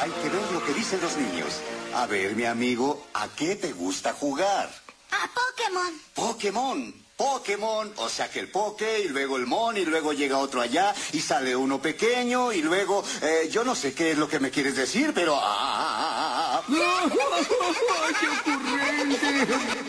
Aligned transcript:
Hay 0.00 0.10
que 0.10 0.28
ver 0.28 0.52
lo 0.52 0.64
que 0.64 0.72
dicen 0.72 1.00
los 1.02 1.16
niños. 1.16 1.60
A 1.94 2.06
ver, 2.06 2.34
mi 2.34 2.44
amigo, 2.44 3.06
¿a 3.12 3.28
qué 3.28 3.56
te 3.56 3.72
gusta 3.72 4.12
jugar? 4.14 4.70
A 5.10 5.28
Pokémon. 5.28 6.00
Pokémon. 6.14 7.04
Pokémon, 7.16 7.92
o 7.96 8.08
sea 8.08 8.28
que 8.28 8.40
el 8.40 8.50
Poké 8.50 9.00
y 9.00 9.08
luego 9.08 9.36
el 9.36 9.46
Mon 9.46 9.76
y 9.76 9.84
luego 9.84 10.12
llega 10.12 10.38
otro 10.38 10.60
allá 10.60 10.92
y 11.12 11.20
sale 11.20 11.54
uno 11.54 11.80
pequeño 11.80 12.52
y 12.52 12.60
luego 12.60 13.04
eh, 13.22 13.48
yo 13.50 13.62
no 13.62 13.76
sé 13.76 13.94
qué 13.94 14.12
es 14.12 14.18
lo 14.18 14.28
que 14.28 14.40
me 14.40 14.50
quieres 14.50 14.74
decir, 14.74 15.12
pero 15.14 15.36
ah, 15.36 15.42
ah, 15.42 16.62
ah, 16.62 16.64
¡Qué 18.20 18.50
ocurrente! 18.50 19.83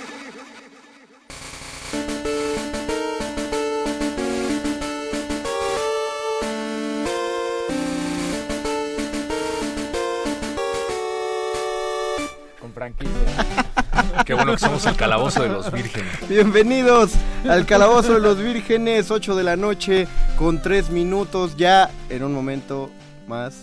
Qué 14.26 14.34
bueno 14.34 14.54
que 14.54 14.60
somos 14.60 14.86
el 14.86 14.96
calabozo 14.96 15.42
de 15.42 15.50
los 15.50 15.72
vírgenes. 15.72 16.30
Bienvenidos 16.30 17.14
al 17.50 17.66
calabozo 17.66 18.14
de 18.14 18.20
los 18.20 18.38
vírgenes, 18.38 19.10
8 19.10 19.36
de 19.36 19.44
la 19.44 19.56
noche 19.56 20.08
con 20.38 20.62
3 20.62 20.90
minutos, 20.92 21.56
ya 21.58 21.90
en 22.10 22.24
un 22.24 22.34
momento 22.34 22.92
más. 23.28 23.56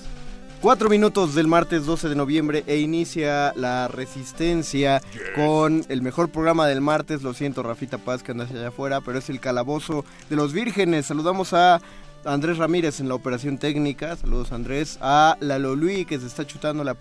4 0.61 0.88
minutos 0.88 1.34
del 1.34 1.49
martes 1.49 1.87
12 1.87 2.09
de 2.09 2.15
noviembre 2.15 2.62
e 2.69 2.78
inicia 2.78 3.53
la 3.56 3.88
resistencia 3.88 5.03
con 5.34 5.84
el 5.88 6.03
mejor 6.03 6.31
programa 6.31 6.69
del 6.69 6.81
martes. 6.81 7.22
Lo 7.22 7.34
siento, 7.34 7.65
Rafita 7.65 7.99
Paz, 7.99 8.22
que 8.22 8.31
andas 8.31 8.50
allá 8.50 8.69
afuera, 8.69 9.00
pero 9.00 9.19
es 9.19 9.28
el 9.28 9.41
calabozo 9.41 10.05
de 10.31 10.37
los 10.37 10.53
vírgenes. 10.53 11.06
Saludamos 11.06 11.53
a 11.53 11.81
Andrés 12.25 12.59
Ramírez 12.59 13.00
en 13.00 13.09
la 13.09 13.15
operación 13.15 13.59
técnica, 13.59 14.16
saludos 14.16 14.53
Andrés, 14.53 14.99
a 15.00 15.37
Lalo 15.41 15.75
Luis 15.75 16.06
que 16.06 16.21
se 16.21 16.27
está 16.27 16.47
chutando 16.47 16.84
la, 16.84 16.97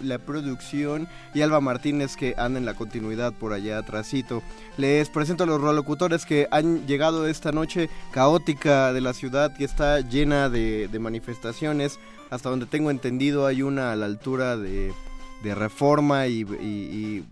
la 0.00 0.18
producción 0.18 1.08
y 1.32 1.42
Alba 1.42 1.60
Martínez 1.60 2.16
que 2.16 2.34
anda 2.36 2.58
en 2.58 2.64
la 2.66 2.74
continuidad 2.74 3.32
por 3.32 3.52
allá 3.52 3.78
atrásito. 3.78 4.42
Les 4.76 5.08
presento 5.10 5.44
a 5.44 5.46
los 5.46 5.60
locutores 5.60 6.26
que 6.26 6.48
han 6.50 6.86
llegado 6.86 7.28
esta 7.28 7.52
noche 7.52 7.88
caótica 8.10 8.92
de 8.92 9.00
la 9.00 9.12
ciudad 9.12 9.56
que 9.56 9.64
está 9.64 10.00
llena 10.00 10.48
de, 10.48 10.88
manifestaciones. 11.00 12.00
Hasta 12.30 12.50
donde 12.50 12.66
tengo 12.66 12.90
entendido 12.90 13.46
hay 13.46 13.62
una 13.62 13.92
a 13.92 13.96
la 13.96 14.06
altura 14.06 14.56
de, 14.56 14.92
Reforma 15.44 16.26
y, 16.26 16.40
y 16.40 17.24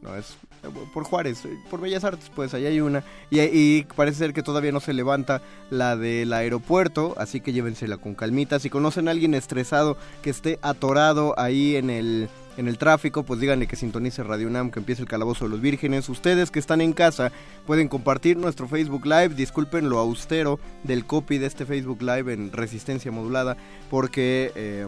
no 0.00 0.16
es 0.16 0.38
por 0.70 1.04
Juárez, 1.04 1.44
eh, 1.44 1.58
por 1.70 1.80
Bellas 1.80 2.04
Artes, 2.04 2.30
pues 2.34 2.54
allá 2.54 2.68
hay 2.68 2.80
una. 2.80 3.04
Y, 3.30 3.82
parece 3.96 4.18
ser 4.18 4.32
que 4.32 4.42
todavía 4.42 4.72
no 4.72 4.80
se 4.80 4.92
levanta 4.92 5.42
la 5.70 5.96
del 5.96 6.32
aeropuerto, 6.32 7.14
así 7.18 7.40
que 7.40 7.52
llévensela 7.52 7.96
con 7.96 8.14
calmita. 8.14 8.58
Si 8.58 8.70
conocen 8.70 9.08
a 9.08 9.12
alguien 9.12 9.34
estresado 9.34 9.96
que 10.22 10.30
esté 10.30 10.58
atorado 10.62 11.34
ahí 11.38 11.76
en 11.76 11.90
el, 11.90 12.28
en 12.56 12.68
el 12.68 12.78
tráfico, 12.78 13.22
pues 13.22 13.40
díganle 13.40 13.66
que 13.66 13.76
sintonice 13.76 14.22
Radio 14.22 14.48
UNAM, 14.48 14.70
que 14.70 14.80
empiece 14.80 15.02
el 15.02 15.08
calabozo 15.08 15.44
de 15.44 15.50
los 15.50 15.60
vírgenes. 15.60 16.08
Ustedes 16.08 16.50
que 16.50 16.58
están 16.58 16.80
en 16.80 16.92
casa 16.92 17.32
pueden 17.66 17.88
compartir 17.88 18.36
nuestro 18.36 18.68
Facebook 18.68 19.04
Live. 19.04 19.30
Disculpen 19.30 19.88
lo 19.88 19.98
austero 19.98 20.58
del 20.84 21.04
copy 21.04 21.38
de 21.38 21.46
este 21.46 21.66
Facebook 21.66 22.02
Live 22.02 22.32
en 22.32 22.52
resistencia 22.52 23.10
modulada, 23.10 23.56
porque... 23.90 24.52
Eh, 24.54 24.86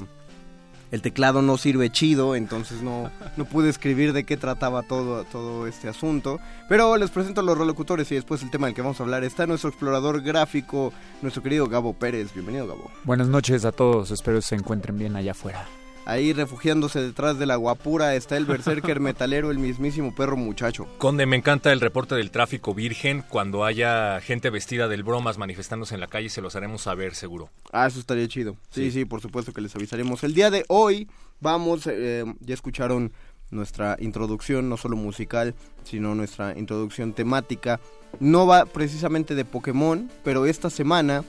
el 0.90 1.02
teclado 1.02 1.42
no 1.42 1.56
sirve 1.56 1.90
chido, 1.90 2.34
entonces 2.34 2.82
no, 2.82 3.10
no 3.36 3.44
pude 3.44 3.68
escribir 3.68 4.12
de 4.12 4.24
qué 4.24 4.36
trataba 4.36 4.82
todo, 4.82 5.24
todo 5.24 5.66
este 5.66 5.88
asunto. 5.88 6.40
Pero 6.68 6.96
les 6.96 7.10
presento 7.10 7.40
a 7.40 7.44
los 7.44 7.56
relocutores 7.56 8.10
y 8.12 8.16
después 8.16 8.42
el 8.42 8.50
tema 8.50 8.66
del 8.66 8.74
que 8.74 8.82
vamos 8.82 9.00
a 9.00 9.04
hablar 9.04 9.24
está 9.24 9.46
nuestro 9.46 9.70
explorador 9.70 10.22
gráfico, 10.22 10.92
nuestro 11.22 11.42
querido 11.42 11.66
Gabo 11.68 11.92
Pérez. 11.92 12.32
Bienvenido, 12.34 12.66
Gabo. 12.66 12.90
Buenas 13.04 13.28
noches 13.28 13.64
a 13.64 13.72
todos, 13.72 14.10
espero 14.10 14.40
se 14.42 14.56
encuentren 14.56 14.98
bien 14.98 15.16
allá 15.16 15.32
afuera. 15.32 15.66
Ahí 16.06 16.32
refugiándose 16.32 17.00
detrás 17.00 17.38
de 17.38 17.46
la 17.46 17.56
guapura 17.56 18.14
está 18.14 18.36
el 18.36 18.46
berserker 18.46 19.00
metalero, 19.00 19.50
el 19.50 19.58
mismísimo 19.58 20.14
perro 20.14 20.36
muchacho. 20.36 20.86
Conde, 20.98 21.26
me 21.26 21.36
encanta 21.36 21.72
el 21.72 21.80
reporte 21.80 22.14
del 22.14 22.30
tráfico 22.30 22.74
virgen. 22.74 23.22
Cuando 23.28 23.64
haya 23.64 24.20
gente 24.20 24.50
vestida 24.50 24.88
del 24.88 25.02
bromas 25.02 25.38
manifestándose 25.38 25.94
en 25.94 26.00
la 26.00 26.06
calle, 26.06 26.28
se 26.28 26.40
los 26.40 26.56
haremos 26.56 26.82
saber 26.82 27.14
seguro. 27.14 27.50
Ah, 27.72 27.86
eso 27.86 28.00
estaría 28.00 28.26
chido. 28.28 28.56
Sí, 28.70 28.90
sí, 28.90 29.04
por 29.04 29.20
supuesto 29.20 29.52
que 29.52 29.60
les 29.60 29.74
avisaremos. 29.76 30.24
El 30.24 30.34
día 30.34 30.50
de 30.50 30.64
hoy 30.68 31.08
vamos, 31.40 31.86
eh, 31.86 32.24
ya 32.40 32.54
escucharon 32.54 33.12
nuestra 33.50 33.96
introducción, 34.00 34.68
no 34.68 34.76
solo 34.76 34.96
musical, 34.96 35.54
sino 35.84 36.14
nuestra 36.14 36.56
introducción 36.58 37.12
temática. 37.12 37.80
No 38.20 38.46
va 38.46 38.64
precisamente 38.66 39.34
de 39.34 39.44
Pokémon, 39.44 40.10
pero 40.24 40.46
esta 40.46 40.70
semana 40.70 41.24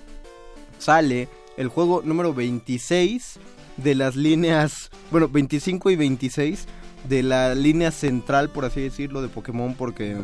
sale 0.79 1.29
el 1.57 1.67
juego 1.67 2.01
número 2.03 2.33
26 2.33 3.39
de 3.83 3.95
las 3.95 4.15
líneas, 4.15 4.89
bueno, 5.11 5.27
25 5.27 5.89
y 5.89 5.95
26 5.95 6.67
de 7.07 7.23
la 7.23 7.55
línea 7.55 7.91
central, 7.91 8.49
por 8.49 8.65
así 8.65 8.81
decirlo, 8.81 9.21
de 9.21 9.27
Pokémon, 9.27 9.75
porque 9.75 10.17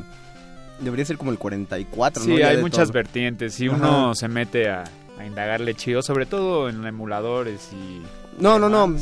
debería 0.80 1.06
ser 1.06 1.18
como 1.18 1.32
el 1.32 1.38
44, 1.38 2.24
sí, 2.24 2.42
hay 2.42 2.58
muchas 2.58 2.92
vertientes. 2.92 3.56
Si 3.56 3.68
uno 3.68 4.14
se 4.16 4.28
mete 4.28 4.70
a, 4.70 4.84
indagarle 5.26 5.74
chido, 5.74 6.02
sobre 6.02 6.26
todo 6.26 6.70
en 6.70 6.86
emuladores 6.86 7.72
y... 7.74 8.02
No, 8.40 8.60
no, 8.60 8.70
no, 8.70 8.96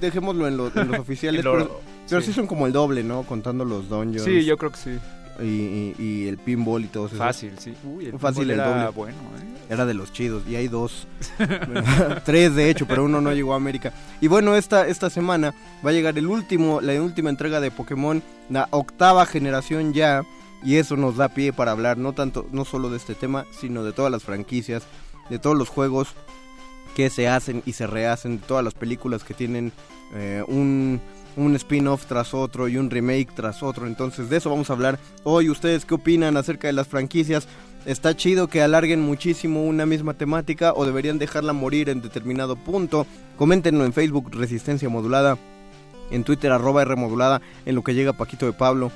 dejémoslo 0.00 0.48
en, 0.48 0.56
los 0.56 0.72
oficiales. 0.98 1.44
pero, 1.44 2.20
sí. 2.20 2.32
son 2.32 2.48
como 2.48 2.66
el 2.66 2.72
doble, 2.72 3.04
¿no? 3.04 3.22
Contando 3.22 3.64
los 3.64 3.88
dungeons. 3.88 4.24
Sí, 4.24 4.44
yo 4.44 4.56
creo 4.56 4.72
que 4.72 4.78
sí. 4.78 4.98
Y, 5.40 6.26
el 6.26 6.38
pinball 6.38 6.84
y 6.84 6.88
todo 6.88 7.06
eso. 7.06 7.16
Fácil, 7.16 7.52
sí. 7.58 7.74
Uy, 7.84 8.06
el 8.06 8.18
Fácil 8.18 8.50
el 8.50 8.58
doble. 8.58 8.88
bueno, 8.88 9.16
¿eh? 9.38 9.58
Era 9.70 9.86
de 9.86 9.94
los 9.94 10.12
chidos. 10.12 10.42
Y 10.48 10.56
hay 10.56 10.68
dos. 10.68 11.06
tres, 12.24 12.54
de 12.54 12.70
hecho, 12.70 12.86
pero 12.86 13.04
uno 13.04 13.20
no 13.20 13.32
llegó 13.32 13.52
a 13.52 13.56
América. 13.56 13.92
Y 14.20 14.26
bueno, 14.26 14.56
esta, 14.56 14.86
esta 14.88 15.10
semana 15.10 15.54
va 15.84 15.90
a 15.90 15.92
llegar 15.92 16.18
el 16.18 16.26
último, 16.26 16.80
la 16.80 17.00
última 17.00 17.30
entrega 17.30 17.60
de 17.60 17.70
Pokémon, 17.70 18.22
la 18.50 18.68
octava 18.70 19.26
generación 19.26 19.92
ya. 19.92 20.22
Y 20.64 20.76
eso 20.76 20.96
nos 20.96 21.16
da 21.16 21.28
pie 21.28 21.52
para 21.52 21.70
hablar 21.70 21.98
no 21.98 22.14
tanto, 22.14 22.46
no 22.50 22.64
solo 22.64 22.90
de 22.90 22.96
este 22.96 23.14
tema, 23.14 23.46
sino 23.52 23.84
de 23.84 23.92
todas 23.92 24.10
las 24.10 24.24
franquicias, 24.24 24.82
de 25.30 25.38
todos 25.38 25.56
los 25.56 25.68
juegos 25.68 26.08
que 26.96 27.10
se 27.10 27.28
hacen 27.28 27.62
y 27.64 27.74
se 27.74 27.86
rehacen, 27.86 28.40
de 28.40 28.46
todas 28.46 28.64
las 28.64 28.74
películas 28.74 29.22
que 29.22 29.34
tienen 29.34 29.72
eh, 30.14 30.42
un 30.48 31.00
un 31.38 31.54
spin-off 31.54 32.06
tras 32.06 32.34
otro 32.34 32.68
y 32.68 32.76
un 32.76 32.90
remake 32.90 33.32
tras 33.34 33.62
otro. 33.62 33.86
Entonces 33.86 34.28
de 34.28 34.36
eso 34.36 34.50
vamos 34.50 34.68
a 34.70 34.72
hablar 34.74 34.98
hoy. 35.24 35.48
¿Ustedes 35.48 35.84
qué 35.84 35.94
opinan 35.94 36.36
acerca 36.36 36.66
de 36.66 36.72
las 36.74 36.88
franquicias? 36.88 37.46
¿Está 37.86 38.14
chido 38.16 38.48
que 38.48 38.60
alarguen 38.60 39.00
muchísimo 39.00 39.64
una 39.64 39.86
misma 39.86 40.14
temática 40.14 40.72
o 40.74 40.84
deberían 40.84 41.18
dejarla 41.18 41.52
morir 41.52 41.88
en 41.88 42.02
determinado 42.02 42.56
punto? 42.56 43.06
Coméntenlo 43.36 43.84
en 43.84 43.92
Facebook 43.92 44.30
Resistencia 44.32 44.88
Modulada, 44.88 45.38
en 46.10 46.24
Twitter 46.24 46.50
arroba 46.52 46.82
R 46.82 46.96
Modulada, 46.96 47.40
en 47.64 47.74
lo 47.76 47.82
que 47.82 47.94
llega 47.94 48.12
Paquito 48.12 48.44
de 48.46 48.52
Pablo. 48.52 48.90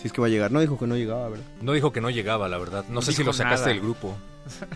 Si 0.00 0.06
es 0.06 0.12
que 0.12 0.20
va 0.20 0.28
a 0.28 0.30
llegar. 0.30 0.52
No 0.52 0.60
dijo 0.60 0.78
que 0.78 0.86
no 0.86 0.96
llegaba, 0.96 1.28
¿verdad? 1.28 1.44
No 1.60 1.72
dijo 1.72 1.90
que 1.92 2.00
no 2.00 2.08
llegaba, 2.08 2.48
la 2.48 2.58
verdad. 2.58 2.84
No, 2.88 2.94
No 2.96 3.02
sé 3.02 3.12
si 3.12 3.24
lo 3.24 3.32
sacaste 3.32 3.62
nada. 3.62 3.72
del 3.74 3.80
grupo. 3.80 4.16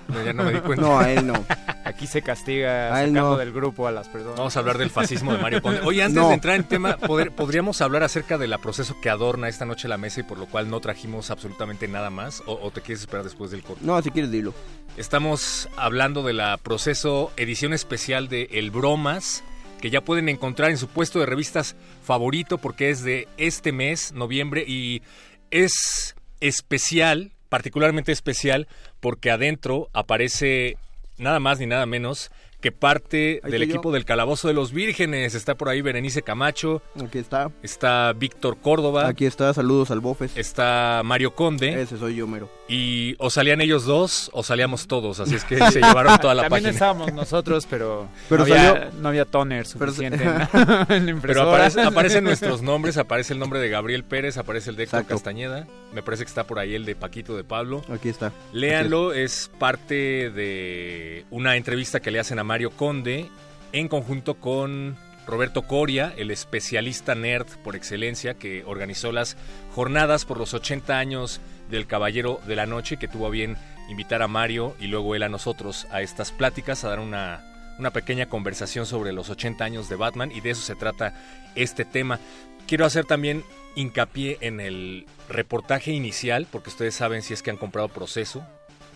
No, 0.09 0.25
ya 0.25 0.33
no 0.33 0.45
me 0.45 0.53
di 0.53 0.61
cuenta. 0.61 0.85
No, 0.87 0.99
a 0.99 1.11
él 1.11 1.27
no. 1.27 1.45
Aquí 1.85 2.07
se 2.07 2.23
castiga 2.23 2.89
A 2.95 2.99
sacando 2.99 3.21
no. 3.33 3.37
del 3.37 3.53
grupo 3.53 3.87
a 3.87 3.93
las 3.93 4.09
personas. 4.09 4.37
Vamos 4.39 4.57
a 4.57 4.61
hablar 4.61 4.79
del 4.79 4.91
fascismo 4.91 5.33
de 5.33 5.39
Mario 5.39 5.61
Conde. 5.63 5.81
Oye, 5.85 6.03
antes 6.03 6.23
No. 6.23 6.29
de 6.29 6.35
entrar 6.35 6.57
en 6.57 6.65
tema, 6.65 6.97
poder- 6.97 7.33
podríamos 7.33 7.81
hablar 7.81 8.03
acerca 8.03 8.39
del 8.39 8.55
proceso 8.61 8.97
que 9.03 9.11
adorna 9.11 9.49
esta 9.49 9.65
noche 9.65 9.89
la 9.89 9.99
mesa 9.99 10.21
y 10.21 10.23
por 10.23 10.39
lo 10.39 10.47
cual 10.47 10.71
no 10.71 10.81
trajimos 10.81 11.31
absolutamente 11.31 11.89
nada 11.89 12.11
más. 12.11 12.43
¿O, 12.47 12.53
o 12.63 12.71
te 12.71 12.81
quieres 12.83 13.01
esperar 13.01 13.25
después 13.25 13.51
del 13.51 13.63
corte? 13.63 13.85
No, 13.85 14.01
si 14.03 14.11
quieres 14.11 14.31
dilo. 14.31 14.55
Estamos 14.97 15.69
hablando 15.77 16.23
de 16.23 16.33
la 16.35 16.57
proceso 16.59 17.33
edición 17.37 17.73
especial 17.73 18.29
de 18.29 18.49
El 18.53 18.71
Bromas, 18.71 19.43
que 19.81 19.91
ya 19.91 20.01
pueden 20.03 20.29
encontrar 20.29 20.71
en 20.71 20.79
su 20.79 20.87
puesto 20.87 21.19
de 21.19 21.27
revistas 21.27 21.75
favorito 22.05 22.59
porque 22.59 22.91
es 22.91 23.03
de 23.03 23.27
este 23.39 23.73
mes, 23.73 24.13
noviembre, 24.13 24.65
y 24.67 25.03
es 25.51 26.15
especial, 26.41 27.33
particularmente 27.53 28.13
especial, 28.13 28.67
porque 28.99 29.31
adentro 29.31 29.91
aparece 29.93 30.79
nada 31.19 31.39
más 31.39 31.61
ni 31.61 31.67
nada 31.67 31.85
menos 31.85 32.31
que 32.63 32.71
parte 32.73 33.41
Ahí 33.43 33.51
del 33.51 33.63
yo. 33.63 33.75
equipo 33.75 33.91
del 33.93 34.05
Calabozo 34.05 34.47
de 34.47 34.55
los 34.55 34.71
Vírgenes. 34.73 35.35
Está 35.35 35.57
por 35.57 35.69
ahí 35.69 35.83
Berenice 35.83 36.23
Camacho, 36.23 36.81
Aquí 37.05 37.19
está. 37.19 37.51
está 37.65 38.13
Víctor 38.13 38.57
Córdoba, 38.61 39.09
Aquí 39.09 39.27
está. 39.27 39.53
Saludos 39.53 39.91
al 39.91 39.99
Bofes. 39.99 40.37
está 40.37 41.03
Mario 41.05 41.35
Conde, 41.35 41.83
Ese 41.83 41.99
soy 41.99 42.15
yo, 42.15 42.29
mero. 42.29 42.49
y 42.69 43.17
o 43.19 43.31
salían 43.31 43.61
ellos 43.61 43.85
dos 43.85 44.31
o 44.33 44.45
salíamos 44.45 44.87
todos, 44.87 45.19
así 45.19 45.35
es 45.35 45.45
que 45.45 45.57
se 45.73 45.81
llevaron 45.81 46.17
toda 46.21 46.37
la 46.37 46.43
También 46.43 46.63
página. 46.63 46.71
estábamos 46.71 47.13
nosotros, 47.13 47.67
pero, 47.69 48.09
Pero 48.29 48.47
no, 48.47 48.55
había, 48.55 48.73
salió- 48.75 48.93
no 49.01 49.09
había 49.09 49.25
toner 49.25 49.67
Pero- 49.77 49.91
suficiente 49.93 50.23
en 50.23 50.31
la, 50.39 50.49
en 50.53 50.67
la 50.71 50.87
Pero 50.87 51.09
impresora. 51.11 51.51
aparece- 51.67 51.83
aparecen 51.83 52.23
nuestros 52.23 52.63
nombres, 52.63 52.97
aparece 52.97 53.33
el 53.33 53.41
nombre 53.41 53.59
de 53.59 53.71
Gabriel 53.71 54.05
Pérez, 54.05 54.39
aparece 54.39 54.71
el 54.71 54.77
de 54.77 54.85
Héctor. 54.85 55.05
Castañeda, 55.07 55.67
me 55.93 56.03
parece 56.03 56.25
que 56.25 56.29
está 56.29 56.45
por 56.45 56.59
ahí 56.59 56.75
el 56.75 56.85
de 56.85 56.95
Paquito 56.95 57.37
de 57.37 57.45
Pablo. 57.45 57.83
Aquí 57.89 58.09
está. 58.09 58.33
Léanlo, 58.53 59.13
es 59.13 59.51
parte 59.59 60.31
de 60.31 61.25
una 61.31 61.57
entrevista 61.57 62.01
que 62.01 62.11
le 62.11 62.19
hacen 62.19 62.39
a 62.39 62.45
Mario 62.45 62.71
Conde 62.71 63.29
en 63.73 63.89
conjunto 63.89 64.35
con 64.35 64.97
Roberto 65.27 65.63
Coria, 65.63 66.13
el 66.17 66.31
especialista 66.31 67.15
nerd 67.15 67.47
por 67.63 67.77
excelencia 67.77 68.35
que 68.35 68.65
organizó 68.67 69.13
las 69.13 69.37
jornadas 69.75 70.25
por 70.25 70.39
los 70.39 70.53
80 70.53 70.99
años 70.99 71.41
del 71.71 71.87
Caballero 71.87 72.41
de 72.47 72.57
la 72.57 72.67
Noche, 72.67 72.97
que 72.97 73.09
tuvo 73.09 73.27
a 73.27 73.31
bien 73.31 73.57
invitar 73.89 74.23
a 74.23 74.29
Mario 74.29 74.75
y 74.81 74.87
luego 74.87 75.15
él 75.15 75.23
a 75.23 75.29
nosotros 75.29 75.87
a 75.91 76.03
estas 76.03 76.33
pláticas, 76.33 76.85
a 76.85 76.89
dar 76.89 77.01
una, 77.01 77.45
una 77.79 77.91
pequeña 77.91 78.27
conversación 78.27 78.87
sobre 78.87 79.13
los 79.13 79.31
80 79.31 79.65
años 79.65 79.89
de 79.89 79.97
Batman 79.97 80.33
y 80.33 80.41
de 80.41 80.51
eso 80.51 80.63
se 80.63 80.75
trata 80.75 81.15
este 81.55 81.85
tema. 81.85 82.19
Quiero 82.67 82.85
hacer 82.87 83.05
también 83.05 83.45
hincapié 83.75 84.39
en 84.41 84.61
el 84.61 85.07
reportaje 85.29 85.93
inicial, 85.93 86.47
porque 86.51 86.71
ustedes 86.71 86.95
saben 86.95 87.23
si 87.23 87.35
es 87.35 87.43
que 87.43 87.51
han 87.51 87.57
comprado 87.57 87.89
proceso, 87.89 88.45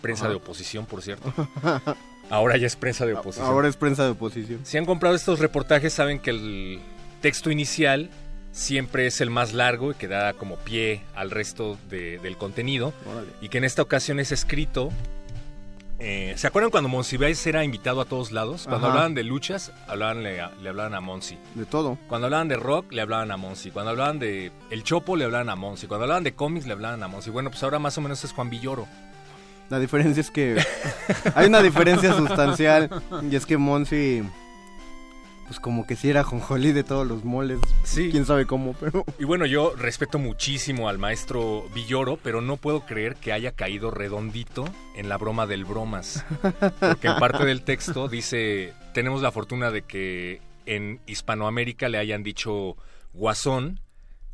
prensa 0.01 0.23
Ajá. 0.25 0.29
de 0.31 0.35
oposición, 0.35 0.85
por 0.85 1.01
cierto. 1.01 1.33
Ahora 2.29 2.57
ya 2.57 2.67
es 2.67 2.75
prensa 2.75 3.05
de 3.05 3.13
oposición. 3.13 3.47
Ahora 3.47 3.67
es 3.69 3.77
prensa 3.77 4.03
de 4.03 4.09
oposición. 4.11 4.59
Si 4.63 4.77
han 4.77 4.85
comprado 4.85 5.15
estos 5.15 5.39
reportajes, 5.39 5.93
saben 5.93 6.19
que 6.19 6.31
el 6.31 6.79
texto 7.21 7.49
inicial 7.51 8.09
siempre 8.51 9.07
es 9.07 9.21
el 9.21 9.29
más 9.29 9.53
largo 9.53 9.91
y 9.91 9.95
que 9.95 10.07
da 10.07 10.33
como 10.33 10.57
pie 10.57 11.01
al 11.15 11.31
resto 11.31 11.77
de- 11.89 12.17
del 12.19 12.35
contenido. 12.37 12.93
Órale. 13.09 13.27
Y 13.41 13.49
que 13.49 13.59
en 13.59 13.63
esta 13.63 13.81
ocasión 13.81 14.19
es 14.19 14.31
escrito. 14.31 14.89
Eh, 15.99 16.33
¿Se 16.37 16.47
acuerdan 16.47 16.69
cuando 16.71 16.89
Monsiváis 16.89 17.45
era 17.47 17.63
invitado 17.63 18.01
a 18.01 18.05
todos 18.05 18.31
lados? 18.31 18.63
Cuando 18.63 18.85
Ajá. 18.87 18.93
hablaban 18.93 19.13
de 19.15 19.23
luchas, 19.23 19.71
hablaban, 19.87 20.23
le, 20.23 20.35
le 20.61 20.69
hablaban 20.69 20.93
a 20.93 21.01
Monsi. 21.01 21.37
De 21.55 21.65
todo. 21.65 21.97
Cuando 22.07 22.27
hablaban 22.27 22.47
de 22.47 22.55
rock, 22.55 22.91
le 22.91 23.01
hablaban 23.01 23.31
a 23.31 23.37
Monsi. 23.37 23.71
Cuando 23.71 23.91
hablaban 23.91 24.19
de 24.19 24.51
El 24.69 24.83
Chopo, 24.83 25.15
le 25.15 25.25
hablaban 25.25 25.49
a 25.49 25.55
Monsi. 25.55 25.87
Cuando 25.87 26.03
hablaban 26.03 26.23
de 26.23 26.33
cómics, 26.35 26.65
le 26.67 26.73
hablaban 26.73 27.01
a 27.03 27.07
Monsi. 27.07 27.29
Bueno, 27.31 27.49
pues 27.49 27.63
ahora 27.63 27.79
más 27.79 27.97
o 27.97 28.01
menos 28.01 28.23
es 28.23 28.31
Juan 28.31 28.49
Villoro. 28.49 28.87
La 29.69 29.79
diferencia 29.79 30.21
es 30.21 30.31
que 30.31 30.63
hay 31.35 31.47
una 31.47 31.61
diferencia 31.61 32.13
sustancial 32.13 32.89
y 33.29 33.35
es 33.35 33.45
que 33.45 33.57
Monsi 33.57 34.23
pues 35.47 35.59
como 35.59 35.87
que 35.87 35.95
si 35.95 36.09
era 36.09 36.23
jonjolí 36.23 36.73
de 36.73 36.83
todos 36.83 37.07
los 37.07 37.23
moles. 37.23 37.59
Sí. 37.83 38.09
Quién 38.11 38.25
sabe 38.25 38.45
cómo, 38.45 38.73
pero 38.79 39.05
Y 39.17 39.23
bueno, 39.23 39.45
yo 39.45 39.73
respeto 39.75 40.19
muchísimo 40.19 40.89
al 40.89 40.97
maestro 40.97 41.65
Villoro, 41.73 42.17
pero 42.21 42.41
no 42.41 42.57
puedo 42.57 42.81
creer 42.81 43.15
que 43.15 43.31
haya 43.31 43.51
caído 43.53 43.89
redondito 43.89 44.65
en 44.95 45.09
la 45.09 45.17
broma 45.17 45.47
del 45.47 45.65
bromas. 45.65 46.25
Porque 46.79 47.07
en 47.07 47.17
parte 47.17 47.45
del 47.45 47.63
texto 47.63 48.07
dice, 48.07 48.73
tenemos 48.93 49.21
la 49.21 49.31
fortuna 49.31 49.71
de 49.71 49.83
que 49.83 50.41
en 50.65 50.99
Hispanoamérica 51.07 51.89
le 51.89 51.97
hayan 51.97 52.23
dicho 52.23 52.75
guasón 53.13 53.79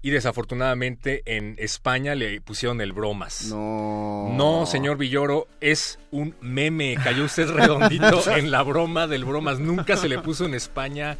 y 0.03 0.11
desafortunadamente 0.11 1.23
en 1.25 1.55
España 1.57 2.13
le 2.13 2.41
pusieron 2.41 2.81
el 2.81 2.91
bromas. 2.91 3.45
no. 3.45 4.29
No, 4.33 4.65
señor 4.65 4.97
Villoro, 4.97 5.47
es 5.61 5.97
un 6.11 6.35
meme. 6.41 6.95
Cayó 7.01 7.25
usted 7.25 7.49
redondito 7.49 8.29
en 8.35 8.51
la 8.51 8.63
broma 8.63 9.07
del 9.07 9.25
bromas. 9.25 9.59
Nunca 9.59 9.95
se 9.95 10.09
le 10.09 10.19
puso 10.19 10.45
en 10.45 10.53
España 10.55 11.17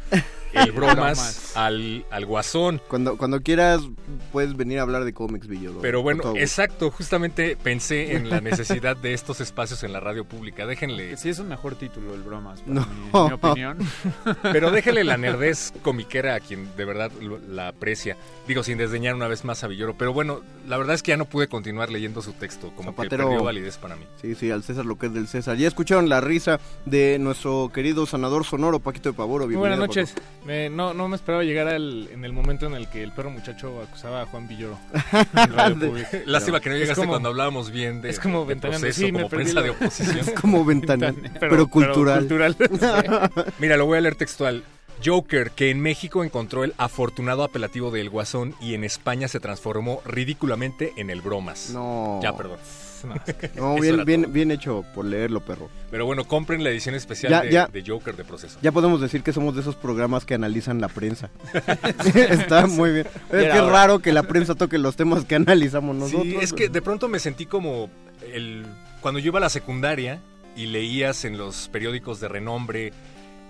el 0.64 0.72
bromas 0.72 1.56
al, 1.56 2.04
al 2.10 2.26
guasón. 2.26 2.80
Cuando 2.88 3.16
cuando 3.16 3.40
quieras 3.42 3.80
puedes 4.32 4.56
venir 4.56 4.78
a 4.78 4.82
hablar 4.82 5.04
de 5.04 5.12
cómics, 5.12 5.46
Villoro. 5.46 5.80
Pero 5.80 6.02
bueno, 6.02 6.34
exacto, 6.36 6.90
justamente 6.90 7.56
pensé 7.62 8.16
en 8.16 8.30
la 8.30 8.40
necesidad 8.42 8.96
de 8.96 9.14
estos 9.14 9.40
espacios 9.40 9.82
en 9.84 9.92
la 9.92 10.00
radio 10.00 10.24
pública. 10.24 10.66
Déjenle, 10.66 11.10
Que 11.10 11.16
sí 11.16 11.28
es 11.28 11.38
un 11.38 11.48
mejor 11.48 11.74
título 11.76 12.14
el 12.14 12.22
bromas, 12.22 12.60
para 12.62 12.74
No. 12.74 12.86
mi, 12.86 13.28
mi 13.28 13.32
opinión. 13.34 13.78
pero 14.42 14.70
déjenle 14.70 15.04
la 15.04 15.16
nerdez 15.16 15.72
comiquera 15.82 16.34
a 16.34 16.40
quien 16.40 16.68
de 16.76 16.84
verdad 16.84 17.10
lo- 17.20 17.38
la 17.38 17.68
aprecia. 17.68 18.16
Digo, 18.46 18.62
sin 18.62 18.78
desdeñar 18.78 19.14
una 19.14 19.28
vez 19.28 19.44
más 19.44 19.64
a 19.64 19.68
Villoro. 19.68 19.94
Pero 19.96 20.12
bueno, 20.12 20.40
la 20.68 20.76
verdad 20.76 20.94
es 20.94 21.02
que 21.02 21.10
ya 21.12 21.16
no 21.16 21.24
pude 21.24 21.48
continuar 21.48 21.90
leyendo 21.90 22.20
su 22.22 22.32
texto, 22.32 22.70
como 22.76 22.90
Zapatero. 22.90 23.24
que 23.24 23.30
perdió 23.30 23.44
validez 23.44 23.76
para 23.78 23.96
mí. 23.96 24.04
Sí, 24.20 24.34
sí, 24.34 24.50
al 24.50 24.62
César 24.62 24.84
lo 24.84 24.98
que 24.98 25.06
es 25.06 25.14
del 25.14 25.28
César. 25.28 25.56
Ya 25.56 25.68
escucharon 25.68 26.08
la 26.08 26.20
risa 26.20 26.60
de 26.84 27.18
nuestro 27.18 27.70
querido 27.72 28.06
sanador 28.06 28.44
sonoro 28.44 28.80
Paquito 28.80 29.08
de 29.10 29.14
Pavoro. 29.14 29.46
Muy 29.46 29.56
buenas 29.56 29.78
Bienvenido, 29.78 30.02
noches. 30.02 30.14
Me- 30.44 30.68
no, 30.68 30.92
no 30.92 31.08
me 31.08 31.16
esperaba 31.16 31.42
llegar 31.42 31.68
al- 31.68 32.08
en 32.12 32.24
el 32.24 32.32
momento 32.32 32.66
en 32.66 32.74
el 32.74 32.88
que 32.88 33.02
el 33.02 33.12
perro 33.12 33.30
muchacho 33.30 33.80
acusaba 33.82 34.22
a 34.22 34.26
Juan 34.26 34.46
Villoro. 34.46 34.78
en 35.34 35.52
Radio 35.54 35.78
Pública. 35.88 36.18
Lástima 36.26 36.60
que 36.60 36.68
no 36.68 36.74
Es 36.74 36.82
llegaste 36.82 37.00
como- 37.02 37.12
cuando 37.12 37.28
hablábamos 37.30 37.70
bien 37.70 38.02
de, 38.02 38.10
es 38.10 38.18
como 38.20 38.46
Sí, 38.46 38.54
perdí 39.10 39.28
prensa 39.28 39.62
de 39.62 39.70
oposición. 39.70 40.18
Pavoro. 40.18 40.40
Como 40.40 40.64
ventana, 40.64 41.14
pero, 41.40 41.66
cultural. 41.68 42.18
cultural. 42.20 42.56
Mira, 43.58 43.76
lo 43.76 43.86
voy 43.86 43.98
a 43.98 44.00
leer 44.02 44.16
textual. 44.16 44.64
Joker, 45.04 45.50
que 45.50 45.70
en 45.70 45.80
México 45.80 46.22
encontró 46.24 46.62
el 46.62 46.72
afortunado 46.78 47.42
apelativo 47.42 47.90
de 47.90 48.00
El 48.00 48.10
Guasón 48.10 48.54
y 48.60 48.74
en 48.74 48.84
España 48.84 49.28
se 49.28 49.40
transformó 49.40 50.00
ridículamente 50.06 50.92
en 50.96 51.10
el 51.10 51.20
Bromas. 51.20 51.70
No. 51.70 52.20
Ya, 52.22 52.36
perdón. 52.36 52.58
No, 53.54 53.74
bien, 53.76 54.04
bien, 54.04 54.32
bien 54.32 54.50
hecho 54.50 54.84
por 54.94 55.04
leerlo, 55.04 55.40
perro. 55.44 55.68
Pero 55.90 56.06
bueno, 56.06 56.24
compren 56.24 56.62
la 56.64 56.70
edición 56.70 56.94
especial 56.94 57.30
Ya, 57.30 57.42
de, 57.42 57.50
ya. 57.50 57.66
de 57.66 57.84
Joker 57.86 58.16
de 58.16 58.24
proceso. 58.24 58.58
Ya 58.62 58.72
podemos 58.72 59.00
decir 59.00 59.22
que 59.22 59.32
somos 59.32 59.54
de 59.54 59.60
esos 59.60 59.76
programas 59.76 60.24
que 60.24 60.34
analizan 60.34 60.80
la 60.80 60.88
prensa. 60.88 61.30
Está 62.14 62.66
muy 62.66 62.92
bien. 62.92 63.06
Es 63.30 63.52
que 63.52 63.60
raro 63.60 64.00
que 64.00 64.12
la 64.12 64.22
prensa 64.24 64.54
toque 64.54 64.78
los 64.78 64.96
temas 64.96 65.24
que 65.24 65.34
analizamos 65.36 65.96
nosotros. 65.96 66.24
Sí, 66.24 66.36
es 66.40 66.52
que 66.52 66.68
de 66.68 66.82
pronto 66.82 67.08
me 67.08 67.18
sentí 67.18 67.46
como 67.46 67.90
el 68.32 68.64
cuando 69.00 69.20
yo 69.20 69.26
iba 69.28 69.38
a 69.38 69.42
la 69.42 69.50
secundaria 69.50 70.20
y 70.56 70.66
leías 70.66 71.24
en 71.24 71.36
los 71.36 71.68
periódicos 71.68 72.20
de 72.20 72.28
renombre 72.28 72.92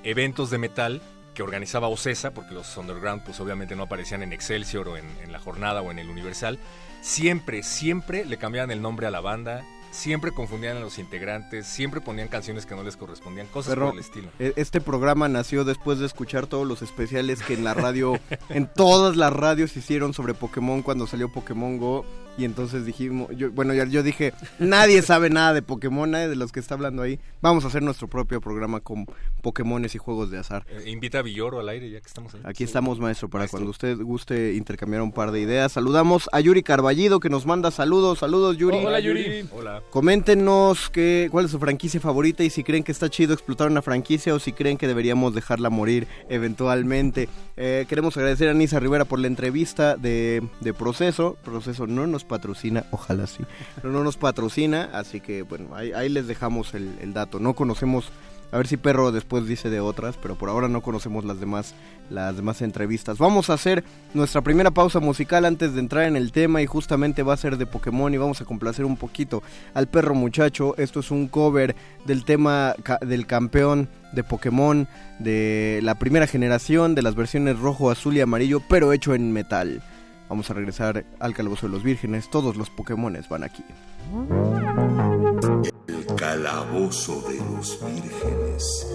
eventos 0.03 0.51
de 0.51 0.59
metal 0.59 1.01
que 1.35 1.43
organizaba 1.43 1.89
Ocesa, 1.89 2.33
porque 2.33 2.55
los 2.55 2.77
underground 2.77 3.23
pues 3.25 3.41
obviamente 3.41 3.75
no 3.77 3.85
aparecían 3.85 4.23
en 4.23 4.33
Excelsior 4.33 4.89
o 4.89 4.97
en, 4.97 5.05
en 5.23 5.33
La 5.33 5.39
Jornada 5.39 5.83
o 5.83 5.91
en 5.91 5.99
el 5.99 6.09
Universal, 6.09 6.59
siempre, 7.05 7.63
siempre 7.63 8.25
le 8.25 8.39
cambiaban 8.39 8.71
el 8.71 8.81
nombre 8.81 9.07
a 9.07 9.11
la 9.11 9.21
banda, 9.21 9.63
siempre 9.91 10.33
confundían 10.33 10.79
a 10.79 10.81
los 10.81 10.99
integrantes, 10.99 11.67
siempre 11.67 12.01
ponían 12.01 12.29
canciones 12.29 12.67
que 12.67 12.75
no 12.75 12.83
les 12.83 12.97
correspondían, 12.97 13.47
cosas 13.49 13.75
Perro, 13.75 13.87
por 13.89 13.95
el 13.95 14.01
estilo. 14.01 14.29
E- 14.39 14.55
Este 14.57 14.81
programa 14.81 15.29
nació 15.29 15.65
después 15.65 15.99
de 15.99 16.07
escuchar 16.07 16.47
todos 16.47 16.67
los 16.67 16.83
especiales 16.83 17.43
que 17.43 17.55
en 17.55 17.63
la 17.63 17.75
radio, 17.75 18.19
en 18.49 18.67
todas 18.67 19.17
las 19.17 19.33
radios 19.33 19.77
hicieron 19.77 20.15
sobre 20.15 20.35
Pokémon 20.35 20.83
cuando 20.83 21.07
salió 21.07 21.31
Pokémon 21.31 21.77
Go. 21.79 22.05
Y 22.37 22.45
entonces 22.45 22.85
dijimos, 22.85 23.29
yo, 23.37 23.53
bueno, 23.53 23.75
yo, 23.75 23.85
yo 23.85 24.03
dije, 24.03 24.33
nadie 24.59 25.03
sabe 25.03 25.31
nada 25.31 25.53
de 25.53 25.62
Pokémon, 25.62 26.11
nadie 26.11 26.29
de 26.29 26.37
los 26.37 26.50
que 26.50 26.59
está 26.59 26.75
hablando 26.75 27.03
ahí. 27.03 27.21
Vamos 27.41 27.64
a 27.64 27.69
hacer 27.69 27.83
nuestro 27.83 28.09
propio 28.09 28.41
programa 28.41 28.81
con 28.81 29.07
Pokémones 29.41 29.95
y 29.95 29.99
juegos 29.99 30.31
de 30.31 30.38
azar. 30.38 30.67
Eh, 30.69 30.91
invita 30.91 31.21
a 31.21 31.23
Villoro 31.23 31.61
al 31.61 31.69
aire 31.69 31.91
ya 31.91 32.00
que 32.00 32.09
estamos 32.09 32.35
ahí. 32.35 32.41
Aquí 32.45 32.64
estamos, 32.64 32.99
maestro, 32.99 33.29
para 33.29 33.47
cuando 33.47 33.71
usted 33.71 33.97
guste 33.99 34.55
intercambiar 34.55 35.03
un 35.03 35.12
par 35.12 35.31
de 35.31 35.41
ideas. 35.41 35.73
Saludamos 35.73 36.29
a 36.33 36.41
Yuri 36.41 36.62
Carballido 36.62 37.21
que 37.21 37.29
nos 37.29 37.47
manda 37.47 37.71
saludos. 37.71 38.19
Saludos, 38.19 38.57
Yuri. 38.57 38.79
Hola, 38.79 38.99
Yuri. 38.99 39.49
Hola. 39.53 39.83
Coméntenos 39.91 40.91
que, 40.91 41.29
cuál 41.31 41.45
es 41.45 41.53
su 41.53 41.61
franquicia 41.61 42.00
favorita 42.00 42.43
y 42.43 42.50
si 42.50 42.64
creen 42.64 42.83
que 42.83 42.93
está 42.93 43.09
chido 43.09 43.33
explotar 43.33 43.71
una 43.71 43.83
franquicia 43.83 44.35
o 44.35 44.41
si 44.41 44.53
creen 44.53 44.76
que 44.76 44.88
deberíamos 44.88 45.35
dejarla 45.35 45.71
morir 45.71 46.09
eventualmente. 46.29 47.29
Eh, 47.57 47.87
queremos 47.88 48.17
agradecer 48.17 48.49
a 48.49 48.55
Nisa 48.55 48.81
Rivera 48.81 49.05
por 49.05 49.21
la 49.21 49.29
entrevista 49.29 49.97
de, 49.97 50.43
de 50.61 50.75
Proceso. 50.75 51.37
Proceso 51.45 51.87
no 51.87 52.07
nos 52.07 52.24
patrocina, 52.25 52.85
ojalá 52.90 53.26
sí, 53.26 53.45
pero 53.76 53.93
no 53.93 54.02
nos 54.02 54.16
patrocina, 54.16 54.90
así 54.93 55.21
que 55.21 55.43
bueno, 55.43 55.75
ahí, 55.75 55.93
ahí 55.93 56.09
les 56.09 56.26
dejamos 56.26 56.75
el, 56.75 57.12
dato. 57.14 57.38
No 57.38 57.54
conocemos 57.54 58.11
a 58.52 58.57
ver 58.57 58.69
si 58.69 58.76
Perro 58.76 59.11
después 59.11 59.47
dice 59.47 59.69
de 59.69 59.81
otras, 59.81 60.16
pero 60.16 60.37
por 60.37 60.49
ahora 60.49 60.69
no 60.69 60.81
conocemos 60.81 61.25
las 61.25 61.40
demás, 61.40 61.75
las 62.09 62.37
demás 62.37 62.62
entrevistas. 62.62 63.19
Vamos 63.19 63.50
a 63.50 63.54
hacer 63.54 63.83
nuestra 64.12 64.43
primera 64.43 64.71
pausa 64.71 65.00
musical 65.00 65.45
antes 65.45 65.75
de 65.75 65.81
entrar 65.81 66.04
en 66.04 66.16
el 66.16 66.31
tema 66.31 66.62
y 66.62 66.66
justamente 66.66 67.25
va 67.25 67.35
a 67.35 67.37
ser 67.37 67.57
de 67.57 67.66
Pokémon 67.66 68.14
y 68.14 68.16
vamos 68.16 68.40
a 68.40 68.45
complacer 68.45 68.85
un 68.85 68.97
poquito 68.97 69.43
al 69.75 69.88
perro 69.88 70.14
muchacho. 70.14 70.76
Esto 70.78 71.00
es 71.00 71.11
un 71.11 71.26
cover 71.26 71.75
del 72.04 72.25
tema 72.25 72.75
del 73.00 73.26
campeón 73.26 73.88
de 74.12 74.23
Pokémon 74.23 74.87
de 75.19 75.81
la 75.83 75.97
primera 75.97 76.28
generación 76.28 76.95
de 76.95 77.02
las 77.02 77.16
versiones 77.16 77.59
rojo, 77.59 77.90
azul 77.90 78.16
y 78.16 78.21
amarillo, 78.21 78.62
pero 78.69 78.93
hecho 78.93 79.14
en 79.14 79.33
metal. 79.33 79.83
Vamos 80.28 80.50
a 80.50 80.54
regresar 80.54 81.04
al 81.21 81.35
Calabozo 81.35 81.66
de 81.66 81.73
los 81.73 81.83
Vírgenes. 81.83 82.31
Todos 82.31 82.57
los 82.57 82.71
Pokémones 82.71 83.28
van 83.28 83.45
aquí. 83.45 83.62
El 85.87 86.07
calabozo 86.16 87.23
de 87.28 87.37
los 87.37 87.78
vírgenes. 87.85 88.87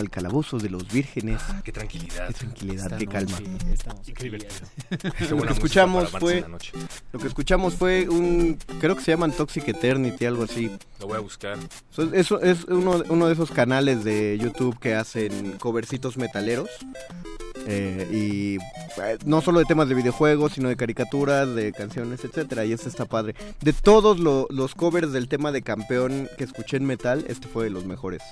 Al 0.00 0.10
calabozo 0.10 0.58
de 0.58 0.70
los 0.70 0.86
vírgenes. 0.90 1.40
Qué 1.64 1.72
tranquilidad. 1.72 2.28
Qué 2.28 2.34
tranquilidad, 2.34 2.84
Esta 2.86 2.98
qué 2.98 3.06
calma. 3.06 3.38
estamos 3.72 4.08
Y 4.08 4.12
qué 4.12 4.12
aquí. 4.12 4.24
divertido. 4.24 4.68
Qué 5.18 5.24
Lo 5.34 5.42
que 5.42 5.52
escuchamos 5.52 6.10
fue-. 6.10 6.44
Lo 7.12 7.18
que 7.20 7.26
escuchamos 7.26 7.74
fue 7.74 8.08
un, 8.08 8.58
creo 8.80 8.96
que 8.96 9.02
se 9.02 9.10
llaman 9.12 9.32
Toxic 9.32 9.66
Eternity, 9.68 10.24
algo 10.26 10.44
así. 10.44 10.70
Lo 11.00 11.06
voy 11.08 11.16
a 11.16 11.20
buscar. 11.20 11.58
So- 11.90 12.12
Es, 12.12 12.30
es 12.30 12.64
uno, 12.64 13.02
uno 13.08 13.26
de 13.26 13.32
esos 13.32 13.50
canales 13.50 14.04
de 14.04 14.38
YouTube 14.40 14.78
que 14.78 14.94
hacen 14.94 15.52
covercitos 15.58 16.16
metaleros. 16.16 16.68
Eh, 17.68 18.08
y 18.12 18.58
no 19.24 19.40
solo 19.40 19.58
de 19.60 19.64
temas 19.64 19.88
de 19.88 19.94
videojuegos, 19.94 20.52
sino 20.52 20.68
de 20.68 20.76
caricaturas, 20.76 21.54
de 21.54 21.72
canciones, 21.72 22.24
etcétera. 22.24 22.64
Y 22.64 22.72
este 22.72 22.88
está 22.88 23.04
padre. 23.04 23.34
De 23.60 23.72
todos 23.72 24.18
lo- 24.18 24.46
los 24.50 24.74
covers 24.74 25.12
del 25.12 25.28
tema 25.28 25.52
de 25.52 25.62
campeón 25.62 26.28
que 26.38 26.44
escuché 26.44 26.76
en 26.76 26.84
metal, 26.86 27.24
este 27.28 27.48
fue 27.48 27.64
de 27.64 27.70
los 27.70 27.84
mejores. 27.84 28.22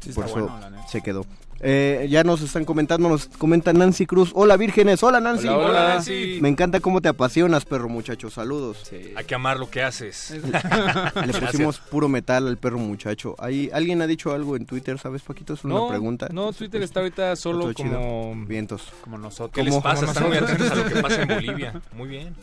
Sí, 0.00 0.10
Por 0.12 0.26
eso 0.26 0.34
bueno, 0.46 0.86
se 0.88 1.00
quedó. 1.02 1.24
Eh, 1.60 2.06
ya 2.08 2.22
nos 2.22 2.40
están 2.40 2.64
comentando, 2.64 3.08
nos 3.08 3.26
comenta 3.26 3.72
Nancy 3.72 4.06
Cruz. 4.06 4.30
Hola 4.34 4.56
vírgenes, 4.56 5.02
hola 5.02 5.20
Nancy. 5.20 5.48
Hola, 5.48 5.66
hola. 5.68 5.88
Nancy. 5.94 6.38
Me 6.40 6.48
encanta 6.48 6.78
cómo 6.80 7.00
te 7.00 7.08
apasionas, 7.08 7.64
perro 7.64 7.88
muchacho. 7.88 8.30
Saludos. 8.30 8.78
Sí. 8.88 9.12
Hay 9.16 9.24
que 9.24 9.34
amar 9.34 9.58
lo 9.58 9.68
que 9.68 9.82
haces. 9.82 10.30
Le 11.26 11.32
pusimos 11.32 11.78
puro 11.80 12.08
metal 12.08 12.46
al 12.46 12.58
perro 12.58 12.78
muchacho. 12.78 13.34
¿Hay, 13.38 13.70
¿Alguien 13.72 14.00
ha 14.02 14.06
dicho 14.06 14.32
algo 14.32 14.54
en 14.56 14.66
Twitter, 14.66 14.98
sabes, 14.98 15.22
Paquito? 15.22 15.54
Es 15.54 15.64
una 15.64 15.74
No, 15.74 15.88
pregunta. 15.88 16.28
no, 16.32 16.52
Twitter 16.52 16.82
está 16.82 17.00
ahorita 17.00 17.34
solo 17.34 17.72
chido. 17.72 17.90
como... 17.96 18.34
Vientos. 18.46 18.82
Como 19.02 19.18
nosotros. 19.18 19.50
¿Qué 19.52 19.64
les 19.64 19.76
pasa? 19.82 20.04
Están 20.06 20.28
muy 20.28 20.38
nosotros. 20.38 20.60
atentos 20.60 20.78
a 20.78 20.82
lo 20.82 20.94
que 20.94 21.02
pasa 21.02 21.22
en 21.22 21.28
Bolivia. 21.28 21.82
Muy 21.92 22.08
bien. 22.08 22.34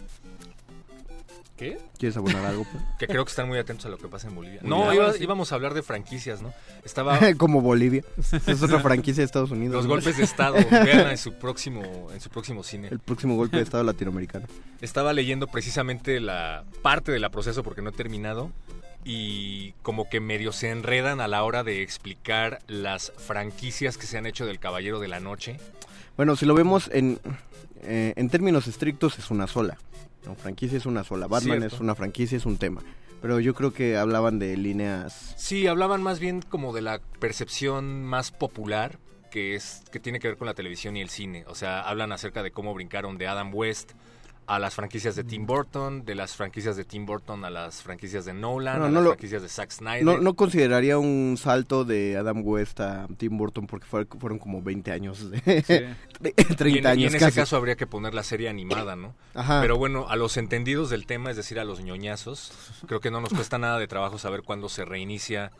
¿Qué? 1.57 1.77
¿Quieres 1.97 2.17
abonar 2.17 2.45
algo? 2.45 2.65
pues? 2.69 2.83
Que 2.99 3.07
creo 3.07 3.23
que 3.23 3.29
están 3.29 3.47
muy 3.47 3.57
atentos 3.57 3.85
a 3.85 3.89
lo 3.89 3.97
que 3.97 4.07
pasa 4.07 4.27
en 4.27 4.35
Bolivia. 4.35 4.59
No, 4.63 4.91
íbamos 5.15 5.51
a 5.51 5.55
hablar 5.55 5.73
de 5.73 5.83
franquicias, 5.83 6.41
¿no? 6.41 6.53
Estaba 6.83 7.19
Como 7.37 7.61
Bolivia. 7.61 8.03
Es 8.45 8.61
otra 8.61 8.79
franquicia 8.81 9.21
de 9.21 9.25
Estados 9.25 9.51
Unidos. 9.51 9.75
los 9.75 9.85
¿no? 9.85 9.91
golpes 9.91 10.17
de 10.17 10.23
estado. 10.23 10.55
Vean 10.69 11.09
en 11.09 11.17
su 11.17 11.33
próximo, 11.33 12.09
en 12.13 12.19
su 12.19 12.29
próximo 12.29 12.63
cine. 12.63 12.89
El 12.91 12.99
próximo 12.99 13.35
golpe 13.35 13.57
de 13.57 13.63
Estado 13.63 13.83
latinoamericano. 13.83 14.47
Estaba 14.81 15.13
leyendo 15.13 15.47
precisamente 15.47 16.19
la 16.19 16.63
parte 16.81 17.11
de 17.11 17.19
la 17.19 17.29
proceso 17.29 17.63
porque 17.63 17.81
no 17.81 17.89
he 17.89 17.93
terminado 17.93 18.51
y 19.05 19.73
como 19.83 20.09
que 20.09 20.19
medio 20.19 20.51
se 20.51 20.71
enredan 20.71 21.21
a 21.21 21.27
la 21.27 21.43
hora 21.43 21.63
de 21.63 21.83
explicar 21.83 22.59
las 22.67 23.13
franquicias 23.17 23.97
que 23.97 24.07
se 24.07 24.17
han 24.17 24.25
hecho 24.25 24.45
del 24.45 24.59
Caballero 24.59 24.99
de 24.99 25.07
la 25.07 25.19
Noche. 25.19 25.59
Bueno, 26.17 26.35
si 26.35 26.45
lo 26.45 26.55
vemos 26.55 26.89
en, 26.91 27.19
eh, 27.83 28.13
en 28.15 28.29
términos 28.29 28.67
estrictos, 28.67 29.19
es 29.19 29.29
una 29.29 29.47
sola. 29.47 29.77
No, 30.25 30.35
franquicia 30.35 30.77
es 30.77 30.85
una 30.85 31.03
sola. 31.03 31.27
Batman 31.27 31.59
Cierto. 31.59 31.75
es 31.75 31.81
una 31.81 31.95
franquicia, 31.95 32.37
es 32.37 32.45
un 32.45 32.57
tema. 32.57 32.81
Pero 33.21 33.39
yo 33.39 33.53
creo 33.53 33.73
que 33.73 33.97
hablaban 33.97 34.39
de 34.39 34.55
líneas. 34.57 35.33
Sí, 35.37 35.67
hablaban 35.67 36.03
más 36.03 36.19
bien 36.19 36.41
como 36.41 36.73
de 36.73 36.81
la 36.81 36.99
percepción 37.19 38.03
más 38.03 38.31
popular 38.31 38.99
que 39.31 39.53
es 39.53 39.83
que 39.91 39.99
tiene 39.99 40.19
que 40.19 40.29
ver 40.29 40.37
con 40.37 40.47
la 40.47 40.53
televisión 40.53 40.95
y 40.95 41.01
el 41.01 41.09
cine. 41.09 41.43
O 41.47 41.55
sea, 41.55 41.81
hablan 41.81 42.13
acerca 42.13 42.41
de 42.41 42.51
cómo 42.51 42.73
brincaron 42.73 43.17
de 43.17 43.27
Adam 43.27 43.53
West 43.53 43.91
a 44.47 44.59
las 44.59 44.75
franquicias 44.75 45.15
de 45.15 45.23
Tim 45.23 45.45
Burton, 45.47 46.05
de 46.05 46.13
las 46.15 46.35
franquicias 46.35 46.75
de 46.77 46.85
Tim 46.85 47.05
Burton 47.05 47.43
a 47.45 47.49
las 47.49 47.81
franquicias 47.81 48.25
de 48.25 48.33
Nolan, 48.33 48.77
No, 48.79 48.85
a 48.85 48.89
no 48.89 48.93
las 48.95 49.03
lo- 49.03 49.09
franquicias 49.11 49.41
de 49.41 49.49
Zack 49.49 49.71
Snyder. 49.71 50.03
No, 50.03 50.17
no 50.19 50.35
consideraría 50.35 50.97
un 50.99 51.35
salto 51.39 51.83
de 51.83 52.15
Adam 52.17 52.41
West 52.45 52.79
a 52.79 53.07
Tim 53.17 53.37
Burton 53.37 53.65
porque 53.65 53.85
fue- 53.87 54.05
fueron 54.19 54.37
como 54.37 54.61
20 54.61 54.91
años. 54.91 55.31
De, 55.31 55.39
Sí. 55.63 56.31
30 56.57 56.69
y 56.69 56.77
en, 56.77 56.83
y 56.83 56.87
años 57.05 57.13
en 57.13 57.23
ese 57.27 57.31
caso 57.33 57.57
habría 57.57 57.75
que 57.75 57.87
poner 57.87 58.13
la 58.13 58.23
serie 58.23 58.47
animada, 58.49 58.95
¿no? 58.95 59.15
Ajá. 59.33 59.61
Pero 59.61 59.77
bueno, 59.77 60.07
a 60.09 60.15
los 60.15 60.37
entendidos 60.37 60.89
del 60.89 61.05
tema, 61.05 61.31
es 61.31 61.37
decir, 61.37 61.59
a 61.59 61.63
los 61.65 61.81
ñoñazos, 61.81 62.51
creo 62.87 62.99
que 63.01 63.11
no 63.11 63.21
nos 63.21 63.33
cuesta 63.33 63.57
nada 63.57 63.79
de 63.79 63.87
trabajo 63.87 64.17
saber 64.17 64.43
cuándo 64.43 64.69
se 64.69 64.85
reinicia 64.85 65.51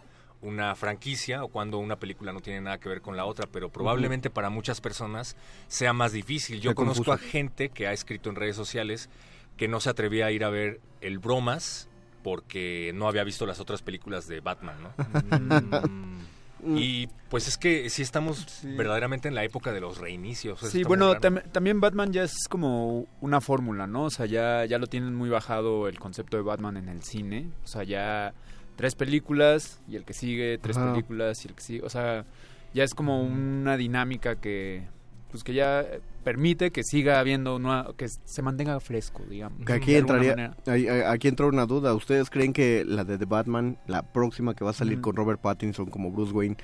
una 0.42 0.76
franquicia 0.76 1.44
o 1.44 1.48
cuando 1.48 1.78
una 1.80 1.96
película 1.98 2.32
no 2.34 2.40
tiene 2.40 2.62
nada 2.62 2.78
que 2.80 2.88
ver 2.90 3.02
con 3.02 3.18
la 3.18 3.26
otra, 3.26 3.48
pero 3.52 3.70
probablemente 3.70 4.30
para 4.30 4.50
muchas 4.50 4.80
personas 4.82 5.36
sea 5.68 5.94
más 5.94 6.12
difícil. 6.12 6.62
Yo 6.62 6.76
conozco 6.76 7.06
confuso. 7.06 7.28
a 7.28 7.32
gente 7.32 7.70
que 7.70 7.88
ha 7.88 7.94
escrito 7.94 8.30
en 8.30 8.36
redes 8.36 8.56
sociales 8.56 9.10
que 9.58 9.68
no 9.68 9.80
se 9.80 9.90
atrevía 9.90 10.28
a 10.28 10.32
ir 10.32 10.44
a 10.44 10.50
ver 10.50 10.80
el 11.02 11.18
Bromas 11.20 11.88
porque 12.24 12.92
no 12.96 13.08
había 13.08 13.24
visto 13.24 13.46
las 13.46 13.60
otras 13.60 13.82
películas 13.82 14.28
de 14.28 14.40
Batman, 14.42 14.76
¿no? 14.84 15.80
Mm. 16.64 16.78
Y 16.78 17.08
pues 17.30 17.48
es 17.48 17.58
que 17.58 17.92
sí 17.92 18.02
estamos 18.02 18.40
Sí. 18.40 18.76
verdaderamente 18.76 19.28
en 19.28 19.36
la 19.36 19.44
época 19.44 19.72
de 19.72 19.82
los 19.82 20.00
reinicios. 20.00 20.60
Sí, 20.62 20.84
bueno, 20.84 21.14
tam- 21.16 21.44
también 21.52 21.80
Batman 21.80 22.12
ya 22.12 22.24
es 22.24 22.48
como 22.50 23.06
una 23.22 23.40
fórmula, 23.40 23.86
¿no? 23.86 24.06
O 24.06 24.10
sea, 24.10 24.26
ya, 24.26 24.66
ya 24.66 24.80
lo 24.80 24.88
tienen 24.88 25.14
muy 25.14 25.30
bajado 25.30 25.88
el 25.88 26.00
concepto 26.00 26.38
de 26.38 26.44
Batman 26.44 26.78
en 26.78 26.90
el 26.90 27.04
cine. 27.04 27.50
O 27.64 27.68
sea, 27.68 27.84
ya 27.84 28.34
tres 28.76 28.96
películas 28.96 29.80
y 29.90 29.96
el 29.96 30.04
que 30.06 30.14
sigue, 30.14 30.58
tres 30.58 30.78
Ajá. 30.78 30.92
películas 30.92 31.44
y 31.46 31.48
el 31.50 31.54
que 31.56 31.62
sigue. 31.64 31.82
O 31.84 31.90
sea, 31.90 32.26
ya 32.74 32.84
es 32.84 32.94
como 32.94 33.22
una 33.24 33.78
dinámica 33.78 34.36
que 34.36 34.84
pues 35.32 35.44
que 35.44 35.54
ya 35.54 35.82
eh, 35.82 36.00
permite 36.24 36.72
que 36.72 36.82
siga 36.84 37.20
habiendo, 37.20 37.58
una, 37.58 37.88
que 37.98 38.08
se 38.08 38.42
mantenga 38.42 38.80
fresco, 38.80 39.22
digamos. 39.30 39.66
Que 39.66 39.74
aquí 39.74 39.96
entraría, 39.96 40.56
ahí- 40.66 40.88
ahí- 40.88 41.02
aquí 41.02 41.28
entra 41.28 41.46
una 41.48 41.66
duda. 41.66 41.94
¿Ustedes 41.94 42.30
creen 42.30 42.54
que 42.54 42.86
la 42.86 43.04
de 43.04 43.18
The 43.18 43.26
Batman, 43.26 43.78
la 43.86 44.02
próxima 44.04 44.54
que 44.54 44.64
va 44.64 44.70
a 44.70 44.74
salir 44.74 45.02
con 45.02 45.16
Robert 45.18 45.42
Pattinson 45.42 45.88
como 45.88 46.10
Bruce 46.12 46.32
Wayne, 46.32 46.56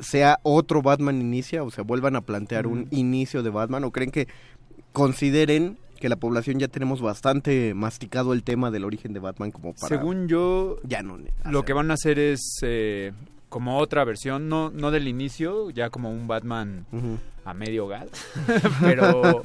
sea 0.00 0.40
otro 0.42 0.82
Batman 0.82 1.20
inicia? 1.20 1.62
O 1.62 1.70
sea, 1.70 1.84
vuelvan 1.84 2.16
a 2.16 2.22
plantear 2.22 2.66
un 2.66 2.88
inicio 2.90 3.44
de 3.44 3.50
Batman. 3.50 3.84
¿O 3.84 3.92
creen 3.92 4.10
que 4.10 4.26
consideren 4.92 5.78
que 5.96 6.08
la 6.08 6.16
población 6.16 6.58
ya 6.58 6.68
tenemos 6.68 7.00
bastante 7.00 7.74
masticado 7.74 8.32
el 8.32 8.42
tema 8.42 8.70
del 8.70 8.84
origen 8.84 9.12
de 9.12 9.20
Batman 9.20 9.50
como 9.50 9.74
para... 9.74 9.88
Según 9.88 10.28
yo, 10.28 10.78
ya 10.84 11.02
no... 11.02 11.18
lo 11.44 11.64
que 11.64 11.72
van 11.72 11.90
a 11.90 11.94
hacer 11.94 12.18
es 12.18 12.58
eh, 12.62 13.12
como 13.48 13.78
otra 13.78 14.04
versión, 14.04 14.48
no, 14.48 14.70
no 14.70 14.90
del 14.90 15.08
inicio, 15.08 15.70
ya 15.70 15.90
como 15.90 16.10
un 16.10 16.26
Batman 16.26 16.86
a 17.44 17.54
medio 17.54 17.86
gas, 17.88 18.08
pero 18.80 19.40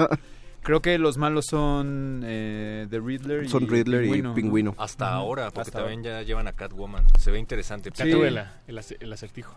creo 0.63 0.81
que 0.81 0.97
los 0.97 1.17
malos 1.17 1.45
son 1.49 2.21
eh, 2.25 2.87
The 2.89 2.99
Riddler 2.99 3.47
Son 3.49 3.63
y 3.63 3.67
Riddler 3.67 4.01
Pingüino, 4.01 4.17
y 4.17 4.21
¿no? 4.29 4.33
Pingüino. 4.33 4.75
Hasta 4.77 5.09
ahora, 5.13 5.45
porque 5.51 5.61
Hasta 5.69 5.79
también 5.79 6.03
ya 6.03 6.21
llevan 6.23 6.47
a 6.47 6.53
Catwoman. 6.53 7.05
Se 7.19 7.31
ve 7.31 7.39
interesante. 7.39 7.91
Sí. 7.93 8.09
Gatúbela, 8.09 8.61
el, 8.67 8.79
el 8.99 9.13
acertijo. 9.13 9.55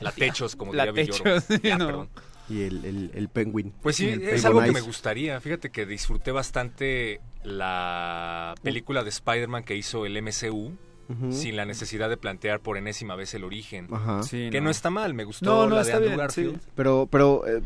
La 0.00 0.12
techos, 0.12 0.56
como 0.56 0.72
La 0.74 0.86
diría. 0.86 1.06
Techos, 1.06 1.44
sí, 1.48 1.60
Ya, 1.62 1.78
no. 1.78 1.86
perdón. 1.86 2.08
Y 2.50 2.62
el, 2.62 2.84
el, 2.84 3.10
el 3.14 3.28
Penguin. 3.28 3.72
Pues 3.82 3.96
sí, 3.96 4.08
El 4.08 4.22
es 4.22 4.44
algo 4.44 4.60
que 4.62 4.72
me 4.72 4.80
gustaría. 4.80 5.40
Fíjate 5.40 5.70
que 5.70 5.86
disfruté 5.86 6.32
bastante 6.32 7.20
la 7.44 8.54
película 8.62 9.02
de 9.04 9.10
Spider-Man 9.10 9.64
que 9.64 9.76
hizo 9.76 10.06
el 10.06 10.20
MCU 10.20 10.72
sin 11.30 11.56
la 11.56 11.64
necesidad 11.64 12.08
de 12.08 12.16
plantear 12.16 12.60
por 12.60 12.76
enésima 12.76 13.16
vez 13.16 13.34
el 13.34 13.42
origen. 13.42 13.88
Ajá. 13.90 14.22
Sí, 14.22 14.48
Que 14.52 14.60
no. 14.60 14.70
está 14.70 14.90
mal, 14.90 15.12
me 15.12 15.24
gustó 15.24 15.44
No, 15.44 15.68
no, 15.68 15.74
la 15.76 15.82
de 15.82 15.92
Andrew 15.92 16.08
bien, 16.10 16.18
Garfield. 16.18 16.60
sí. 16.60 16.68
Pero, 16.76 17.08
pero 17.10 17.44
eh, 17.48 17.62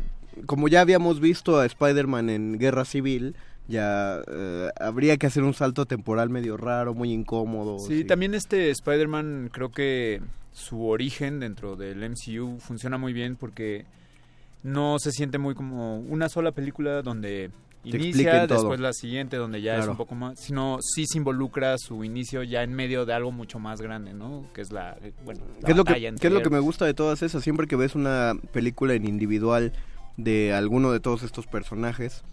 como 0.47 0.67
ya 0.67 0.81
habíamos 0.81 1.19
visto 1.19 1.59
a 1.59 1.65
Spider-Man 1.67 2.31
en 2.31 2.57
Guerra 2.57 2.85
Civil, 2.85 3.35
ya 3.67 4.19
eh, 4.27 4.69
habría 4.79 5.17
que 5.17 5.27
hacer 5.27 5.43
un 5.43 5.53
salto 5.53 5.85
temporal 5.85 6.31
medio 6.31 6.57
raro, 6.57 6.95
muy 6.95 7.11
incómodo. 7.11 7.77
Sí, 7.77 8.03
también 8.03 8.33
este 8.33 8.71
Spider-Man 8.71 9.51
creo 9.53 9.69
que 9.71 10.21
su 10.51 10.87
origen 10.87 11.39
dentro 11.39 11.75
del 11.75 11.99
MCU 12.09 12.57
funciona 12.59 12.97
muy 12.97 13.13
bien 13.13 13.35
porque 13.35 13.85
no 14.65 14.97
se 14.97 15.11
siente 15.11 15.37
muy 15.37 15.53
como 15.53 15.99
una 15.99 16.27
sola 16.27 16.51
película 16.51 17.03
donde 17.03 17.51
Te 17.83 17.89
inicia, 17.89 18.47
después 18.47 18.79
la 18.79 18.93
siguiente 18.93 19.37
donde 19.37 19.61
ya 19.61 19.77
es 19.77 19.87
un 19.87 19.95
poco 19.95 20.15
más, 20.15 20.39
sino 20.39 20.79
sí 20.81 21.05
se 21.05 21.19
involucra 21.19 21.77
su 21.77 22.03
inicio 22.03 22.41
ya 22.41 22.63
en 22.63 22.73
medio 22.73 23.05
de 23.05 23.13
algo 23.13 23.31
mucho 23.31 23.59
más 23.59 23.79
grande, 23.79 24.13
¿no? 24.13 24.47
Que 24.55 24.61
es 24.61 24.71
la, 24.71 24.97
eh, 25.03 25.13
bueno, 25.23 25.41
la 25.61 25.65
¿Qué 25.67 25.71
es, 25.71 25.77
lo 25.77 25.85
que, 25.85 25.93
qué 26.19 26.27
es 26.27 26.33
lo 26.33 26.41
que 26.41 26.49
me 26.49 26.57
gusta 26.57 26.85
de 26.85 26.95
todas 26.95 27.21
esas? 27.21 27.43
Siempre 27.43 27.67
que 27.67 27.75
ves 27.75 27.93
una 27.93 28.33
película 28.51 28.95
en 28.95 29.05
individual 29.05 29.71
de 30.17 30.51
alguno 30.51 30.91
de 30.91 30.99
todos 30.99 31.21
estos 31.21 31.45
personajes, 31.45 32.23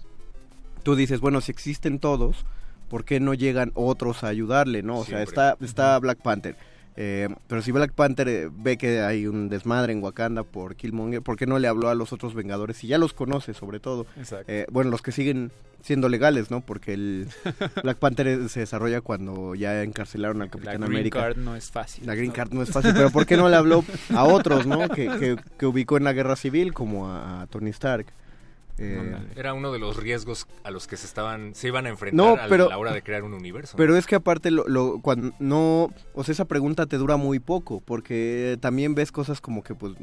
tú 0.85 0.97
dices, 0.97 1.21
bueno, 1.21 1.43
si 1.43 1.53
existen 1.53 1.99
todos, 1.99 2.47
¿por 2.89 3.05
qué 3.05 3.21
no 3.21 3.35
llegan 3.35 3.73
otros 3.75 4.25
a 4.25 4.29
ayudarle, 4.29 4.83
no? 4.83 5.01
O 5.01 5.05
sea, 5.05 5.23
está, 5.23 5.59
está 5.61 5.99
Black 5.99 6.23
Panther. 6.23 6.57
Eh, 6.97 7.29
pero 7.47 7.63
si 7.63 7.73
Black 7.73 7.93
Panther 7.93 8.29
eh, 8.29 8.51
ve 8.53 8.77
que 8.77 9.01
hay 9.01 9.27
un 9.27 9.49
desmadre 9.49 9.93
en 9.93 10.03
Wakanda 10.03 10.43
por 10.43 10.77
Killmonger, 10.77 11.23
¿por 11.23 11.37
qué 11.37 11.47
no 11.47 11.59
le 11.59 11.69
habló 11.69 11.89
a 11.89 11.95
los 11.95 12.13
otros 12.13 12.35
Vengadores? 12.35 12.77
Si 12.77 12.87
ya 12.87 12.99
los 12.99 13.13
conoce, 13.15 13.55
sobre 13.55 13.81
todo. 13.81 14.07
Exacto. 14.17 14.51
Eh, 14.53 14.67
bueno, 14.71 14.91
los 14.91 15.03
que 15.03 15.13
siguen 15.13 15.51
siendo 15.81 16.09
legales, 16.09 16.51
¿no? 16.51 16.61
Porque 16.61 16.93
el 16.95 17.29
Black 17.83 17.99
Panther 17.99 18.27
eh, 18.29 18.49
se 18.49 18.61
desarrolla 18.61 19.01
cuando 19.01 19.55
ya 19.55 19.83
encarcelaron 19.83 20.41
al 20.43 20.49
la 20.49 20.51
Capitán 20.53 20.77
green 20.77 20.91
América. 20.93 21.21
card 21.21 21.37
no 21.39 21.57
es 21.57 21.71
fácil. 21.71 22.07
La 22.07 22.15
Green 22.15 22.31
Card 22.31 22.53
no 22.53 22.63
es 22.63 22.71
fácil, 22.71 22.93
pero 22.95 23.11
¿por 23.11 23.27
qué 23.27 23.37
no 23.37 23.49
le 23.49 23.57
habló 23.57 23.85
a 24.15 24.25
otros, 24.25 24.67
no? 24.67 24.89
Que, 24.93 25.07
que, 25.19 25.37
que 25.59 25.67
ubicó 25.67 25.97
en 25.97 26.05
la 26.05 26.13
guerra 26.13 26.37
civil, 26.37 26.73
como 26.75 27.09
a, 27.09 27.43
a 27.43 27.47
Tony 27.47 27.71
Stark. 27.71 28.07
Eh. 28.79 29.17
Era 29.37 29.53
uno 29.55 29.71
de 29.71 29.79
los 29.79 29.97
riesgos 29.97 30.47
a 30.65 30.71
los 30.71 30.87
que 30.87 30.97
se 30.97 31.07
estaban 31.07 31.55
se 31.55 31.69
iban 31.69 31.87
a 31.87 31.91
enfrentar 31.91 32.17
No, 32.17 32.35
a 32.43 32.47
pero- 32.49 32.69
la 32.69 32.79
hora 32.79 32.93
de 32.93 33.03
crear 33.03 33.23
un 33.23 33.35
universo. 33.35 33.77
pero 33.77 33.97
es 33.97 34.07
que 34.07 34.15
aparte, 34.15 34.51
lo, 34.51 34.67
lo- 34.67 35.01
cuando 35.01 35.33
no, 35.39 35.91
o 36.15 36.25
sea, 36.25 36.33
esa 36.33 36.47
pregunta 36.47 36.87
te 36.87 36.97
dura 36.97 37.17
muy 37.17 37.39
poco, 37.39 37.81
porque 37.81 38.57
también 38.61 38.95
ves 38.95 39.13
cosas 39.13 39.41
como 39.41 39.63
que 39.63 39.75
pues 39.75 39.95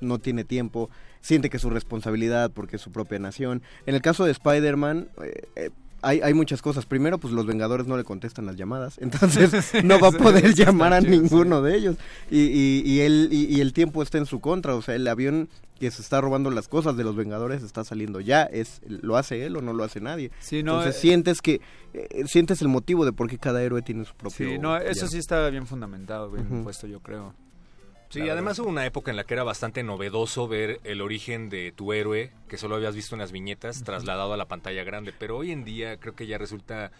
no 0.00 0.18
tiene 0.18 0.44
tiempo, 0.44 0.88
siente 1.20 1.50
que 1.50 1.56
es 1.56 1.62
su 1.62 1.70
responsabilidad 1.70 2.50
porque 2.52 2.76
es 2.76 2.82
su 2.82 2.92
propia 2.92 3.18
nación. 3.18 3.62
En 3.86 3.94
el 3.94 4.02
caso 4.02 4.24
de 4.24 4.30
Spider-Man, 4.30 5.08
eh, 5.22 5.42
eh, 5.56 5.70
hay, 6.02 6.20
hay 6.20 6.34
muchas 6.34 6.60
cosas. 6.60 6.84
Primero, 6.84 7.18
pues 7.18 7.32
los 7.32 7.46
Vengadores 7.46 7.86
no 7.86 7.96
le 7.96 8.04
contestan 8.04 8.46
las 8.46 8.56
llamadas, 8.56 8.98
entonces 8.98 9.72
no 9.84 9.98
va 9.98 10.08
a 10.08 10.12
poder 10.12 10.54
llamar 10.54 10.92
a 10.92 11.00
ninguno 11.00 11.62
de 11.62 11.76
ellos. 11.76 11.96
Y, 12.30 12.40
y, 12.40 12.82
y 12.84 13.00
él, 13.00 13.28
y, 13.30 13.44
y 13.46 13.60
el 13.60 13.72
tiempo 13.72 14.02
está 14.02 14.18
en 14.18 14.26
su 14.26 14.40
contra, 14.40 14.74
o 14.74 14.82
sea, 14.82 14.94
el 14.94 15.06
avión 15.08 15.48
que 15.78 15.90
se 15.90 16.00
está 16.00 16.20
robando 16.20 16.48
las 16.50 16.68
cosas 16.68 16.96
de 16.96 17.02
los 17.02 17.16
Vengadores 17.16 17.62
está 17.64 17.82
saliendo 17.82 18.20
ya, 18.20 18.44
es 18.44 18.80
lo 18.86 19.16
hace 19.16 19.44
él 19.44 19.56
o 19.56 19.62
no 19.62 19.72
lo 19.72 19.82
hace 19.82 20.00
nadie. 20.00 20.30
Sí, 20.38 20.62
no, 20.62 20.74
entonces 20.74 20.96
eh, 20.96 21.00
sientes 21.00 21.42
que 21.42 21.60
eh, 21.92 22.22
sientes 22.26 22.62
el 22.62 22.68
motivo 22.68 23.04
de 23.04 23.12
por 23.12 23.28
qué 23.28 23.36
cada 23.36 23.62
héroe 23.62 23.82
tiene 23.82 24.04
su 24.04 24.14
propio 24.14 24.48
Sí, 24.48 24.58
no, 24.58 24.76
eso 24.76 25.08
sí 25.08 25.18
está 25.18 25.50
bien 25.50 25.66
fundamentado, 25.66 26.30
bien 26.30 26.62
puesto, 26.62 26.86
yo 26.86 27.00
creo. 27.00 27.34
Sí, 28.12 28.28
además 28.28 28.58
hubo 28.58 28.68
una 28.68 28.84
época 28.84 29.10
en 29.10 29.16
la 29.16 29.24
que 29.24 29.34
era 29.34 29.42
bastante 29.42 29.82
novedoso 29.82 30.46
ver 30.48 30.80
el 30.84 31.00
origen 31.00 31.48
de 31.48 31.72
tu 31.72 31.92
héroe, 31.94 32.30
que 32.48 32.58
solo 32.58 32.74
habías 32.76 32.94
visto 32.94 33.14
en 33.14 33.20
las 33.20 33.32
viñetas, 33.32 33.82
trasladado 33.84 34.32
a 34.34 34.36
la 34.36 34.46
pantalla 34.46 34.84
grande. 34.84 35.12
Pero 35.18 35.38
hoy 35.38 35.50
en 35.50 35.64
día 35.64 35.96
creo 35.98 36.14
que 36.14 36.26
ya 36.26 36.36
resulta 36.36 36.90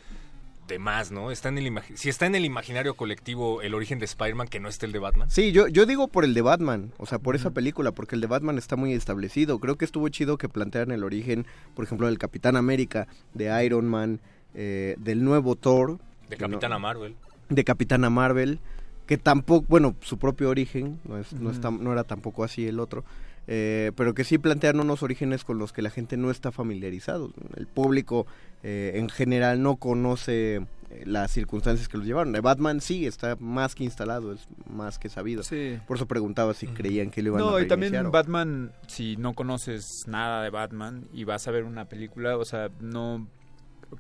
de 0.69 0.79
más, 0.79 1.11
¿no? 1.11 1.31
Está 1.31 1.51
en 1.51 1.59
el 1.59 1.73
si 1.97 2.09
está 2.09 2.25
en 2.25 2.35
el 2.35 2.45
imaginario 2.47 2.95
colectivo 2.95 3.61
el 3.63 3.75
origen 3.75 3.99
de 3.99 4.07
Spider-Man, 4.07 4.49
que 4.49 4.59
no 4.61 4.69
esté 4.69 4.87
el 4.87 4.93
de 4.93 5.01
Batman. 5.01 5.29
Sí, 5.31 5.53
yo, 5.53 5.69
yo 5.69 5.85
digo 5.87 6.09
por 6.09 6.25
el 6.25 6.33
de 6.35 6.41
Batman, 6.41 6.93
o 6.99 7.05
sea, 7.05 7.19
por 7.19 7.37
esa 7.37 7.51
película, 7.51 7.93
porque 7.93 8.15
el 8.15 8.21
de 8.23 8.29
Batman 8.29 8.57
está 8.57 8.77
muy 8.77 8.93
establecido. 8.95 9.59
Creo 9.59 9.77
que 9.77 9.85
estuvo 9.85 10.09
chido 10.09 10.39
que 10.39 10.49
plantearan 10.49 10.93
el 10.93 11.05
origen, 11.05 11.47
por 11.75 11.85
ejemplo, 11.85 12.07
del 12.07 12.17
Capitán 12.19 12.57
América, 12.57 13.07
de 13.35 13.65
Iron 13.67 13.87
Man, 13.87 14.21
eh, 14.55 14.95
del 14.99 15.25
nuevo 15.25 15.57
Thor. 15.57 15.99
De 16.31 16.37
que 16.37 16.43
no- 16.45 16.51
Capitana 16.53 16.79
Marvel. 16.79 17.17
de 17.51 17.65
Capitana 17.65 18.09
Marvel, 18.09 18.61
que 19.07 19.19
tampoco, 19.19 19.67
bueno, 19.69 19.97
su 20.01 20.19
propio 20.19 20.49
origen, 20.51 21.01
no, 21.09 21.19
es, 21.19 21.33
no, 21.33 21.49
Ujú. 21.49 21.51
está, 21.51 21.71
no 21.71 21.93
era 21.93 22.05
tampoco 22.05 22.45
así 22.45 22.67
el 22.67 22.79
otro, 22.81 23.05
eh, 23.49 23.91
pero 23.97 24.15
que 24.15 24.25
sí 24.25 24.39
plantean 24.39 24.79
unos 24.81 25.03
orígenes 25.03 25.45
con 25.45 25.59
los 25.59 25.73
que 25.73 25.83
la 25.83 25.91
gente 25.91 26.17
no 26.17 26.31
está 26.31 26.53
familiarizado. 26.53 27.33
El 27.57 27.67
público 27.67 28.27
eh, 28.63 28.93
en 28.95 29.09
general 29.09 29.61
no 29.63 29.77
conoce 29.77 30.57
eh, 30.91 31.03
las 31.05 31.33
circunstancias 31.33 31.89
que 31.89 31.99
los 31.99 32.07
llevaron. 32.07 32.33
Batman 32.41 32.81
sí 32.81 33.05
está 33.07 33.37
más 33.41 33.75
que 33.75 33.83
instalado, 33.83 34.33
es 34.33 34.47
más 34.71 35.01
que 35.01 35.09
sabido. 35.09 35.43
Sí. 35.43 35.79
Por 35.89 35.97
eso 35.97 36.07
preguntaba 36.07 36.55
si 36.55 36.69
creían 36.69 37.11
que 37.11 37.23
lo 37.23 37.31
iban 37.31 37.43
a 37.43 37.45
No, 37.45 37.61
y 37.61 37.67
también 37.67 38.07
o- 38.07 38.11
Batman, 38.13 38.71
si 38.87 39.17
no 39.17 39.35
conoces 39.35 40.05
nada 40.07 40.45
de 40.45 40.51
Batman 40.51 41.09
y 41.13 41.25
vas 41.25 41.49
a 41.49 41.51
ver 41.51 41.65
una 41.65 41.87
película, 41.87 42.37
o 42.37 42.45
sea, 42.45 42.71
no 42.81 43.27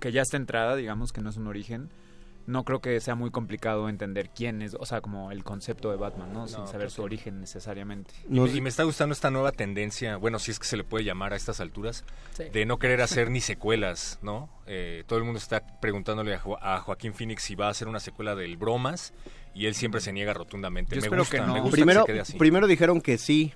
que 0.01 0.13
ya 0.13 0.23
está 0.23 0.37
entrada, 0.37 0.77
digamos 0.77 1.13
que 1.13 1.21
no 1.21 1.29
es 1.31 1.37
un 1.37 1.49
origen, 1.49 1.91
no 2.47 2.65
creo 2.65 2.81
que 2.81 3.01
sea 3.01 3.15
muy 3.15 3.31
complicado 3.31 3.89
entender 3.89 4.31
quién 4.35 4.63
es, 4.63 4.75
o 4.79 4.85
sea, 4.87 5.01
como 5.01 5.31
el 5.31 5.45
concepto 5.45 5.91
de 5.91 5.97
Batman, 5.97 6.33
¿no? 6.33 6.49
Sin 6.49 6.67
saber 6.67 6.91
su 6.91 7.03
origen 7.03 7.41
necesariamente. 7.41 8.13
Y, 8.29 8.35
No 8.35 8.47
y 8.47 8.61
me 8.61 8.69
está 8.69 8.83
gustando 8.85 9.13
esta 9.13 9.31
nueva 9.31 9.53
tendencia, 9.53 10.17
bueno, 10.17 10.39
si 10.39 10.51
es 10.51 10.59
que 10.59 10.67
se 10.67 10.77
le 10.77 10.85
puede 10.85 11.05
llamar 11.05 11.33
a 11.33 11.37
estas 11.37 11.61
alturas, 11.61 12.05
de 12.53 12.67
no 12.67 12.79
querer 12.79 13.01
hacer 13.03 13.31
ni 13.31 13.41
secuelas, 13.41 14.19
¿no? 14.23 14.49
Eh, 14.67 15.05
todo 15.07 15.19
el 15.19 15.25
mundo 15.25 15.39
está 15.39 15.63
preguntándole 15.81 16.35
a, 16.35 16.39
Jo- 16.41 16.59
a 16.63 16.81
Joaquín 16.81 17.15
Phoenix 17.15 17.43
si 17.43 17.55
va 17.55 17.67
a 17.69 17.71
hacer 17.71 17.89
una 17.89 18.01
secuela 18.01 18.35
del 18.35 18.57
Bromas 18.57 19.13
y 19.55 19.67
él 19.67 19.75
siempre 19.75 20.01
se 20.01 20.13
niega 20.13 20.33
rotundamente. 20.35 20.95
Yo 20.97 21.01
me 21.01 21.07
espero 21.07 21.23
gusta, 21.23 21.37
que 21.39 21.47
no. 21.47 21.55
me 21.55 21.61
gusta 21.61 21.77
primero, 21.77 22.01
que 22.05 22.07
se 22.07 22.13
quede 22.15 22.21
así. 22.23 22.39
primero 22.39 22.67
dijeron 22.67 23.01
que 23.01 23.19
sí, 23.19 23.53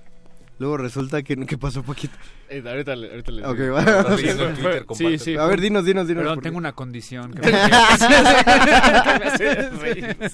luego 0.59 0.77
resulta 0.77 1.23
que, 1.23 1.37
que 1.47 1.59
pasó 1.59 1.83
poquito. 1.83 2.15
Eh, 2.49 2.63
ahorita, 2.67 2.95
le- 2.97 3.11
ahorita 3.11 3.33
les 3.33 3.45
Ok, 3.45 3.57
digo. 3.59 3.77
Twitter, 4.55 4.87
Sí, 4.95 5.19
sí. 5.19 5.37
A 5.37 5.47
ver, 5.47 5.61
dinos, 5.61 5.85
dinos, 5.85 6.07
dinos. 6.07 6.23
Perdón, 6.23 6.41
tengo 6.41 6.59
una 6.59 6.73
condición 6.73 7.33
que 7.35 7.51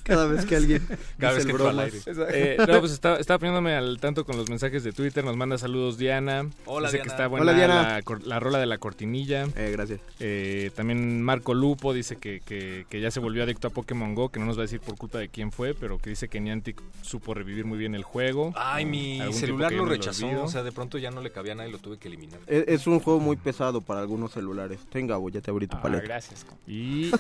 Cada 0.05 0.27
vez 0.27 0.45
que 0.45 0.57
alguien 0.57 0.87
Cada 1.19 1.33
vez 1.35 1.47
que 1.47 1.53
al 1.53 1.79
aire. 1.79 1.99
Eh, 2.31 2.57
no, 2.59 2.81
pues 2.81 2.93
estaba, 2.93 3.17
estaba 3.19 3.39
poniéndome 3.39 3.75
al 3.75 3.99
tanto 4.01 4.25
con 4.25 4.37
los 4.37 4.49
mensajes 4.49 4.85
de 4.85 4.93
Twitter. 4.93 5.25
Nos 5.25 5.37
manda 5.37 5.59
saludos 5.59 5.99
Diana. 5.99 6.47
Hola, 6.67 6.89
Dice 6.89 6.99
Diana. 6.99 7.03
que 7.05 7.09
está 7.09 7.27
buena 7.29 7.43
Hola, 7.45 7.53
Diana. 7.55 8.01
La, 8.25 8.41
rola 8.41 8.59
de 8.59 8.67
la 8.67 8.79
cortinilla. 8.79 9.47
Eh, 9.57 9.71
gracias. 9.73 10.01
Eh, 10.21 10.71
también 10.75 11.23
Marco 11.23 11.55
Lupo 11.55 11.93
dice 11.93 12.17
que, 12.17 12.41
que, 12.45 12.87
que 12.89 13.01
ya 13.01 13.11
se 13.11 13.21
volvió 13.21 13.43
adicto 13.43 13.69
a 13.69 13.71
Pokémon 13.71 14.15
Go, 14.15 14.31
que 14.31 14.41
no 14.41 14.47
nos 14.47 14.57
va 14.57 14.63
a 14.63 14.65
decir 14.65 14.81
por 14.81 14.97
culpa 14.97 15.19
de 15.19 15.29
quién 15.29 15.53
fue, 15.53 15.75
pero 15.75 15.99
que 15.99 16.11
dice 16.11 16.29
que 16.29 16.41
Niantic 16.41 16.81
supo 17.03 17.35
revivir 17.35 17.65
muy 17.65 17.79
bien 17.79 17.95
el 17.95 18.03
juego. 18.05 18.53
Ay, 18.57 18.85
mi 18.85 19.21
celular 19.33 19.73
lo 19.73 19.85
rechazó, 19.87 20.29
o 20.43 20.49
sea, 20.49 20.63
de 20.63 20.73
pronto 20.73 20.99
ya 20.99 21.11
no 21.11 21.21
le 21.21 21.31
cabía 21.31 21.53
a 21.53 21.57
nadie 21.57 21.71
y 21.71 21.73
lo 21.73 21.79
tuve 21.79 21.99
que 21.99 22.02
eliminar. 22.09 22.41
Es, 22.47 22.65
es 22.69 22.87
un 22.87 23.01
juego 23.01 23.21
muy 23.21 23.37
pesado 23.37 23.81
para 23.81 24.01
algunos 24.01 24.33
celulares. 24.33 24.81
Tenga, 24.91 25.17
ya 25.31 25.41
te 25.41 25.51
abrí 25.51 25.67
tu 25.67 25.77
Ah, 25.77 25.83
paleta. 25.83 26.03
gracias. 26.05 26.47
Y, 26.67 27.11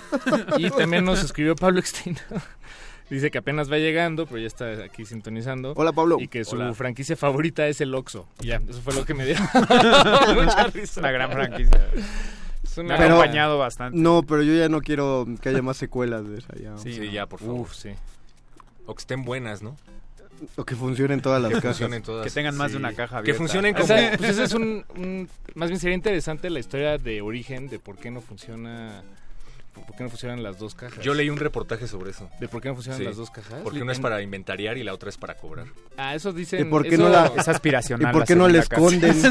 y 0.59 0.71
también 0.71 1.05
nos 1.05 1.23
escribió 1.23 1.55
Pablo 1.57 1.81
Extina. 1.81 2.21
Dice 3.11 3.31
que 3.31 3.38
apenas 3.38 3.71
va 3.71 3.77
llegando, 3.77 4.25
pero 4.27 4.38
ya 4.38 4.47
está 4.47 4.71
aquí 4.85 5.05
sintonizando. 5.05 5.75
Hola, 5.77 5.92
Pablo. 5.92 6.16
Y 6.18 6.29
que 6.29 6.45
su 6.47 6.57
Hola. 6.57 6.73
franquicia 6.73 7.14
favorita 7.14 7.66
es 7.68 7.81
el 7.83 7.95
Oxxo. 7.95 8.27
Ya, 8.38 8.57
eso 8.57 8.81
fue 8.81 8.95
lo 8.95 9.05
que 9.05 9.12
me 9.12 9.27
dio 9.27 9.37
mucha 10.35 10.66
risa. 10.68 11.01
Una 11.01 11.11
gran 11.11 11.31
franquicia. 11.31 11.88
Es 12.64 12.79
Me 12.79 12.95
ha 12.95 13.05
acompañado 13.05 13.59
bastante. 13.59 13.99
No, 13.99 14.23
pero 14.23 14.42
yo 14.42 14.55
ya 14.55 14.71
no 14.71 14.81
quiero 14.81 15.27
que 15.42 15.51
haya 15.51 15.61
más 15.61 15.77
secuelas 15.77 16.27
de 16.27 16.38
esa. 16.38 16.55
Ya. 16.57 16.79
Sí, 16.79 16.95
Sí, 16.95 17.01
no. 17.01 17.12
ya, 17.12 17.27
por 17.27 17.40
favor. 17.40 17.61
Uf, 17.61 17.75
sí. 17.75 17.90
O 18.87 18.95
que 18.95 19.01
estén 19.01 19.25
buenas, 19.25 19.62
¿no? 19.62 19.77
O 20.57 20.65
que 20.65 20.75
funcionen 20.75 21.21
todas 21.21 21.41
las 21.43 21.53
Que 21.53 21.61
funcionen 21.61 22.03
todas. 22.03 22.25
Que 22.27 22.31
tengan 22.33 22.57
más 22.57 22.69
Sí. 22.71 22.73
de 22.73 22.79
una 22.79 22.93
caja 22.93 23.17
Que 23.17 23.19
abierta. 23.21 23.39
funcionen 23.39 23.75
O 23.75 23.77
como... 23.77 23.87
sea, 23.87 24.17
pues 24.17 24.31
ese 24.31 24.45
es 24.45 24.53
un, 24.55 24.85
un- 24.97 25.29
Más 25.55 25.69
bien 25.69 25.81
sería 25.81 25.95
interesante 25.95 26.51
la 26.51 26.59
historia 26.59 26.99
de 26.99 27.21
origen 27.23 27.69
de 27.69 27.79
por 27.79 27.97
qué 27.97 28.11
no 28.11 28.21
funciona... 28.21 29.03
¿Por 29.87 29.97
qué 29.97 30.05
no 30.05 30.11
funcionan 30.11 30.43
las 30.43 30.59
dos 30.59 30.75
cajas? 30.75 31.03
Yo 31.03 31.15
leí 31.15 31.31
un 31.31 31.39
reportaje 31.39 31.87
sobre 31.87 32.11
eso. 32.11 32.29
¿De 32.39 32.47
por 32.47 32.61
qué 32.61 32.69
no 32.69 32.75
funcionan 32.75 32.99
Sí. 32.99 33.05
las 33.07 33.17
dos 33.17 33.31
cajas? 33.31 33.61
Porque 33.65 33.81
una 33.81 33.93
es 33.93 34.01
para 34.01 34.21
inventariar 34.21 34.77
y 34.77 34.83
la 34.83 34.93
otra 34.93 35.09
es 35.09 35.17
para 35.17 35.35
cobrar. 35.39 35.65
Ah, 35.97 36.15
eso 36.15 36.31
dicen... 36.33 36.61
¿Y 36.61 36.65
por 36.65 36.83
qué 36.83 36.95
eso- 36.97 37.05
no 37.05 37.09
la- 37.09 37.33
Es 37.37 37.49
aspiracional. 37.49 38.11
¿Y 38.11 38.13
por 38.19 38.27
qué 38.27 38.37
no 38.37 38.49
la 38.49 38.59
esconden? 38.59 39.17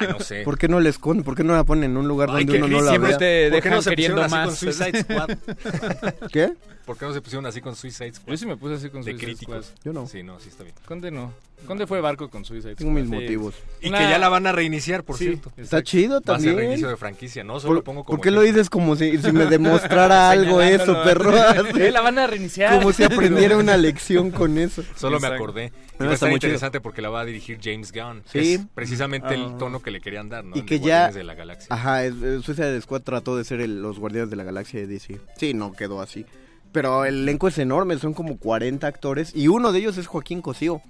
Ay, 0.00 0.08
no 0.08 0.18
sé. 0.20 0.42
¿Por 0.42 0.58
qué 0.58 0.66
no 0.66 0.80
la 0.80 0.88
esconden? 0.88 1.22
¿Por 1.24 1.36
qué 1.36 1.44
no 1.44 1.54
la 1.54 1.62
ponen 1.62 1.92
en 1.92 1.96
un 1.96 2.08
lugar 2.08 2.28
Ay, 2.32 2.44
donde 2.44 2.58
uno 2.62 2.68
no 2.78 2.82
la 2.82 2.90
siempre 2.90 3.10
vea? 3.10 3.18
te 3.18 3.50
¿Por 3.52 3.62
qué 3.62 3.70
no 3.70 3.76
dejan 3.76 3.90
queriendo 3.92 4.22
así 4.22 4.30
con 4.34 4.44
más. 4.46 4.58
Suicide 4.58 5.02
Squad? 5.02 5.28
¿Qué? 6.32 6.52
¿Por 6.88 6.96
qué 6.96 7.04
no 7.04 7.12
se 7.12 7.20
pusieron 7.20 7.44
así 7.44 7.60
con 7.60 7.76
Suicide 7.76 8.14
Squad? 8.14 8.30
Yo 8.32 8.36
sí 8.38 8.46
me 8.46 8.56
puse 8.56 8.74
así 8.76 8.88
con 8.88 9.02
De 9.02 9.10
Suicide 9.12 9.26
críticos. 9.32 9.66
Squad. 9.66 9.78
Yo 9.84 9.92
no. 9.92 10.06
Sí, 10.06 10.22
no, 10.22 10.40
sí 10.40 10.48
está 10.48 10.64
bien. 10.64 10.74
Conde 10.86 11.10
no. 11.10 11.34
Conde 11.66 11.86
fue 11.86 12.00
barco 12.00 12.30
con 12.30 12.44
Suicide 12.46 12.76
Tengo 12.76 12.92
Squad. 12.92 13.02
mis 13.02 13.10
Sí. 13.10 13.14
motivos. 13.24 13.54
Y 13.82 13.88
Una- 13.90 13.98
que 13.98 14.04
ya 14.08 14.18
la 14.18 14.28
van 14.30 14.46
a 14.46 14.52
reiniciar, 14.52 15.04
por 15.04 15.18
Sí, 15.18 15.24
cierto. 15.26 15.50
Está 15.50 15.60
exacto. 15.80 15.82
chido 15.84 16.12
Va 16.14 16.16
a 16.16 16.20
ser 16.20 16.46
también. 16.46 16.56
reinicio 16.56 16.88
de 16.88 16.96
franquicia, 16.96 17.44
¿no? 17.44 17.60
Solo 17.60 17.74
¿Por, 17.76 17.84
pongo 17.84 18.04
como 18.04 18.16
¿por 18.16 18.24
qué 18.24 18.30
lo 18.30 18.40
dices 18.40 18.70
como 18.70 18.96
si, 18.96 19.18
si 19.18 19.32
me 19.32 19.44
demostrara 19.46 20.30
algo 20.30 20.62
eso, 20.62 21.02
perro? 21.04 21.30
La 21.92 22.00
van 22.00 22.18
a 22.18 22.26
reiniciar. 22.26 22.78
como 22.78 22.92
si 22.92 23.02
aprendiera 23.04 23.58
una 23.58 23.76
lección 23.76 24.30
con 24.30 24.56
eso. 24.56 24.82
Solo 24.96 25.20
me 25.20 25.26
acordé. 25.26 25.66
Y 25.66 25.70
No, 26.02 26.06
va 26.06 26.12
a 26.12 26.14
está 26.14 26.14
estar 26.14 26.30
muy 26.30 26.38
chido. 26.38 26.48
interesante 26.50 26.80
porque 26.80 27.02
la 27.02 27.10
va 27.10 27.20
a 27.20 27.24
dirigir 27.26 27.58
James 27.62 27.92
Gunn. 27.92 28.22
Sí. 28.32 28.54
Es 28.54 28.60
precisamente 28.74 29.34
el 29.34 29.42
Ah. 29.42 29.56
tono 29.58 29.82
que 29.82 29.90
le 29.90 30.00
querían 30.00 30.28
dar, 30.30 30.44
¿no? 30.44 30.56
Y 30.56 30.62
que 30.62 30.78
ya- 30.80 31.10
de 31.10 31.24
la 31.24 31.34
Galaxia. 31.34 31.66
Ajá, 31.74 32.02
Suicide 32.40 32.80
Squad 32.80 33.02
trató 33.02 33.36
de 33.36 33.44
ser 33.44 33.60
el- 33.60 33.82
los 33.82 33.98
guardianes 33.98 34.30
de 34.30 34.36
la 34.36 34.44
galaxia 34.44 34.80
de 34.80 34.86
DC. 34.86 35.20
Sí, 35.36 35.54
no 35.54 35.72
quedó 35.72 36.00
así. 36.00 36.24
Pero 36.72 37.04
el 37.04 37.22
elenco 37.22 37.48
es 37.48 37.58
enorme, 37.58 37.98
son 37.98 38.14
como 38.14 38.38
40 38.38 38.86
actores 38.86 39.34
y 39.34 39.48
uno 39.48 39.72
de 39.72 39.78
ellos 39.80 39.96
es 39.98 40.06
Joaquín 40.06 40.42
Cosío, 40.42 40.82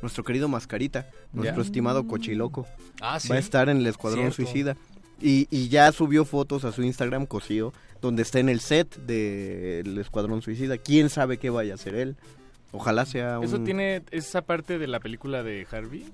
nuestro 0.00 0.22
querido 0.24 0.48
Mascarita, 0.48 1.08
nuestro 1.32 1.62
Ya. 1.62 1.66
estimado 1.66 2.06
Cochiloco. 2.06 2.66
Ah, 3.00 3.18
sí. 3.18 3.28
Va 3.28 3.36
a 3.36 3.38
estar 3.40 3.68
en 3.68 3.78
el 3.78 3.86
Escuadrón 3.86 4.32
Cierto. 4.32 4.36
Suicida. 4.52 4.76
Y, 5.20 5.46
y 5.50 5.68
ya 5.68 5.90
subió 5.92 6.24
fotos 6.24 6.64
a 6.64 6.72
su 6.72 6.82
Instagram 6.82 7.26
Cosío, 7.26 7.72
donde 8.00 8.22
está 8.22 8.38
en 8.40 8.48
el 8.48 8.60
set 8.60 8.96
del 9.06 9.96
Escuadrón 9.98 10.42
Suicida. 10.42 10.76
¿Quién 10.78 11.08
sabe 11.08 11.38
qué 11.38 11.50
vaya 11.50 11.72
a 11.72 11.74
hacer 11.76 11.94
él? 11.94 12.16
Ojalá 12.72 13.06
sea 13.06 13.38
un... 13.38 13.44
Eso 13.44 13.60
tiene 13.60 14.02
esa 14.10 14.42
parte 14.42 14.78
de 14.78 14.86
la 14.88 15.00
película 15.00 15.42
de 15.42 15.66
Harvey. 15.70 16.04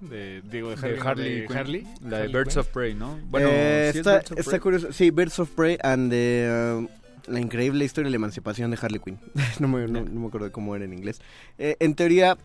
De, 0.00 0.42
digo, 0.50 0.70
de 0.70 0.76
Harley. 1.00 1.40
De 1.40 1.46
Harley, 1.58 1.82
de. 1.82 1.88
La 2.10 2.16
de 2.18 2.22
Harley 2.24 2.32
Birds 2.34 2.54
Quinn. 2.54 2.60
of 2.60 2.68
Prey, 2.68 2.94
¿no? 2.94 3.18
Bueno, 3.30 3.48
Eh, 3.50 3.90
¿sí 3.92 3.98
es 3.98 4.06
está, 4.06 4.18
Birds 4.18 4.32
of 4.32 4.38
está 4.38 4.60
curioso. 4.60 4.92
Sí, 4.92 5.10
Birds 5.10 5.38
of 5.38 5.50
Prey 5.50 5.76
and 5.82 6.10
the, 6.10 6.78
uh, 6.78 6.88
la 7.26 7.40
increíble 7.40 7.84
historia 7.84 8.06
de 8.06 8.10
la 8.10 8.16
emancipación 8.16 8.70
de 8.70 8.78
Harley 8.80 9.00
Quinn. 9.00 9.18
no, 9.60 9.68
me, 9.68 9.86
no- 9.86 10.04
no 10.04 10.20
me 10.20 10.26
acuerdo 10.26 10.46
de 10.46 10.52
cómo 10.52 10.74
era 10.76 10.84
en 10.84 10.92
inglés. 10.92 11.20
Eh, 11.58 11.76
en 11.80 11.94
teoría, 11.94 12.36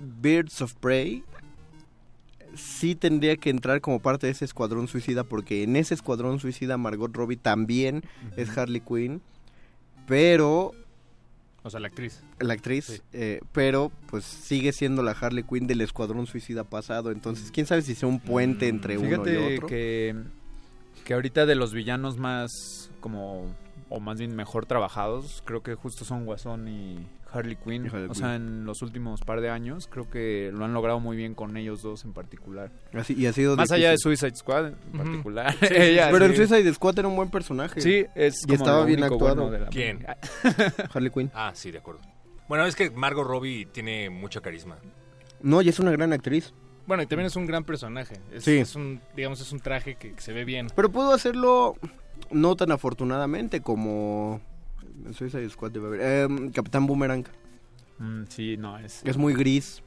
Birds 0.00 0.62
of 0.62 0.74
Prey 0.74 1.22
sí 2.56 2.94
tendría 2.96 3.36
que 3.36 3.50
entrar 3.50 3.80
como 3.80 4.00
parte 4.00 4.26
de 4.26 4.32
ese 4.32 4.44
escuadrón 4.44 4.88
suicida 4.88 5.24
porque 5.24 5.62
en 5.62 5.76
ese 5.76 5.94
escuadrón 5.94 6.40
suicida 6.40 6.76
Margot 6.76 7.14
Robbie 7.14 7.36
también 7.36 8.02
es 8.36 8.56
Harley 8.56 8.80
Quinn, 8.80 9.20
pero 10.08 10.72
O 11.62 11.70
sea, 11.70 11.78
la 11.78 11.86
actriz. 11.88 12.22
la 12.40 12.54
actriz, 12.54 12.86
Sí. 12.86 13.00
eh, 13.12 13.40
pero 13.52 13.92
pues 14.08 14.24
sigue 14.24 14.72
siendo 14.72 15.02
la 15.02 15.12
Harley 15.12 15.44
Quinn 15.44 15.66
del 15.68 15.80
escuadrón 15.80 16.26
suicida 16.26 16.64
pasado, 16.64 17.12
entonces 17.12 17.50
quién 17.52 17.66
sabe 17.66 17.82
si 17.82 17.94
sea 17.94 18.08
un 18.08 18.18
puente 18.18 18.66
Mm, 18.66 18.74
entre 18.74 18.98
uno 18.98 19.06
y 19.06 19.10
Fíjate 19.10 19.54
otro. 19.54 19.66
que, 19.68 20.16
que 21.04 21.14
ahorita 21.14 21.46
de 21.46 21.54
los 21.54 21.72
villanos 21.72 22.18
más 22.18 22.90
como 23.00 23.54
o 23.90 24.00
más 24.00 24.18
bien 24.18 24.34
mejor 24.34 24.64
trabajados, 24.66 25.42
creo 25.44 25.62
que 25.62 25.74
justo 25.74 26.04
son 26.06 26.24
Guasón 26.24 26.66
y 26.68 27.06
Harley 27.32 27.56
Quinn. 27.56 27.84
Y 27.84 27.88
Harley 27.88 28.08
o 28.08 28.14
sea, 28.14 28.36
en 28.36 28.64
los 28.64 28.82
últimos 28.82 29.20
par 29.20 29.40
de 29.40 29.50
años 29.50 29.86
creo 29.88 30.08
que 30.08 30.50
lo 30.54 30.64
han 30.64 30.72
logrado 30.72 31.00
muy 31.00 31.16
bien 31.16 31.34
con 31.34 31.56
ellos 31.56 31.82
dos 31.82 32.04
en 32.04 32.12
particular. 32.12 32.70
Así, 32.94 33.14
y 33.14 33.26
ha 33.26 33.32
sido 33.32 33.56
Más 33.56 33.70
allá 33.72 33.90
de. 33.90 33.98
Suicide 33.98 34.34
Squad 34.36 34.68
en 34.68 34.92
particular. 34.98 35.52
Sí, 35.60 35.66
sí, 35.66 35.74
Ella 35.76 36.08
Pero 36.10 36.24
en 36.24 36.30
sí. 36.32 36.46
Suicide 36.46 36.72
Squad 36.74 36.98
era 37.00 37.08
un 37.08 37.16
buen 37.16 37.30
personaje. 37.30 37.80
Sí, 37.80 38.06
es 38.14 38.42
Y 38.44 38.46
como 38.46 38.54
estaba 38.54 38.80
lo 38.80 38.86
bien 38.86 39.00
único 39.00 39.14
actuado. 39.14 39.34
bueno 39.36 39.50
de 39.52 39.58
la 39.60 39.66
¿Quién? 39.68 40.06
Harley 40.94 41.10
Quinn. 41.10 41.30
Ah, 41.34 41.52
sí, 41.54 41.70
de 41.70 41.78
acuerdo. 41.78 42.00
Bueno, 42.48 42.64
es 42.66 42.74
que 42.74 42.90
Margot 42.90 43.26
Robbie 43.26 43.66
tiene 43.66 44.10
mucha 44.10 44.40
carisma. 44.40 44.76
No, 45.42 45.62
y 45.62 45.68
es 45.68 45.78
una 45.78 45.90
gran 45.92 46.12
actriz. 46.12 46.52
Bueno, 46.90 47.04
y 47.04 47.06
también 47.06 47.28
es 47.28 47.36
un 47.36 47.46
gran 47.46 47.62
personaje. 47.62 48.16
Es, 48.32 48.42
Sí. 48.42 48.56
es 48.58 48.74
un, 48.74 49.00
digamos, 49.14 49.40
es 49.40 49.52
un 49.52 49.60
traje 49.60 49.94
que, 49.94 50.12
que 50.14 50.20
se 50.20 50.32
ve 50.32 50.44
bien. 50.44 50.66
Pero 50.74 50.90
pudo 50.90 51.12
hacerlo 51.14 51.76
no 52.32 52.56
tan 52.56 52.72
afortunadamente 52.72 53.60
como 53.60 54.40
Suicide 55.12 55.48
Squad 55.50 55.70
haber. 55.86 56.00
Em, 56.00 56.50
Capitán 56.50 56.88
Boomerang. 56.88 57.26
Mm, 58.00 58.24
sí, 58.28 58.56
no, 58.56 58.76
es... 58.76 59.02
Es 59.04 59.16
muy 59.16 59.34
gris. 59.34 59.84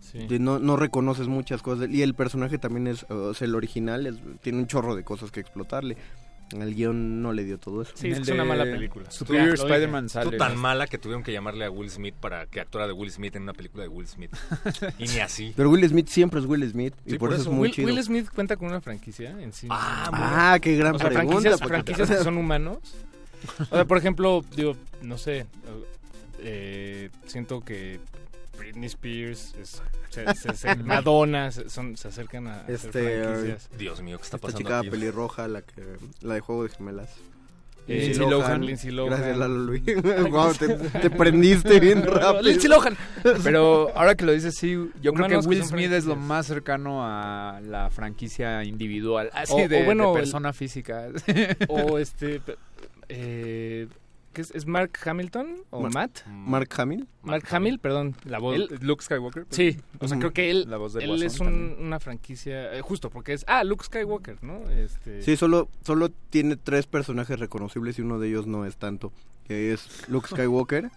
Sí. 0.00 0.26
de 0.26 0.40
no, 0.40 0.58
no 0.58 0.74
reconoces 0.76 1.28
muchas 1.28 1.62
cosas. 1.62 1.88
Y 1.88 2.02
el 2.02 2.14
personaje 2.14 2.58
también 2.58 2.88
es, 2.88 3.04
o 3.08 3.32
sea, 3.32 3.46
el 3.46 3.54
original 3.54 4.08
es- 4.08 4.16
tiene 4.40 4.58
un 4.58 4.66
chorro 4.66 4.96
de 4.96 5.04
cosas 5.04 5.30
que 5.30 5.38
explotarle. 5.38 5.96
El 6.58 6.74
guion 6.74 7.22
no 7.22 7.32
le 7.32 7.44
dio 7.44 7.58
todo 7.58 7.82
eso. 7.82 7.92
Sí, 7.94 8.08
es 8.08 8.16
que 8.18 8.22
es 8.22 8.28
una 8.30 8.44
mala 8.44 8.64
película. 8.64 9.10
Superior. 9.10 9.54
Spider-Man 9.54 10.08
sale. 10.08 10.36
tan 10.36 10.56
mala 10.56 10.86
que 10.88 10.98
tuvieron 10.98 11.22
que 11.22 11.32
llamarle 11.32 11.64
a 11.64 11.70
Will 11.70 11.90
Smith 11.90 12.14
para 12.20 12.46
que 12.46 12.60
actuara 12.60 12.86
de 12.88 12.92
Will 12.92 13.10
Smith 13.12 13.36
en 13.36 13.42
una 13.44 13.52
película 13.52 13.82
de 13.84 13.88
Will 13.88 14.08
Smith. 14.08 14.30
y 14.98 15.06
ni 15.06 15.18
así. 15.20 15.52
Pero 15.56 15.70
Will 15.70 15.88
Smith 15.88 16.08
siempre 16.08 16.40
es 16.40 16.46
Will 16.46 16.68
Smith. 16.70 16.94
y 17.06 17.10
Sí, 17.12 17.18
por, 17.18 17.28
por 17.28 17.34
eso, 17.34 17.42
eso. 17.42 17.50
es 17.50 17.56
muy 17.56 17.62
Will, 17.68 17.72
chido. 17.72 17.86
Will 17.88 18.02
Smith 18.02 18.28
cuenta 18.34 18.56
con 18.56 18.68
una 18.68 18.80
franquicia 18.80 19.30
en 19.40 19.52
sí. 19.52 19.68
Ah, 19.70 20.10
Ah, 20.52 20.58
qué 20.60 20.76
gran 20.76 20.96
o 20.96 20.98
sea, 20.98 21.08
pregunta. 21.08 21.28
franquicias, 21.30 21.60
porque- 21.60 21.68
franquicias 21.74 22.10
que 22.10 22.24
son 22.24 22.36
humanos. 22.36 22.78
O 23.60 23.74
sea, 23.76 23.84
por 23.84 23.96
ejemplo, 23.98 24.44
digo, 24.56 24.76
no 25.02 25.16
sé, 25.18 25.46
eh, 26.40 27.10
siento 27.26 27.60
que 27.64 28.00
Britney 28.60 28.86
Spears, 28.86 29.54
es- 29.60 29.82
se- 30.10 30.34
se- 30.34 30.54
se- 30.56 30.74
Madonna, 30.84 31.50
se, 31.50 31.68
son, 31.68 31.96
se 31.96 32.08
acercan 32.08 32.46
a 32.46 32.60
hacer 32.60 32.74
Este. 32.74 33.56
Dios 33.76 34.00
mío, 34.02 34.16
¿qué 34.18 34.22
está 34.24 34.36
Esta 34.36 34.46
pasando 34.46 34.58
chica 34.58 34.78
aquí? 34.80 34.90
pelirroja, 34.90 35.48
la 35.48 35.62
que 35.62 35.82
la 36.20 36.34
de 36.34 36.40
Juego 36.40 36.62
de 36.64 36.68
Gemelas. 36.70 37.10
Eh, 37.88 38.02
Lindsay 38.04 38.30
Lohan. 38.30 38.64
Lindsay 38.66 38.90
Lohan. 38.92 39.10
Gracias, 39.10 39.38
Lalo 39.38 39.58
Luis. 39.58 39.82
Te, 40.58 40.68
te 41.00 41.10
prendiste 41.10 41.80
bien 41.80 42.02
rápido. 42.06 42.42
Lindsay 42.42 42.68
Lohan. 42.68 42.96
Pero 43.42 43.90
ahora 43.96 44.14
que 44.14 44.24
lo 44.26 44.32
dices, 44.32 44.54
sí, 44.54 44.76
yo 45.02 45.12
creo 45.12 45.26
que 45.26 45.36
Will 45.48 45.64
Smith 45.64 45.90
es 45.90 46.04
lo 46.04 46.14
más 46.14 46.46
cercano 46.46 47.00
a 47.04 47.60
la 47.64 47.90
franquicia 47.90 48.62
individual. 48.64 49.30
Así 49.32 49.54
O- 49.54 49.64
o 49.64 49.68
de, 49.68 49.84
bueno, 49.84 50.04
de 50.04 50.10
el- 50.10 50.18
persona 50.18 50.52
física. 50.52 51.08
O 51.68 51.98
este, 51.98 52.40
eh, 53.08 53.88
¿qué 54.32 54.42
es? 54.42 54.50
¿Es 54.52 54.66
Mark 54.66 54.92
Hamilton 55.04 55.62
o 55.70 55.80
Mar- 55.82 55.92
Matt? 55.92 56.26
Mark 56.26 56.68
Hamill. 56.78 57.08
Mark 57.22 57.44
Hamill, 57.50 57.78
perdón. 57.78 58.14
La 58.24 58.38
voz, 58.38 58.56
Él- 58.56 58.68
Luke 58.80 59.04
Skywalker. 59.04 59.46
Sí, 59.50 59.76
o 59.98 60.08
sea, 60.08 60.18
creo 60.18 60.32
que 60.32 60.50
él, 60.50 60.66
La 60.68 60.76
voz 60.76 60.92
de 60.94 61.02
él 61.04 61.10
Guasón 61.10 61.26
es 61.26 61.40
un- 61.40 61.76
una 61.86 62.00
franquicia, 62.00 62.72
eh, 62.74 62.80
justo 62.80 63.10
porque 63.10 63.32
es, 63.32 63.44
ah, 63.48 63.64
Luke 63.64 63.84
Skywalker, 63.84 64.42
¿no? 64.42 64.68
Este, 64.70 65.22
Sí, 65.22 65.36
solo, 65.36 65.68
solo 65.84 66.10
tiene 66.30 66.56
tres 66.56 66.86
personajes 66.86 67.38
reconocibles 67.38 67.98
y 67.98 68.02
uno 68.02 68.18
de 68.18 68.28
ellos 68.28 68.46
no 68.46 68.64
es 68.66 68.76
tanto. 68.76 69.12
Que 69.46 69.72
es 69.72 70.08
Luke 70.08 70.28
Skywalker, 70.48 70.90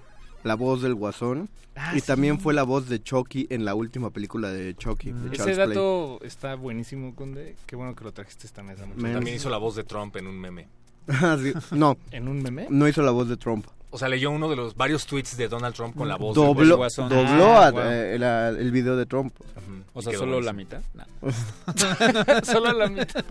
la 0.43 0.55
voz 0.55 0.81
del 0.81 0.93
Guasón. 0.95 1.49
Ah, 1.75 1.93
y 1.95 2.01
sí. 2.01 2.05
también 2.05 2.39
fue 2.39 2.53
la 2.53 2.61
voz 2.61 2.87
de 2.87 3.01
Chucky 3.01 3.47
en 3.49 3.65
la 3.65 3.73
última 3.73 4.11
película 4.11 4.51
de 4.51 4.75
Chucky. 4.75 5.11
de. 5.11 5.33
Ese 5.35 5.43
Play. 5.43 5.55
dato 5.55 6.19
está 6.23 6.53
buenísimo, 6.53 7.15
Conde. 7.15 7.55
Qué 7.65 7.75
bueno 7.75 7.95
que 7.95 8.03
lo 8.03 8.11
trajiste 8.11 8.45
esta 8.45 8.61
mesa. 8.61 8.85
También 8.85 9.35
hizo 9.35 9.49
la 9.49 9.57
voz 9.57 9.75
de 9.75 9.83
Trump 9.83 10.15
en 10.17 10.27
un 10.27 10.39
meme. 10.39 10.67
Sí. 11.41 11.53
No, 11.71 11.97
¿En 12.11 12.27
un 12.27 12.41
meme? 12.41 12.67
no 12.69 12.87
hizo 12.87 13.01
la 13.01 13.11
voz 13.11 13.27
de 13.29 13.37
Trump. 13.37 13.65
O 13.91 13.97
sea, 13.99 14.07
leyó 14.09 14.31
uno 14.31 14.49
de 14.49 14.55
los 14.55 14.75
varios 14.75 15.05
tweets 15.05 15.37
de 15.37 15.47
Donald 15.47 15.75
Trump 15.75 15.95
con 15.95 16.07
la 16.07 16.15
voz 16.15 16.33
Dobló, 16.35 16.65
del 16.65 16.75
Guasón. 16.77 17.09
dobló 17.09 17.53
Ah, 17.57 17.67
a- 17.67 17.71
wow. 17.71 17.81
eh, 17.83 18.17
la- 18.19 18.49
el 18.49 18.71
video 18.71 18.95
de 18.95 19.05
Trump. 19.05 19.33
de... 19.37 19.83
O 19.93 20.01
sea, 20.01 20.13
solo 20.17 20.41
la 20.41 20.51
mitad. 20.53 20.81
Nah. 20.95 21.05
Solo 22.43 22.73
la 22.73 22.87
mitad. 22.87 23.23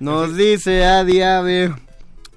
Nos 0.00 0.34
dice 0.36 0.84
Adi 0.84 1.22
Ave. 1.22 1.72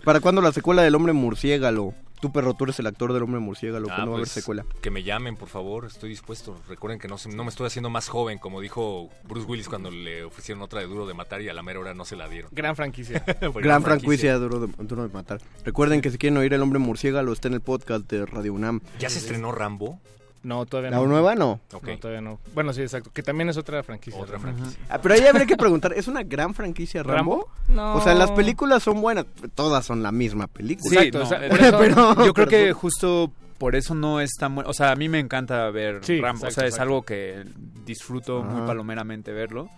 ¿Para 0.04 0.20
cuándo 0.20 0.42
la 0.42 0.52
secuela 0.52 0.84
del 0.84 0.94
hombre 0.94 1.14
murciélago? 1.14 1.96
Tú, 2.22 2.32
perro, 2.32 2.54
tú 2.54 2.66
eres 2.66 2.78
el 2.80 2.86
actor 2.86 3.14
del 3.14 3.24
hombre 3.24 3.40
murciélago. 3.40 3.88
Ah, 3.90 3.96
que 3.96 4.02
no 4.02 4.08
va 4.12 4.14
a 4.14 4.16
haber 4.18 4.28
pues, 4.28 4.32
secuela. 4.32 4.64
Que 4.82 4.92
me 4.92 5.02
llamen, 5.02 5.36
por 5.36 5.50
favor, 5.50 5.86
estoy 5.86 6.10
dispuesto. 6.10 6.56
Recuerden 6.70 7.00
que 7.00 7.08
no, 7.08 7.16
no 7.34 7.44
me 7.44 7.50
estoy 7.50 7.66
haciendo 7.66 7.90
más 7.90 8.10
joven, 8.10 8.38
como 8.38 8.62
dijo 8.62 9.10
Bruce 9.24 9.48
Willis 9.48 9.68
cuando 9.68 9.90
le 9.90 10.24
ofrecieron 10.24 10.62
otra 10.62 10.82
de 10.82 10.86
Duro 10.86 11.08
de 11.08 11.16
Matar 11.16 11.42
y 11.42 11.50
a 11.50 11.54
la 11.54 11.64
mera 11.64 11.80
hora 11.80 11.94
no 11.96 12.06
se 12.06 12.16
la 12.16 12.30
dieron. 12.30 12.52
Gran 12.54 12.76
franquicia. 12.76 13.22
Fue 13.52 13.64
Gran 13.64 13.82
franquicia, 13.82 14.38
duro 14.38 14.60
de, 14.60 14.68
duro 14.86 15.08
de 15.08 15.12
matar. 15.12 15.42
Recuerden 15.66 16.02
que 16.02 16.12
si 16.12 16.20
quieren 16.20 16.38
oír 16.38 16.54
El 16.54 16.62
hombre 16.62 16.78
murciélago, 16.78 17.34
está 17.34 17.48
en 17.48 17.56
el 17.56 17.62
podcast 17.62 18.08
de 18.10 18.26
Radio 18.28 18.54
UNAM. 18.54 18.82
¿Ya 19.00 19.10
se 19.10 19.18
estrenó 19.18 19.52
Rambo? 19.52 20.00
No, 20.44 20.66
todavía 20.66 20.90
¿La 20.92 20.98
no. 20.98 21.06
nueva 21.08 21.36
no? 21.36 21.60
Ok, 21.74 21.88
No, 21.88 21.98
todavía 22.00 22.22
no. 22.22 22.40
Bueno, 22.56 22.74
sí, 22.74 22.82
exacto. 22.82 23.12
Que 23.14 23.22
también 23.22 23.50
es 23.50 23.58
otra 23.58 23.84
franquicia. 23.84 24.20
otra 24.20 24.40
franquicia. 24.40 24.80
Ah, 24.90 25.00
pero 25.00 25.14
ahí 25.14 25.22
habría 25.28 25.46
que 25.46 25.56
preguntar, 25.56 25.94
¿es 25.94 26.08
una 26.08 26.24
gran 26.24 26.54
franquicia 26.56 27.04
Rambo? 27.04 27.48
No. 27.68 27.96
O 27.96 28.02
sea, 28.02 28.16
las 28.16 28.32
películas 28.32 28.82
son 28.82 29.02
buenas, 29.02 29.26
todas 29.54 29.86
son 29.86 30.02
la 30.02 30.12
misma 30.12 30.48
película. 30.48 30.90
Sí, 31.02 31.08
Exacto, 31.08 31.20
no, 31.20 31.26
o 31.26 31.28
sea, 31.28 31.50
por 31.50 31.60
eso- 31.62 31.78
pero- 31.80 32.26
yo 32.26 32.34
creo 32.34 32.34
pero 32.34 32.50
que 32.50 32.74
justo 32.74 33.32
por 33.60 33.76
eso 33.76 33.94
no 33.94 34.20
es 34.20 34.32
tan 34.40 34.56
bueno. 34.56 34.68
O 34.70 34.74
sea, 34.74 34.92
a 34.92 34.96
mí 34.96 35.08
me 35.10 35.20
encanta 35.20 35.70
ver 35.70 36.00
Sí, 36.04 36.20
Rambo. 36.20 36.44
o 36.44 36.48
exacto, 36.48 36.56
sea, 36.62 36.64
es 36.68 36.74
exacto. 36.74 36.84
algo 36.84 37.02
que 37.04 37.44
disfruto 37.86 38.42
muy 38.42 38.66
palomeramente 38.66 39.32
verlo. 39.32 39.70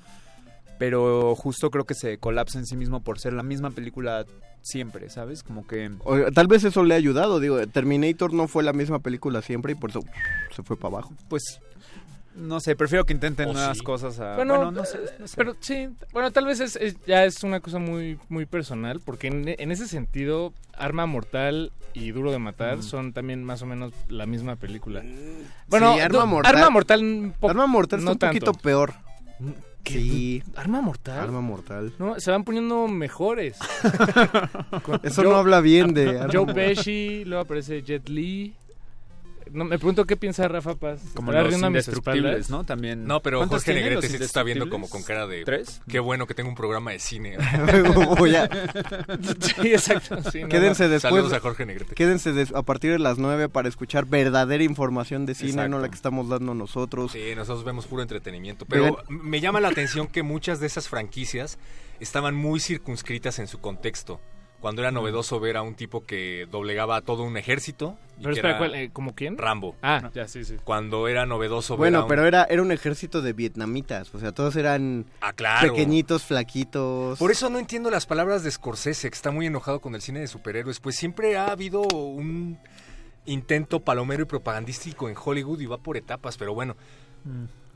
Pero 0.79 1.35
justo 1.35 1.69
creo 1.71 1.85
que 1.85 1.93
se 1.93 2.17
colapsa 2.17 2.57
en 2.59 2.65
sí 2.65 2.75
mismo 2.75 3.01
por 3.01 3.19
ser 3.19 3.33
la 3.33 3.43
misma 3.43 3.71
película 3.71 4.25
siempre, 4.61 5.09
¿sabes? 5.09 5.43
Como 5.43 5.65
que... 5.67 5.91
O- 6.03 6.31
tal 6.33 6.47
vez 6.47 6.63
eso 6.63 6.83
le 6.83 6.93
ha 6.93 6.97
ayudado, 6.97 7.39
digo, 7.39 7.65
Terminator 7.67 8.33
no 8.33 8.47
fue 8.47 8.63
la 8.63 8.73
misma 8.73 8.99
película 8.99 9.41
siempre 9.41 9.73
y 9.73 9.75
por 9.75 9.91
eso 9.91 10.01
se 10.55 10.63
fue 10.63 10.77
para 10.77 10.95
abajo. 10.95 11.13
pues 11.29 11.59
no 12.35 12.59
sé, 12.59 12.75
prefiero 12.75 13.05
que 13.05 13.13
intenten 13.13 13.47
¿O 13.49 13.53
nuevas 13.53 13.77
sí? 13.77 13.83
cosas 13.83 14.19
a... 14.19 14.35
Bueno, 14.35 14.55
Bueno, 14.55 14.71
no 14.71 14.85
sé, 14.85 14.97
no 15.19 15.27
sé. 15.27 15.35
Pero 15.37 15.55
sí, 15.59 15.89
bueno, 16.13 16.31
tal 16.31 16.47
vez 16.47 16.59
es, 16.61 16.75
es- 16.77 16.95
ya 17.05 17.25
es 17.25 17.43
una 17.43 17.59
cosa 17.59 17.77
muy 17.77 18.17
muy 18.27 18.47
personal, 18.47 18.99
porque 19.05 19.27
en, 19.27 19.47
en 19.49 19.71
ese 19.71 19.87
sentido, 19.87 20.51
Arma 20.75 21.05
Mortal 21.05 21.71
y 21.93 22.09
Duro 22.09 22.31
de 22.31 22.39
Matar 22.39 22.81
son 22.81 23.13
también 23.13 23.43
más 23.43 23.61
o 23.61 23.67
menos 23.67 23.93
la 24.09 24.25
misma 24.25 24.55
película. 24.55 25.03
Bueno, 25.67 25.93
Sí, 25.93 25.99
Arma 25.99 26.25
Mortal- 26.25 26.55
Arma 26.55 26.69
Mortal, 26.71 27.33
Arma 27.43 27.67
Mortal 27.67 27.99
está 27.99 28.05
no 28.09 28.13
un 28.13 28.17
poquito 28.17 28.45
tanto. 28.47 28.59
peor. 28.63 28.93
¿Qué? 29.83 29.93
Sí, 29.93 30.43
Arma 30.55 30.81
Mortal. 30.81 31.19
Arma 31.19 31.41
Mortal. 31.41 31.93
No, 31.99 32.19
se 32.19 32.31
van 32.31 32.43
poniendo 32.43 32.87
mejores. 32.87 33.57
Eso 35.03 35.21
Joe- 35.23 35.29
no 35.31 35.35
habla 35.35 35.59
bien 35.61 35.93
de 35.93 36.19
Arma 36.21 36.31
Joe. 36.33 36.53
Pesci, 36.53 37.23
luego 37.25 37.43
aparece 37.43 37.81
Jet 37.83 38.07
Li. 38.09 38.53
No, 39.53 39.65
me 39.65 39.77
pregunto 39.77 40.05
qué 40.05 40.17
piensa 40.17 40.47
Rafa 40.47 40.75
Paz. 40.75 41.01
Como 41.15 41.31
¿Estará 41.31 41.49
los 41.49 41.61
indestructibles? 41.61 42.49
¿no? 42.49 42.63
También... 42.65 43.05
No, 43.05 43.21
pero 43.21 43.37
¿Cuántos 43.37 43.63
Jorge 43.63 43.79
Negrete 43.79 44.09
sí 44.09 44.17
te 44.17 44.25
está 44.25 44.43
viendo 44.43 44.69
como 44.69 44.89
con 44.89 45.03
cara 45.03 45.27
de... 45.27 45.45
¿Tres? 45.45 45.81
Qué 45.87 45.99
bueno 45.99 46.25
que 46.27 46.33
tengo 46.33 46.49
un 46.49 46.55
programa 46.55 46.91
de 46.91 46.99
cine. 46.99 47.37
Voy 48.17 48.35
a- 48.35 48.49
Sí, 49.39 49.71
exacto. 49.73 50.21
sí, 50.31 50.41
no, 50.41 50.49
Quédense 50.49 50.87
después. 50.87 51.13
Saludos 51.13 51.33
a 51.33 51.39
Jorge 51.39 51.65
Negrete. 51.65 51.93
Quédense 51.95 52.33
des- 52.33 52.53
a 52.53 52.63
partir 52.63 52.91
de 52.91 52.99
las 52.99 53.17
9 53.19 53.47
para 53.49 53.69
escuchar 53.69 54.05
verdadera 54.05 54.63
información 54.63 55.25
de 55.25 55.35
cine, 55.35 55.49
Exacto. 55.51 55.69
no 55.69 55.79
la 55.79 55.89
que 55.89 55.95
estamos 55.95 56.29
dando 56.29 56.53
nosotros. 56.53 57.11
Sí, 57.11 57.21
nosotros 57.35 57.63
vemos 57.63 57.85
puro 57.85 58.01
entretenimiento. 58.01 58.65
Pero 58.65 58.97
me 59.07 59.39
llama 59.39 59.59
la 59.61 59.69
atención 59.69 60.07
que 60.07 60.23
muchas 60.23 60.59
de 60.59 60.67
esas 60.67 60.89
franquicias 60.89 61.57
estaban 61.99 62.35
muy 62.35 62.59
circunscritas 62.59 63.39
en 63.39 63.47
su 63.47 63.59
contexto. 63.59 64.19
Cuando 64.63 64.81
era 64.81 64.91
novedoso 64.91 65.41
ver 65.41 65.57
a 65.57 65.61
un 65.61 65.75
tipo 65.75 66.05
que 66.05 66.47
doblegaba 66.49 66.95
a 66.95 67.01
todo 67.01 67.23
un 67.23 67.35
ejército. 67.35 67.97
y 68.17 68.23
Pero 68.23 68.29
que 68.33 68.39
espera, 68.39 68.49
era 68.51 68.57
¿cuál, 68.59 68.75
eh, 68.75 68.89
¿como 68.93 69.13
quién? 69.13 69.37
Rambo. 69.37 69.75
Ah, 69.81 70.09
ya, 70.13 70.25
sí, 70.25 70.45
sí. 70.45 70.55
Cuando 70.63 71.09
era 71.09 71.25
novedoso 71.25 71.75
ver 71.75 71.79
a 71.79 71.89
Bueno, 71.89 72.01
un- 72.03 72.07
pero 72.07 72.25
era, 72.25 72.45
era 72.45 72.61
un 72.61 72.71
ejército 72.71 73.21
de 73.21 73.33
vietnamitas, 73.33 74.15
o 74.15 74.19
sea, 74.19 74.31
todos 74.31 74.55
eran 74.55 75.05
Ah, 75.19 75.33
claro. 75.33 75.67
pequeñitos, 75.73 76.23
flaquitos. 76.23 77.19
Por 77.19 77.29
eso 77.29 77.49
no 77.49 77.59
entiendo 77.59 77.91
las 77.91 78.05
palabras 78.05 78.41
de 78.43 78.51
Scorsese, 78.51 79.09
que 79.09 79.15
está 79.15 79.31
muy 79.31 79.47
enojado 79.47 79.81
con 79.81 79.95
el 79.95 80.01
cine 80.01 80.21
de 80.21 80.27
superhéroes. 80.27 80.79
Pues 80.79 80.95
siempre 80.95 81.35
ha 81.35 81.51
habido 81.51 81.81
un 81.81 82.57
intento 83.25 83.81
palomero 83.81 84.23
y 84.23 84.27
propagandístico 84.27 85.09
en 85.09 85.15
Hollywood 85.21 85.59
y 85.59 85.65
va 85.65 85.77
por 85.77 85.97
etapas, 85.97 86.37
pero 86.37 86.53
bueno. 86.53 86.77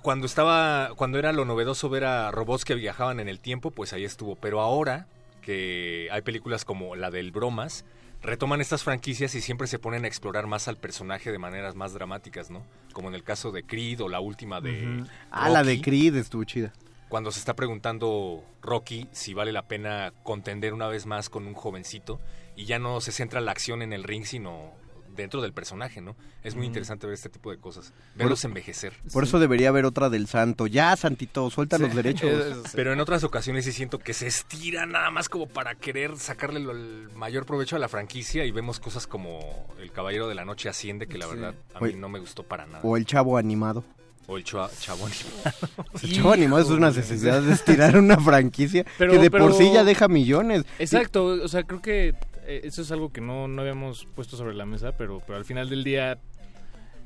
Cuando 0.01 0.25
estaba, 0.25 0.91
cuando 0.95 1.19
era 1.19 1.33
lo 1.33 1.43
novedoso 1.43 1.89
ver 1.89 2.05
a 2.05 2.31
robots 2.31 2.63
que 2.63 2.75
viajaban 2.75 3.19
en 3.19 3.27
el 3.27 3.41
tiempo, 3.41 3.71
pues 3.71 3.91
ahí 3.91 4.05
estuvo. 4.05 4.37
Pero 4.37 4.61
ahora 4.61 5.07
que 5.47 6.09
hay 6.11 6.23
películas 6.23 6.65
como 6.65 6.97
la 6.97 7.09
del 7.09 7.31
Bromas, 7.31 7.85
retoman 8.21 8.59
estas 8.59 8.83
franquicias 8.83 9.33
y 9.33 9.39
siempre 9.39 9.65
se 9.67 9.79
ponen 9.79 10.03
a 10.03 10.07
explorar 10.09 10.45
más 10.45 10.67
al 10.67 10.75
personaje 10.75 11.31
de 11.31 11.39
maneras 11.39 11.73
más 11.73 11.93
dramáticas, 11.93 12.49
¿no? 12.51 12.65
Como 12.91 13.07
en 13.07 13.15
el 13.15 13.23
caso 13.23 13.53
de 13.53 13.63
Creed 13.63 14.01
o 14.01 14.09
la 14.09 14.19
última 14.19 14.59
de 14.59 15.05
Ah, 15.31 15.47
la 15.47 15.63
de 15.63 15.79
Creed 15.79 16.17
estuvo 16.17 16.43
chida. 16.43 16.73
cuando 17.07 17.31
se 17.31 17.39
está 17.39 17.55
preguntando 17.55 18.43
Rocky 18.61 19.07
si 19.13 19.33
vale 19.33 19.53
la 19.53 19.69
pena 19.69 20.11
contender 20.23 20.73
una 20.73 20.89
vez 20.89 21.05
más 21.05 21.29
con 21.29 21.47
un 21.47 21.53
jovencito 21.53 22.19
y 22.57 22.65
ya 22.65 22.77
no 22.77 22.99
se 22.99 23.13
centra 23.13 23.39
la 23.39 23.51
acción 23.51 23.81
en 23.81 23.93
el 23.93 24.03
ring, 24.03 24.25
sino 24.25 24.73
dentro 25.17 25.41
del 25.41 25.51
personaje, 25.51 25.99
¿no? 25.99 26.15
Es 26.43 26.55
muy 26.55 26.65
interesante 26.65 27.05
ver 27.07 27.15
este 27.15 27.27
tipo 27.29 27.51
de 27.51 27.57
cosas, 27.57 27.91
verlos 28.15 28.45
envejecer. 28.45 28.93
Por 29.11 29.23
eso 29.25 29.39
debería 29.39 29.69
haber 29.69 29.83
otra 29.85 30.09
del 30.09 30.27
santo. 30.27 30.67
Ya, 30.67 30.95
Santito, 30.95 31.49
suelta 31.49 31.77
los 31.77 31.93
derechos. 31.93 32.31
Pero 32.73 32.93
en 32.93 32.99
otras 33.01 33.23
ocasiones 33.25 33.65
sí 33.65 33.73
siento 33.73 33.99
que 33.99 34.13
se 34.13 34.27
estira 34.27 34.85
nada 34.85 35.09
más 35.11 35.27
como 35.27 35.47
para 35.47 35.75
querer 35.75 36.17
sacarle 36.17 36.59
lo- 36.61 36.71
el 36.71 37.09
mayor 37.15 37.45
provecho 37.45 37.75
a 37.75 37.79
la 37.79 37.89
franquicia 37.89 38.45
y 38.45 38.51
vemos 38.51 38.79
cosas 38.79 39.07
como 39.07 39.67
El 39.81 39.91
Caballero 39.91 40.27
de 40.29 40.35
la 40.35 40.45
Noche 40.45 40.69
Asciende, 40.69 41.07
que 41.07 41.17
la 41.17 41.27
verdad 41.27 41.55
a 41.73 41.79
mí 41.81 41.93
no 41.95 42.07
me 42.07 42.19
gustó 42.19 42.43
para 42.43 42.65
nada. 42.65 42.79
O 42.83 42.95
el 42.95 43.05
chavo 43.05 43.37
animado. 43.37 43.83
O 44.29 44.37
el 44.37 44.43
chua- 44.43 44.69
chabón. 44.79 45.09
El 46.03 46.13
chavo 46.13 46.33
animado 46.33 46.61
es 46.61 46.67
una 46.69 46.87
necesidad 46.91 47.41
de 47.41 47.53
estirar 47.53 47.97
una 47.97 48.17
franquicia 48.19 48.85
Pero- 48.97 49.13
que 49.13 49.19
de 49.19 49.31
pero- 49.31 49.45
por 49.47 49.53
sí 49.57 49.71
ya 49.73 49.83
deja 49.85 50.07
millones. 50.09 50.65
Exacto, 50.79 51.25
o 51.25 51.47
sea, 51.47 51.63
creo 51.63 51.81
que 51.81 52.13
eso 52.47 52.81
es 52.81 52.91
algo 52.91 53.11
que 53.11 53.21
no, 53.21 53.47
no 53.47 53.61
habíamos 53.61 54.05
puesto 54.15 54.37
sobre 54.37 54.53
la 54.55 54.65
mesa, 54.65 54.93
pero, 54.97 55.21
pero 55.25 55.37
al 55.37 55.45
final 55.45 55.69
del 55.69 55.83
día 55.83 56.19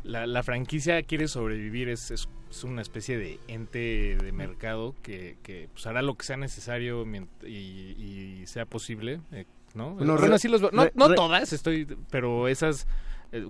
la, 0.04 0.26
la 0.28 0.44
franquicia 0.44 1.02
quiere 1.04 1.28
sobrevivir, 1.28 1.90
es, 1.90 2.12
es, 2.12 2.28
es 2.50 2.64
una 2.64 2.82
especie 2.82 3.18
de 3.18 3.40
ente 3.48 4.18
de 4.22 4.32
mercado 4.32 4.96
que, 5.04 5.38
que 5.44 5.70
pues, 5.74 5.86
hará 5.88 6.02
lo 6.02 6.16
que 6.16 6.26
sea 6.26 6.38
necesario 6.38 7.06
y, 7.46 7.48
y 7.50 8.44
sea 8.48 8.66
posible, 8.66 9.22
eh, 9.32 9.46
¿no? 9.74 9.92
Bueno, 9.96 10.14
Bueno, 10.14 10.28
re- 10.28 10.36
así 10.36 10.48
los 10.48 10.62
veo. 10.62 10.72
no, 10.74 10.86
re- 10.86 10.92
no 10.96 11.14
todas, 11.14 11.54
estoy, 11.54 11.86
pero 12.10 12.48
esas 12.48 12.84
eh, 12.84 12.86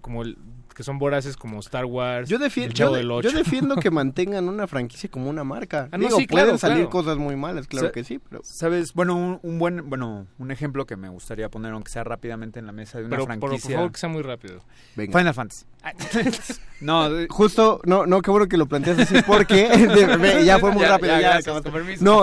como 0.01 0.21
el, 0.21 0.37
que 0.75 0.83
son 0.83 0.99
voraces 0.99 1.35
como 1.37 1.59
Star 1.59 1.85
Wars, 1.85 2.29
Yo, 2.29 2.37
el 2.37 2.43
defiendo 2.43 2.73
Chavo 2.73 2.91
yo, 2.91 2.95
de- 2.97 3.21
del 3.21 3.21
yo 3.33 3.37
defiendo 3.37 3.75
que 3.77 3.89
mantengan 3.91 4.47
una 4.47 4.67
franquicia 4.67 5.09
como 5.09 5.29
una 5.29 5.43
marca. 5.43 5.89
Ah, 5.91 5.97
no, 5.97 6.05
Digo, 6.05 6.17
sí, 6.17 6.27
claro, 6.27 6.45
pueden 6.45 6.59
salir 6.59 6.75
claro. 6.77 6.89
cosas 6.91 7.17
muy 7.17 7.35
malas, 7.35 7.67
claro 7.67 7.87
Sa- 7.87 7.91
que 7.91 8.03
sí, 8.03 8.19
pero... 8.19 8.41
¿Sabes? 8.43 8.93
Bueno, 8.93 9.15
un, 9.15 9.39
un 9.43 9.59
buen, 9.59 9.89
bueno, 9.89 10.27
un 10.37 10.51
ejemplo 10.51 10.85
que 10.85 10.95
me 10.95 11.09
gustaría 11.09 11.49
poner, 11.49 11.73
aunque 11.73 11.89
sea 11.91 12.03
rápidamente 12.03 12.59
en 12.59 12.65
la 12.67 12.71
mesa 12.71 12.99
de 12.99 13.05
una 13.05 13.17
pero 13.17 13.25
por, 13.27 13.39
por 13.39 13.49
franquicia. 13.49 13.75
favor 13.75 13.91
que 13.91 13.99
sea 13.99 14.09
muy 14.09 14.21
rápido. 14.21 14.63
Venga. 14.95 15.17
Final 15.17 15.33
Fantasy. 15.33 15.65
no, 16.81 17.09
de- 17.09 17.27
Justo, 17.29 17.81
no, 17.85 18.05
no, 18.05 18.21
qué 18.21 18.31
bueno 18.31 18.47
que 18.47 18.57
lo 18.57 18.67
planteas 18.67 18.99
así 18.99 19.15
porque 19.25 19.67
ya 20.45 20.59
fue 20.59 20.71
muy 20.71 20.81
Ya, 20.83 20.89
rápido. 20.89 21.13
ya, 21.13 21.21
ya 21.21 21.27
gracias, 21.29 21.47
acabaste. 21.47 21.71
con 21.71 21.79
permiso. 21.81 22.03
No, 22.05 22.21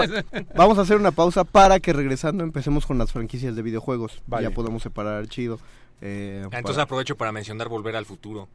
vamos 0.54 0.78
a 0.78 0.82
hacer 0.82 0.96
una 0.96 1.10
pausa 1.10 1.44
para 1.44 1.80
que 1.80 1.92
regresando 1.92 2.44
empecemos 2.44 2.86
con 2.86 2.98
las 2.98 3.12
franquicias 3.12 3.56
de 3.56 3.62
videojuegos. 3.62 4.22
Vale. 4.26 4.48
Ya 4.48 4.54
podemos 4.54 4.82
separar 4.82 5.26
chido. 5.28 5.58
Eh, 6.00 6.40
Ah, 6.44 6.58
Entonces 6.58 6.74
para- 6.76 6.82
aprovecho 6.84 7.16
para 7.16 7.32
mencionar 7.32 7.68
Volver 7.68 7.96
al 7.96 8.06
Futuro. 8.06 8.48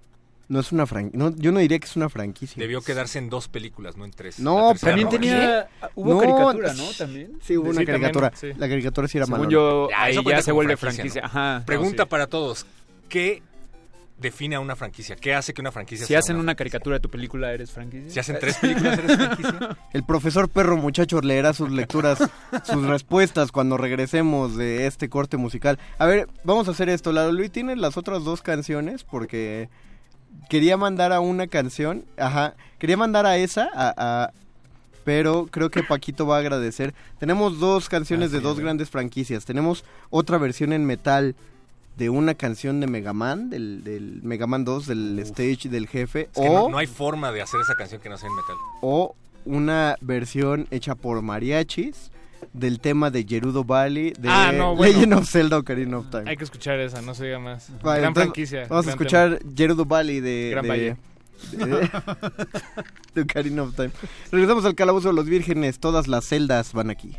no 0.50 0.60
es 0.60 0.72
una 0.72 0.86
franquicia. 0.86 1.18
No, 1.18 1.36
yo 1.36 1.52
no 1.52 1.60
diría 1.60 1.80
que 1.80 1.86
es 1.88 1.96
una 1.96 2.10
franquicia. 2.10 2.60
Debió 2.62 2.82
quedarse 2.82 3.18
en 3.18 3.30
dos 3.30 3.48
películas, 3.48 3.98
no 3.98 4.06
en 4.06 4.12
tres. 4.12 4.40
No, 4.40 4.70
tercera 4.70 4.92
también 4.92 5.10
tenía... 5.10 5.68
Hubo 5.96 6.14
No, 6.14 6.20
caricatura, 6.20 6.74
¿no? 6.74 6.84
También. 6.98 7.40
Sí, 7.42 7.58
hubo 7.58 7.70
una 7.70 7.80
Sí, 7.80 7.86
también, 7.86 8.12
caricatura. 8.12 8.32
sí. 8.36 8.48
La 8.58 8.68
caricatura 8.70 9.08
sí 9.08 9.18
era 9.18 9.26
Según 9.26 9.40
mala. 9.42 9.52
yo, 9.52 9.90
Ya, 9.90 10.04
ahí 10.04 10.16
ya 10.24 10.42
se 10.42 10.52
vuelve 10.52 10.78
franquicia, 10.78 11.22
franquicia. 11.24 11.26
Ajá. 11.26 11.66
Pregunta 11.66 11.98
No, 11.98 12.04
sí. 12.04 12.10
para 12.10 12.28
todos. 12.28 12.66
¿Qué 13.10 13.42
define 14.18 14.56
a 14.56 14.60
una 14.60 14.76
franquicia? 14.76 15.16
¿Qué 15.16 15.34
hace 15.34 15.54
que 15.54 15.62
una 15.62 15.72
franquicia 15.72 16.06
Si 16.06 16.10
sea 16.14 16.20
hacen 16.20 16.38
una 16.38 16.56
caricatura 16.56 16.96
de 16.96 17.00
tu 17.02 17.10
película, 17.10 17.52
¿eres 17.52 17.72
franquicia? 17.72 18.10
Si 18.10 18.20
hacen 18.20 18.38
tres 18.40 18.58
películas, 18.58 19.00
¿eres 19.00 19.16
franquicia? 19.18 19.78
El 19.94 20.04
profesor 20.04 20.50
perro 20.50 20.78
muchacho 20.78 21.20
leerá 21.22 21.54
sus 21.54 21.72
lecturas, 21.72 22.20
sus 22.64 22.86
respuestas 22.86 23.52
cuando 23.52 23.78
regresemos 23.78 24.56
de 24.56 24.88
este 24.88 25.10
corte 25.10 25.38
musical. 25.38 25.78
A 25.98 26.06
ver, 26.06 26.28
vamos 26.44 26.68
a 26.68 26.72
hacer 26.72 26.90
esto. 26.90 27.12
Lalo 27.12 27.32
Luis 27.32 27.52
tiene 27.52 27.76
las 27.76 27.98
otras 27.98 28.24
dos 28.24 28.42
canciones 28.42 29.04
porque 29.04 29.70
quería 30.50 30.78
mandar 30.78 31.12
a 31.14 31.20
una 31.20 31.48
canción, 31.48 32.06
ajá, 32.18 32.56
quería 32.80 32.98
mandar 32.98 33.26
a 33.26 33.38
esa, 33.38 33.70
a, 33.74 33.94
a- 34.26 34.32
pero 35.04 35.48
creo 35.52 35.70
que 35.70 35.84
Paquito 35.84 36.26
va 36.26 36.38
a 36.38 36.40
agradecer. 36.40 36.94
Tenemos 37.20 37.60
dos 37.60 37.90
canciones 37.90 38.30
Ah, 38.30 38.34
de 38.34 38.38
sí, 38.38 38.44
dos 38.44 38.60
grandes 38.62 38.90
franquicias. 38.90 39.44
Tenemos 39.44 39.84
otra 40.10 40.38
versión 40.38 40.72
en 40.72 40.86
metal 40.86 41.36
de 41.98 42.10
una 42.10 42.34
canción 42.34 42.80
de 42.80 42.88
Mega 42.88 43.14
Man, 43.14 43.50
del, 43.50 43.84
del 43.84 44.22
Mega 44.24 44.48
Man 44.48 44.66
2, 44.66 44.88
del 44.88 45.20
stage 45.20 45.70
del 45.70 45.88
jefe, 45.88 46.22
Es 46.34 46.42
que 46.42 46.48
o 46.48 46.64
no, 46.64 46.70
no 46.70 46.78
hay 46.78 46.88
forma 46.88 47.32
de 47.32 47.42
hacer 47.42 47.60
esa 47.62 47.76
canción 47.76 48.02
que 48.02 48.10
no 48.10 48.18
sea 48.18 48.30
en 48.30 48.36
metal. 48.36 48.56
o 48.82 49.16
una 49.46 49.96
versión 50.02 50.68
hecha 50.72 50.96
por 50.96 51.22
mariachis 51.22 52.10
del 52.54 52.80
tema 52.80 53.10
de 53.12 53.24
Gerudo 53.28 53.64
Valley 53.64 54.12
de 54.18 54.30
Ah, 54.30 54.52
no, 54.56 54.76
bueno. 54.76 54.94
Legend 54.94 55.14
of 55.14 55.30
Zelda 55.30 55.58
Ocarina 55.58 55.98
of 56.00 56.10
Time. 56.10 56.24
Hay 56.30 56.38
que 56.38 56.44
escuchar 56.44 56.80
esa, 56.80 57.02
no 57.02 57.14
se 57.14 57.26
diga 57.26 57.40
más. 57.40 57.70
Vale, 57.82 58.00
Gran 58.02 58.10
entonces, 58.10 58.24
franquicia. 58.32 58.66
Vamos 58.70 58.88
a 58.88 58.90
escuchar 58.92 59.40
Gerudo 59.56 59.86
Valley 59.86 60.20
de, 60.20 60.50
Gran 60.52 60.64
de, 60.64 60.70
Valle. 60.70 60.96
de- 61.52 61.90
de 63.16 63.22
Ocarina 63.22 63.64
of 63.64 63.76
Time. 63.76 63.92
Regresamos 64.32 64.66
al 64.66 64.76
calabozo 64.76 65.10
de 65.10 65.14
los 65.14 65.26
vírgenes, 65.26 65.80
todas 65.80 66.08
las 66.08 66.26
celdas 66.26 66.74
van 66.74 66.90
aquí. 66.90 67.16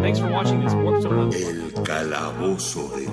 Thanks 0.00 0.18
for 0.18 0.28
watching 0.28 0.60
this 0.60 0.72
Warped 0.74 1.02
Zone 1.02 1.18
on 1.18 1.32
El 1.32 1.72
calabozo 1.84 2.88
de 2.96 3.09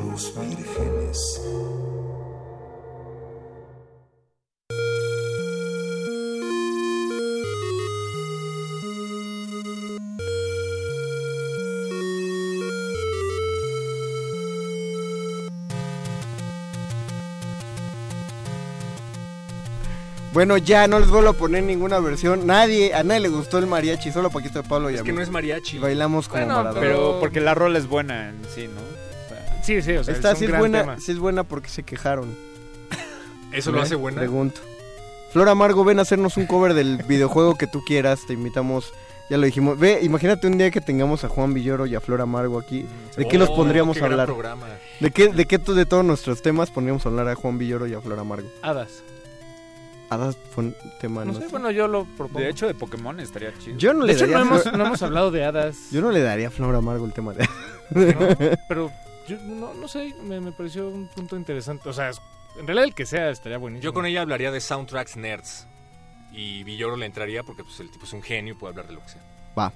Bueno, 20.38 20.56
ya 20.60 20.88
no 20.88 21.00
les 21.00 21.10
vuelvo 21.10 21.30
a 21.30 21.34
poner 21.34 21.64
ninguna 21.64 22.00
versión. 22.00 22.46
Nadie, 22.46 22.94
a 22.94 23.02
nadie 23.04 23.22
le 23.22 23.30
gustó 23.30 23.58
el 23.58 23.66
mariachi, 23.66 24.12
solo 24.12 24.30
Paquito 24.30 24.62
de 24.62 24.70
Pablo 24.70 24.92
y 24.92 24.94
a 24.94 24.98
Es 24.98 25.02
que 25.04 25.12
mí. 25.12 25.18
no 25.18 25.24
es 25.24 25.32
mariachi. 25.32 25.78
Y 25.78 25.80
bailamos 25.80 26.28
como 26.30 26.44
Bueno, 26.46 26.58
Maradona. 26.60 26.80
Pero 26.80 27.18
porque 27.20 27.42
la 27.42 27.56
rola 27.56 27.80
es 27.80 27.88
buena 27.88 28.30
en 28.30 28.36
sí, 28.54 28.68
¿no? 28.68 28.80
O 28.82 29.30
sea, 29.30 29.64
Sí, 29.64 29.82
sí, 29.82 29.94
o 29.94 30.04
sea, 30.04 30.14
Esta 30.14 30.34
es 30.34 30.38
sí 30.38 30.44
un 30.44 30.50
es 30.50 30.50
gran 30.52 30.60
buena, 30.62 30.80
tema. 30.82 31.00
sí 31.00 31.12
es 31.12 31.18
buena 31.18 31.44
porque 31.44 31.70
se 31.70 31.82
quejaron. 31.82 32.36
¿Eso 33.52 33.72
lo 33.72 33.80
¿Eh? 33.80 33.82
hace 33.82 33.96
buena? 33.96 34.20
Pregunto. 34.20 34.62
Flor 35.34 35.50
Amargo, 35.50 35.84
ven 35.84 35.98
a 35.98 36.04
hacernos 36.04 36.38
un 36.38 36.46
cover 36.46 36.76
del 36.76 36.98
videojuego 37.08 37.56
que 37.56 37.66
tú 37.66 37.84
quieras, 37.84 38.20
te 38.28 38.34
invitamos. 38.34 38.94
Ya 39.32 39.38
lo 39.38 39.46
dijimos. 39.48 39.80
Ve, 39.80 40.02
imagínate 40.04 40.46
un 40.46 40.60
día 40.60 40.70
que 40.70 40.82
tengamos 40.82 41.24
a 41.24 41.30
Juan 41.30 41.56
Villoro 41.56 41.88
y 41.88 41.96
a 41.96 42.00
Flor 42.00 42.22
Amargo 42.22 42.60
aquí. 42.60 42.86
¿De 43.18 43.28
qué 43.28 43.40
los 43.40 43.50
Oh, 43.50 43.56
pondríamos 43.56 43.96
qué 43.98 44.02
a 44.04 44.08
gran 44.08 44.12
hablar? 44.20 44.28
programa. 44.28 44.68
¿De 45.00 45.10
qué, 45.10 45.30
de 45.30 45.46
qué 45.46 45.58
to- 45.58 45.74
de 45.74 45.88
todos 45.88 46.06
nuestros 46.06 46.44
temas 46.44 46.70
pondríamos 46.70 47.04
a 47.08 47.10
hablar 47.10 47.28
a 47.28 47.34
Juan 47.34 47.58
Villoro 47.58 47.88
y 47.88 47.96
a 47.96 48.02
Flor 48.02 48.20
Amargo? 48.20 48.48
Hadas. 48.62 49.02
Hadas 50.10 50.38
fue 50.56 50.66
un 50.66 50.76
tema 51.02 51.26
No 51.26 51.34
no 51.34 51.40
sé, 51.40 51.46
sé. 51.46 51.52
bueno, 51.52 51.70
yo 51.72 51.88
lo 51.88 52.06
propongo. 52.06 52.40
de 52.40 52.50
hecho, 52.50 52.66
de 52.68 52.74
Pokémon 52.74 53.20
estaría 53.20 53.52
chido. 53.60 53.78
Yo 53.78 53.94
no 53.94 54.02
de 54.02 54.08
le 54.08 54.14
hecho, 54.14 54.22
daría 54.28 54.38
no 54.38 54.44
hemos, 54.44 54.66
no 54.74 54.86
hemos 54.86 55.02
hablado 55.02 55.32
de 55.32 55.44
hadas. 55.44 55.76
Yo 55.92 56.02
no 56.02 56.12
le 56.12 56.22
daría 56.22 56.48
a 56.48 56.52
Flor 56.52 56.76
Amargo 56.76 57.06
el 57.06 57.14
tema 57.14 57.34
de 57.34 57.44
¿no? 57.92 58.58
Pero 58.70 58.92
yo 59.28 59.38
no, 59.44 59.74
no 59.74 59.88
sé, 59.88 60.14
me, 60.24 60.40
me 60.40 60.52
pareció 60.52 60.88
un 60.90 61.08
punto 61.10 61.36
interesante. 61.36 61.90
O 61.90 61.94
sea, 61.94 62.12
en 62.60 62.66
realidad 62.68 62.86
el 62.86 62.94
que 62.96 63.06
sea 63.06 63.30
estaría 63.30 63.58
buenísimo. 63.58 63.84
Yo 63.84 63.94
con 63.94 64.06
ella 64.06 64.22
hablaría 64.22 64.52
de 64.52 64.62
soundtracks 64.62 65.18
nerds. 65.18 65.68
Y 66.32 66.64
Villoro 66.64 66.96
le 66.98 67.06
entraría 67.06 67.44
porque 67.44 67.64
pues, 67.64 67.80
el 67.80 67.90
tipo 67.90 68.06
es 68.06 68.14
un 68.14 68.22
genio 68.22 68.54
y 68.54 68.58
puede 68.58 68.72
hablar 68.72 68.88
de 68.88 68.94
lo 68.94 69.02
que 69.02 69.10
sea. 69.10 69.22
Va. 69.58 69.74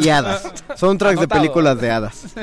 y 0.00 0.08
hadas. 0.08 0.42
Soundtracks 0.76 1.16
de 1.16 1.20
Anotado. 1.24 1.40
películas 1.40 1.80
de 1.80 1.90
hadas. 1.90 2.34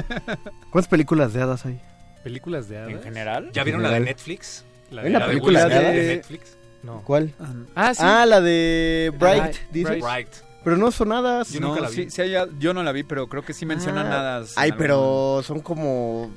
¿Cuántas 0.69 0.87
películas 0.89 1.33
de 1.33 1.41
hadas 1.41 1.65
hay? 1.65 1.79
¿Películas 2.23 2.67
de 2.67 2.77
hadas? 2.79 2.89
¿En 2.91 3.01
general? 3.03 3.51
¿Ya 3.53 3.63
vieron 3.63 3.83
la 3.83 3.91
de. 3.91 3.99
Netflix? 4.01 4.65
La 4.91 5.01
una 5.03 5.11
La 5.11 5.19
de 5.19 5.25
película 5.27 5.65
de 5.65 5.75
hadas. 5.75 5.93
de 5.93 6.03
Netflix. 6.15 6.56
No. 6.87 7.01
¿Cuál? 7.03 7.33
Ah, 7.75 7.93
sí. 7.93 8.01
Ah, 8.03 8.25
la 8.25 8.41
de 8.41 9.13
Bright, 9.19 9.55
Bright. 10.01 10.29
Pero 10.63 10.77
no 10.77 10.91
son 10.91 11.11
hadas. 11.11 11.49
Yo 11.51 11.59
no, 11.59 11.67
nunca 11.69 11.81
la 11.81 11.89
vi. 11.89 11.95
sí- 11.95 12.09
sí 12.09 12.21
hay- 12.21 12.35
yo 12.59 12.73
no 12.73 12.81
la 12.83 12.91
vi, 12.91 13.03
pero 13.03 13.27
creo 13.27 13.43
que 13.43 13.53
sí 13.53 13.65
mencionan 13.65 14.07
Ah. 14.07 14.09
nada. 14.09 14.45
Ay, 14.55 14.71
pero 14.77 15.41
son 15.43 15.59
como... 15.61 16.31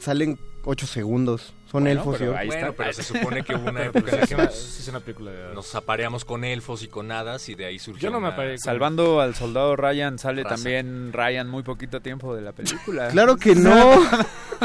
Salen 0.00 0.38
8 0.66 0.86
segundos. 0.86 1.54
Son 1.70 1.82
Bueno, 1.82 2.00
elfos, 2.00 2.16
pero 2.18 2.32
yo. 2.32 2.38
ahí 2.38 2.46
Bueno, 2.46 2.66
está. 2.68 2.76
pero 2.76 2.92
se 2.92 3.02
supone 3.02 3.42
que 3.42 3.54
hubo 3.56 3.70
una 3.70 3.84
época 3.86 4.10
en 4.12 4.16
la 4.18 4.22
es 4.22 4.28
que 4.28 4.36
nos, 4.36 4.54
es 4.80 4.88
una 4.88 5.00
película 5.00 5.30
de 5.32 5.52
nos 5.54 5.74
apareamos 5.74 6.24
con 6.24 6.44
elfos 6.44 6.82
y 6.84 6.88
con 6.88 7.10
hadas 7.10 7.48
y 7.48 7.54
de 7.56 7.66
ahí 7.66 7.78
surgió 7.80 8.02
Yo 8.08 8.10
no 8.12 8.20
me 8.20 8.28
una- 8.28 8.36
con- 8.36 8.58
Salvando 8.58 9.20
al 9.20 9.34
soldado 9.34 9.74
Ryan 9.74 10.18
sale 10.18 10.44
Raza. 10.44 10.54
también 10.56 11.12
Ryan 11.12 11.48
muy 11.48 11.62
poquito 11.64 12.00
tiempo 12.00 12.34
de 12.36 12.42
la 12.42 12.52
película. 12.52 13.08
Claro 13.12 13.36
que 13.36 13.54
no. 13.56 14.00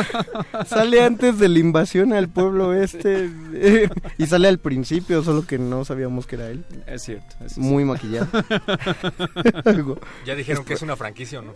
sale 0.68 1.04
antes 1.04 1.40
de 1.40 1.50
la 1.50 1.60
invasión 1.60 2.14
al 2.14 2.30
pueblo 2.30 2.74
este. 2.74 3.30
y 4.18 4.26
sale 4.28 4.48
al 4.48 4.60
principio, 4.60 5.24
solo 5.24 5.46
que 5.46 5.58
no 5.58 5.84
sabíamos 5.86 6.28
que 6.28 6.36
era 6.36 6.50
él. 6.50 6.64
Es 6.86 7.02
cierto. 7.04 7.36
sí. 7.48 7.60
Muy 7.60 7.84
maquillado. 7.84 8.28
Ya 10.26 10.36
dijeron 10.36 10.64
que 10.66 10.74
es 10.76 10.82
una 10.82 10.96
franquicia 10.96 11.40
o 11.40 11.42
no. 11.42 11.54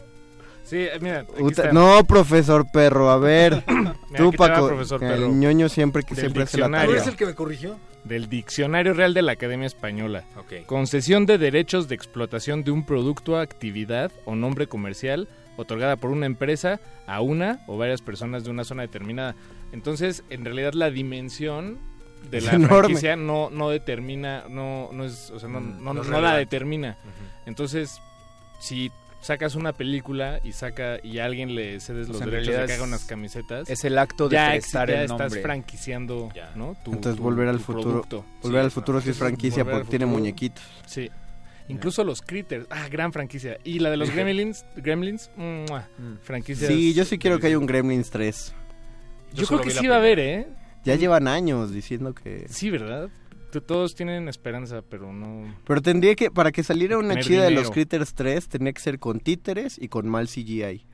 Sí, 0.65 0.77
eh, 0.79 0.97
mira, 0.99 1.25
no, 1.71 2.03
profesor 2.05 2.65
perro, 2.71 3.09
a 3.11 3.17
ver. 3.17 3.63
Mira, 3.67 3.95
Tú, 4.17 4.31
te 4.31 4.37
va, 4.37 4.47
Paco. 4.47 4.67
profesor 4.67 5.03
el 5.03 5.09
Perro. 5.09 5.27
ñoño 5.29 5.69
siempre 5.69 6.01
que 6.03 6.15
Del 6.15 6.19
siempre 6.23 6.43
hace 6.43 6.57
la 6.57 6.65
diccionario. 6.67 6.87
¿Tú 6.87 6.91
tarea. 6.91 7.01
eres 7.03 7.13
el 7.13 7.17
que 7.17 7.25
me 7.27 7.35
corrigió? 7.35 7.77
Del 8.03 8.29
Diccionario 8.29 8.93
Real 8.93 9.13
de 9.13 9.21
la 9.21 9.31
Academia 9.33 9.67
Española. 9.67 10.23
Ok. 10.37 10.65
Concesión 10.65 11.25
de 11.25 11.37
derechos 11.37 11.87
de 11.87 11.95
explotación 11.95 12.63
de 12.63 12.71
un 12.71 12.85
producto, 12.85 13.37
actividad 13.39 14.11
o 14.25 14.35
nombre 14.35 14.67
comercial 14.67 15.27
otorgada 15.57 15.95
por 15.97 16.11
una 16.11 16.25
empresa 16.25 16.79
a 17.07 17.21
una 17.21 17.59
o 17.67 17.77
varias 17.77 18.01
personas 18.01 18.43
de 18.43 18.49
una 18.51 18.63
zona 18.63 18.81
determinada. 18.83 19.35
Entonces, 19.71 20.23
en 20.29 20.45
realidad 20.45 20.73
la 20.73 20.89
dimensión 20.91 21.77
de 22.29 22.41
la 22.41 22.51
franquicia 22.59 23.15
no, 23.15 23.49
no 23.51 23.69
determina, 23.69 24.45
no, 24.49 24.89
no 24.91 25.03
es, 25.05 25.29
o 25.31 25.39
sea, 25.39 25.47
no, 25.49 25.61
Mm, 25.61 25.83
no- 25.83 25.93
no 25.93 26.21
la 26.21 26.35
determina. 26.37 26.97
Entonces, 27.45 28.01
si 28.59 28.91
sacas 29.25 29.55
una 29.55 29.73
película 29.73 30.39
y 30.43 30.51
saca 30.51 30.97
y 31.03 31.17
a 31.19 31.25
alguien 31.25 31.55
le 31.55 31.79
cedes 31.79 32.07
los 32.07 32.17
sea, 32.17 32.25
en 32.25 32.31
derechos 32.31 32.53
de 32.53 32.57
que 32.67 32.73
haga 32.73 32.75
es- 32.75 32.81
unas 32.89 33.05
camisetas, 33.05 33.69
Es 33.69 33.83
el 33.83 33.97
acto 33.97 34.29
de 34.29 34.35
ya, 34.35 34.49
prestar 34.51 34.87
ya 34.89 34.95
el 34.97 35.01
estás 35.05 35.19
nombre. 35.19 35.41
franquiciando, 35.41 36.29
Ya. 36.35 36.51
¿no? 36.55 36.75
Tu- 36.83 36.93
Entonces, 36.93 37.17
tu- 37.17 37.23
volver 37.23 37.47
al 37.47 37.57
tu 37.57 37.63
futuro. 37.63 37.83
producto. 37.89 38.25
Volver 38.43 38.61
Sí, 38.61 38.65
al 38.65 38.71
futuro 38.71 39.01
sí 39.01 39.09
es 39.09 39.17
franquicia 39.17 39.65
porque 39.65 39.89
tiene 39.89 40.05
muñequitos. 40.05 40.63
Sí. 40.85 41.09
Incluso 41.67 42.03
los 42.03 42.21
Critters. 42.21 42.67
Ah, 42.69 42.87
gran 42.89 43.11
franquicia. 43.11 43.57
Y 43.63 43.79
la 43.79 43.89
de 43.89 43.97
los 43.97 44.09
Gremlins. 44.15 44.63
Gremlins. 44.75 45.31
¡mua! 45.35 45.87
Mm. 45.97 46.17
Franquicia. 46.21 46.67
Sí, 46.67 46.93
yo 46.93 47.03
sí 47.05 47.17
quiero 47.17 47.39
que 47.39 47.47
haya 47.47 47.57
un 47.57 47.65
Gremlins 47.65 48.11
3. 48.11 48.53
Yo, 49.31 49.35
creo 49.37 49.45
solo 49.47 49.61
que 49.63 49.71
sí 49.71 49.87
va 49.87 49.95
a 49.95 49.97
haber. 49.97 50.19
¿eh? 50.19 50.47
Ya 50.83 50.93
llevan 50.95 51.27
años 51.27 51.71
diciendo 51.73 52.13
que... 52.13 52.45
Sí, 52.47 52.69
¿verdad? 52.69 53.09
Todos 53.61 53.95
tienen 53.95 54.27
esperanza, 54.27 54.81
pero 54.87 55.11
no. 55.13 55.55
Pero 55.65 55.81
tendría 55.81 56.15
que, 56.15 56.31
para 56.31 56.51
que 56.51 56.63
saliera 56.63 56.97
una 56.97 57.19
chida 57.19 57.43
de 57.45 57.51
los 57.51 57.71
Critters 57.71 58.13
3, 58.13 58.47
tendría 58.47 58.73
que 58.73 58.81
ser 58.81 58.99
con 58.99 59.19
títeres 59.19 59.77
y 59.81 59.87
con 59.87 60.07
mal 60.07 60.27
CGI. 60.27 60.85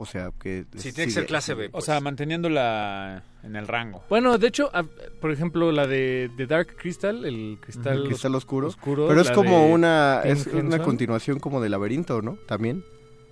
O 0.00 0.06
sea, 0.06 0.30
que... 0.40 0.64
Sí, 0.76 0.92
tiene 0.92 1.06
que 1.08 1.10
ser 1.12 1.26
clase 1.26 1.54
B. 1.54 1.66
O 1.66 1.70
pues. 1.72 1.84
sea, 1.86 2.00
manteniéndola 2.00 3.24
en 3.42 3.56
el 3.56 3.66
rango. 3.66 4.04
Bueno, 4.08 4.38
de 4.38 4.46
hecho, 4.46 4.70
a- 4.72 4.84
por 4.84 5.32
ejemplo, 5.32 5.72
la 5.72 5.88
de, 5.88 6.30
de 6.36 6.46
Dark 6.46 6.76
Crystal, 6.76 7.24
el 7.24 7.58
cristal, 7.60 8.02
El 8.02 8.04
cristal 8.04 8.34
oscuro. 8.36 8.68
oscuro, 8.68 9.08
Pero 9.08 9.20
es 9.20 9.30
como 9.32 9.66
una... 9.66 10.22
Es 10.24 10.46
una 10.46 10.78
continuación 10.78 11.40
como 11.40 11.60
de 11.60 11.68
Laberinto, 11.68 12.22
¿no? 12.22 12.38
También. 12.46 12.84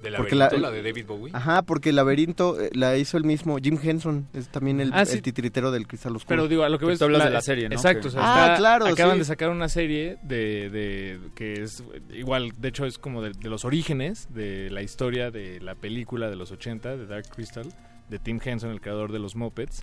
De 0.07 0.11
la, 0.13 0.17
porque 0.19 0.35
la- 0.35 0.49
la, 0.51 0.71
de 0.71 0.83
David 0.83 1.07
Bowie. 1.07 1.33
Ajá, 1.35 1.63
porque 1.63 1.91
el 1.91 1.97
Laberinto 1.97 2.61
eh, 2.61 2.71
la 2.73 2.97
hizo 2.97 3.17
el 3.19 3.25
mismo 3.25 3.59
Jim 3.59 3.79
Henson. 3.83 4.27
Es 4.33 4.49
también 4.49 4.81
el, 4.81 4.91
Ah, 4.93 5.05
sí. 5.05 5.17
el 5.17 5.23
titiritero 5.23 5.71
del 5.71 5.87
cristal 5.87 6.17
oscuro. 6.17 6.29
Pero 6.37 6.49
digo, 6.49 6.63
a 6.65 6.69
lo 6.69 6.79
que 6.79 6.87
ves 6.87 6.99
tú 6.99 7.05
hablas 7.05 7.25
de 7.25 7.31
la 7.31 7.41
serie, 7.43 7.69
¿no? 7.69 7.75
Exacto, 7.75 8.03
Que- 8.03 8.09
o 8.09 8.11
sea, 8.13 8.21
Ah, 8.25 8.43
está- 8.47 8.57
claro, 8.59 8.87
Acaban 8.87 9.15
sí. 9.15 9.19
de 9.21 9.25
sacar 9.27 9.51
una 9.51 9.69
serie 9.69 10.17
de, 10.23 10.71
de 10.71 11.19
que 11.35 11.63
es 11.63 11.83
igual, 12.15 12.53
de 12.59 12.69
hecho 12.69 12.87
es 12.87 12.99
como 12.99 13.23
de, 13.23 13.33
de 13.33 13.49
los 13.51 13.65
orígenes 13.65 14.29
de 14.33 14.71
la 14.71 14.83
historia 14.83 15.31
de 15.31 15.61
la 15.61 15.75
película 15.75 16.31
de 16.31 16.37
los 16.37 16.51
80 16.53 16.97
de 16.97 17.07
Dark 17.07 17.27
Crystal 17.35 17.67
de 18.09 18.19
Tim 18.19 18.41
Henson, 18.43 18.71
el 18.71 18.81
creador 18.81 19.13
de 19.13 19.19
los 19.19 19.37
Muppets. 19.37 19.83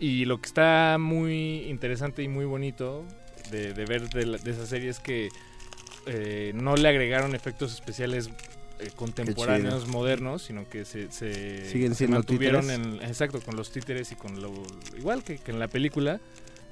Y 0.00 0.24
lo 0.24 0.38
que 0.40 0.46
está 0.46 0.96
muy 0.98 1.62
interesante 1.68 2.22
y 2.22 2.28
muy 2.28 2.44
bonito 2.46 3.04
de, 3.50 3.72
de 3.74 3.84
ver 3.84 4.08
de, 4.08 4.26
la- 4.26 4.38
de 4.38 4.50
esa 4.50 4.66
serie 4.66 4.88
es 4.90 4.98
que 4.98 5.28
eh, 6.06 6.52
no 6.54 6.76
le 6.76 6.88
agregaron 6.88 7.34
efectos 7.34 7.72
especiales 7.72 8.28
eh, 8.78 8.90
contemporáneos 8.94 9.86
modernos, 9.88 10.42
sino 10.42 10.68
que 10.68 10.84
se, 10.84 11.10
se 11.10 11.68
Siguen 11.70 11.94
siendo 11.94 12.16
mantuvieron 12.16 12.62
títeres. 12.62 12.86
en, 12.86 13.02
exacto 13.02 13.40
con 13.40 13.56
los 13.56 13.70
títeres 13.70 14.10
y 14.12 14.16
con 14.16 14.40
lo 14.40 14.52
igual 14.96 15.22
que, 15.22 15.38
que 15.38 15.52
en 15.52 15.58
la 15.58 15.68
película. 15.68 16.20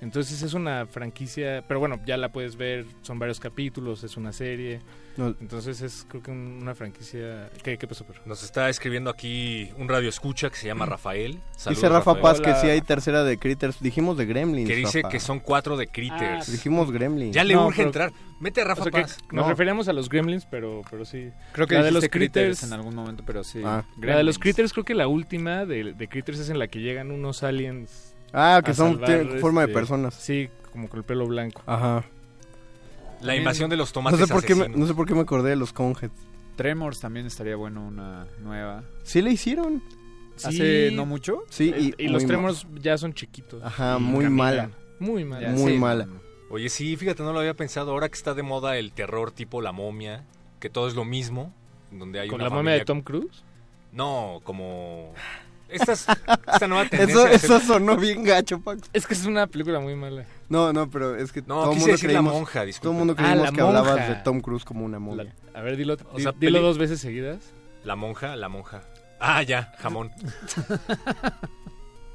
Entonces 0.03 0.43
es 0.43 0.53
una 0.53 0.85
franquicia, 0.87 1.65
pero 1.69 1.79
bueno, 1.81 1.99
ya 2.05 2.17
la 2.17 2.31
puedes 2.33 2.57
ver, 2.57 2.85
son 3.03 3.19
varios 3.19 3.39
capítulos, 3.41 4.03
es 4.03 4.17
una 4.17 4.33
serie. 4.33 4.81
No. 5.17 5.29
Entonces 5.41 5.81
es 5.81 6.05
creo 6.09 6.23
que 6.23 6.31
un- 6.31 6.59
una 6.63 6.75
franquicia... 6.75 7.51
¿Qué, 7.63 7.79
qué 7.79 7.87
pasó, 7.87 8.05
perro? 8.05 8.21
Nos 8.27 8.43
está 8.43 8.69
escribiendo 8.69 9.11
aquí 9.11 9.71
un 9.79 9.89
radio 9.89 10.09
escucha 10.09 10.51
que 10.51 10.57
se 10.57 10.67
llama 10.67 10.87
Rafael. 10.87 11.39
Saludos, 11.57 11.81
Dice 11.83 11.89
Rafa 11.89 12.15
Rafael. 12.15 12.23
Paz 12.23 12.41
que 12.41 12.55
sí 12.61 12.67
hay 12.69 12.81
tercera 12.81 13.23
de 13.23 13.39
Critters. 13.39 13.79
Dijimos 13.81 14.17
de 14.17 14.27
Gremlins, 14.27 14.69
Que 14.69 14.75
dice 14.77 15.03
Rafa. 15.03 15.11
que 15.13 15.21
son 15.21 15.39
cuatro 15.39 15.77
de 15.77 15.87
Critters. 15.87 16.51
Dijimos 16.51 16.91
Gremlins. 16.91 17.35
Ya 17.35 17.45
le 17.45 17.55
No, 17.55 17.67
urge 17.67 17.77
pero- 17.77 17.89
entrar. 17.89 18.13
Mete 18.41 18.63
a 18.63 18.65
Rafa 18.65 18.81
O 18.81 18.85
sea 18.85 18.91
que 18.93 19.03
Paz. 19.03 19.19
nos 19.31 19.45
No. 19.45 19.49
referíamos 19.51 19.87
a 19.87 19.93
los 19.93 20.09
Gremlins, 20.09 20.47
pero, 20.51 20.83
pero 20.91 21.05
sí. 21.05 21.31
Creo 21.53 21.69
que 21.69 21.75
La 21.77 21.85
de 21.85 21.93
los 21.93 22.03
Critters- 22.11 22.65
en 22.67 22.73
algún 22.73 22.95
momento, 22.97 23.23
pero 23.25 23.45
sí. 23.45 23.61
Ah. 23.65 23.85
La 24.01 24.17
de 24.17 24.25
los. 24.25 24.39
Critters, 24.41 24.73
creo 24.73 24.85
que 24.85 24.95
la 24.95 25.07
última 25.07 25.65
de, 25.65 25.93
de 25.93 26.09
Critters 26.09 26.41
es 26.41 26.51
en 26.51 26.59
la 26.59 26.67
que 26.67 26.81
llegan 26.81 27.13
unos 27.13 27.45
aliens. 27.45 28.12
Ah, 28.33 28.63
que 28.65 28.75
son 28.75 28.93
salvar, 28.93 29.09
tienen 29.09 29.41
forma 29.41 29.61
de 29.63 29.67
este, 29.67 29.75
personas. 29.79 30.15
Sí, 30.15 30.49
como 30.73 30.89
con 30.89 30.99
el 30.99 31.05
pelo 31.05 31.27
blanco. 31.27 31.63
Ajá. 31.67 32.05
La 33.21 33.37
invasión 33.37 33.71
de 33.71 33.77
los 33.77 33.91
No 33.91 33.95
tomates 33.95 34.21
sé, 34.27 34.33
por 34.33 34.45
qué 34.45 34.55
me, 34.55 34.63
asesinos. 34.63 34.81
no 34.81 34.87
sé 34.87 34.95
por 34.95 35.07
qué 35.07 35.15
me 35.15 35.21
acordé 35.21 35.51
de 35.51 35.57
los 35.57 35.73
Conheads. 35.73 36.13
Tremors 36.57 37.01
también 37.01 37.27
estaría 37.27 37.57
bueno, 37.57 37.87
una 37.87 38.27
nueva. 38.41 38.83
Sí 39.05 39.23
le 39.23 39.31
hicieron. 39.31 39.83
¿Hace 40.37 40.89
Sí. 40.89 40.95
no 40.97 41.07
mucho? 41.07 41.45
Sí, 41.51 41.73
y, 41.99 42.05
y 42.05 42.09
los 42.09 42.27
Tremors 42.27 42.67
ya 42.81 42.97
son 42.99 43.13
chiquitos. 43.15 43.63
Ajá, 43.63 43.99
muy 43.99 44.25
caminan. 44.25 44.33
mala. 44.37 44.71
Muy 44.99 45.25
mala. 45.25 45.49
Ya, 45.49 45.53
Muy 45.55 45.73
sí, 45.73 45.79
mala. 45.79 46.07
no, 46.07 46.15
no. 46.15 46.21
Oye, 46.51 46.69
sí, 46.69 46.97
fíjate, 46.97 47.23
no 47.23 47.33
lo 47.33 47.39
había 47.41 47.55
pensado. 47.55 47.93
Ahora 47.93 48.09
que 48.09 48.15
está 48.17 48.35
de 48.35 48.43
moda 48.43 48.77
el 48.77 48.93
terror 48.93 49.31
tipo 49.31 49.61
La 49.61 49.73
Momia, 49.73 50.25
que 50.59 50.69
todo 50.71 50.89
es 50.89 50.95
lo 50.95 51.05
mismo, 51.05 51.53
donde 51.91 52.19
hay 52.21 52.29
¿Con 52.29 52.37
una 52.37 52.45
la 52.45 52.51
momia 52.51 52.59
familia- 52.61 52.79
de 52.81 52.85
Tom 52.87 53.03
Cruise? 53.03 53.45
No, 53.93 54.41
como... 54.45 55.13
Estas, 55.73 56.07
esta 56.53 56.69
nueva 56.69 56.89
tendencia... 56.89 57.15
Eso, 57.15 57.27
hacer- 57.27 57.45
eso 57.57 57.61
sonó 57.61 57.97
bien 57.97 58.23
gacho, 58.25 58.61
Paco. 58.61 58.81
Es 58.93 59.07
que 59.07 59.15
es 59.15 59.25
una 59.27 59.47
película 59.47 59.81
muy 59.81 59.95
mala. 59.97 60.25
No, 60.49 60.73
no, 60.73 60.91
pero 60.91 61.17
es 61.17 61.33
que 61.33 61.41
No, 61.43 61.47
todo 61.63 61.73
el 61.73 61.79
mundo 61.79 61.93
decir 61.93 62.09
creímos, 62.11 62.33
la 62.33 62.39
monja, 62.39 62.53
todo 62.61 62.67
disculpe. 62.67 62.89
el 62.93 62.99
mundo 62.99 63.15
Ah, 63.17 63.23
creímos 63.23 63.51
que 63.53 63.61
hablabas 63.61 63.93
monja. 63.99 64.09
de 64.09 64.15
Tom 64.23 64.41
Cruise 64.41 64.65
como 64.65 64.85
una. 64.85 64.99
La- 65.25 65.33
a 65.55 65.61
ver, 65.63 65.77
dilo, 65.77 65.95
O 66.13 66.17
di- 66.17 66.23
sea, 66.23 66.33
dilo 66.33 66.59
peli- 66.59 66.65
dos 66.67 66.79
veces 66.79 67.01
seguidas. 67.01 67.39
La 67.85 67.97
monja, 67.97 68.37
la 68.37 68.49
monja. 68.49 68.83
Ah, 69.21 69.43
ya, 69.43 69.73
jamón. 69.79 70.11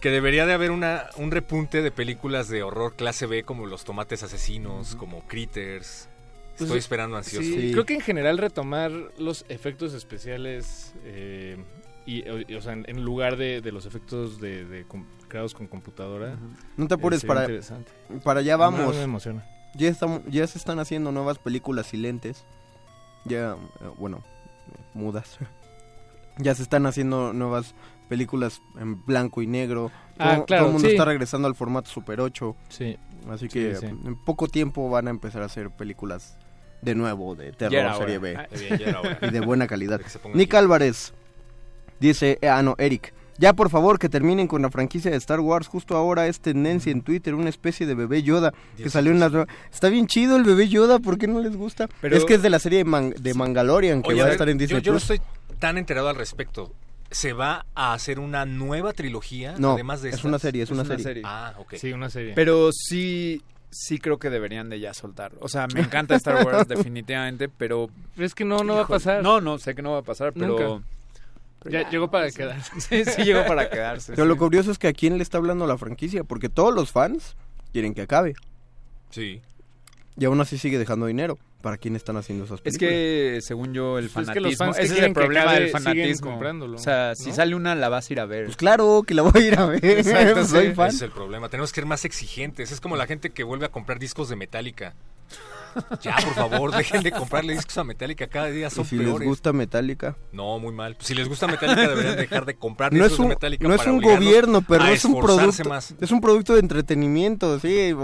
que 0.01 0.11
debería 0.11 0.45
de 0.45 0.53
haber 0.53 0.71
una, 0.71 1.05
un 1.17 1.31
repunte 1.31 1.81
de 1.81 1.91
películas 1.91 2.49
de 2.49 2.61
horror 2.63 2.95
clase 2.95 3.25
B 3.25 3.43
como 3.43 3.65
Los 3.65 3.83
Tomates 3.83 4.21
Asesinos, 4.23 4.95
como 4.95 5.25
Critters. 5.27 6.07
Estoy 6.51 6.67
Pues, 6.67 6.79
esperando 6.79 7.17
ansioso. 7.17 7.47
Sí, 7.47 7.53
Sí. 7.67 7.71
creo 7.71 7.85
que 7.85 7.93
en 7.95 8.01
general 8.01 8.37
retomar 8.37 8.91
los 9.17 9.45
efectos 9.49 9.93
especiales 9.93 10.93
eh, 11.03 11.57
y, 12.07 12.27
o- 12.27 12.39
y, 12.47 12.55
o 12.55 12.61
sea, 12.61 12.73
en, 12.73 12.85
en 12.87 13.03
lugar 13.03 13.37
de, 13.37 13.61
de 13.61 13.71
los 13.71 13.85
efectos 13.85 14.39
de, 14.41 14.65
de 14.65 14.85
com- 14.85 15.05
creados 15.27 15.53
con 15.53 15.67
computadora. 15.67 16.35
No 16.77 16.87
te 16.87 16.93
apures, 16.95 17.19
eh, 17.19 17.21
sería 17.21 17.33
para, 17.35 17.45
interesante. 17.45 17.91
para 18.23 18.39
allá 18.39 18.53
No, 18.53 18.59
vamos. 18.59 18.95
me 18.95 19.03
emociona. 19.03 19.45
Ya, 19.75 19.89
estamos, 19.89 20.21
ya 20.27 20.47
se 20.47 20.57
están 20.57 20.79
haciendo 20.79 21.11
nuevas 21.11 21.37
películas 21.37 21.85
silentes. 21.87 22.45
Ya, 23.25 23.51
eh, 23.81 23.89
bueno, 23.97 24.23
mudas. 24.93 25.37
ya 26.37 26.55
se 26.55 26.63
están 26.63 26.85
haciendo 26.85 27.33
nuevas 27.33 27.75
películas 28.09 28.61
en 28.79 29.03
blanco 29.05 29.41
y 29.41 29.47
negro. 29.47 29.91
Ah, 30.17 30.35
todo, 30.37 30.45
claro, 30.45 30.63
todo 30.63 30.67
el 30.67 30.73
mundo 30.73 30.87
sí. 30.87 30.93
está 30.93 31.05
regresando 31.05 31.47
al 31.47 31.55
formato 31.55 31.89
Super 31.89 32.21
8. 32.21 32.55
Sí. 32.69 32.97
Así 33.29 33.49
que 33.49 33.75
Sí, 33.75 33.81
sí. 33.81 33.85
en 33.87 34.15
poco 34.23 34.47
tiempo 34.47 34.89
van 34.89 35.07
a 35.07 35.09
empezar 35.11 35.41
a 35.41 35.45
hacer 35.45 35.69
películas 35.71 36.37
de 36.81 36.95
nuevo, 36.95 37.35
de 37.35 37.51
terror, 37.51 37.97
serie 37.97 38.17
B. 38.19 38.37
Ah, 38.37 38.47
bien, 38.51 39.17
Y 39.21 39.29
de 39.31 39.39
buena 39.41 39.67
calidad. 39.67 39.99
Nick 40.33 40.53
aquí. 40.53 40.57
Álvarez 40.57 41.13
dice, 41.99 42.37
eh, 42.41 42.49
ah 42.49 42.61
no, 42.61 42.75
Eric, 42.77 43.13
ya 43.39 43.53
por 43.53 43.69
favor 43.69 43.99
que 43.99 44.09
terminen 44.09 44.47
con 44.47 44.61
la 44.63 44.71
franquicia 44.71 45.11
de 45.11 45.17
Star 45.17 45.39
Wars. 45.39 45.67
Justo 45.67 45.95
ahora 45.95 46.27
es 46.27 46.39
tendencia 46.39 46.91
en 46.91 47.01
Twitter, 47.03 47.35
una 47.35 47.49
especie 47.49 47.85
de 47.85 47.93
bebé 47.93 48.23
Yoda 48.23 48.51
que 48.75 48.83
Dios 48.83 48.93
salió 48.93 49.11
en 49.11 49.19
las... 49.19 49.31
Está 49.71 49.89
bien 49.89 50.07
chido 50.07 50.35
el 50.37 50.43
bebé 50.43 50.67
Yoda, 50.69 50.97
¿por 50.99 51.17
qué 51.19 51.27
no 51.27 51.39
les 51.39 51.55
gusta? 51.55 51.87
Pero- 52.01 52.15
Es 52.17 52.25
que 52.25 52.33
es 52.35 52.41
de 52.41 52.49
la 52.49 52.57
serie 52.59 52.79
de, 52.79 52.85
Man- 52.85 53.13
de 53.17 53.33
Mandalorian 53.35 54.01
que 54.01 54.09
Oye, 54.09 54.17
va 54.19 54.23
a 54.23 54.25
ver, 54.25 54.33
estar 54.33 54.49
en 54.49 54.57
yo, 54.57 54.61
Disney 54.63 54.81
yo 54.81 54.91
no 54.91 54.97
Plus. 54.99 55.11
estoy 55.11 55.21
tan 55.59 55.77
enterado 55.77 56.09
al 56.09 56.15
respecto. 56.15 56.71
¿Se 57.11 57.31
va 57.31 57.65
a 57.75 57.93
hacer 57.93 58.19
una 58.19 58.45
nueva 58.45 58.91
trilogía? 58.91 59.53
No, 59.57 59.73
además 59.73 60.01
de 60.01 60.09
es 60.09 60.15
estas? 60.15 60.25
una 60.25 60.39
serie, 60.39 60.63
es, 60.63 60.71
una, 60.71 60.83
serie. 60.83 61.21
Ah, 61.25 61.53
ok. 61.57 61.75
Sí, 61.75 61.93
una 61.93 62.09
serie. 62.09 62.33
Pero 62.35 62.69
sí, 62.73 63.41
sí 63.69 63.97
creo 63.99 64.17
que 64.17 64.29
deberían 64.29 64.69
de 64.69 64.79
ya 64.79 64.93
soltar. 64.93 65.31
O 65.39 65.47
sea, 65.47 65.67
me 65.73 65.79
encanta 65.81 66.15
Star 66.15 66.43
Wars 66.45 66.67
definitivamente, 66.67 67.47
pero... 67.49 67.89
Es 68.17 68.33
que 68.35 68.43
no, 68.43 68.63
no 68.63 68.75
va 68.75 68.81
a 68.81 68.87
pasar. 68.87 69.21
No, 69.23 69.39
no, 69.41 69.57
sé 69.57 69.73
que 69.75 69.81
no 69.83 69.91
va 69.91 69.99
a 69.99 70.01
pasar, 70.01 70.33
pero... 70.33 70.59
Nunca. 70.59 70.85
Ya 71.65 71.89
llegó 71.89 72.09
para 72.09 72.29
quedarse. 72.31 72.71
Sí, 72.79 73.03
sí 73.05 73.23
llegó 73.23 73.45
para 73.45 73.69
quedarse. 73.69 74.11
Pero 74.15 74.23
sí. 74.25 74.29
lo 74.29 74.37
curioso 74.37 74.71
es 74.71 74.77
que 74.77 74.87
a 74.87 74.93
quién 74.93 75.17
le 75.17 75.23
está 75.23 75.37
hablando 75.37 75.67
la 75.67 75.77
franquicia, 75.77 76.23
porque 76.23 76.49
todos 76.49 76.73
los 76.73 76.91
fans 76.91 77.35
quieren 77.73 77.93
que 77.93 78.01
acabe. 78.01 78.35
Sí. 79.09 79.41
Y 80.17 80.25
aún 80.25 80.39
así 80.41 80.57
sigue 80.57 80.77
dejando 80.77 81.05
dinero. 81.05 81.37
¿Para 81.61 81.77
quién 81.77 81.95
están 81.95 82.17
haciendo 82.17 82.45
esas 82.45 82.59
Es 82.63 82.77
películas? 82.77 82.91
que, 82.91 83.39
según 83.41 83.73
yo, 83.73 83.97
el 83.97 84.09
Pues 84.09 84.27
es 84.27 84.33
que 84.33 84.39
los 84.39 84.55
fanatismo... 84.55 84.65
fans 84.65 84.77
ese 84.77 84.85
es 84.85 84.91
quieren 84.93 85.09
el 85.09 85.13
problema 85.15 85.53
del 85.53 85.69
fanatismo. 85.69 86.29
comprándolo, 86.31 86.75
O 86.77 86.79
sea, 86.79 87.15
si 87.15 87.31
sale 87.31 87.55
una, 87.55 87.73
la 87.73 87.89
vas 87.89 88.09
a 88.09 88.13
ir 88.13 88.19
a 88.19 88.25
ver. 88.25 88.45
Pues 88.45 88.57
claro 88.57 89.03
que 89.05 89.15
la 89.15 89.23
voy 89.23 89.41
a 89.41 89.47
ir 89.47 89.59
a 89.59 89.65
ver. 89.65 89.83
Exacto, 89.99 90.45
Soy 90.45 90.73
fan. 90.75 90.89
Ese 90.89 90.97
es 90.97 91.01
el 91.01 91.11
problema. 91.11 91.49
Tenemos 91.49 91.71
que 91.71 91.81
ser 91.81 91.87
más 91.87 92.05
exigentes. 92.05 92.71
Es 92.71 92.79
como 92.79 92.95
la 92.95 93.07
gente 93.07 93.31
que 93.31 93.43
vuelve 93.43 93.65
a 93.65 93.69
comprar 93.69 93.97
discos 93.97 94.29
de 94.29 94.35
Metallica. 94.35 94.93
Ya, 96.01 96.15
por 96.15 96.33
favor, 96.33 96.75
dejen 96.75 97.03
de 97.03 97.11
comprarle 97.11 97.53
discos 97.53 97.77
a 97.77 97.83
Metallica. 97.83 98.27
Cada 98.27 98.47
día 98.47 98.67
Y 98.67 98.71
son 98.71 98.85
si 98.85 98.97
peores. 98.97 99.19
les 99.19 99.27
gusta 99.27 99.53
Metallica. 99.53 100.15
No, 100.31 100.59
muy 100.59 100.73
mal. 100.73 100.97
Si 100.99 101.13
les 101.13 101.27
gusta 101.27 101.47
Metallica, 101.47 101.87
deberían 101.87 102.15
dejar 102.17 102.45
de 102.45 102.55
comprar 102.55 102.91
No 102.93 103.03
discos 103.03 103.19
un, 103.19 103.25
de 103.29 103.35
Metallica 103.35 103.67
no 103.67 103.73
es 103.73 103.79
para 103.79 103.91
un 103.91 104.01
gobierno, 104.01 104.61
pero 104.61 104.85
es 104.85 105.05
un 105.05 105.19
producto. 105.19 105.69
más. 105.69 105.93
Es 105.99 106.11
un 106.11 106.21
producto 106.21 106.53
de 106.53 106.59
entretenimiento, 106.59 107.59
sí. 107.59 107.95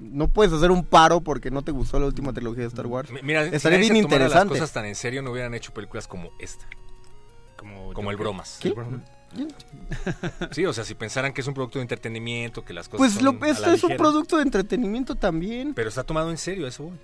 No 0.00 0.28
puedes 0.28 0.52
hacer 0.52 0.70
un 0.70 0.84
paro 0.84 1.20
porque 1.20 1.50
no 1.50 1.62
te 1.62 1.70
gustó 1.72 1.98
la 1.98 2.06
última 2.06 2.32
trilogía 2.32 2.62
de 2.62 2.68
Star 2.68 2.86
Wars. 2.86 3.10
Mira, 3.22 3.48
si 3.48 3.54
Estaría 3.56 3.78
nadie 3.78 3.90
bien 3.92 4.04
interesante. 4.04 4.54
las 4.54 4.60
cosas 4.60 4.72
tan 4.72 4.84
en 4.84 4.94
serio, 4.96 5.22
no 5.22 5.30
hubieran 5.30 5.54
hecho 5.54 5.72
películas 5.72 6.06
como 6.08 6.30
esta. 6.38 6.66
Como, 7.56 7.92
Como 7.94 8.10
el. 8.10 8.16
Bromas. 8.16 8.58
¿Qué? 8.60 8.68
El 8.68 8.74
Bromas. 8.74 9.00
Sí, 10.50 10.64
o 10.66 10.72
sea, 10.72 10.84
si 10.84 10.94
pensaran 10.94 11.32
que 11.32 11.40
es 11.40 11.46
un 11.46 11.54
producto 11.54 11.78
de 11.78 11.82
entretenimiento, 11.82 12.64
que 12.64 12.72
las 12.72 12.88
cosas 12.88 12.98
Pues 12.98 13.12
son 13.14 13.24
lo, 13.24 13.30
a 13.44 13.48
esto 13.48 13.66
la 13.66 13.74
es 13.74 13.84
un 13.84 13.96
producto 13.96 14.36
de 14.36 14.42
entretenimiento 14.42 15.14
también. 15.14 15.74
Pero 15.74 15.88
está 15.88 16.04
tomado 16.04 16.30
en 16.30 16.38
serio, 16.38 16.66
eso 16.66 16.84
voy. 16.84 16.98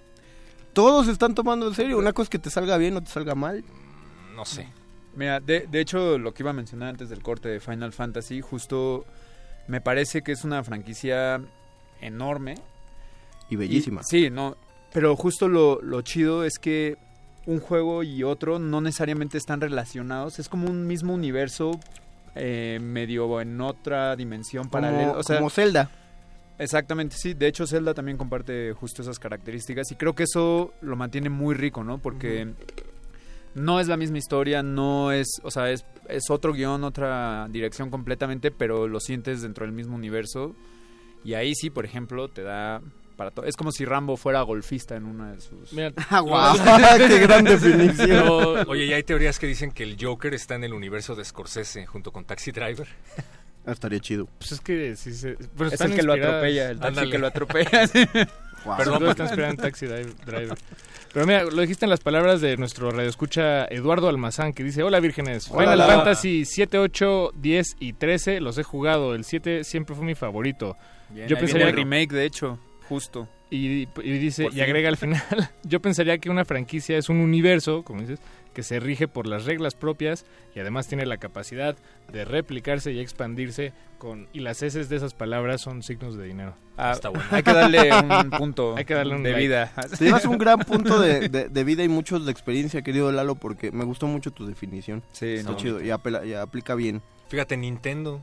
Todos 0.73 1.09
están 1.09 1.35
tomando 1.35 1.67
en 1.69 1.75
serio. 1.75 1.99
Una 1.99 2.13
cosa 2.13 2.25
es 2.25 2.31
que 2.31 2.39
te 2.39 2.51
salga 2.51 2.77
bien 2.77 2.97
o 2.97 3.03
te 3.03 3.11
salga 3.11 3.35
mal. 3.35 3.65
No 4.35 4.45
sé. 4.45 4.69
Mira, 5.17 5.41
de, 5.41 5.67
de 5.67 5.81
hecho, 5.81 6.19
lo 6.19 6.33
que 6.33 6.43
iba 6.43 6.51
a 6.51 6.55
mencionar 6.55 6.91
antes 6.91 7.09
del 7.09 7.23
corte 7.23 7.49
de 7.49 7.59
Final 7.61 7.93
Fantasy, 7.93 8.41
justo 8.41 9.05
me 9.67 9.81
parece 9.81 10.23
que 10.23 10.33
es 10.33 10.45
una 10.45 10.63
franquicia 10.63 11.41
enorme. 12.01 12.55
Y 13.49 13.57
bellísima. 13.57 14.03
Y- 14.03 14.05
sí, 14.05 14.31
no. 14.31 14.57
Pero 14.93 15.17
justo 15.17 15.49
lo, 15.49 15.81
lo 15.83 16.03
chido 16.03 16.45
es 16.45 16.59
que 16.59 16.97
un 17.47 17.59
juego 17.61 18.03
y 18.03 18.23
otro 18.23 18.59
no 18.59 18.81
necesariamente 18.81 19.39
están 19.39 19.61
relacionados. 19.61 20.39
Es 20.39 20.49
como 20.49 20.69
un 20.69 20.87
mismo 20.87 21.15
universo 21.15 21.73
eh, 22.35 22.79
medio 22.81 23.41
en 23.41 23.61
otra 23.61 24.17
dimensión 24.17 24.69
paralela. 24.69 25.09
Como, 25.09 25.21
O 25.21 25.23
sea, 25.23 25.37
como 25.37 25.51
Zelda. 25.51 25.91
Exactamente, 26.59 27.17
sí. 27.17 27.35
De 27.35 27.47
hecho, 27.47 27.67
Zelda 27.67 27.95
también 27.95 28.19
comparte 28.19 28.73
justo 28.73 29.03
esas 29.03 29.19
características 29.19 29.91
y 29.93 29.95
creo 29.95 30.15
que 30.15 30.25
eso 30.25 30.75
lo 30.83 30.95
mantiene 30.95 31.31
muy 31.31 31.55
rico, 31.55 31.83
¿no? 31.83 31.99
Porque 31.99 32.53
no 33.55 33.81
es 33.81 33.89
la 33.89 33.97
misma 33.97 34.19
historia, 34.19 34.63
no 34.63 35.11
es, 35.11 35.41
o 35.43 35.51
sea, 35.51 35.71
es, 35.71 35.87
es 36.09 36.31
otro 36.31 36.53
guion, 36.53 36.85
otra 36.85 37.49
dirección 37.51 37.91
completamente, 37.91 38.51
pero 38.51 38.89
lo 38.89 39.01
sientes 39.01 39.43
dentro 39.43 39.65
del 39.65 39.75
mismo 39.75 39.97
universo. 39.97 40.55
Y 41.25 41.35
ahí 41.35 41.55
sí, 41.55 41.71
por 41.71 41.85
ejemplo, 41.85 42.29
te 42.29 42.43
da 42.43 42.83
para 43.21 43.33
todo. 43.33 43.45
Es 43.45 43.55
como 43.55 43.71
si 43.71 43.85
Rambo 43.85 44.17
fuera 44.17 44.41
golfista 44.41 44.97
en 44.97 45.05
una 45.05 45.33
de 45.33 45.43
sus... 45.43 45.75
Mira, 45.75 45.93
Ah, 46.09 46.21
guau, 46.21 46.57
qué 46.97 47.19
gran 47.19 47.45
definición. 47.45 48.09
Pero- 48.09 48.63
Oye, 48.67 48.87
y 48.87 48.95
hay 48.95 49.03
teorías 49.03 49.39
que 49.39 49.47
dicen 49.47 49.73
que 49.73 49.83
el 49.83 49.99
Joker 50.01 50.33
está 50.33 50.55
en 50.55 50.65
el 50.65 50.73
universo 50.73 51.15
de 51.15 51.23
Scorsese 51.23 51.85
junto 51.85 52.13
con 52.13 52.25
Taxi 52.25 52.51
Driver. 52.51 52.89
Ah, 53.67 53.73
estaría 53.73 54.01
chido. 54.01 54.27
Pues 54.39 54.53
es 54.53 54.61
que 54.63 54.97
sí 54.97 55.13
se... 55.13 55.37
Pero 55.55 55.67
es 55.67 55.75
están 55.75 55.91
el 55.91 55.99
que 55.99 56.03
lo 56.03 56.15
atropella, 56.15 56.71
el 56.71 56.79
taxi 56.79 56.89
Ándale. 56.89 57.11
que 57.11 57.19
lo 57.19 57.27
atropella. 57.27 57.91
Guau. 58.65 58.77
Perdón, 58.79 58.99
pero 59.01 59.11
está 59.11 59.23
inspirado 59.25 59.51
en 59.53 59.57
Taxi 59.59 59.87
Drive- 59.87 60.15
Driver. 60.25 60.59
Pero 61.13 61.27
mira, 61.27 61.45
lo 61.45 61.61
dijiste 61.61 61.85
en 61.85 61.91
las 61.91 62.01
palabras 62.01 62.41
de 62.41 62.57
nuestro 62.57 62.91
radioescucha 62.91 63.67
Eduardo 63.67 64.09
Almazán, 64.09 64.55
que 64.55 64.65
dice, 64.65 64.83
hola 64.83 64.99
vírgenes, 65.01 65.51
Hola. 65.51 65.73
Final 65.73 65.87
Fantasy 65.91 66.47
7, 66.47 66.79
8, 66.79 67.33
10 67.35 67.77
y 67.81 67.93
13 67.93 68.41
los 68.41 68.57
he 68.57 68.63
jugado, 68.63 69.15
el 69.15 69.25
7 69.25 69.65
siempre 69.65 69.95
fue 69.95 70.07
mi 70.07 70.15
favorito. 70.15 70.77
Bien, 71.11 71.29
Yo 71.29 71.37
viene 71.37 71.53
el 71.63 71.67
que- 71.71 71.73
remake, 71.73 72.13
de 72.13 72.25
hecho, 72.25 72.59
justo. 72.91 73.27
Y, 73.49 73.89
y 74.03 74.11
dice, 74.19 74.49
y 74.53 74.61
agrega 74.61 74.89
al 74.91 74.97
final, 74.99 75.23
yo 75.65 75.81
pensaría 75.81 76.19
que 76.19 76.29
una 76.29 76.45
franquicia 76.45 76.99
es 76.99 77.09
un 77.09 77.17
universo, 77.19 77.83
como 77.83 78.03
dices, 78.03 78.21
que 78.53 78.63
se 78.63 78.79
rige 78.81 79.09
por 79.09 79.27
las 79.27 79.45
reglas 79.45 79.75
propias 79.75 80.27
y 80.55 80.61
además 80.61 80.87
tiene 80.89 81.07
la 81.07 81.17
capacidad 81.17 81.77
de 82.13 82.25
replicarse 82.25 82.93
y 82.93 82.99
expandirse 83.01 83.73
con 83.99 84.29
y 84.33 84.41
las 84.41 84.63
S 84.63 84.85
de 84.85 84.97
esas 84.97 85.15
palabras 85.15 85.61
son 85.61 85.83
signos 85.83 86.17
de 86.17 86.27
dinero. 86.27 86.55
Ah, 86.77 86.93
Está 86.93 87.09
bueno. 87.11 87.25
Hay 87.31 87.43
que 87.43 87.53
darle 87.53 87.91
un 87.93 88.31
punto 88.39 88.75
Hay 88.77 88.85
que 88.85 88.95
darle 88.95 89.15
un 89.15 89.23
de 89.23 89.31
like. 89.33 89.47
vida. 89.47 89.73
Te 89.99 90.05
llevas 90.05 90.25
un 90.25 90.39
gran 90.39 90.59
punto 90.61 91.01
de, 91.01 91.29
de- 91.29 91.49
de 91.49 91.65
vida 91.65 91.85
y 91.85 91.89
muchos 91.89 92.25
de 92.27 92.33
experiencia, 92.33 92.83
querido 92.83 93.11
Lalo, 93.13 93.35
porque 93.37 93.71
me 93.73 93.85
gustó 93.85 94.07
mucho 94.07 94.31
tu 94.33 94.47
definición. 94.47 95.03
Sí, 95.13 95.27
Está 95.35 95.51
no. 95.53 95.57
chido 95.57 95.81
y, 95.83 95.91
apela- 95.91 96.25
y 96.27 96.35
aplica 96.35 96.75
bien. 96.75 97.03
Fíjate, 97.29 97.57
Nintendo. 97.57 98.21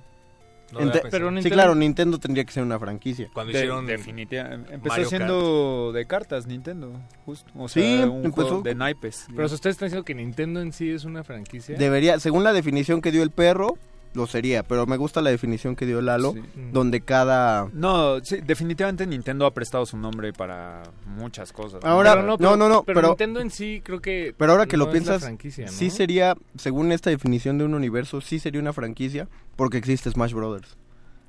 No 0.71 0.81
Ente- 0.81 1.41
Sí, 1.41 1.49
claro, 1.49 1.75
Nintendo 1.75 2.17
tendría 2.19 2.43
que 2.43 2.51
ser 2.51 2.63
una 2.63 2.77
franquicia. 2.77 3.29
Cuando 3.33 3.53
De- 3.53 3.59
hicieron 3.59 3.85
definitivamente. 3.85 4.73
Empezó 4.73 4.89
Mario 4.93 5.07
siendo 5.09 5.91
de 5.93 6.05
cartas 6.05 6.45
Nintendo, 6.45 6.91
justo. 7.25 7.49
O 7.55 7.69
sea, 7.69 7.81
Sí, 7.81 8.03
un 8.03 8.25
empezó 8.25 8.31
juego 8.33 8.61
de 8.63 8.75
naipes. 8.75 9.27
Pero 9.33 9.45
ustedes 9.45 9.75
están 9.75 9.87
diciendo 9.87 10.03
que 10.03 10.13
Nintendo 10.15 10.59
en 10.61 10.73
sí 10.73 10.89
es 10.89 11.05
una 11.05 11.23
franquicia. 11.23 11.77
Debería, 11.77 12.19
según 12.19 12.43
la 12.43 12.51
definición 12.51 13.01
que 13.01 13.11
dio 13.11 13.23
el 13.23 13.31
perro, 13.31 13.77
lo 14.13 14.25
sería, 14.27 14.63
pero 14.63 14.85
me 14.87 14.97
gusta 14.97 15.21
la 15.21 15.29
definición 15.29 15.75
que 15.75 15.85
dio 15.85 16.01
Lalo, 16.01 16.33
Sí. 16.33 16.39
Mm. 16.39 16.71
donde 16.71 17.01
cada... 17.01 17.69
No, 17.73 18.19
sí, 18.23 18.37
definitivamente 18.45 19.05
Nintendo 19.05 19.45
ha 19.45 19.53
prestado 19.53 19.85
su 19.85 19.97
nombre 19.97 20.33
para 20.33 20.83
muchas 21.05 21.51
cosas. 21.53 21.83
¿no? 21.83 21.89
Ahora- 21.89 22.15
Pero 22.15 22.25
no, 22.27 22.37
pero- 22.37 22.55
no, 22.57 22.69
no, 22.69 22.83
pero, 22.83 22.95
pero- 23.01 23.07
Nintendo 23.09 23.39
en 23.39 23.51
sí 23.51 23.81
creo 23.83 24.01
que 24.01 24.33
Pero 24.37 24.51
ahora 24.53 24.65
que 24.65 24.77
no 24.77 24.85
lo 24.85 24.91
piensas, 24.91 25.29
sí 25.67 25.89
sería, 25.89 26.35
según 26.57 26.91
esta 26.91 27.09
definición 27.09 27.57
de 27.57 27.65
un 27.65 27.73
universo, 27.73 28.21
sí 28.21 28.39
sería 28.39 28.59
una 28.61 28.73
franquicia, 28.73 29.27
porque 29.55 29.77
existe 29.77 30.09
Smash 30.09 30.33
Brothers. 30.33 30.77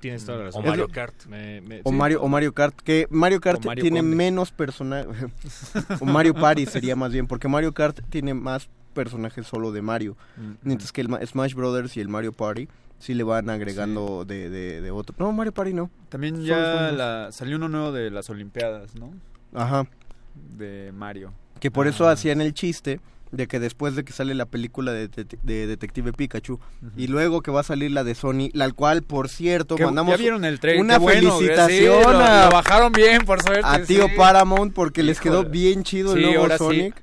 Tienes 0.01 0.24
toda 0.24 0.39
la 0.39 0.45
razón. 0.45 0.62
O 0.64 0.68
Mario 0.68 0.87
lo- 0.87 0.93
Kart. 0.93 1.26
me- 1.26 1.61
me- 1.61 1.81
O 1.83 1.91
sí. 1.91 1.97
Mario, 1.97 2.22
o 2.22 2.29
Mario 2.29 2.55
Kart, 2.55 2.74
que 2.83 3.09
Mario 3.11 3.41
Kart 3.41 3.64
Mario 3.64 3.83
tiene 3.83 3.99
Conde. 3.99 4.14
menos 4.16 4.53
personajes. 4.53 5.26
o 6.01 6.05
Mario 6.05 6.35
Party 6.35 6.66
sería 6.66 6.95
más 6.95 7.11
bien, 7.12 7.26
porque 7.26 7.49
Mario 7.49 7.74
Kart 7.74 7.99
tiene 8.09 8.33
más 8.33 8.68
personajes 9.03 9.46
solo 9.46 9.70
de 9.70 9.80
Mario. 9.82 10.16
Mm, 10.36 10.53
Mientras 10.62 10.90
que 10.92 11.01
el 11.01 11.09
Ma- 11.09 11.20
Smash 11.24 11.55
Brothers 11.55 11.96
y 11.96 12.01
el 12.01 12.09
Mario 12.09 12.32
Party 12.32 12.68
sí 12.99 13.14
le 13.14 13.22
van 13.22 13.49
agregando 13.49 14.24
de, 14.24 14.51
de, 14.51 14.80
de 14.80 14.90
otro. 14.90 15.14
No, 15.18 15.30
Mario 15.32 15.53
Party 15.53 15.72
no. 15.72 15.88
También 16.09 16.42
ya 16.42 16.90
la, 16.90 17.30
salió 17.30 17.57
uno 17.57 17.68
nuevo 17.68 17.92
de 17.92 18.11
las 18.11 18.28
Olimpiadas, 18.30 18.96
¿no? 18.96 19.12
Ajá. 19.55 19.86
De 20.34 20.90
Mario. 20.92 21.32
Que 21.61 21.70
por 21.70 21.86
eso 21.86 22.09
Ah. 22.09 22.12
hacían 22.12 22.40
el 22.40 22.55
chiste 22.55 23.01
de 23.30 23.46
que 23.46 23.61
después 23.61 23.94
de 23.94 24.05
que 24.05 24.12
sale 24.14 24.34
la 24.34 24.46
película 24.46 24.90
de, 24.92 25.07
de- 25.09 25.26
de 25.42 25.66
Detective 25.66 26.12
Pikachu 26.14 26.59
y 26.96 27.09
luego 27.09 27.42
que 27.42 27.51
va 27.51 27.61
a 27.61 27.62
salir 27.62 27.90
la 27.90 28.03
de 28.03 28.14
Sony, 28.14 28.49
la 28.55 28.70
cual, 28.72 29.03
por 29.03 29.28
cierto, 29.28 29.76
¿Qué- 29.76 29.84
mandamos 29.84 30.12
¿Ya 30.12 30.16
vieron 30.16 30.44
el 30.46 30.59
trailer? 30.61 30.82
una 30.82 30.99
bueno, 30.99 31.36
felicitación 31.36 32.03
sí, 32.05 32.09
a- 32.11 32.46
lo 32.46 32.51
bajaron 32.53 32.90
bien, 32.92 33.24
por 33.26 33.42
suerte. 33.42 33.62
a 33.66 33.82
tío 33.84 34.07
sí. 34.09 34.14
Paramount 34.16 34.72
porque 34.72 35.03
les 35.03 35.20
quedó 35.20 35.44
bien 35.44 35.82
chido 35.82 36.14
el 36.16 36.22
nuevo. 36.22 36.57
Sonic. 36.57 36.94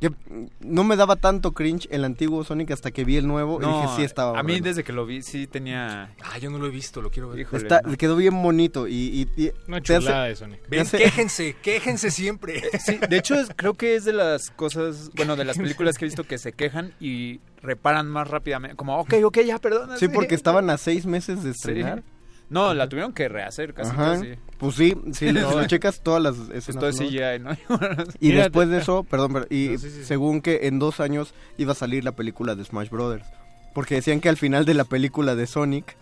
Que 0.00 0.10
no 0.60 0.84
me 0.84 0.96
daba 0.96 1.16
tanto 1.16 1.52
cringe 1.52 1.86
el 1.90 2.04
antiguo 2.04 2.42
Sonic 2.44 2.72
hasta 2.72 2.90
que 2.90 3.04
vi 3.04 3.16
el 3.16 3.26
nuevo 3.26 3.58
y 3.62 3.64
dije, 3.64 3.86
sí 3.96 4.02
estaba 4.02 4.38
a 4.38 4.42
mí 4.42 4.54
bueno". 4.54 4.64
desde 4.66 4.84
que 4.84 4.92
lo 4.92 5.06
vi 5.06 5.22
sí 5.22 5.46
tenía... 5.46 6.12
Ah, 6.22 6.36
yo 6.38 6.50
no 6.50 6.58
lo 6.58 6.66
he 6.66 6.70
visto, 6.70 7.00
lo 7.00 7.10
quiero 7.10 7.28
ver. 7.30 7.40
Híjole, 7.40 7.62
Está- 7.62 7.80
no. 7.82 7.96
quedó 7.96 8.16
bien 8.16 8.42
bonito 8.42 8.86
y, 8.88 8.92
y- 9.36 9.42
y 9.44 9.50
Una 9.68 9.78
hace- 9.78 9.98
chulada 10.00 10.24
de 10.24 10.36
Sonic. 10.36 10.68
Ven, 10.68 10.86
quéjense, 10.86 11.56
quéjense 11.62 12.10
siempre. 12.10 12.62
Sí, 12.84 12.98
de 13.08 13.16
hecho 13.16 13.34
es- 13.36 13.48
creo 13.56 13.74
que 13.74 13.94
es 13.94 14.04
de 14.04 14.12
las 14.12 14.50
cosas, 14.50 15.10
bueno, 15.14 15.36
de 15.36 15.44
las 15.44 15.56
películas 15.56 15.96
que 15.96 16.04
he 16.04 16.08
visto 16.08 16.24
que 16.24 16.38
se 16.38 16.52
quejan 16.52 16.92
y 17.00 17.40
reparan 17.62 18.06
más 18.08 18.28
rápidamente. 18.28 18.76
Como, 18.76 18.98
ok, 18.98 19.14
ok, 19.24 19.38
ya, 19.46 19.58
perdona. 19.58 19.96
Sí, 19.96 20.08
porque 20.08 20.34
estaban 20.34 20.68
a 20.70 20.76
seis 20.76 21.06
meses 21.06 21.44
de 21.44 21.50
estrenar. 21.50 22.02
No, 22.50 22.74
la 22.74 22.88
tuvieron 22.88 23.12
que 23.12 23.28
rehacer 23.28 23.74
casi 23.74 23.90
Ajá. 23.90 24.12
casi. 24.14 24.34
Pues 24.58 24.74
sí, 24.76 24.94
si 25.12 25.32
lo 25.32 25.66
checas 25.66 26.00
todas 26.02 26.22
las 26.22 26.36
escenas. 26.54 26.80
todo 26.80 26.88
es. 26.90 26.96
CGI, 26.98 27.40
¿no? 27.40 27.50
Y 28.20 28.32
después 28.32 28.68
de 28.68 28.78
eso, 28.78 29.02
perdón, 29.04 29.32
pero- 29.32 29.46
y 29.50 29.68
No, 29.70 29.78
sí, 29.78 29.90
sí, 29.90 29.96
sí. 29.98 30.04
según 30.04 30.40
que 30.40 30.60
en 30.68 30.78
dos 30.78 31.00
años 31.00 31.34
iba 31.58 31.72
a 31.72 31.74
salir 31.74 32.04
la 32.04 32.12
película 32.12 32.54
de 32.54 32.64
Smash 32.64 32.90
Brothers. 32.90 33.26
Porque 33.74 33.96
decían 33.96 34.20
que 34.20 34.28
al 34.28 34.36
final 34.36 34.64
de 34.66 34.74
la 34.74 34.84
película 34.84 35.34
de 35.34 35.46
Sonic, 35.48 35.96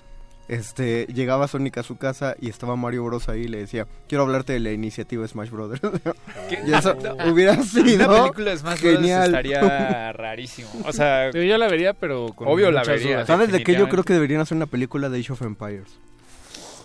este, 0.48 1.06
llegaba 1.06 1.48
Sonic 1.48 1.78
a 1.78 1.82
su 1.82 1.96
casa 1.96 2.34
y 2.38 2.50
estaba 2.50 2.76
Mario 2.76 3.04
Bros 3.04 3.28
ahí 3.30 3.42
y 3.42 3.48
le 3.48 3.58
decía, 3.58 3.86
quiero 4.08 4.24
hablarte 4.24 4.52
de 4.52 4.60
la 4.60 4.72
iniciativa 4.72 5.26
Smash 5.26 5.48
Brothers. 5.50 5.80
y 6.66 6.72
eso 6.72 6.94
hubiera 7.30 7.52
Una 7.54 7.62
sido 7.64 8.22
película 8.24 8.50
de 8.50 8.58
Smash 8.58 8.80
Bros. 8.82 8.94
genial. 8.96 9.26
estaría 9.26 10.12
rarísimo. 10.12 10.68
O 10.84 10.92
sea, 10.92 11.30
Yo 11.30 11.42
ya 11.42 11.56
la 11.56 11.68
vería, 11.68 11.94
pero 11.94 12.26
con 12.34 12.48
Obvio 12.48 12.70
la 12.70 12.82
vería. 12.82 13.14
dudas. 13.14 13.26
¿Sabes 13.28 13.50
de 13.52 13.62
qué 13.62 13.74
yo 13.74 13.88
creo 13.88 14.04
que 14.04 14.12
deberían 14.12 14.40
hacer 14.42 14.56
una 14.56 14.66
película 14.66 15.08
de 15.08 15.20
Age 15.20 15.32
of 15.32 15.40
Empires? 15.42 15.86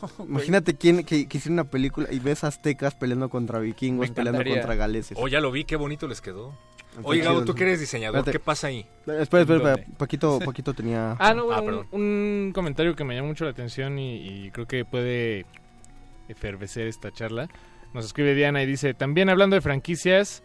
Imagínate 0.27 0.75
quién 0.75 1.03
que, 1.03 1.27
que 1.27 1.37
hiciera 1.37 1.53
una 1.53 1.63
película 1.65 2.07
y 2.11 2.19
ves 2.19 2.43
aztecas 2.43 2.95
peleando 2.95 3.29
contra 3.29 3.59
vikingos, 3.59 4.09
peleando 4.11 4.43
contra 4.43 4.75
galeses. 4.75 5.17
Oh, 5.19 5.27
ya 5.27 5.39
lo 5.41 5.51
vi, 5.51 5.63
qué 5.65 5.75
bonito 5.75 6.07
les 6.07 6.21
quedó. 6.21 6.57
Oye, 7.03 7.21
Gabo, 7.21 7.45
tú 7.45 7.53
que 7.53 7.63
eres 7.63 7.79
diseñador, 7.79 8.17
Espérate. 8.19 8.39
¿qué 8.39 8.43
pasa 8.43 8.67
ahí? 8.67 8.87
Espera, 9.05 9.21
espera, 9.43 9.55
espera. 9.57 9.75
Paquito, 9.97 10.39
Paquito 10.39 10.73
tenía... 10.73 11.15
Ah, 11.19 11.33
no, 11.35 11.51
Ah, 11.51 11.61
un- 11.91 12.51
comentario 12.55 12.95
que 12.95 13.03
me 13.03 13.13
llama 13.15 13.27
mucho 13.27 13.43
la 13.45 13.51
atención 13.51 13.99
y, 13.99 14.15
y 14.45 14.51
creo 14.51 14.65
que 14.67 14.83
puede 14.83 15.45
efervecer 16.27 16.87
esta 16.87 17.11
charla. 17.11 17.49
Nos 17.93 18.05
escribe 18.05 18.33
Diana 18.35 18.63
y 18.63 18.65
dice, 18.65 18.93
también 18.93 19.29
hablando 19.29 19.55
de 19.55 19.61
franquicias, 19.61 20.41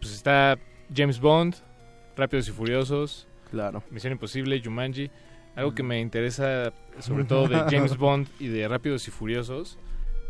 pues 0.00 0.12
está 0.12 0.58
James 0.94 1.20
Bond, 1.20 1.56
Rápidos 2.16 2.48
y 2.48 2.52
Furiosos, 2.52 3.26
Claro. 3.50 3.82
Misión 3.90 4.12
Imposible, 4.12 4.60
Jumanji. 4.64 5.10
Algo 5.56 5.74
que 5.74 5.82
me 5.82 6.00
interesa 6.00 6.72
sobre 7.00 7.24
todo 7.28 7.48
de 7.48 7.56
James 7.70 7.96
Bond 7.96 8.28
y 8.38 8.46
de 8.48 8.68
Rápidos 8.68 9.08
y 9.08 9.10
Furiosos 9.10 9.78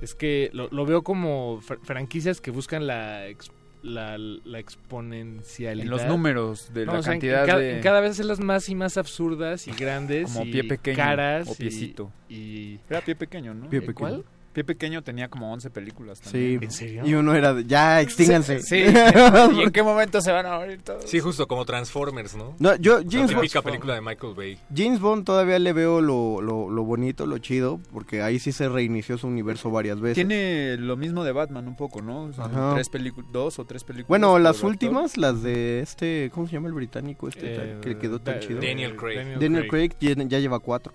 es 0.00 0.14
que 0.14 0.50
lo, 0.52 0.68
lo 0.70 0.86
veo 0.86 1.02
como 1.02 1.60
fr- 1.60 1.80
franquicias 1.82 2.40
que 2.40 2.50
buscan 2.50 2.86
la, 2.86 3.26
ex- 3.26 3.50
la, 3.82 4.16
la 4.18 4.58
exponencialidad. 4.58 5.84
En 5.84 5.90
los 5.90 6.04
números 6.06 6.70
de 6.74 6.86
No, 6.86 6.92
la 6.94 6.98
o 6.98 7.02
sea, 7.02 7.12
en- 7.14 7.20
cantidad 7.20 7.40
en 7.44 7.46
ca- 7.50 7.58
de... 7.58 7.76
en 7.76 7.82
cada 7.82 8.00
vez 8.00 8.12
hacerlas 8.12 8.40
más 8.40 8.68
y 8.68 8.74
más 8.74 8.96
absurdas 8.96 9.66
y 9.68 9.72
grandes. 9.72 10.30
Como 10.32 10.44
y 10.46 10.52
pie 10.52 10.64
pequeño 10.64 10.96
caras 10.96 11.48
o 11.48 11.54
piecito. 11.54 12.12
Y, 12.28 12.78
Era 12.88 13.00
pie 13.00 13.14
pequeño, 13.16 13.54
¿no? 13.54 13.68
Pie 13.70 13.78
¿Eh, 13.78 13.82
pequeño. 13.82 13.94
¿Cuál? 13.94 14.24
Pie 14.56 14.64
pequeño 14.64 15.02
tenía 15.02 15.28
como 15.28 15.52
11 15.52 15.68
películas 15.68 16.16
Sí. 16.16 16.24
también. 16.24 16.62
¿En 16.64 16.70
serio? 16.70 17.02
Y 17.04 17.12
uno 17.12 17.34
era 17.34 17.52
de, 17.52 17.66
ya, 17.66 18.00
extínganse. 18.00 18.62
Sí. 18.62 18.76
¿Y 19.54 19.60
en 19.64 19.70
qué 19.70 19.82
momento 19.82 20.22
se 20.22 20.32
van 20.32 20.46
a 20.46 20.56
morir 20.56 20.80
todos? 20.82 21.04
Sí, 21.04 21.20
justo 21.20 21.46
como 21.46 21.66
Transformers, 21.66 22.34
¿no? 22.36 22.56
No, 22.58 22.74
yo, 22.76 23.00
La 23.00 23.04
James 23.06 23.32
Bond, 23.34 23.42
típica 23.42 23.60
película 23.60 23.94
de 23.96 24.00
Michael 24.00 24.32
Bay. 24.34 24.58
James 24.74 24.98
Bond 24.98 25.26
todavía 25.26 25.58
le 25.58 25.74
veo 25.74 26.00
lo, 26.00 26.40
lo, 26.40 26.70
lo 26.70 26.84
bonito, 26.84 27.26
lo 27.26 27.36
chido, 27.36 27.80
porque 27.92 28.22
ahí 28.22 28.38
sí 28.38 28.50
se 28.50 28.70
reinició 28.70 29.18
su 29.18 29.26
universo 29.26 29.70
varias 29.70 30.00
veces. 30.00 30.14
Tiene 30.14 30.78
lo 30.78 30.96
mismo 30.96 31.22
de 31.22 31.32
Batman 31.32 31.68
un 31.68 31.76
poco, 31.76 32.00
¿no? 32.00 32.22
O 32.22 32.32
sea, 32.32 32.46
Ajá. 32.46 32.72
tres 32.72 32.88
películas, 32.88 33.30
dos 33.32 33.58
o 33.58 33.66
tres 33.66 33.84
películas. 33.84 34.08
Bueno, 34.08 34.38
las 34.38 34.56
actor. 34.56 34.70
últimas, 34.70 35.18
las 35.18 35.42
de 35.42 35.80
este, 35.80 36.30
¿cómo 36.32 36.46
se 36.46 36.54
llama 36.54 36.68
el 36.68 36.72
británico 36.74 37.28
este 37.28 37.42
Eh, 37.74 37.78
que 37.82 37.98
quedó 37.98 38.20
tan 38.20 38.36
Da- 38.36 38.40
chido? 38.40 38.60
Daniel 38.62 38.96
Craig. 38.96 39.38
Daniel 39.38 39.68
Craig 39.68 39.90
ya, 40.00 40.14
ya 40.14 40.38
lleva 40.38 40.60
cuatro. 40.60 40.94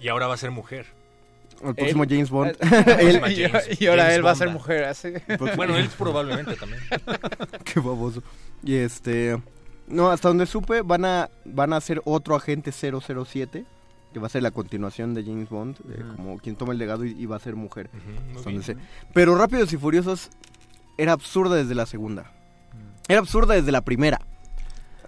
Y 0.00 0.08
ahora 0.08 0.26
va 0.26 0.34
a 0.34 0.38
ser 0.38 0.50
mujer. 0.50 0.86
El 1.64 1.74
próximo 1.76 2.02
Él- 2.04 2.08
James 2.10 2.30
Bond. 2.30 2.52
Y, 2.62 3.42
James- 3.42 3.80
y 3.80 3.86
ahora 3.86 4.02
James 4.04 4.16
él 4.16 4.26
va 4.26 4.30
a 4.30 4.34
ser 4.34 4.48
mujer, 4.50 4.84
así. 4.84 5.08
Bueno, 5.56 5.76
él 5.76 5.88
probablemente 5.98 6.54
también. 6.56 6.80
Qué 7.64 7.80
baboso. 7.80 8.22
Y 8.62 8.74
este... 8.76 9.40
No, 9.88 10.10
hasta 10.10 10.28
donde 10.28 10.46
supe, 10.46 10.82
van 10.82 11.04
a, 11.04 11.30
van 11.44 11.72
a 11.72 11.76
hacer 11.76 12.02
otro 12.04 12.34
agente 12.34 12.72
007, 12.72 13.64
que 14.12 14.18
va 14.18 14.26
a 14.26 14.30
ser 14.30 14.42
la 14.42 14.50
continuación 14.50 15.14
de 15.14 15.22
James 15.22 15.48
Bond, 15.48 15.76
eh, 15.88 16.02
como 16.16 16.38
quien 16.38 16.56
toma 16.56 16.72
el 16.72 16.78
legado 16.78 17.04
y, 17.04 17.12
y 17.12 17.26
va 17.26 17.36
a 17.36 17.38
ser 17.38 17.54
mujer. 17.54 17.88
Pero 19.14 19.36
Rápidos 19.36 19.72
y 19.72 19.76
Furiosos 19.76 20.30
era 20.98 21.12
absurda 21.12 21.54
desde 21.54 21.74
la 21.76 21.86
segunda. 21.86 22.32
Era 23.08 23.20
absurda 23.20 23.54
desde 23.54 23.70
la 23.70 23.82
primera. 23.82 24.20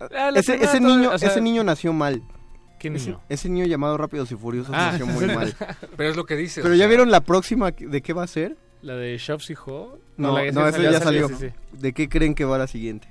Ah, 0.01 0.31
la 0.31 0.39
Ese, 0.39 0.53
primera 0.53 0.71
ese 0.71 0.81
toda- 0.81 0.97
niño, 0.97 1.11
o 1.13 1.19
sea, 1.19 1.29
ese 1.31 1.41
niño 1.41 1.65
nació 1.65 1.93
mal. 1.93 2.23
¿Qué 2.79 2.91
niño? 2.91 3.21
ese 3.29 3.49
niño 3.49 3.67
llamado 3.67 3.97
Rápidos 3.97 4.31
y 4.33 4.37
Furiosos 4.37 4.75
Ah. 4.75 4.91
nació 4.93 5.07
muy 5.07 5.27
mal. 5.27 5.55
Pero 5.97 6.11
es 6.11 6.17
lo 6.17 6.25
que 6.27 6.37
dices. 6.37 6.63
Pero 6.63 6.75
ya 6.75 6.81
sea, 6.81 6.87
vieron 6.89 7.11
la 7.11 7.21
próxima 7.21 7.71
de 7.73 8.01
qué 8.03 8.13
va 8.13 8.23
a 8.23 8.27
ser? 8.27 8.57
¿La 8.83 8.95
de 8.95 9.17
Shops 9.19 9.51
y 9.51 9.55
Ho? 9.67 9.99
No, 10.17 10.29
la- 10.39 10.53
no, 10.53 10.67
esa 10.67 10.79
eso 10.81 10.83
ya 10.91 11.01
salió. 11.01 11.29
sí, 11.29 11.35
sí. 11.41 11.47
¿De 11.73 11.93
qué 11.93 12.09
creen 12.09 12.35
que 12.35 12.45
va 12.45 12.59
la 12.59 12.67
siguiente? 12.69 13.09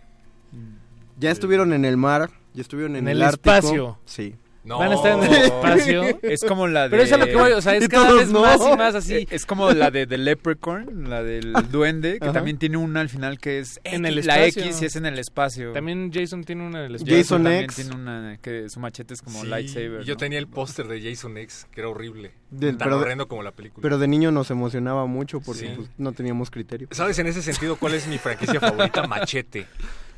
Mm. 0.53 0.75
Ya 1.19 1.31
estuvieron 1.31 1.73
en 1.73 1.83
el 1.85 1.97
mar, 1.97 2.29
ya 2.53 2.61
estuvieron 2.61 2.95
en, 2.95 3.07
En 3.07 3.17
el 3.17 3.21
Ártico. 3.21 3.53
espacio. 3.55 3.99
Sí. 4.05 4.35
No. 4.67 4.79
Van 4.79 4.91
a 4.91 4.95
estar 4.95 5.13
en 5.17 5.23
el 5.23 5.33
espacio. 5.45 6.03
Es 6.21 6.43
como 6.43 6.67
la 6.67 6.83
de... 6.83 6.89
Pero 6.89 7.03
eso 7.03 7.15
es 7.15 7.19
lo 7.21 7.25
que 7.27 7.35
voy, 7.37 7.51
o 7.53 7.61
sea, 7.61 7.75
es 7.77 7.87
cada 7.87 8.11
vez 8.11 8.29
no. 8.29 8.41
más 8.41 8.59
y 8.61 8.75
más 8.77 8.95
así. 8.95 9.25
Es 9.31 9.45
como 9.45 9.71
la 9.71 9.91
de 9.91 10.05
The 10.05 10.17
Leprechaun, 10.17 11.09
la 11.09 11.23
del 11.23 11.53
duende, 11.71 12.19
que 12.19 12.25
Ajá. 12.25 12.33
también 12.33 12.57
tiene 12.57 12.75
una 12.75 12.99
al 12.99 13.07
final 13.07 13.39
que 13.39 13.59
es 13.59 13.79
En 13.85 14.05
el 14.05 14.15
la 14.25 14.45
espacio. 14.45 14.63
X 14.63 14.81
y 14.81 14.85
es 14.85 14.95
en 14.97 15.05
el 15.05 15.19
espacio. 15.19 15.71
También 15.71 16.11
Jason 16.13 16.43
tiene 16.43 16.67
una 16.67 16.79
en 16.79 16.85
el 16.87 16.95
espacio. 16.95 17.17
Jason 17.17 17.43
también 17.43 17.63
X. 17.63 17.75
tiene 17.77 17.95
una 17.95 18.37
que 18.41 18.69
su 18.69 18.79
machete 18.81 19.13
es 19.13 19.21
como 19.21 19.39
Sí, 19.41 19.47
lightsaber. 19.47 20.03
Yo 20.03 20.15
¿no? 20.15 20.17
tenía 20.17 20.37
el 20.39 20.47
póster 20.47 20.87
de 20.89 21.01
Jason 21.01 21.37
X, 21.37 21.65
que 21.71 21.79
era 21.79 21.89
horrible. 21.89 22.33
Del- 22.51 22.77
tan 22.77 22.87
pero, 22.89 22.99
horrendo 22.99 23.27
como 23.29 23.43
la 23.43 23.51
película. 23.51 23.81
pero 23.81 23.97
de 23.97 24.07
niño 24.09 24.31
nos 24.31 24.51
emocionaba 24.51 25.05
mucho 25.05 25.39
porque 25.39 25.61
Sí. 25.61 25.73
pues, 25.77 25.89
no 25.97 26.11
teníamos 26.11 26.51
criterio. 26.51 26.89
¿Sabes 26.91 27.17
en 27.19 27.27
ese 27.27 27.41
sentido 27.41 27.77
cuál 27.77 27.93
es 27.93 28.05
mi 28.07 28.17
franquicia 28.17 28.59
favorita? 28.59 29.07
Machete. 29.07 29.65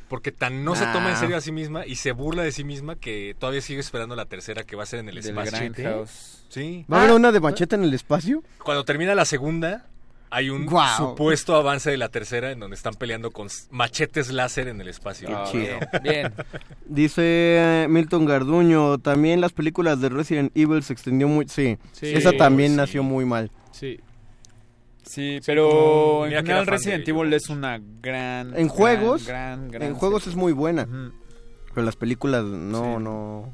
Porque 0.10 0.32
tan 0.34 0.66
no 0.66 0.76
se 0.76 0.86
toma 0.88 1.10
en 1.10 1.16
Ah. 1.16 1.20
serio 1.20 1.38
a 1.38 1.42
sí 1.42 1.52
misma 1.52 1.86
y 1.86 1.96
se 1.96 2.12
burla 2.12 2.44
de 2.44 2.52
sí 2.52 2.64
misma 2.66 2.96
que 2.96 3.36
todavía 3.40 3.62
sigue 3.62 3.80
esperando 3.80 4.16
la 4.16 4.26
tercera 4.26 4.64
que 4.64 4.76
va 4.76 4.84
a 4.84 4.86
ser 4.88 5.00
en 5.00 5.08
el 5.10 5.22
Del 5.22 5.38
espacio. 5.38 6.06
Sí. 6.50 6.86
¿Va 6.92 6.98
a 6.98 7.04
haber 7.04 7.16
una 7.16 7.32
de 7.32 7.40
machete 7.40 7.76
en 7.76 7.84
el 7.84 7.94
espacio? 7.94 8.44
Cuando 8.64 8.84
termina 8.84 9.14
la 9.14 9.24
segunda, 9.26 9.86
hay 10.32 10.50
un 10.50 10.68
supuesto 10.98 11.56
avance 11.56 11.92
de 11.92 11.98
la 11.98 12.10
tercera 12.10 12.52
en 12.52 12.60
donde 12.60 12.76
están 12.76 12.96
peleando 12.96 13.30
con 13.32 13.48
machetes 13.70 14.32
láser 14.32 14.68
en 14.68 14.82
el 14.82 14.88
espacio. 14.88 15.30
Ah, 15.32 15.46
chido. 15.52 15.78
Bien. 16.04 16.34
Dice 16.88 17.86
Milton 17.88 18.26
Garduño, 18.26 18.98
también 18.98 19.42
las 19.42 19.54
películas 19.54 20.02
de 20.02 20.10
Resident 20.10 20.52
Evil 20.58 20.82
se 20.84 20.94
extendió 20.94 21.28
muy... 21.28 21.48
Sí, 21.48 21.78
Sí, 21.92 22.08
esa 22.14 22.32
también 22.34 22.72
sí. 22.72 22.78
nació 22.78 23.04
muy 23.04 23.26
mal. 23.26 23.52
Sí. 23.72 24.00
Sí, 25.10 25.40
pero 25.44 26.28
en 26.28 26.34
general 26.34 26.68
Resident 26.68 27.04
de 27.04 27.12
Evil 27.12 27.34
es 27.34 27.50
una 27.50 27.82
gran... 28.02 28.56
En 28.56 28.68
juegos, 28.68 29.26
gran, 29.26 29.62
gran, 29.62 29.72
gran 29.72 29.88
En 29.90 29.96
juegos 29.96 30.22
serie. 30.24 30.34
es 30.36 30.38
muy 30.40 30.52
buena, 30.54 30.88
pero 31.74 31.84
las 31.84 31.96
películas 31.96 32.44
no, 32.44 32.98
Sí. 32.98 33.04
no, 33.04 33.52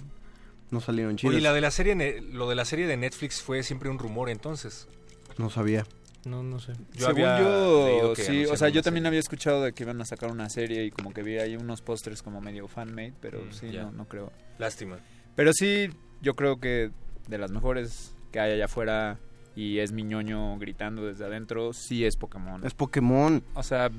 no 0.69 0.81
salieron 0.81 1.15
chidas. 1.15 1.33
Oye, 1.33 1.41
la 1.41 1.53
de 1.53 1.61
la 1.61 1.71
serie, 1.71 2.21
lo 2.21 2.49
de 2.49 2.55
la 2.55 2.65
serie 2.65 2.87
de 2.87 2.97
Netflix 2.97 3.41
fue 3.41 3.63
siempre 3.63 3.89
un 3.89 3.99
rumor 3.99 4.29
entonces. 4.29 4.89
No 5.37 5.49
sabía. 5.49 5.85
No, 6.25 6.43
no 6.43 6.59
sé. 6.59 6.73
Yo 6.93 7.05
Según 7.07 7.23
había 7.23 7.39
yo, 7.39 8.15
sí, 8.17 8.45
o 8.47 8.57
sea, 8.57 8.67
yo 8.67 8.81
también 8.81 9.03
serie. 9.03 9.07
había 9.07 9.19
escuchado 9.21 9.63
de 9.63 9.71
que 9.71 9.83
iban 9.83 10.01
a 10.01 10.05
sacar 10.05 10.31
una 10.31 10.49
serie 10.49 10.83
y 10.83 10.91
como 10.91 11.13
que 11.13 11.23
vi 11.23 11.37
ahí 11.37 11.55
unos 11.55 11.81
pósters 11.81 12.21
como 12.21 12.41
medio 12.41 12.67
fan-made, 12.67 13.13
pero 13.21 13.39
Mm, 13.45 13.51
sí, 13.53 13.67
no, 13.71 13.91
no 13.91 14.09
creo. 14.09 14.33
Lástima. 14.57 14.97
Pero 15.37 15.53
sí, 15.53 15.87
yo 16.21 16.35
creo 16.35 16.59
que 16.59 16.91
de 17.29 17.37
las 17.37 17.51
mejores 17.51 18.13
que 18.33 18.41
hay 18.41 18.51
allá 18.53 18.65
afuera 18.65 19.19
y 19.55 19.79
es 19.79 19.91
mi 19.91 20.03
ñoño 20.03 20.57
gritando 20.57 21.05
desde 21.05 21.25
adentro, 21.25 21.73
sí 21.73 22.05
es 22.05 22.17
Pokémon. 22.17 22.65
Es 22.65 22.73
Pokémon. 22.73 23.43
O 23.53 23.63
sea, 23.63 23.89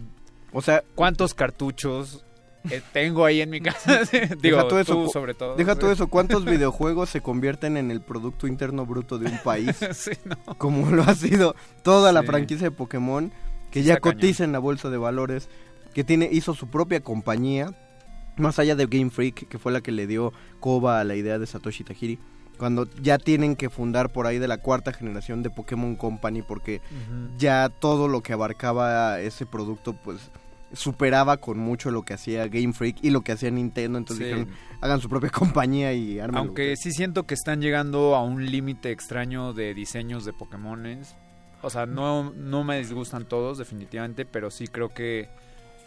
O 0.53 0.63
sea, 0.63 0.83
¿cuántos 0.95 1.35
cartuchos 1.35 2.25
eh, 2.71 2.83
tengo 2.93 3.25
ahí 3.25 3.41
en 3.41 3.51
mi 3.51 3.61
casa? 3.61 4.01
Digo, 4.43 4.57
Deja 4.59 4.69
todo 4.69 4.81
eso, 4.81 4.95
tú 4.95 5.09
sobre 5.11 5.35
todo. 5.35 5.57
deja 5.57 5.75
todo 5.77 5.91
eso. 5.93 6.09
¿Cuántos 6.09 6.45
videojuegos 6.47 7.11
se 7.11 7.21
convierten 7.21 7.77
en 7.77 7.91
el 7.91 8.01
Producto 8.01 8.47
Interno 8.47 8.85
Bruto 8.87 9.19
de 9.19 9.27
un 9.31 9.39
país? 9.45 9.77
sí, 9.93 10.13
no. 10.25 10.37
Como 10.59 10.91
lo 10.91 11.03
ha 11.05 11.15
sido 11.15 11.55
toda 11.83 12.13
la 12.13 12.21
Sí. 12.23 12.27
franquicia 12.27 12.69
de 12.71 12.77
Pokémon, 12.77 13.33
que 13.71 13.83
ya 13.83 13.99
cañón. 13.99 14.15
cotiza 14.17 14.45
en 14.45 14.53
la 14.53 14.59
bolsa 14.59 14.91
de 14.91 14.97
valores, 14.99 15.49
que 15.95 16.05
tiene 16.05 16.29
hizo 16.31 16.55
su 16.55 16.69
propia 16.69 17.01
compañía, 17.01 17.71
más 18.37 18.59
allá 18.59 18.75
de 18.77 18.87
Game 18.87 19.11
Freak, 19.11 19.49
que 19.49 19.59
fue 19.59 19.73
la 19.73 19.81
que 19.81 19.93
le 19.93 20.07
dio 20.07 20.33
coba 20.61 21.01
a 21.01 21.05
la 21.05 21.15
idea 21.17 21.39
de 21.39 21.47
Satoshi 21.47 21.85
Tajiri. 21.85 22.19
Cuando 22.59 22.89
ya 23.03 23.19
tienen 23.19 23.55
que 23.57 23.69
fundar 23.71 24.11
por 24.11 24.27
ahí 24.27 24.39
de 24.39 24.49
la 24.49 24.59
cuarta 24.59 24.93
generación 24.93 25.43
de 25.43 25.51
Pokémon 25.51 25.97
Company, 25.97 26.43
porque 26.43 26.81
ya 27.39 27.69
todo 27.69 28.09
lo 28.09 28.23
que 28.23 28.33
abarcaba 28.33 29.21
ese 29.21 29.45
producto, 29.47 29.93
pues 29.93 30.31
superaba 30.73 31.37
con 31.37 31.59
mucho 31.59 31.91
lo 31.91 32.03
que 32.03 32.15
hacía 32.15 32.49
Game 32.49 32.73
Freak 32.73 32.99
y 33.03 33.11
lo 33.11 33.21
que 33.23 33.33
hacía 33.33 33.51
Nintendo. 33.51 33.99
Entonces 33.99 34.27
Sí. 34.27 34.33
dijeron, 34.35 34.55
hagan 34.81 35.01
su 35.01 35.09
propia 35.09 35.31
compañía 35.61 35.93
y 35.93 36.19
armen. 36.19 36.39
Aunque 36.39 36.75
sí 36.77 36.91
siento 36.93 37.25
que 37.25 37.35
están 37.35 37.61
llegando 37.61 38.15
a 38.17 38.23
un 38.25 38.45
límite 38.47 38.91
extraño 38.91 39.53
de 39.53 39.75
diseños 39.75 40.25
de 40.25 40.33
Pokémones. 40.33 41.15
O 41.63 41.71
sea, 41.71 41.87
no, 41.87 42.33
no 42.37 42.65
me 42.65 42.79
disgustan 42.79 43.25
todos, 43.27 43.59
definitivamente, 43.59 44.25
pero 44.27 44.51
sí 44.51 44.67
creo 44.67 44.89
que 44.91 45.29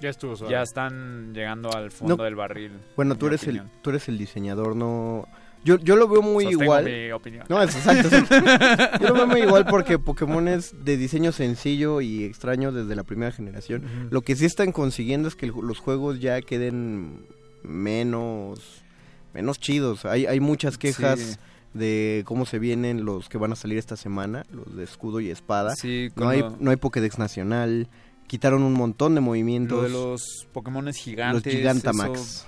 Ya 0.02 0.10
estuvo 0.10 0.36
suave. 0.36 0.52
ya 0.54 0.62
están 0.64 1.34
llegando 1.34 1.72
al 1.76 1.92
fondo 1.92 2.18
No. 2.18 2.24
del 2.24 2.36
barril. 2.36 2.72
Bueno, 2.96 3.14
en 3.14 3.20
tú 3.20 3.28
eres, 3.28 3.44
el, 3.48 3.62
tú 3.82 3.90
eres 3.92 4.08
el 4.08 4.18
diseñador, 4.18 4.76
no... 4.76 5.28
Yo, 5.64 5.78
yo 5.80 5.96
lo 5.98 6.08
veo 6.08 6.22
muy 6.22 6.46
Sostengo 6.46 6.64
igual. 6.64 6.86
mi 6.86 7.12
opinión. 7.12 7.46
No, 7.50 7.62
es 7.62 7.76
exacto. 7.76 8.10
Yo 9.02 9.08
lo 9.10 9.14
veo 9.14 9.28
muy 9.28 9.42
igual 9.42 9.66
porque 9.66 10.00
Pokémon 10.00 10.48
es 10.48 10.74
de 10.86 10.96
diseño 10.96 11.32
sencillo 11.32 12.00
y 12.02 12.24
extraño 12.24 12.72
desde 12.72 12.96
la 12.96 13.04
primera 13.04 13.32
generación. 13.32 13.84
Lo 14.10 14.22
que 14.22 14.36
sí 14.36 14.46
están 14.46 14.72
consiguiendo 14.72 15.28
es 15.28 15.36
que 15.36 15.48
los 15.48 15.80
juegos 15.80 16.20
ya 16.22 16.42
queden 16.42 17.26
menos 17.64 18.84
menos 19.34 19.60
chidos. 19.60 20.06
Hay, 20.06 20.26
hay 20.26 20.40
muchas 20.40 20.78
quejas 20.78 21.20
Sí. 21.20 21.36
de 21.74 22.24
cómo 22.26 22.46
se 22.46 22.58
vienen 22.58 23.06
los 23.06 23.30
que 23.30 23.38
van 23.38 23.52
a 23.52 23.56
salir 23.56 23.78
esta 23.78 23.96
semana, 23.96 24.46
los 24.52 24.76
de 24.76 24.84
escudo 24.84 25.20
y 25.20 25.30
espada. 25.30 25.76
Sí, 25.76 26.10
no 26.16 26.30
hay 26.30 26.44
no 26.60 26.72
hay 26.72 26.78
Pokédex 26.78 27.20
nacional. 27.20 27.88
Quitaron 28.28 28.64
un 28.64 28.74
montón 28.74 29.16
de 29.16 29.22
movimientos. 29.22 29.78
Lo 29.78 29.84
de 29.84 29.90
los 29.90 30.48
Pokémones 30.54 30.96
los 30.96 31.04
gigantes. 31.04 31.54
Gigantamax. 31.54 32.20
eso 32.20 32.46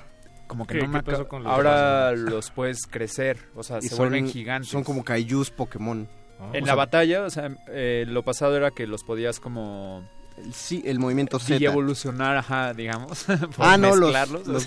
como 0.52 0.68
que 0.68 0.76
¿Qué- 0.76 0.82
no 0.82 0.90
me 0.90 1.00
qué 1.00 1.04
pasó 1.06 1.16
acaba- 1.22 1.30
con 1.30 1.44
los 1.44 1.54
Ahora 1.54 2.12
los 2.12 2.52
puedes 2.52 2.86
crecer, 2.86 3.38
o 3.56 3.64
sea, 3.64 3.78
Y 3.78 3.84
se 3.84 3.90
son- 3.90 4.00
vuelven 4.00 4.28
gigantes. 4.28 4.70
Son 4.70 4.84
como 4.84 5.06
kaijus 5.06 5.50
Pokémon. 5.50 6.10
Ah, 6.42 6.50
En 6.52 6.64
o 6.64 6.66
la 6.68 6.74
sea- 6.74 6.76
batalla, 6.76 7.24
o 7.24 7.30
sea, 7.30 7.56
eh, 7.70 8.04
lo 8.08 8.24
pasado 8.24 8.58
era 8.58 8.72
que 8.72 8.86
los 8.88 9.06
podías 9.06 9.40
como 9.40 10.06
Sí, 10.54 10.82
el 10.86 11.00
movimiento 11.00 11.40
Z. 11.40 11.62
y 11.62 11.66
evolucionar, 11.66 12.36
ajá, 12.36 12.74
digamos. 12.74 13.24
por 13.56 13.66
Ah, 13.66 13.78
no, 13.78 13.96
los, 13.96 14.12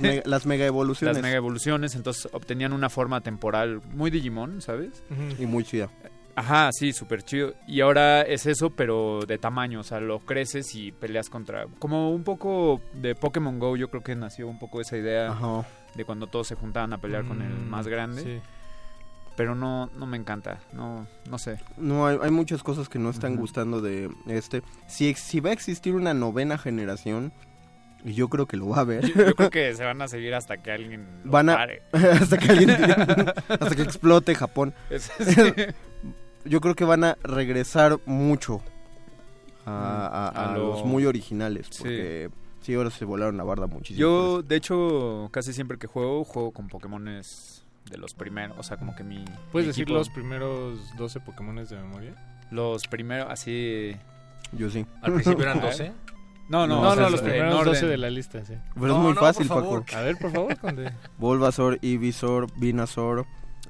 mega- 0.01 0.23
las 0.25 0.47
mega 0.47 0.65
evoluciones. 0.65 1.17
las 1.17 1.23
mega 1.23 1.37
evoluciones, 1.37 1.95
entonces 1.97 2.29
obtenían 2.33 2.73
una 2.73 2.89
forma 2.89 3.21
temporal 3.21 3.83
muy 3.93 4.11
Digimon, 4.11 4.63
¿sabes? 4.63 5.03
Y 5.39 5.45
muy 5.47 5.65
chida. 5.65 5.91
Ajá, 6.37 6.71
sí, 6.73 6.93
súper 6.93 7.23
chido. 7.23 7.55
Y 7.67 7.81
ahora 7.81 8.23
es 8.23 8.47
eso, 8.47 8.71
pero 8.71 9.21
de 9.27 9.39
tamaño, 9.39 9.81
o 9.81 9.85
sea, 9.85 10.01
lo 10.01 10.19
creces 10.21 10.75
y 10.75 10.91
peleas 10.93 11.31
contra... 11.31 11.67
Como 11.79 12.11
un 12.11 12.25
poco 12.25 12.81
de 12.93 13.15
Pokémon 13.15 13.59
Go, 13.59 13.77
yo 13.77 13.89
creo 13.89 14.03
que 14.03 14.15
nació 14.17 14.49
un 14.49 14.59
poco 14.59 14.81
esa 14.81 14.97
idea 14.97 15.31
Ajá. 15.31 15.65
de 15.95 16.05
cuando 16.05 16.27
todos 16.27 16.49
se 16.49 16.55
juntaban 16.57 16.93
a 16.93 16.99
pelear 16.99 17.25
con 17.25 17.41
el 17.41 17.53
Mm, 17.53 17.69
más 17.69 17.87
grande. 17.87 18.23
sí. 18.23 18.41
pero 19.37 19.55
no, 19.57 19.87
no 19.97 20.07
me 20.07 20.17
encanta, 20.17 20.59
no, 20.73 21.07
no 21.29 21.39
sé. 21.39 21.59
No, 21.77 22.07
hay, 22.07 22.19
hay 22.23 22.31
muchas 22.31 22.63
cosas 22.63 22.89
que 22.89 22.99
no 23.01 23.11
están 23.11 23.35
gustando 23.37 23.81
de 23.81 24.09
este. 24.29 24.63
Si, 24.87 25.13
si 25.15 25.41
va 25.41 25.51
a 25.51 25.53
existir 25.53 25.95
una 25.95 26.15
novena 26.15 26.57
generación, 26.57 27.33
y 28.05 28.13
yo 28.15 28.29
creo 28.29 28.47
que 28.47 28.57
lo 28.57 28.69
va 28.69 28.77
a 28.77 28.81
haber. 28.81 29.07
Yo, 29.07 29.27
yo 29.27 29.35
creo 29.35 29.51
que 29.51 29.75
se 29.77 29.85
van 29.85 30.01
a 30.03 30.07
seguir 30.09 30.35
hasta 30.35 30.59
que 30.59 30.71
alguien 30.71 31.07
Van 31.25 31.49
a- 31.49 31.57
pare. 31.57 31.83
hasta 31.93 32.39
que 32.39 32.51
alguien 32.53 32.71
hasta 33.49 33.75
que 33.75 33.83
explote 33.83 34.35
Japón. 34.37 34.73
Es- 34.91 35.11
sí. 35.19 35.41
Yo 36.45 36.61
creo 36.61 36.75
que 36.75 36.85
van 36.85 37.05
a 37.05 37.17
regresar 37.23 37.99
mucho 38.07 38.61
a, 39.67 40.07
a- 40.07 40.29
A 40.29 40.53
a 40.53 40.57
lo- 40.57 40.69
los 40.73 40.85
muy 40.85 41.07
originales, 41.07 41.69
porque 41.79 42.31
sí, 42.61 42.75
ahora 42.75 42.91
se 42.91 43.05
volaron 43.05 43.37
la 43.37 43.45
barda 43.45 43.67
muchísimo. 43.67 43.99
Yo, 44.01 44.43
de 44.43 44.57
hecho, 44.57 45.29
casi 45.33 45.53
siempre 45.53 45.79
que 45.79 45.87
juego, 45.87 46.25
juego 46.25 46.51
con 46.53 46.69
Pokémones 46.69 47.65
de 47.91 47.97
los 47.99 48.15
primeros, 48.15 48.59
o 48.59 48.63
sea, 48.63 48.77
como 48.77 48.95
que 48.95 49.05
mi... 49.05 49.25
¿Puedes 49.53 49.67
mi 49.67 49.69
decir 49.69 49.85
equipo- 49.85 49.95
los 49.99 50.11
primeros 50.11 50.79
12 50.97 51.21
Pokémones 51.21 51.71
de 51.71 51.77
memoria? 51.77 52.15
Los 52.51 52.87
primeros, 52.87 53.29
así... 53.31 53.97
Yo 54.53 54.71
sí. 54.71 54.85
Al 55.03 55.13
principio 55.15 55.43
eran 55.45 55.61
12. 55.63 55.93
No, 56.49 56.67
no, 56.67 56.83
No, 56.83 56.91
o 56.91 56.95
sea, 56.95 57.05
no, 57.05 57.11
los 57.11 57.23
primeros 57.23 57.55
orden. 57.55 57.73
12 57.73 57.87
de 57.87 57.97
la 57.97 58.11
lista, 58.11 58.45
sí. 58.45 58.53
Pero 58.75 58.87
No, 58.89 58.95
es 58.97 59.01
muy 59.03 59.13
no, 59.15 59.21
fácil, 59.21 59.49
por 59.49 59.63
favor. 59.63 59.85
Paco. 59.87 59.97
A 59.97 60.03
ver, 60.03 60.17
por 60.19 60.31
favor, 60.31 60.59
Conde. 60.59 60.93
Bulbasaur, 61.19 61.79
Ivysaur, 61.81 62.49
Venusaur, 62.59 63.25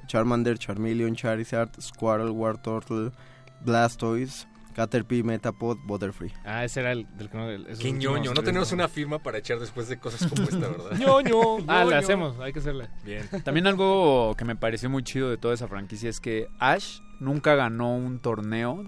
Charmander, 0.06 0.58
Charmeleon, 0.58 1.14
Charizard, 1.14 1.70
Squirtle, 1.80 2.30
Wartortle, 2.30 3.12
Blastoise, 3.60 4.46
Caterpie, 4.74 5.22
Metapod, 5.22 5.78
Butterfree. 5.86 6.32
Ah, 6.44 6.64
ese 6.64 6.80
era 6.80 6.92
el 6.92 7.06
del 7.16 7.30
que 7.30 7.36
no... 7.38 7.76
Qué 7.78 7.92
ñoño. 7.92 8.34
No 8.34 8.42
tenemos 8.42 8.72
una 8.72 8.88
firma 8.88 9.20
para 9.20 9.38
echar 9.38 9.58
después 9.58 9.88
de 9.88 9.98
cosas 9.98 10.28
como 10.28 10.42
esta, 10.42 10.58
¿verdad? 10.68 10.98
ñoño. 10.98 11.64
Ah, 11.68 11.84
la 11.84 11.98
hacemos, 11.98 12.38
hay 12.40 12.52
que 12.52 12.58
hacerla. 12.58 12.90
Bien. 13.04 13.26
También 13.44 13.66
algo 13.66 14.34
que 14.36 14.44
me 14.44 14.56
pareció 14.56 14.90
muy 14.90 15.02
chido 15.02 15.30
de 15.30 15.38
toda 15.38 15.54
esa 15.54 15.68
franquicia 15.68 16.10
es 16.10 16.20
que 16.20 16.48
Ash 16.58 16.98
nunca 17.20 17.54
ganó 17.54 17.96
un 17.96 18.18
torneo 18.20 18.84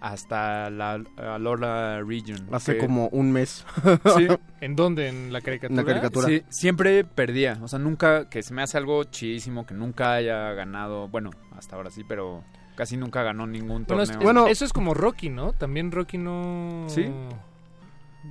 hasta 0.00 0.70
la 0.70 1.02
Alola 1.16 2.00
Region. 2.06 2.46
Hace 2.52 2.74
que- 2.74 2.78
como 2.86 3.08
un 3.08 3.32
mes. 3.32 3.64
Sí, 4.16 4.28
¿En 4.60 4.76
dónde? 4.76 5.08
¿En 5.08 5.32
la 5.32 5.40
caricatura? 5.40 5.80
En 5.80 5.86
la 5.86 5.92
caricatura. 5.92 6.26
sí, 6.28 6.42
siempre 6.48 7.04
perdía. 7.04 7.58
O 7.62 7.68
sea, 7.68 7.78
nunca, 7.78 8.28
que 8.28 8.42
se 8.42 8.54
me 8.54 8.62
hace 8.62 8.76
algo 8.78 9.04
chidísimo 9.04 9.66
que 9.66 9.74
nunca 9.74 10.12
haya 10.14 10.52
ganado. 10.52 11.08
Bueno, 11.08 11.30
hasta 11.56 11.76
ahora 11.76 11.90
sí, 11.90 12.02
pero 12.06 12.44
casi 12.76 12.96
nunca 12.96 13.22
ganó 13.22 13.46
ningún 13.46 13.84
Bueno, 13.84 14.04
torneo. 14.04 14.18
es- 14.18 14.24
Bueno. 14.24 14.46
eso 14.46 14.64
es 14.64 14.72
como 14.72 14.94
Rocky, 14.94 15.30
¿no? 15.30 15.52
También 15.52 15.90
Rocky 15.90 16.18
no... 16.18 16.84
Sí. 16.88 17.06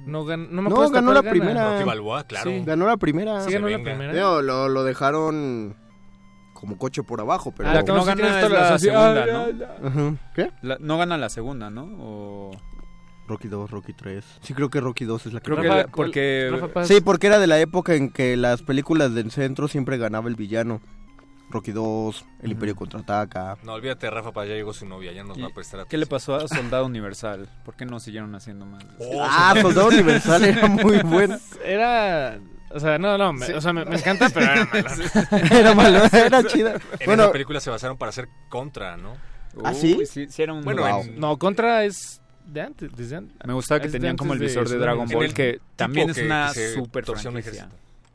No, 0.05 0.25
gan- 0.25 0.49
no 0.49 0.61
me 0.61 0.69
No, 0.69 0.89
ganó 0.89 1.11
la 1.13 1.21
gana. 1.21 1.31
primera. 1.31 1.73
Rocky 1.73 1.85
Balboa, 1.85 2.23
claro. 2.25 2.51
Sí. 2.51 2.63
Ganó 2.65 2.85
la 2.87 2.97
primera. 2.97 3.41
Sí, 3.41 3.51
ganó 3.51 3.67
la 3.67 3.81
primera. 3.81 4.13
Lo, 4.41 4.69
lo 4.69 4.83
dejaron 4.83 5.75
como 6.59 6.77
coche 6.77 7.03
por 7.03 7.21
abajo, 7.21 7.51
pero... 7.55 7.69
Ah, 7.69 7.73
la 7.75 7.83
que 7.85 7.91
no 7.91 8.03
gana 8.03 8.41
es 8.41 8.49
la 8.51 8.77
segunda, 8.79 9.25
¿no? 9.25 9.87
Ajá. 9.87 10.15
¿Qué? 10.35 10.51
La- 10.61 10.77
no 10.79 10.97
gana 10.97 11.17
la 11.17 11.29
segunda, 11.29 11.69
¿no? 11.69 11.83
O... 11.99 12.51
Rocky 13.27 13.47
2, 13.49 13.69
Rocky 13.71 13.93
3. 13.93 14.23
Sí, 14.41 14.53
creo 14.53 14.69
que 14.69 14.79
Rocky 14.79 15.03
2 15.05 15.25
es 15.27 15.33
la 15.33 15.39
que 15.41 15.45
Creo 15.45 15.61
que 15.61 15.67
Rafa, 15.67 15.87
porque... 15.91 16.49
Rafa. 16.59 16.85
Sí, 16.85 17.01
porque 17.01 17.27
era 17.27 17.39
de 17.39 17.47
la 17.47 17.59
época 17.59 17.93
en 17.95 18.09
que 18.09 18.37
las 18.37 18.61
películas 18.61 19.13
del 19.13 19.31
centro 19.31 19.67
siempre 19.67 19.97
ganaba 19.97 20.29
el 20.29 20.35
villano. 20.35 20.81
Rocky 21.49 21.71
2, 21.71 22.25
El 22.41 22.51
Imperio 22.51 22.75
Contraataca. 22.75 23.57
No, 23.63 23.73
olvídate, 23.73 24.09
Rafa, 24.09 24.31
para 24.33 24.45
allá 24.47 24.55
llegó 24.55 24.73
su 24.73 24.85
novia, 24.85 25.13
ya 25.13 25.23
nos 25.23 25.37
¿Y 25.37 25.41
va 25.41 25.47
a 25.47 25.53
prestar 25.53 25.85
¿Qué 25.87 25.97
le 25.97 26.03
atención. 26.03 26.37
pasó 26.37 26.45
a 26.45 26.47
Soldado 26.47 26.85
Universal? 26.85 27.47
¿Por 27.63 27.75
qué 27.75 27.85
no 27.85 27.99
siguieron 28.01 28.35
haciendo 28.35 28.65
más? 28.65 28.83
Oh, 28.99 29.21
Ah, 29.23 29.53
Soldado 29.61 29.87
Universal 29.87 30.43
era 30.43 30.67
muy 30.67 30.97
bueno. 31.05 31.37
Era... 31.63 32.37
O 32.77 32.79
sea, 32.79 32.97
no, 32.99 33.17
no, 33.17 33.33
me, 33.33 33.45
o 33.53 33.59
sea, 33.61 33.73
me, 33.73 33.83
me 33.85 33.95
encanta, 33.97 34.29
pero 34.33 34.45
era 34.51 34.65
malo. 34.65 34.95
Era 35.51 35.73
malo, 35.73 36.03
era 36.13 36.43
chida. 36.43 36.73
En 36.99 37.05
Bueno, 37.05 37.23
esa 37.23 37.31
película 37.31 37.59
se 37.59 37.69
basaron 37.71 37.97
para 37.97 38.09
hacer 38.09 38.27
contra, 38.49 38.95
¿no? 38.97 39.15
¿Ah, 39.63 39.73
sí? 39.73 39.99
Sí, 40.05 40.27
sí 40.29 40.41
era 40.43 40.53
un... 40.53 40.63
Bueno, 40.63 40.83
Wow. 40.83 41.01
en- 41.01 41.19
No, 41.19 41.37
Contra 41.37 41.83
es 41.83 42.21
de 42.45 42.61
antes, 42.61 42.91
desde 42.95 43.15
antes. 43.15 43.35
Me 43.45 43.53
gustaba 43.53 43.81
que 43.81 43.89
tenían 43.89 44.15
como 44.15 44.33
el 44.33 44.39
de 44.39 44.45
visor 44.45 44.69
de 44.69 44.77
Dragon 44.77 45.07
Ball, 45.09 45.25
el 45.25 45.33
que 45.33 45.59
también 45.75 46.09
es 46.11 46.17
que- 46.17 46.25
una 46.25 46.51
que 46.53 46.67
super 46.73 47.03
ejército. 47.03 47.67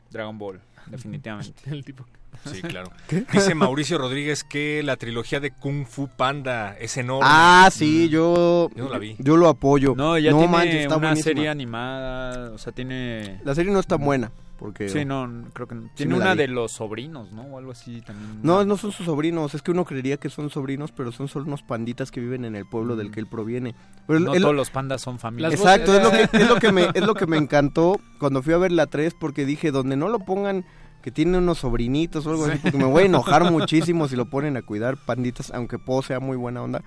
Dragon 0.09 0.37
Ball, 0.37 0.61
definitivamente. 0.87 1.53
El 1.69 1.83
tipo. 1.83 2.05
Sí, 2.45 2.61
claro. 2.61 2.91
Dice 3.33 3.55
Mauricio 3.55 3.97
Rodríguez 3.97 4.43
que 4.43 4.83
la 4.83 4.97
trilogía 4.97 5.39
de 5.39 5.51
Kung 5.51 5.85
Fu 5.85 6.07
Panda 6.07 6.75
es 6.77 6.97
enorme. 6.97 7.27
Ah, 7.29 7.69
sí, 7.71 8.09
yo... 8.09 8.69
Yo 8.75 8.85
no 8.85 8.89
la 8.89 8.97
vi. 8.99 9.15
Yo 9.19 9.37
lo 9.37 9.47
apoyo. 9.47 9.93
No, 9.95 10.17
ya 10.17 10.31
tiene 10.31 10.47
manches, 10.47 10.75
está 10.81 10.97
una 10.97 11.07
buenísima. 11.09 11.23
serie 11.23 11.49
animada, 11.49 12.51
o 12.51 12.57
sea, 12.57 12.73
tiene... 12.73 13.39
La 13.43 13.55
serie 13.55 13.71
no 13.71 13.79
está 13.79 13.95
buena, 13.95 14.31
porque... 14.59 14.89
Sí, 14.89 15.05
no, 15.05 15.45
creo 15.53 15.67
que 15.67 15.75
no. 15.75 15.89
Tiene 15.95 16.15
una 16.15 16.35
de 16.35 16.47
los 16.47 16.73
sobrinos, 16.73 17.31
¿no? 17.31 17.43
O 17.43 17.57
algo 17.57 17.71
así 17.71 18.01
también. 18.01 18.39
No, 18.43 18.65
no 18.65 18.77
son 18.77 18.91
sus 18.91 19.05
sobrinos, 19.05 19.53
es 19.53 19.61
que 19.61 19.71
uno 19.71 19.85
creería 19.85 20.17
que 20.17 20.29
son 20.29 20.49
sobrinos, 20.49 20.91
pero 20.91 21.11
son 21.11 21.27
solo 21.27 21.45
unos 21.45 21.63
panditas 21.63 22.11
que 22.11 22.19
viven 22.19 22.45
en 22.45 22.55
el 22.55 22.65
pueblo 22.65 22.95
del 22.95 23.11
que 23.11 23.19
él 23.19 23.27
proviene. 23.27 23.75
Pero 24.07 24.19
No 24.19 24.33
todos 24.33 24.55
los 24.55 24.69
pandas 24.69 25.01
son 25.01 25.19
familias. 25.19 25.53
Las 25.53 25.61
Exacto, 25.61 25.95
es 25.95 26.03
lo, 26.03 26.11
que, 26.11 26.37
es, 26.37 26.49
lo 26.49 26.55
que 26.55 26.71
me, 26.71 26.87
es 26.93 27.05
lo 27.05 27.13
que 27.15 27.27
me 27.27 27.37
encantó 27.37 27.99
cuando 28.19 28.41
fui 28.41 28.53
a 28.53 28.57
ver 28.57 28.71
la 28.71 28.87
3, 28.87 29.15
porque 29.19 29.45
dije, 29.45 29.71
donde 29.71 29.95
no 29.95 30.09
lo 30.09 30.19
pongan 30.19 30.65
que 31.03 31.11
tiene 31.11 31.37
unos 31.37 31.59
sobrinitos 31.59 32.25
o 32.25 32.31
algo 32.31 32.45
así, 32.45 32.57
porque 32.59 32.77
me 32.77 32.85
voy 32.85 33.03
a 33.03 33.05
enojar 33.05 33.51
muchísimo 33.51 34.07
si 34.07 34.15
lo 34.15 34.25
ponen 34.25 34.57
a 34.57 34.61
cuidar 34.63 34.97
panditas, 34.97 35.51
aunque 35.51 35.77
Po 35.77 36.01
sea 36.01 36.19
muy 36.19 36.37
buena 36.37 36.63
onda. 36.63 36.81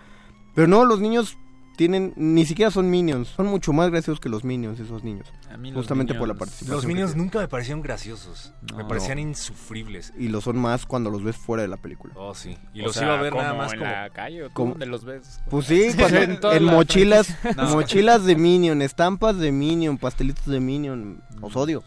Pero 0.54 0.66
no, 0.66 0.84
los 0.86 1.00
niños 1.00 1.36
tienen, 1.76 2.14
ni 2.16 2.46
siquiera 2.46 2.70
son 2.70 2.88
minions, 2.88 3.28
son 3.28 3.46
mucho 3.48 3.74
más 3.74 3.90
graciosos 3.90 4.18
que 4.18 4.30
los 4.30 4.42
minions 4.44 4.80
esos 4.80 5.04
niños. 5.04 5.30
A 5.52 5.58
mí 5.58 5.70
los 5.70 5.80
Justamente 5.82 6.14
por 6.14 6.26
la 6.26 6.32
participación. 6.32 6.74
Los 6.74 6.86
Minions 6.86 7.14
nunca 7.14 7.38
me 7.38 7.48
parecieron 7.48 7.82
graciosos. 7.82 8.54
No. 8.70 8.78
me 8.78 8.84
parecían 8.86 9.18
insufribles. 9.18 10.14
Y 10.18 10.28
lo 10.28 10.40
son 10.40 10.56
más 10.58 10.86
cuando 10.86 11.10
los 11.10 11.22
ves 11.22 11.36
fuera 11.36 11.62
de 11.62 11.68
la 11.68 11.76
película. 11.76 12.14
Oh, 12.16 12.34
sí. 12.34 12.56
Y 12.72 12.80
O 12.80 12.84
los 12.86 12.94
sea, 12.94 13.04
iba 13.04 13.18
a 13.18 13.22
ver 13.22 13.34
nada 13.34 13.50
¿cómo 13.50 13.62
más 13.62 13.72
en 13.74 13.78
como... 13.78 13.90
la 13.90 14.10
calle 14.10 14.48
los 14.86 15.04
ves? 15.04 15.40
Pues 15.50 15.66
sí, 15.66 15.88
cuando- 15.98 16.52
en 16.52 16.64
mochilas, 16.64 17.36
No. 17.56 17.68
mochilas 17.74 18.24
de 18.24 18.36
Minion, 18.36 18.80
estampas 18.80 19.36
de 19.38 19.52
Minion, 19.52 19.98
pastelitos 19.98 20.46
de 20.46 20.60
Minion, 20.60 21.22
os 21.42 21.54
odio. 21.56 21.82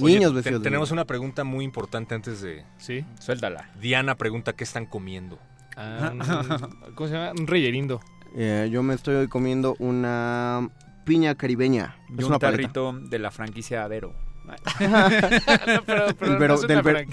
Oye, 0.00 0.14
Niños 0.16 0.34
vestidos 0.34 0.62
tenemos 0.62 0.90
una 0.90 1.04
pregunta 1.04 1.44
muy 1.44 1.64
importante 1.64 2.14
antes 2.14 2.40
de... 2.40 2.64
Sí. 2.78 3.04
Suéltala. 3.20 3.70
Diana 3.80 4.14
pregunta 4.16 4.52
qué 4.54 4.64
están 4.64 4.86
comiendo. 4.86 5.38
Ah, 5.76 6.10
un- 6.12 6.94
¿Cómo 6.94 7.08
se 7.08 7.14
llama? 7.14 7.32
Un 7.38 7.46
reyerindo. 7.46 8.00
Eh, 8.36 8.68
yo 8.72 8.82
me 8.82 8.94
estoy 8.94 9.28
comiendo 9.28 9.76
una 9.78 10.68
piña 11.04 11.34
caribeña. 11.34 11.96
Y 12.10 12.18
Es 12.18 12.24
un 12.24 12.30
una 12.32 12.38
paleta. 12.38 12.62
tarrito 12.62 12.92
de 13.08 13.18
la 13.18 13.30
franquicia 13.30 13.86
Vero. 13.88 14.14
pero, 15.86 16.06
pero 16.18 16.32
El 16.32 16.38
Vero- 16.38 16.54
no 16.56 16.60
es 16.60 16.66
del 16.68 16.82
ver- 16.82 17.06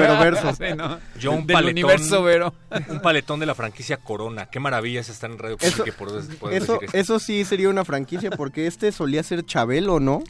Veroverso. 0.00 0.54
Sí, 0.54 0.64
¿no? 0.76 0.98
Yo 1.18 1.32
un 1.32 1.46
Del 1.46 1.54
paletón, 1.54 1.72
universo 1.72 2.22
Vero. 2.22 2.54
un 2.88 3.00
paletón 3.00 3.40
de 3.40 3.46
la 3.46 3.54
franquicia 3.54 3.98
Corona. 3.98 4.46
Qué 4.46 4.60
maravillas 4.60 5.08
están 5.08 5.32
en 5.32 5.38
Radio 5.38 5.56
Eso- 5.60 5.84
que 5.84 5.92
por 5.92 6.08
Eso, 6.08 6.16
decir 6.18 6.38
esto. 6.52 6.80
eso 6.92 7.18
sí 7.18 7.44
sería 7.44 7.68
una 7.68 7.84
franquicia 7.84 8.30
porque 8.30 8.66
este 8.66 8.92
solía 8.92 9.22
ser 9.22 9.44
Chabelo, 9.44 10.00
¿no? 10.00 10.22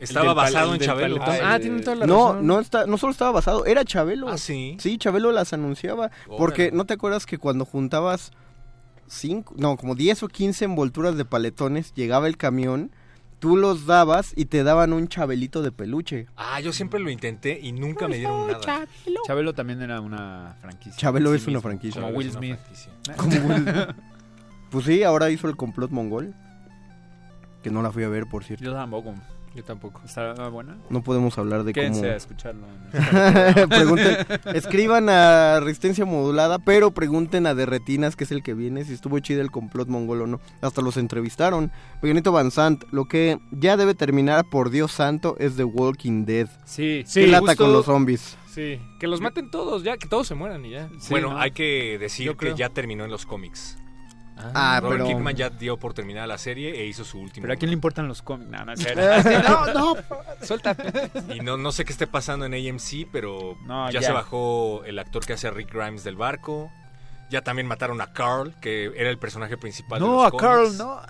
Estaba 0.00 0.34
basado 0.34 0.74
en 0.74 0.80
Chabelo. 0.80 1.18
paletón. 1.18 1.46
Ah, 1.46 1.54
Ah, 1.54 1.58
tienen 1.60 1.82
toda 1.84 1.96
la 1.96 2.06
No, 2.06 2.28
razón. 2.32 2.46
no 2.46 2.60
está, 2.60 2.86
no 2.86 2.96
solo 2.98 3.12
estaba 3.12 3.30
basado, 3.32 3.66
era 3.66 3.84
Chabelo. 3.84 4.28
Ah, 4.28 4.38
sí. 4.38 4.76
Sí, 4.80 4.98
Chabelo 4.98 5.30
las 5.32 5.52
anunciaba. 5.52 6.10
Porque 6.26 6.70
no 6.72 6.84
te 6.86 6.94
acuerdas 6.94 7.26
que 7.26 7.38
cuando 7.38 7.64
juntabas 7.64 8.30
cinco, 9.06 9.54
no, 9.58 9.76
como 9.76 9.94
10 9.94 10.22
o 10.22 10.28
15 10.28 10.64
envolturas 10.64 11.16
de 11.16 11.24
paletones, 11.24 11.92
llegaba 11.94 12.28
el 12.28 12.36
camión, 12.36 12.90
tú 13.40 13.56
los 13.56 13.86
dabas 13.86 14.32
y 14.36 14.44
te 14.46 14.62
daban 14.62 14.92
un 14.92 15.08
chabelito 15.08 15.62
de 15.62 15.72
peluche. 15.72 16.26
Ah, 16.36 16.60
yo 16.60 16.72
siempre 16.72 17.00
lo 17.00 17.10
intenté 17.10 17.58
y 17.60 17.72
nunca 17.72 18.06
me 18.06 18.16
dieron 18.18 18.46
nada. 18.48 18.86
Chabelo 19.26 19.52
también 19.54 19.82
era 19.82 20.00
una 20.00 20.56
franquicia. 20.60 20.96
Chabelo 20.96 21.34
es 21.34 21.46
una 21.46 21.60
franquicia. 21.60 22.00
Como 22.00 22.12
Chabelo 22.12 22.18
Will 22.18 22.32
Smith. 22.32 22.58
Como 23.16 23.32
Will- 23.48 23.94
pues 24.70 24.84
sí, 24.84 25.02
ahora 25.02 25.30
hizo 25.30 25.48
el 25.48 25.56
complot 25.56 25.90
mongol. 25.90 26.34
Que 27.62 27.70
no 27.70 27.82
la 27.82 27.90
fui 27.92 28.04
a 28.04 28.08
ver, 28.08 28.26
por 28.26 28.44
cierto. 28.44 28.64
Yo 28.64 28.72
tampoco. 28.72 29.14
Yo 29.54 29.64
tampoco. 29.64 30.00
¿Está 30.04 30.32
buena? 30.48 30.76
No 30.90 31.02
podemos 31.02 31.36
hablar 31.36 31.64
de 31.64 31.72
Quédense 31.72 32.00
a 32.00 32.02
cómo... 32.02 32.16
escucharlo. 32.16 32.66
pregunten, 33.68 34.16
escriban 34.54 35.08
a 35.08 35.58
Resistencia 35.60 36.04
Modulada, 36.04 36.58
pero 36.60 36.92
pregunten 36.92 37.46
a 37.46 37.54
Derretinas, 37.54 38.14
que 38.16 38.24
es 38.24 38.30
el 38.32 38.42
que 38.42 38.54
viene, 38.54 38.84
si 38.84 38.92
estuvo 38.92 39.18
chido 39.18 39.40
el 39.40 39.50
complot 39.50 39.88
mongol 39.88 40.22
o 40.22 40.26
no. 40.26 40.40
Hasta 40.60 40.82
los 40.82 40.96
entrevistaron. 40.96 41.72
Peganito 42.00 42.30
Van 42.32 42.50
Sant, 42.50 42.84
lo 42.92 43.06
que 43.06 43.38
ya 43.50 43.76
debe 43.76 43.94
terminar, 43.94 44.44
por 44.50 44.70
Dios 44.70 44.92
santo, 44.92 45.34
es 45.38 45.56
The 45.56 45.64
Walking 45.64 46.24
Dead. 46.26 46.48
Sí, 46.64 47.02
Sí, 47.06 47.24
Sí, 47.24 47.26
lata 47.26 47.46
justo- 47.48 47.64
con 47.64 47.72
los 47.72 47.84
zombies. 47.86 48.36
Sí, 48.48 48.80
que 48.98 49.06
los 49.06 49.20
maten 49.20 49.50
todos, 49.50 49.84
ya, 49.84 49.96
que 49.96 50.08
todos 50.08 50.26
se 50.26 50.34
mueran 50.34 50.64
y 50.64 50.70
ya. 50.70 50.88
bueno, 51.08 51.30
¿no? 51.30 51.38
hay 51.38 51.52
que 51.52 51.98
decir 52.00 52.26
Yo 52.26 52.32
que 52.32 52.46
creo. 52.46 52.56
ya 52.56 52.68
terminó 52.68 53.04
en 53.04 53.10
los 53.10 53.24
cómics. 53.26 53.78
Ah, 54.54 54.78
Robert 54.80 55.02
pero... 55.02 55.06
Kirkman 55.08 55.34
ya 55.36 55.50
dio 55.50 55.76
por 55.76 55.94
terminada 55.94 56.26
la 56.26 56.38
serie 56.38 56.80
e 56.80 56.86
hizo 56.86 57.04
su 57.04 57.18
último. 57.18 57.42
Pero 57.42 57.54
a 57.54 57.56
quién 57.56 57.70
le 57.70 57.74
importan 57.74 58.08
los 58.08 58.22
cómics. 58.22 58.50
No, 58.50 58.64
no, 58.64 59.72
no, 59.72 59.94
no. 59.94 59.96
Suelta. 60.42 60.76
Y 61.34 61.40
no, 61.40 61.56
no 61.56 61.72
sé 61.72 61.84
qué 61.84 61.92
esté 61.92 62.06
pasando 62.06 62.46
en 62.46 62.54
AMC, 62.54 63.08
pero 63.10 63.56
No, 63.64 63.90
ya, 63.90 64.00
ya. 64.00 64.06
se 64.08 64.12
bajó 64.12 64.82
el 64.84 64.98
actor 64.98 65.24
que 65.24 65.34
hace 65.34 65.48
a 65.48 65.50
Rick 65.50 65.72
Grimes 65.72 66.04
del 66.04 66.16
barco. 66.16 66.70
Ya 67.30 67.42
también 67.42 67.68
mataron 67.68 68.00
a 68.00 68.12
Carl, 68.12 68.52
que 68.60 68.92
era 68.96 69.08
el 69.08 69.16
personaje 69.18 69.56
principal 69.56 70.00
de 70.00 70.06
No, 70.06 70.24
los 70.24 70.26
a 70.26 70.36
Carl, 70.36 70.76
no. 70.76 71.00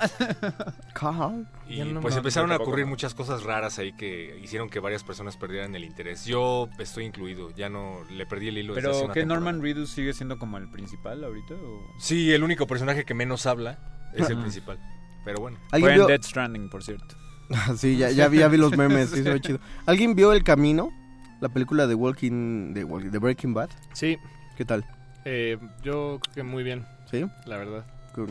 Carl. 0.95 1.47
Y 1.69 1.81
no 1.83 2.01
pues 2.01 2.17
empezaron 2.17 2.53
a 2.53 2.57
ocurrir 2.57 2.85
no. 2.85 2.91
muchas 2.91 3.15
cosas 3.15 3.43
raras 3.43 3.79
ahí 3.79 3.93
que 3.93 4.39
hicieron 4.43 4.69
que 4.69 4.81
varias 4.81 5.03
personas 5.05 5.37
perdieran 5.37 5.75
el 5.75 5.85
interés. 5.85 6.25
Yo 6.27 6.69
estoy 6.79 7.05
incluido, 7.07 7.51
ya 7.53 7.69
no 7.69 7.99
le 8.11 8.27
perdí 8.27 8.49
el 8.49 8.59
hilo. 8.59 8.75
desde 8.75 8.89
hace 8.91 8.99
Pero 8.99 9.05
una 9.07 9.15
que. 9.15 9.25
Norman 9.27 9.63
Reedus 9.63 9.91
sigue 9.91 10.13
siendo 10.13 10.39
como 10.39 10.59
el 10.59 10.69
principal 10.71 11.25
ahorita 11.25 11.55
o 11.55 11.81
Sí, 11.99 12.33
el 12.33 12.43
único 12.43 12.67
personaje 12.67 13.05
que 13.05 13.15
menos 13.15 13.47
habla 13.47 13.79
es 14.15 14.29
el 14.29 14.39
principal. 14.39 14.79
Pero 15.25 15.41
bueno. 15.41 15.59
fue 15.69 15.77
¿Alguien 15.79 15.93
en 15.93 15.99
vio- 16.01 16.07
Dead 16.07 16.23
Stranding, 16.23 16.69
por 16.71 16.83
cierto. 16.83 17.15
sí, 17.77 17.97
ya, 17.97 18.11
ya, 18.11 18.29
vi, 18.29 18.39
ya 18.39 18.49
vi 18.49 18.57
los 18.59 18.77
memes, 18.77 19.11
sí, 19.11 19.23
se 19.23 19.31
ve 19.33 19.41
chido. 19.41 19.59
¿Alguien 19.87 20.15
vio 20.15 20.33
El 20.33 20.45
Camino? 20.45 20.91
La 21.41 21.49
película 21.49 21.87
de 21.87 21.95
Walking, 21.95 22.75
de, 22.75 22.85
Walking- 22.85 23.11
de 23.11 23.19
Breaking 23.19 23.55
Bad. 23.55 23.71
Sí, 23.95 24.19
¿Qué 24.57 24.65
tal? 24.67 24.85
Eh, 25.25 25.59
yo 25.83 26.19
creo 26.23 26.35
que 26.35 26.43
muy 26.43 26.63
bien, 26.63 26.87
¿Sí? 27.11 27.25
la 27.47 27.57
verdad. 27.57 27.85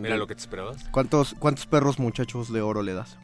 Era 0.03 0.17
lo 0.17 0.27
que 0.27 0.35
te 0.35 0.41
esperabas. 0.41 0.83
¿Cuántos, 0.91 1.35
¿Cuántos 1.39 1.65
perros 1.65 1.99
muchachos 1.99 2.51
de 2.51 2.61
oro 2.61 2.83
le 2.83 2.93
das? 2.93 3.17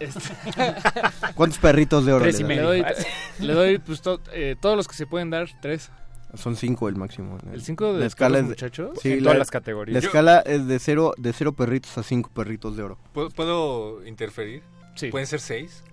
Este- 0.00 0.20
¿Cuántos 1.34 1.58
perritos 1.58 2.04
de 2.04 2.12
oro 2.12 2.24
Tres 2.24 2.40
le 2.40 2.40
y 2.40 2.42
das? 2.42 2.48
le 2.48 2.56
medio. 2.56 2.84
doy, 2.84 3.46
le 3.46 3.52
doy 3.54 3.78
pues, 3.78 4.02
to- 4.02 4.20
eh, 4.32 4.56
todos 4.60 4.76
los 4.76 4.88
que 4.88 4.94
se 4.94 5.06
pueden 5.06 5.30
dar, 5.30 5.48
tres. 5.60 5.90
Son 6.34 6.56
cinco 6.56 6.88
el 6.88 6.96
máximo. 6.96 7.38
El 7.52 7.62
cinco 7.62 7.92
de 7.92 8.00
La 8.00 8.06
escala 8.06 8.38
es 8.38 8.44
de- 8.44 8.48
muchachos. 8.50 8.98
Sí, 9.00 9.12
en 9.12 9.18
la, 9.18 9.22
todas 9.24 9.38
las 9.38 9.48
la 9.48 9.52
categorías. 9.52 10.02
escala 10.04 10.40
es 10.40 10.66
de 10.66 10.78
cero, 10.78 11.14
de 11.18 11.32
cero 11.32 11.52
perritos 11.52 11.96
a 11.98 12.02
cinco 12.02 12.30
perritos 12.34 12.76
de 12.76 12.82
oro. 12.82 12.98
¿Puedo, 13.12 13.30
puedo 13.30 14.04
interferir? 14.06 14.62
Sí, 14.96 15.10
¿Pueden 15.10 15.26
ser 15.26 15.40
seis? 15.40 15.84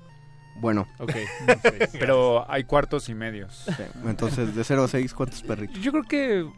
Bueno, 0.55 0.87
ok. 0.97 1.11
Pero 1.99 2.49
hay 2.51 2.63
cuartos 2.63 3.09
y 3.09 3.13
medios. 3.13 3.63
sí, 3.77 3.83
entonces 4.05 4.55
de 4.55 4.63
cero 4.63 4.83
a 4.85 4.87
seis, 4.87 5.13
¿cuántos 5.13 5.43
perritos? 5.43 5.79
Yo 5.81 5.91
creo 5.91 6.03
que 6.03 6.49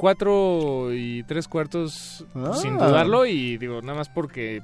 cuatro 0.00 0.94
y 0.94 1.22
tres 1.24 1.46
cuartos 1.46 2.24
Ah. 2.34 2.52
sin 2.54 2.78
dudarlo 2.78 3.26
y 3.26 3.58
digo 3.58 3.82
nada 3.82 3.98
más 3.98 4.08
porque 4.08 4.62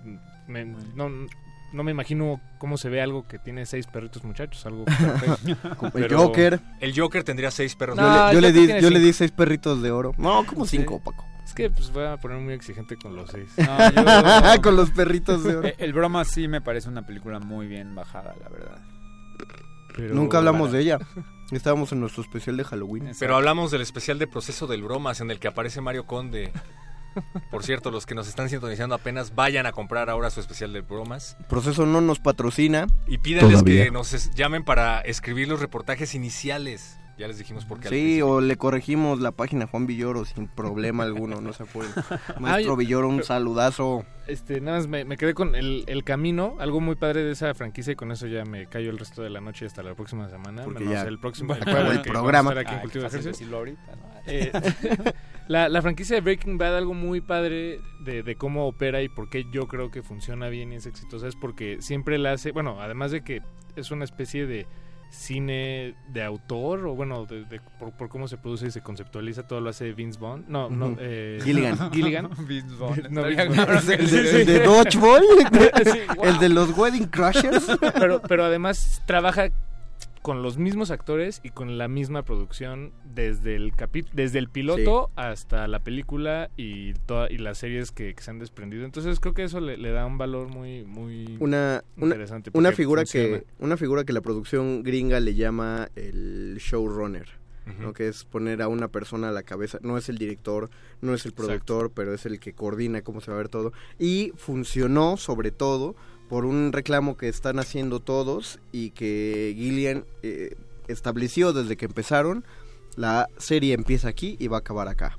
me- 0.49 0.65
no, 0.65 1.11
no 1.75 1.83
me 1.85 1.91
imagino 1.91 2.41
cómo 2.57 2.79
se 2.79 2.89
ve 2.89 3.03
algo 3.03 3.29
que 3.29 3.39
tiene 3.39 3.67
seis 3.67 3.87
perritos 3.87 4.25
muchachos, 4.25 4.65
algo 4.65 4.85
perfecto. 4.87 5.87
El 5.89 5.93
Pero- 5.93 6.19
Joker. 6.19 6.61
El 6.81 6.99
Joker 6.99 7.23
tendría 7.23 7.51
seis 7.51 7.77
perros. 7.77 7.99
Yo, 7.99 8.41
le, 8.41 8.51
yo 8.55 8.61
di, 8.63 8.81
yo 8.81 8.89
le 8.89 8.99
di 8.99 9.13
seis 9.13 9.31
perritos 9.31 9.83
de 9.83 9.91
oro. 9.91 10.15
No, 10.17 10.47
como 10.47 10.65
Sí. 10.65 10.79
cinco, 10.79 11.01
Paco. 11.05 11.27
Es 11.45 11.53
que 11.53 11.69
pues 11.69 11.93
voy 11.93 12.05
a 12.07 12.17
poner 12.17 12.39
muy 12.39 12.55
exigente 12.55 12.97
con 12.97 13.15
los 13.15 13.31
seis. 13.31 13.51
No, 13.59 14.55
yo- 14.55 14.63
Con 14.63 14.75
los 14.75 14.91
perritos 14.91 15.45
de 15.45 15.57
oro. 15.57 15.69
Eh, 15.69 15.75
El 15.79 15.93
broma 15.93 16.25
sí 16.25 16.49
me 16.49 16.63
parece 16.63 16.89
una 16.89 17.03
película 17.05 17.41
muy 17.41 17.67
bien 17.67 17.95
bajada, 17.95 18.35
la 18.43 18.49
verdad. 18.49 18.79
Pero- 19.97 20.15
Nunca 20.15 20.39
hablamos 20.39 20.71
de 20.73 20.81
ella. 20.81 20.99
Estábamos 21.51 21.91
en 21.93 22.01
nuestro 22.01 22.23
especial 22.23 22.57
de 22.57 22.65
Halloween. 22.65 23.13
Pero 23.19 23.37
hablamos 23.37 23.71
del 23.71 23.81
especial 23.81 24.19
de 24.19 24.27
Proceso 24.27 24.67
del 24.67 24.83
Bromas 24.83 25.21
en 25.21 25.31
el 25.31 25.39
que 25.41 25.49
aparece 25.49 25.81
Mario 25.81 26.07
Conde. 26.07 26.53
Por 27.51 27.63
cierto, 27.65 27.91
los 27.91 28.05
que 28.05 28.15
nos 28.15 28.29
están 28.29 28.51
sintonizando 28.51 28.95
apenas 28.95 29.35
vayan 29.35 29.65
a 29.65 29.73
comprar 29.73 30.11
ahora 30.11 30.29
su 30.29 30.41
especial 30.41 30.75
de 30.75 30.83
bromas 30.83 31.39
Proceso 31.49 31.87
no 31.87 32.03
nos 32.03 32.19
patrocina. 32.19 32.87
y 33.07 33.17
pídanles 33.19 33.61
Todavía. 33.61 33.85
que 33.85 33.91
nos 33.91 34.35
llamen 34.35 34.65
para 34.65 35.01
escribir 35.01 35.49
los 35.49 35.61
reportajes 35.61 36.15
iniciales. 36.15 36.99
Ya 37.19 37.27
les 37.29 37.39
dijimos 37.39 37.65
por 37.65 37.81
qué. 37.81 37.89
al 37.89 37.95
Sí, 37.95 38.01
principio. 38.01 38.29
o 38.29 38.41
le 38.43 38.57
corregimos 38.57 39.21
la 39.21 39.33
página 39.33 39.65
a 39.65 39.69
Juan 39.69 39.87
Villoro 39.87 40.25
sin 40.27 40.49
problema 40.49 41.03
alguno, 41.05 41.41
no 41.41 41.53
se 41.55 41.63
apuren. 41.63 41.91
Maestro 42.41 42.73
Ay, 42.75 42.85
Villoro, 42.85 43.09
un 43.09 43.17
pero- 43.17 43.27
saludazo. 43.27 44.05
Este, 44.27 44.61
nada 44.61 44.79
más 44.79 44.89
me, 44.89 45.05
me 45.05 45.17
quedé 45.17 45.33
con 45.35 45.55
el, 45.55 45.85
el 45.87 46.03
camino, 46.05 46.57
algo 46.59 46.81
muy 46.81 46.97
padre 46.97 47.23
de 47.23 47.31
esa 47.33 47.55
franquicia 47.55 47.93
y 47.93 47.97
con 47.97 48.11
eso 48.13 48.27
ya 48.27 48.45
me 48.45 48.67
callo 48.67 48.91
el 48.91 48.99
resto 48.99 49.23
de 49.23 49.31
la 49.31 49.41
noche 49.41 49.65
hasta 49.67 49.83
la 49.83 49.95
próxima 49.95 50.29
semana. 50.29 50.65
Porque 50.65 50.81
menos 50.81 50.95
ya 50.95 51.09
el 51.09 51.19
próximo 51.19 51.55
el 51.55 52.03
que 52.03 52.11
programa. 52.11 52.51
aquí 52.51 52.75
en 52.75 52.81
de 53.51 53.57
ahorita, 53.57 53.97
¿no? 53.97 54.03
Eh, 54.27 54.53
la, 55.49 55.69
la 55.69 55.81
franquicia 55.81 56.17
de 56.17 56.21
Breaking 56.23 56.59
Bad, 56.59 56.77
algo 56.77 56.93
muy 56.93 57.21
padre 57.21 57.81
de, 58.01 58.23
de 58.25 58.37
cómo 58.37 58.67
opera 58.67 59.01
y 59.03 59.09
por 59.09 59.31
qué 59.31 59.45
yo 59.53 59.69
creo 59.69 59.91
que 59.91 60.03
funciona 60.03 60.49
bien 60.49 60.73
y 60.73 60.77
es 60.77 60.87
exitosa, 60.87 61.29
es 61.29 61.37
porque 61.37 61.79
siempre 61.81 62.19
la 62.19 62.33
hace, 62.33 62.51
bueno, 62.51 62.81
además 62.81 63.13
de 63.13 63.23
que 63.23 63.43
es 63.77 63.91
una 63.93 64.05
especie 64.05 64.47
de 64.47 64.67
cine 65.11 65.95
de 66.09 66.23
autor, 66.23 66.87
o 66.87 66.95
bueno, 66.95 67.27
de- 67.27 67.45
de- 67.45 67.61
por, 67.79 67.93
por 67.93 68.09
cómo 68.09 68.29
se 68.29 68.37
produce 68.37 68.67
y 68.67 68.71
se 68.71 68.81
conceptualiza, 68.83 69.47
todo 69.47 69.61
lo 69.61 69.71
hace 69.71 69.93
Vince 69.93 70.19
Vaughn. 70.21 70.45
No, 70.49 70.69
no, 70.69 70.97
eh, 70.99 71.39
Gilligan. 71.43 71.91
Gilligan. 71.93 72.29
Vince 72.47 72.75
No, 73.11 73.25
El 73.27 73.37
de, 73.37 74.45
de 74.45 74.61
Dodgeball, 74.61 75.23
el 76.23 76.39
de 76.39 76.49
los 76.49 76.77
Wedding 76.77 77.07
Crashers. 77.07 77.67
pero, 77.95 78.21
pero 78.23 78.45
además 78.45 79.03
trabaja 79.07 79.49
con 80.27 80.43
los 80.43 80.59
mismos 80.59 80.91
actores 80.91 81.41
y 81.45 81.51
con 81.51 81.79
la 81.79 81.87
misma 81.87 82.25
producción 82.25 82.91
desde 83.05 83.55
el 83.55 83.73
desde 84.13 84.41
el 84.41 84.49
piloto 84.49 85.13
hasta 85.15 85.69
la 85.69 85.85
película 85.85 86.51
y 86.57 86.95
toda, 86.95 87.31
y 87.31 87.39
las 87.39 87.59
series 87.59 87.93
que, 87.93 88.13
que 88.13 88.21
se 88.25 88.33
han 88.33 88.41
desprendido. 88.41 88.85
Entonces 88.85 89.21
creo 89.21 89.35
que 89.35 89.45
eso 89.45 89.61
le, 89.61 89.77
le 89.77 89.93
da 89.93 90.05
un 90.05 90.19
valor 90.19 90.49
muy 90.49 90.85
muy 90.85 91.37
Una, 91.39 91.85
interesante. 91.97 92.51
una 92.55 92.73
figura 92.73 93.03
funciona. 93.03 93.39
que 93.39 93.47
una 93.61 93.77
figura 93.77 94.03
que 94.03 94.13
la 94.13 94.21
producción 94.21 94.83
gringa 94.83 95.21
le 95.21 95.37
llama 95.37 95.91
el 95.95 96.57
showrunner. 96.59 97.29
Que 97.95 98.09
es 98.09 98.25
poner 98.25 98.63
a 98.63 98.69
una 98.69 98.89
persona 98.89 99.29
a 99.29 99.33
la 99.33 99.43
cabeza, 99.43 99.79
no 99.83 99.97
es 99.99 100.09
el 100.09 100.19
director, 100.19 100.71
no 101.01 101.15
es 101.15 101.25
el 101.27 101.33
productor, 101.33 101.91
pero 101.93 102.15
es 102.15 102.25
el 102.25 102.39
que 102.39 102.53
coordina 102.53 103.03
cómo 103.03 103.21
se 103.21 103.31
va 103.31 103.37
a 103.37 103.39
ver 103.39 103.49
todo. 103.49 103.73
Y 103.99 104.33
funcionó 104.37 105.17
sobre 105.17 105.51
todo 105.51 105.97
por 106.29 106.45
un 106.45 106.73
reclamo 106.73 107.17
que 107.17 107.29
están 107.29 107.59
haciendo 107.59 108.01
todos 108.01 108.59
y 108.73 108.91
que 108.91 109.55
Gillian 109.57 110.05
eh, 110.23 110.57
estableció 110.89 111.53
desde 111.53 111.77
que 111.77 111.87
empezaron, 111.87 112.45
la 112.97 113.29
serie 113.37 113.75
empieza 113.75 114.09
aquí 114.09 114.37
y 114.39 114.49
va 114.49 114.59
a 114.59 114.61
acabar 114.61 114.89
acá. 114.89 115.19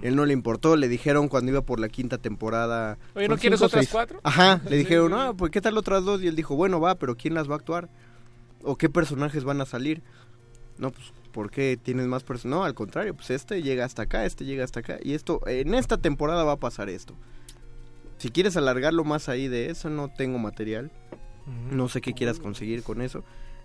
Él 0.00 0.16
no 0.16 0.24
le 0.24 0.32
importó, 0.32 0.74
le 0.74 0.88
dijeron 0.88 1.28
cuando 1.28 1.52
iba 1.52 1.60
por 1.60 1.80
la 1.80 1.90
quinta 1.90 2.16
temporada... 2.16 2.96
Oye, 3.14 3.28
¿no 3.28 3.34
¿son 3.34 3.40
quieres 3.40 3.60
otras 3.60 3.84
seis? 3.84 3.92
cuatro? 3.92 4.20
Ajá, 4.22 4.62
le 4.70 4.78
dijeron, 4.78 5.12
ah, 5.12 5.34
pues 5.36 5.50
¿qué 5.50 5.60
tal 5.60 5.76
otras 5.76 6.02
dos? 6.02 6.22
Y 6.22 6.28
él 6.28 6.34
dijo, 6.34 6.56
bueno, 6.56 6.80
va, 6.80 6.94
pero 6.94 7.14
¿quién 7.14 7.34
las 7.34 7.48
va 7.48 7.54
a 7.54 7.56
actuar? 7.58 7.90
¿O 8.62 8.76
qué 8.76 8.88
personajes 8.88 9.44
van 9.44 9.60
a 9.60 9.66
salir? 9.66 10.02
No, 10.78 10.92
pues, 10.92 11.12
¿por 11.30 11.50
qué 11.50 11.78
tienes 11.80 12.06
más 12.06 12.22
personajes? 12.22 12.58
No, 12.58 12.64
al 12.64 12.72
contrario, 12.72 13.14
pues 13.14 13.28
este 13.28 13.62
llega 13.62 13.84
hasta 13.84 14.02
acá, 14.02 14.24
este 14.24 14.46
llega 14.46 14.64
hasta 14.64 14.80
acá. 14.80 14.98
Y 15.02 15.12
esto, 15.12 15.42
en 15.46 15.74
esta 15.74 15.98
temporada 15.98 16.42
va 16.44 16.52
a 16.52 16.58
pasar 16.58 16.88
esto. 16.88 17.14
Si 18.18 18.30
quieres 18.30 18.56
alargarlo 18.56 19.04
más 19.04 19.28
ahí 19.28 19.48
de 19.48 19.70
eso, 19.70 19.90
no 19.90 20.08
tengo 20.08 20.38
material. 20.38 20.90
No 21.70 21.88
sé 21.88 22.00
qué 22.00 22.12
quieras 22.12 22.38
conseguir 22.40 22.82
con 22.82 23.00
eso. 23.02 23.22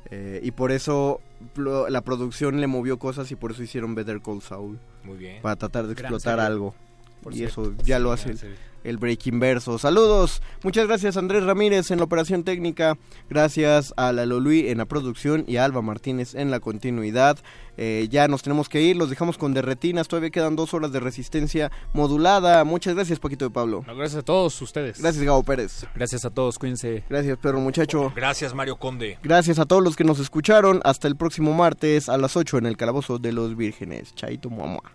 Eh, 0.10 0.40
y 0.44 0.52
por 0.52 0.72
eso 0.72 1.22
lo- 1.56 1.90
la 1.90 2.02
producción 2.02 2.60
le 2.60 2.68
movió 2.68 2.98
cosas 3.00 3.32
y 3.32 3.36
por 3.36 3.52
eso 3.52 3.64
hicieron 3.64 3.96
Better 3.96 4.22
Call 4.22 4.42
Saul. 4.42 4.80
Muy 5.04 5.18
bien. 5.18 5.42
Para 5.42 5.56
tratar 5.56 5.88
de 5.88 5.94
Gran 5.96 6.06
explotar 6.14 6.38
serie, 6.40 6.46
algo. 6.48 6.76
Por 7.22 7.34
y 7.34 7.38
cierto. 7.38 7.62
eso 7.64 7.74
ya 7.84 8.00
lo 8.00 8.12
hace 8.12 8.30
Ya, 8.34 8.38
sí. 8.38 8.48
el 8.84 8.98
Breaking 8.98 9.40
Verso. 9.40 9.78
Saludos, 9.78 10.42
muchas 10.64 10.88
gracias 10.88 11.16
Andrés 11.18 11.44
Ramírez 11.44 11.92
en 11.92 12.00
la 12.00 12.04
operación 12.06 12.44
técnica, 12.44 12.98
gracias 13.30 13.94
a 13.98 14.12
la 14.12 14.26
Lolui 14.26 14.70
en 14.70 14.80
la 14.80 14.86
producción 14.86 15.44
y 15.48 15.58
a 15.58 15.66
Alba 15.66 15.82
Martínez 15.82 16.34
en 16.36 16.50
la 16.52 16.60
continuidad. 16.60 17.38
Eh, 17.78 18.08
ya 18.12 18.28
nos 18.28 18.44
tenemos 18.44 18.68
que 18.70 18.82
ir, 18.82 18.98
los 18.98 19.10
dejamos 19.10 19.38
con 19.38 19.54
derretinas, 19.54 20.08
todavía 20.08 20.30
quedan 20.30 20.56
dos 20.56 20.74
horas 20.74 20.92
de 20.92 21.00
resistencia 21.00 21.72
modulada. 21.94 22.64
Muchas 22.64 22.96
gracias 22.96 23.20
Paquito 23.20 23.46
de 23.46 23.52
Pablo. 23.52 23.84
No, 23.88 23.96
gracias 23.96 24.20
a 24.20 24.24
todos 24.26 24.62
ustedes. 24.62 25.00
Gracias 25.00 25.24
Gabo 25.24 25.42
Pérez. 25.44 25.86
Gracias 25.96 26.26
a 26.26 26.30
todos, 26.32 26.60
cuídense. 26.60 27.04
Gracias 27.10 27.38
Pedro 27.38 27.60
Muchacho. 27.60 28.12
Gracias, 28.16 28.54
Mario 28.54 28.76
Conde. 28.78 29.18
Gracias 29.24 29.58
a 29.60 29.66
todos 29.66 29.84
los 29.84 29.96
que 29.96 30.04
nos 30.04 30.20
escucharon. 30.20 30.82
Hasta 30.84 31.08
el 31.08 31.16
próximo 31.16 31.54
martes 31.54 32.10
a 32.10 32.18
las 32.18 32.36
8 32.36 32.58
en 32.58 32.66
el 32.66 32.78
Calabozo 32.78 33.20
de 33.20 33.32
los 33.32 33.56
Vírgenes. 33.56 34.14
Chaito, 34.16 34.50
muamua. 34.50 34.92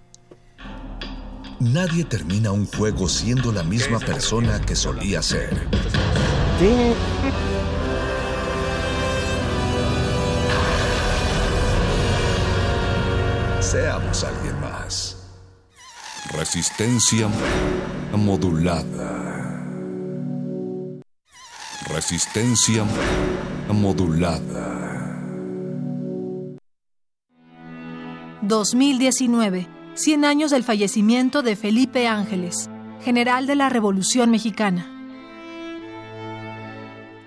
Nadie 1.58 2.04
termina 2.04 2.52
un 2.52 2.66
juego 2.66 3.08
siendo 3.08 3.50
la 3.50 3.62
misma 3.62 3.98
persona 3.98 4.60
que 4.60 4.76
solía 4.76 5.22
ser. 5.22 5.68
Seamos 13.60 14.22
alguien 14.22 14.60
más. 14.60 15.16
Resistencia 16.32 17.26
modulada. 18.12 19.62
Resistencia 21.88 22.84
modulada. 23.72 24.76
2019. 28.42 29.75
100 29.96 30.26
años 30.26 30.50
del 30.50 30.62
fallecimiento 30.62 31.42
de 31.42 31.56
Felipe 31.56 32.06
Ángeles, 32.06 32.68
general 33.02 33.46
de 33.46 33.56
la 33.56 33.70
Revolución 33.70 34.30
Mexicana. 34.30 34.92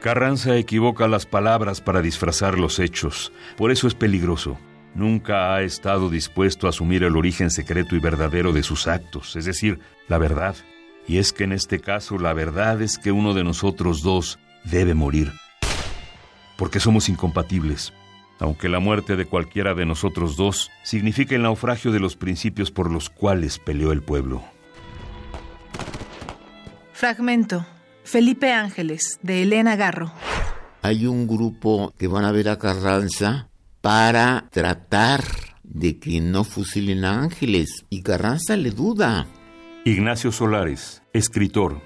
Carranza 0.02 0.56
equivoca 0.56 1.08
las 1.08 1.26
palabras 1.26 1.82
para 1.82 2.04
disfrazar 2.04 2.60
los 2.60 2.78
hechos. 2.78 3.34
Por 3.58 3.72
eso 3.72 3.88
es 3.88 3.96
peligroso. 3.96 4.60
Nunca 4.94 5.56
ha 5.56 5.64
estado 5.64 6.12
dispuesto 6.12 6.68
a 6.68 6.70
asumir 6.70 7.04
el 7.04 7.18
origen 7.18 7.50
secreto 7.50 7.96
y 7.96 8.00
verdadero 8.00 8.54
de 8.54 8.62
sus 8.62 8.88
actos, 8.88 9.36
es 9.36 9.46
decir, 9.46 9.80
la 10.08 10.20
verdad. 10.20 10.56
Y 11.08 11.18
es 11.18 11.34
que 11.34 11.46
en 11.46 11.54
este 11.54 11.80
caso 11.80 12.20
la 12.20 12.34
verdad 12.34 12.84
es 12.84 13.00
que 13.00 13.12
uno 13.12 13.34
de 13.34 13.44
nosotros 13.44 14.04
dos 14.04 14.38
debe 14.64 14.94
morir. 14.94 15.34
Porque 16.56 16.80
somos 16.80 17.10
incompatibles. 17.10 17.94
Aunque 18.40 18.70
la 18.70 18.80
muerte 18.80 19.16
de 19.16 19.26
cualquiera 19.26 19.74
de 19.74 19.86
nosotros 19.86 20.38
dos 20.38 20.72
significa 20.84 21.36
el 21.36 21.44
naufragio 21.44 21.92
de 21.92 22.00
los 22.00 22.16
principios 22.16 22.72
por 22.72 22.90
los 22.90 23.10
cuales 23.10 23.60
peleó 23.60 23.92
el 23.92 24.02
pueblo. 24.02 24.44
Fragmento. 26.94 27.66
Felipe 28.04 28.52
Ángeles, 28.52 29.20
de 29.22 29.44
Elena 29.44 29.76
Garro. 29.76 30.12
Hay 30.82 31.06
un 31.06 31.28
grupo 31.28 31.94
que 31.98 32.08
van 32.08 32.26
a 32.26 32.32
ver 32.32 32.50
a 32.50 32.58
Carranza 32.58 33.50
para 33.82 34.48
tratar 34.50 35.24
de 35.64 36.00
que 36.00 36.20
no 36.20 36.44
fusilen 36.44 37.06
a 37.06 37.22
Ángeles 37.22 37.86
y 37.90 38.02
Carranza 38.02 38.58
le 38.58 38.72
duda. 38.72 39.28
Ignacio 39.86 40.32
Solares, 40.32 41.04
escritor. 41.14 41.82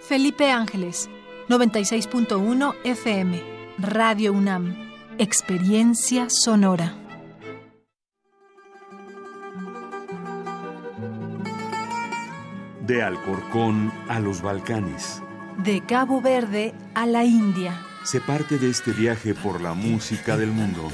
Felipe 0.00 0.50
Ángeles, 0.50 1.10
96.1 1.48 2.74
FM, 2.84 3.42
Radio 3.78 4.32
UNAM, 4.32 4.85
Experiencia 5.18 6.28
Sonora. 6.28 6.94
De 12.82 13.02
Alcorcón 13.02 13.90
a 14.08 14.20
los 14.20 14.42
Balcanes. 14.42 15.22
De 15.56 15.82
Cabo 15.86 16.20
Verde 16.20 16.74
a 16.94 17.06
la 17.06 17.24
India. 17.24 17.80
Se 18.04 18.20
parte 18.20 18.58
de 18.58 18.68
este 18.68 18.90
viaje 18.90 19.34
por 19.34 19.62
la 19.62 19.72
música 19.72 20.36
del 20.36 20.50
mundo. 20.50 20.92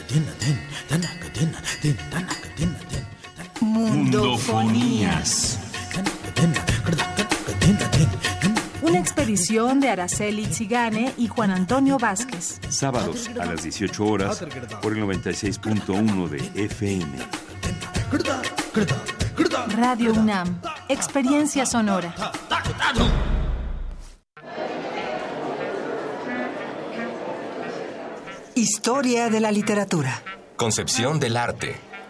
Mundofonías. 3.61 5.59
Una 8.93 9.01
expedición 9.01 9.81
de 9.81 9.89
Araceli 9.89 10.45
Zigane 10.45 11.15
y 11.17 11.27
Juan 11.27 11.51
Antonio 11.51 11.97
Vázquez. 11.97 12.61
Sábados 12.69 13.31
a 13.41 13.47
las 13.47 13.63
18 13.63 14.05
horas 14.05 14.45
por 14.83 14.93
el 14.93 15.03
96.1 15.03 16.29
de 16.29 16.65
FM. 16.65 17.11
Radio 19.79 20.13
UNAM, 20.13 20.61
Experiencia 20.91 21.65
Sonora. 21.65 22.15
Historia 28.55 29.31
de 29.31 29.41
la 29.41 29.53
literatura. 29.53 30.23
Concepción 30.57 31.19
del 31.19 31.39
arte. 31.39 31.92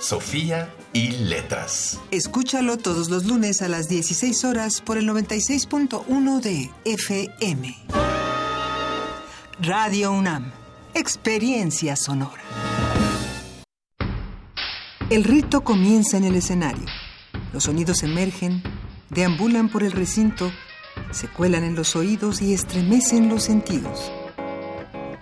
Sofía 0.00 0.74
y 0.94 1.10
Letras. 1.10 2.00
Escúchalo 2.10 2.78
todos 2.78 3.10
los 3.10 3.26
lunes 3.26 3.60
a 3.60 3.68
las 3.68 3.86
16 3.86 4.44
horas 4.44 4.80
por 4.80 4.96
el 4.96 5.06
96.1 5.06 6.40
de 6.40 6.70
FM. 6.86 7.76
Radio 9.60 10.12
UNAM. 10.12 10.52
Experiencia 10.94 11.96
sonora. 11.96 12.42
El 15.10 15.22
rito 15.24 15.60
comienza 15.60 16.16
en 16.16 16.24
el 16.24 16.34
escenario. 16.34 16.86
Los 17.52 17.64
sonidos 17.64 18.02
emergen, 18.02 18.62
deambulan 19.10 19.68
por 19.68 19.82
el 19.82 19.92
recinto, 19.92 20.50
se 21.10 21.28
cuelan 21.28 21.62
en 21.62 21.74
los 21.74 21.94
oídos 21.94 22.40
y 22.40 22.54
estremecen 22.54 23.28
los 23.28 23.44
sentidos. 23.44 24.10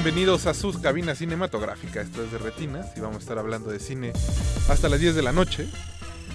Bienvenidos 0.00 0.46
a 0.46 0.54
sus 0.54 0.78
cabinas 0.78 1.18
cinematográficas. 1.18 2.06
Esto 2.06 2.22
es 2.22 2.30
de 2.30 2.38
Retinas 2.38 2.86
y 2.96 3.00
vamos 3.00 3.16
a 3.16 3.18
estar 3.18 3.36
hablando 3.36 3.68
de 3.68 3.80
cine 3.80 4.12
hasta 4.68 4.88
las 4.88 5.00
10 5.00 5.16
de 5.16 5.22
la 5.22 5.32
noche. 5.32 5.66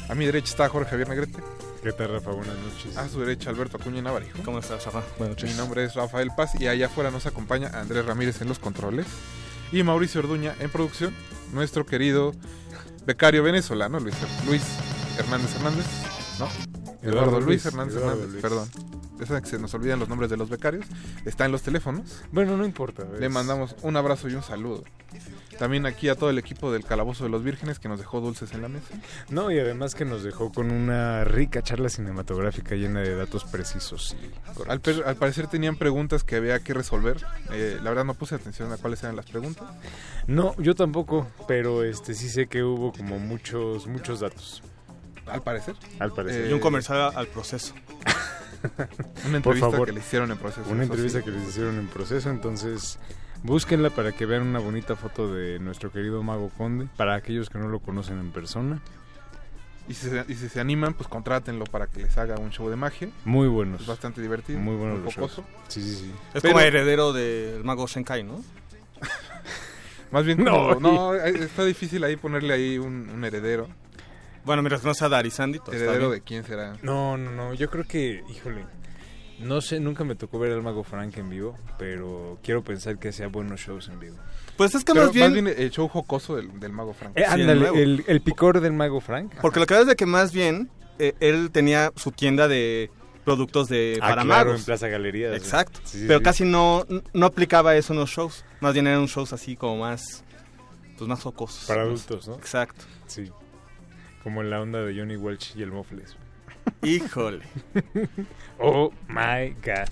A 0.09 0.15
mi 0.15 0.25
derecha 0.25 0.49
está 0.49 0.67
Jorge 0.67 0.89
Javier 0.89 1.07
Negrete. 1.07 1.41
¿Qué 1.81 1.93
tal, 1.93 2.09
Rafa? 2.09 2.31
Buenas 2.31 2.57
noches. 2.57 2.97
A 2.97 3.07
su 3.07 3.21
derecha 3.21 3.51
Alberto 3.51 3.77
Acuña 3.77 4.01
Navarijo. 4.01 4.37
¿Cómo 4.43 4.59
estás, 4.59 4.83
Rafa? 4.83 5.01
Buenas 5.17 5.37
noches. 5.37 5.49
Mi 5.49 5.55
nombre 5.55 5.85
es 5.85 5.95
Rafael 5.95 6.31
Paz 6.35 6.59
y 6.59 6.67
allá 6.67 6.87
afuera 6.87 7.09
nos 7.09 7.25
acompaña 7.25 7.69
Andrés 7.69 8.05
Ramírez 8.05 8.41
en 8.41 8.49
los 8.49 8.59
controles 8.59 9.07
y 9.71 9.81
Mauricio 9.81 10.19
Orduña 10.19 10.53
en 10.59 10.69
producción. 10.69 11.15
Nuestro 11.53 11.85
querido 11.85 12.33
becario 13.05 13.43
venezolano, 13.43 13.97
Luis, 14.01 14.15
Luis 14.45 14.63
Hernández 15.17 15.55
Hernández. 15.55 15.85
¿No? 16.37 16.82
Eduardo, 17.03 17.39
Luis, 17.39 17.65
Hernández 17.65 17.97
Hernández, 17.97 18.41
perdón. 18.41 18.69
Esa 19.19 19.41
que 19.41 19.47
se 19.47 19.59
nos 19.59 19.73
olvidan 19.73 19.99
los 19.99 20.09
nombres 20.09 20.29
de 20.29 20.37
los 20.37 20.49
becarios. 20.49 20.85
Está 21.25 21.45
en 21.45 21.51
los 21.51 21.61
teléfonos. 21.61 22.23
Bueno, 22.31 22.57
no 22.57 22.65
importa. 22.65 23.05
Le 23.19 23.29
mandamos 23.29 23.75
un 23.81 23.95
abrazo 23.95 24.27
y 24.27 24.35
un 24.35 24.43
saludo. 24.43 24.83
También 25.57 25.85
aquí 25.85 26.09
a 26.09 26.15
todo 26.15 26.29
el 26.29 26.39
equipo 26.39 26.71
del 26.71 26.83
Calabozo 26.83 27.23
de 27.23 27.29
los 27.29 27.43
Vírgenes 27.43 27.79
que 27.79 27.87
nos 27.87 27.99
dejó 27.99 28.19
dulces 28.21 28.53
en 28.53 28.61
la 28.61 28.67
mesa. 28.67 28.87
No, 29.29 29.51
y 29.51 29.59
además 29.59 29.95
que 29.95 30.03
nos 30.03 30.23
dejó 30.23 30.51
con 30.51 30.71
una 30.71 31.23
rica 31.23 31.61
charla 31.61 31.89
cinematográfica 31.89 32.75
llena 32.75 33.01
de 33.01 33.15
datos 33.15 33.45
precisos. 33.45 34.15
Y 34.21 34.69
al, 34.69 34.81
al, 35.05 35.15
parecer 35.15 35.47
tenían 35.47 35.75
preguntas 35.77 36.23
que 36.23 36.35
había 36.35 36.59
que 36.59 36.73
resolver. 36.73 37.23
Eh, 37.51 37.77
la 37.81 37.91
verdad 37.91 38.05
no 38.05 38.15
puse 38.15 38.35
atención 38.35 38.71
a 38.71 38.77
cuáles 38.77 39.03
eran 39.03 39.15
las 39.15 39.25
preguntas. 39.25 39.67
No, 40.27 40.55
yo 40.57 40.73
tampoco, 40.75 41.27
pero 41.47 41.83
este 41.83 42.13
sí 42.13 42.29
sé 42.29 42.47
que 42.47 42.63
hubo 42.63 42.91
como 42.91 43.19
muchos, 43.19 43.87
muchos 43.87 44.21
datos. 44.21 44.63
Al 45.27 45.41
parecer. 45.41 45.75
Al 45.99 46.11
parecer. 46.11 46.45
Eh, 46.45 46.49
y 46.49 46.53
un 46.53 46.59
comercial 46.59 47.11
al 47.15 47.27
proceso. 47.27 47.73
una 49.27 49.37
entrevista 49.37 49.83
que 49.85 49.91
le 49.91 49.99
hicieron 49.99 50.31
en 50.31 50.37
proceso. 50.37 50.69
Una 50.69 50.83
entrevista 50.83 51.19
sí. 51.19 51.25
que 51.25 51.31
les 51.31 51.47
hicieron 51.47 51.77
en 51.77 51.87
proceso, 51.87 52.29
entonces 52.29 52.99
búsquenla 53.43 53.89
para 53.89 54.11
que 54.11 54.25
vean 54.25 54.43
una 54.43 54.59
bonita 54.59 54.95
foto 54.95 55.33
de 55.33 55.59
nuestro 55.59 55.91
querido 55.91 56.23
Mago 56.23 56.49
Conde, 56.57 56.87
para 56.97 57.15
aquellos 57.15 57.49
que 57.49 57.57
no 57.57 57.67
lo 57.67 57.79
conocen 57.79 58.19
en 58.19 58.31
persona. 58.31 58.81
Y 59.87 59.95
si, 59.95 60.09
se, 60.09 60.23
y 60.29 60.35
si 60.35 60.47
se 60.47 60.61
animan, 60.61 60.93
pues 60.93 61.09
contrátenlo 61.09 61.65
para 61.65 61.87
que 61.87 61.99
les 61.99 62.17
haga 62.17 62.37
un 62.37 62.51
show 62.51 62.69
de 62.69 62.77
magia. 62.77 63.09
Muy 63.25 63.49
buenos. 63.49 63.81
Es 63.81 63.87
bastante 63.87 64.21
divertido. 64.21 64.59
Muy 64.59 64.77
buenos 64.77 64.99
muy 64.99 65.13
los 65.13 65.31
Sí, 65.67 65.81
sí, 65.81 65.95
sí. 65.95 66.11
Es 66.33 66.41
Pero, 66.41 66.53
como 66.53 66.65
heredero 66.65 67.11
del 67.11 67.65
mago 67.65 67.85
Shenkai, 67.85 68.23
¿no? 68.23 68.41
Más 70.11 70.23
bien, 70.23 70.41
no, 70.41 70.75
no, 70.79 71.15
está 71.15 71.65
difícil 71.65 72.03
ahí 72.05 72.15
ponerle 72.15 72.53
ahí 72.53 72.77
un, 72.77 73.09
un 73.09 73.25
heredero. 73.25 73.67
Bueno, 74.45 74.61
mientras 74.61 74.83
no 74.83 74.93
sea 74.93 75.09
Darizandi, 75.09 75.59
todo 75.59 75.73
¿Heredero 75.73 76.09
de 76.11 76.21
quién 76.21 76.43
será? 76.43 76.77
No, 76.81 77.17
no, 77.17 77.31
no. 77.31 77.53
Yo 77.53 77.69
creo 77.69 77.85
que, 77.85 78.23
híjole, 78.29 78.65
no 79.39 79.61
sé, 79.61 79.79
nunca 79.79 80.03
me 80.03 80.15
tocó 80.15 80.39
ver 80.39 80.51
al 80.51 80.61
Mago 80.61 80.83
Frank 80.83 81.17
en 81.17 81.29
vivo, 81.29 81.57
pero 81.77 82.37
quiero 82.43 82.63
pensar 82.63 82.97
que 82.99 83.11
sea 83.11 83.27
buenos 83.27 83.61
shows 83.61 83.87
en 83.89 83.99
vivo. 83.99 84.17
Pues 84.57 84.75
es 84.75 84.83
que 84.83 84.93
Pero 84.93 85.05
más 85.05 85.13
bien... 85.13 85.25
más 85.33 85.43
bien 85.43 85.55
el 85.57 85.71
show 85.71 85.87
jocoso 85.87 86.35
del, 86.35 86.59
del 86.59 86.71
Mago 86.71 86.93
Frank. 86.93 87.17
Eh, 87.17 87.25
ándale, 87.25 87.69
el, 87.69 87.75
el, 87.75 88.03
el, 88.07 88.21
picor 88.21 88.59
del 88.61 88.73
Mago 88.73 88.99
Frank. 89.01 89.33
Porque 89.41 89.59
lo 89.59 89.65
que 89.65 89.79
es 89.79 89.87
de 89.87 89.95
que 89.95 90.05
más 90.05 90.31
bien 90.31 90.69
eh, 90.99 91.13
él 91.19 91.49
tenía 91.51 91.91
su 91.95 92.11
tienda 92.11 92.47
de 92.47 92.91
productos 93.25 93.69
de 93.69 93.97
Ah, 94.01 94.09
para 94.09 94.23
claro, 94.23 94.45
magos. 94.49 94.59
en 94.59 94.65
Plaza 94.65 94.87
Galerías. 94.89 95.35
Exacto. 95.35 95.79
Sí, 95.85 95.99
sí, 95.99 96.05
Pero 96.07 96.19
sí. 96.19 96.23
casi 96.25 96.43
no, 96.45 96.85
no 97.13 97.25
aplicaba 97.25 97.75
eso 97.75 97.93
en 97.93 97.99
los 97.99 98.09
shows. 98.11 98.43
Más 98.59 98.73
bien 98.73 98.85
eran 98.87 99.05
shows 99.07 99.33
así 99.33 99.55
como 99.55 99.77
más, 99.77 100.23
pues 100.97 101.07
más 101.07 101.21
jocosos. 101.23 101.65
Para 101.65 101.81
adultos, 101.83 102.27
¿no? 102.27 102.35
Exacto. 102.35 102.83
Sí. 103.07 103.31
Como 104.23 104.41
en 104.41 104.49
la 104.49 104.61
onda 104.61 104.81
de 104.81 104.97
Johnny 104.97 105.15
Welch 105.17 105.55
y 105.55 105.63
el 105.63 105.71
Mofles. 105.71 106.15
Híjole. 106.81 107.43
oh 108.59 108.91
my 109.09 109.49
god. 109.63 109.89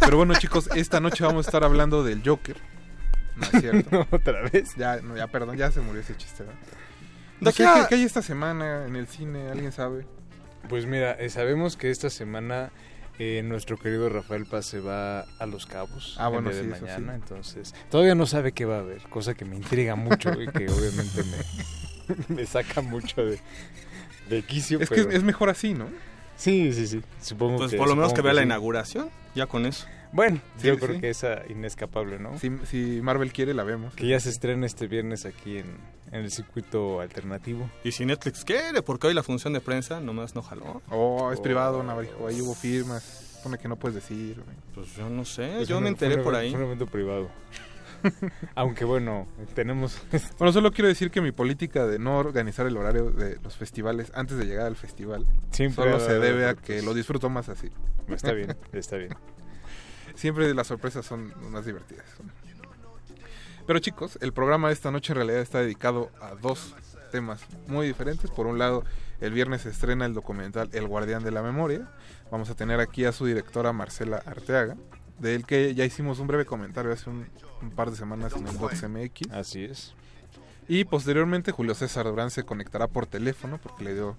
Pero 0.00 0.16
bueno, 0.18 0.34
chicos, 0.34 0.68
esta 0.74 1.00
noche 1.00 1.24
vamos 1.24 1.46
a 1.46 1.48
estar 1.48 1.64
hablando 1.64 2.04
del 2.04 2.22
Joker. 2.24 2.56
No 3.36 3.44
es 3.44 3.60
cierto. 3.62 4.06
¿Otra 4.10 4.42
vez? 4.42 4.74
Ya, 4.76 4.96
no, 5.00 5.16
ya, 5.16 5.26
perdón, 5.28 5.56
ya 5.56 5.70
se 5.70 5.80
murió 5.80 6.02
ese 6.02 6.16
chiste, 6.16 6.42
¿verdad? 6.44 6.58
De 7.40 7.44
No 7.44 7.48
a- 7.50 7.52
¿qué, 7.82 7.86
qué 7.88 7.94
hay 7.96 8.02
esta 8.02 8.20
semana 8.22 8.84
en 8.86 8.94
el 8.96 9.06
cine? 9.06 9.48
¿Alguien 9.48 9.72
sabe? 9.72 10.06
Pues 10.68 10.86
mira, 10.86 11.12
eh, 11.12 11.30
sabemos 11.30 11.76
que 11.76 11.90
esta 11.90 12.10
semana 12.10 12.70
eh, 13.18 13.42
nuestro 13.44 13.78
querido 13.78 14.08
Rafael 14.10 14.44
Paz 14.46 14.66
se 14.66 14.80
va 14.80 15.20
a 15.38 15.46
Los 15.46 15.66
Cabos 15.66 16.16
Ah, 16.18 16.28
bueno, 16.28 16.50
el 16.50 16.54
día 16.54 16.62
sí, 16.62 16.68
de 16.68 16.76
eso 16.76 16.84
mañana, 17.00 17.12
sí. 17.14 17.20
entonces 17.22 17.74
todavía 17.90 18.14
no 18.14 18.26
sabe 18.26 18.52
qué 18.52 18.64
va 18.64 18.76
a 18.76 18.80
haber, 18.80 19.02
cosa 19.08 19.34
que 19.34 19.44
me 19.44 19.56
intriga 19.56 19.96
mucho 19.96 20.30
y 20.40 20.46
que 20.46 20.68
obviamente 20.68 21.24
me, 21.24 21.36
me 22.28 22.46
saca 22.46 22.80
mucho 22.80 23.24
de, 23.24 23.38
de 24.28 24.42
quicio. 24.42 24.80
Es 24.80 24.88
pero- 24.88 25.08
que 25.08 25.16
es 25.16 25.22
mejor 25.22 25.50
así, 25.50 25.74
¿no? 25.74 25.86
Sí, 26.36 26.72
sí, 26.72 26.86
sí. 26.86 27.02
Supongo 27.20 27.58
Pues 27.58 27.70
que, 27.72 27.76
por 27.76 27.88
lo 27.88 27.94
menos 27.94 28.12
que 28.14 28.22
vea 28.22 28.32
la 28.32 28.40
sí. 28.40 28.46
inauguración, 28.46 29.10
ya 29.34 29.46
con 29.46 29.64
eso. 29.66 29.86
Bueno, 30.12 30.40
Sí, 30.58 30.66
yo 30.66 30.74
sí. 30.74 30.80
creo 30.80 31.00
que 31.00 31.08
esa 31.08 31.42
inescapable, 31.48 32.18
¿no? 32.18 32.38
Si, 32.38 32.50
si 32.68 33.00
Marvel 33.00 33.32
quiere, 33.32 33.54
la 33.54 33.62
vemos. 33.64 33.94
Que 33.94 34.06
ya 34.08 34.18
se 34.20 34.28
estrena 34.30 34.66
este 34.66 34.86
viernes 34.86 35.24
aquí 35.24 35.58
en, 35.58 35.66
en 36.10 36.20
el 36.24 36.30
circuito 36.30 37.00
alternativo. 37.00 37.70
Y 37.84 37.92
si 37.92 38.04
Netflix 38.04 38.44
quiere, 38.44 38.82
porque 38.82 39.06
hoy 39.06 39.14
la 39.14 39.22
función 39.22 39.52
de 39.52 39.60
prensa 39.60 40.00
nomás 40.00 40.34
no 40.34 40.42
jaló. 40.42 40.82
Oh, 40.90 41.30
es 41.32 41.40
privado, 41.40 41.82
Navarijo. 41.82 42.26
Ahí 42.26 42.40
hubo 42.40 42.54
firmas. 42.54 43.40
Pone 43.42 43.56
que 43.58 43.68
no 43.68 43.76
puedes 43.76 43.94
decir. 43.94 44.42
Pues 44.74 44.94
yo 44.96 45.08
no 45.08 45.24
sé, 45.24 45.50
Pues 45.56 45.68
yo 45.68 45.80
me 45.80 45.88
enteré 45.88 46.16
un 46.16 46.22
por 46.24 46.34
ahí. 46.34 46.50
Fue 46.50 46.58
un 46.60 46.66
evento 46.66 46.86
privado. 46.86 47.30
Aunque 48.54 48.84
bueno, 48.84 49.26
tenemos... 49.54 50.00
Bueno, 50.38 50.52
solo 50.52 50.72
quiero 50.72 50.88
decir 50.88 51.10
que 51.10 51.20
mi 51.20 51.32
política 51.32 51.86
de 51.86 51.98
no 51.98 52.18
organizar 52.18 52.66
el 52.66 52.76
horario 52.76 53.10
de 53.10 53.38
los 53.42 53.56
festivales 53.56 54.12
antes 54.14 54.36
de 54.36 54.44
llegar 54.44 54.66
al 54.66 54.76
festival 54.76 55.26
Siempre 55.50 55.84
solo 55.84 56.00
se 56.00 56.18
debe 56.18 56.46
a 56.46 56.54
que 56.54 56.82
lo 56.82 56.94
disfruto 56.94 57.30
más 57.30 57.48
así. 57.48 57.70
Está 58.08 58.32
bien, 58.32 58.56
está 58.72 58.96
bien. 58.96 59.14
Siempre 60.14 60.52
las 60.54 60.66
sorpresas 60.66 61.06
son 61.06 61.32
más 61.50 61.64
divertidas. 61.64 62.06
Pero 63.66 63.78
chicos, 63.78 64.18
el 64.20 64.32
programa 64.32 64.68
de 64.68 64.74
esta 64.74 64.90
noche 64.90 65.12
en 65.12 65.16
realidad 65.16 65.40
está 65.40 65.60
dedicado 65.60 66.10
a 66.20 66.34
dos 66.34 66.74
temas 67.12 67.44
muy 67.68 67.86
diferentes. 67.86 68.30
Por 68.30 68.46
un 68.46 68.58
lado, 68.58 68.84
el 69.20 69.32
viernes 69.32 69.62
se 69.62 69.68
estrena 69.68 70.04
el 70.04 70.14
documental 70.14 70.68
El 70.72 70.88
Guardián 70.88 71.22
de 71.22 71.30
la 71.30 71.42
Memoria. 71.42 71.88
Vamos 72.30 72.50
a 72.50 72.56
tener 72.56 72.80
aquí 72.80 73.04
a 73.04 73.12
su 73.12 73.24
directora 73.24 73.72
Marcela 73.72 74.20
Arteaga, 74.26 74.76
del 75.22 75.46
que 75.46 75.74
ya 75.74 75.84
hicimos 75.86 76.18
un 76.18 76.26
breve 76.26 76.44
comentario 76.44 76.92
hace 76.92 77.08
un, 77.08 77.26
un 77.62 77.70
par 77.70 77.90
de 77.90 77.96
semanas 77.96 78.34
en 78.36 78.46
el 78.46 78.56
Box 78.58 78.82
MX. 78.88 79.30
Así 79.32 79.64
es. 79.64 79.94
Y 80.68 80.84
posteriormente 80.84 81.52
Julio 81.52 81.74
César 81.74 82.04
Durán 82.06 82.30
se 82.30 82.42
conectará 82.44 82.88
por 82.88 83.06
teléfono 83.06 83.58
porque 83.58 83.84
le 83.84 83.94
dio 83.94 84.16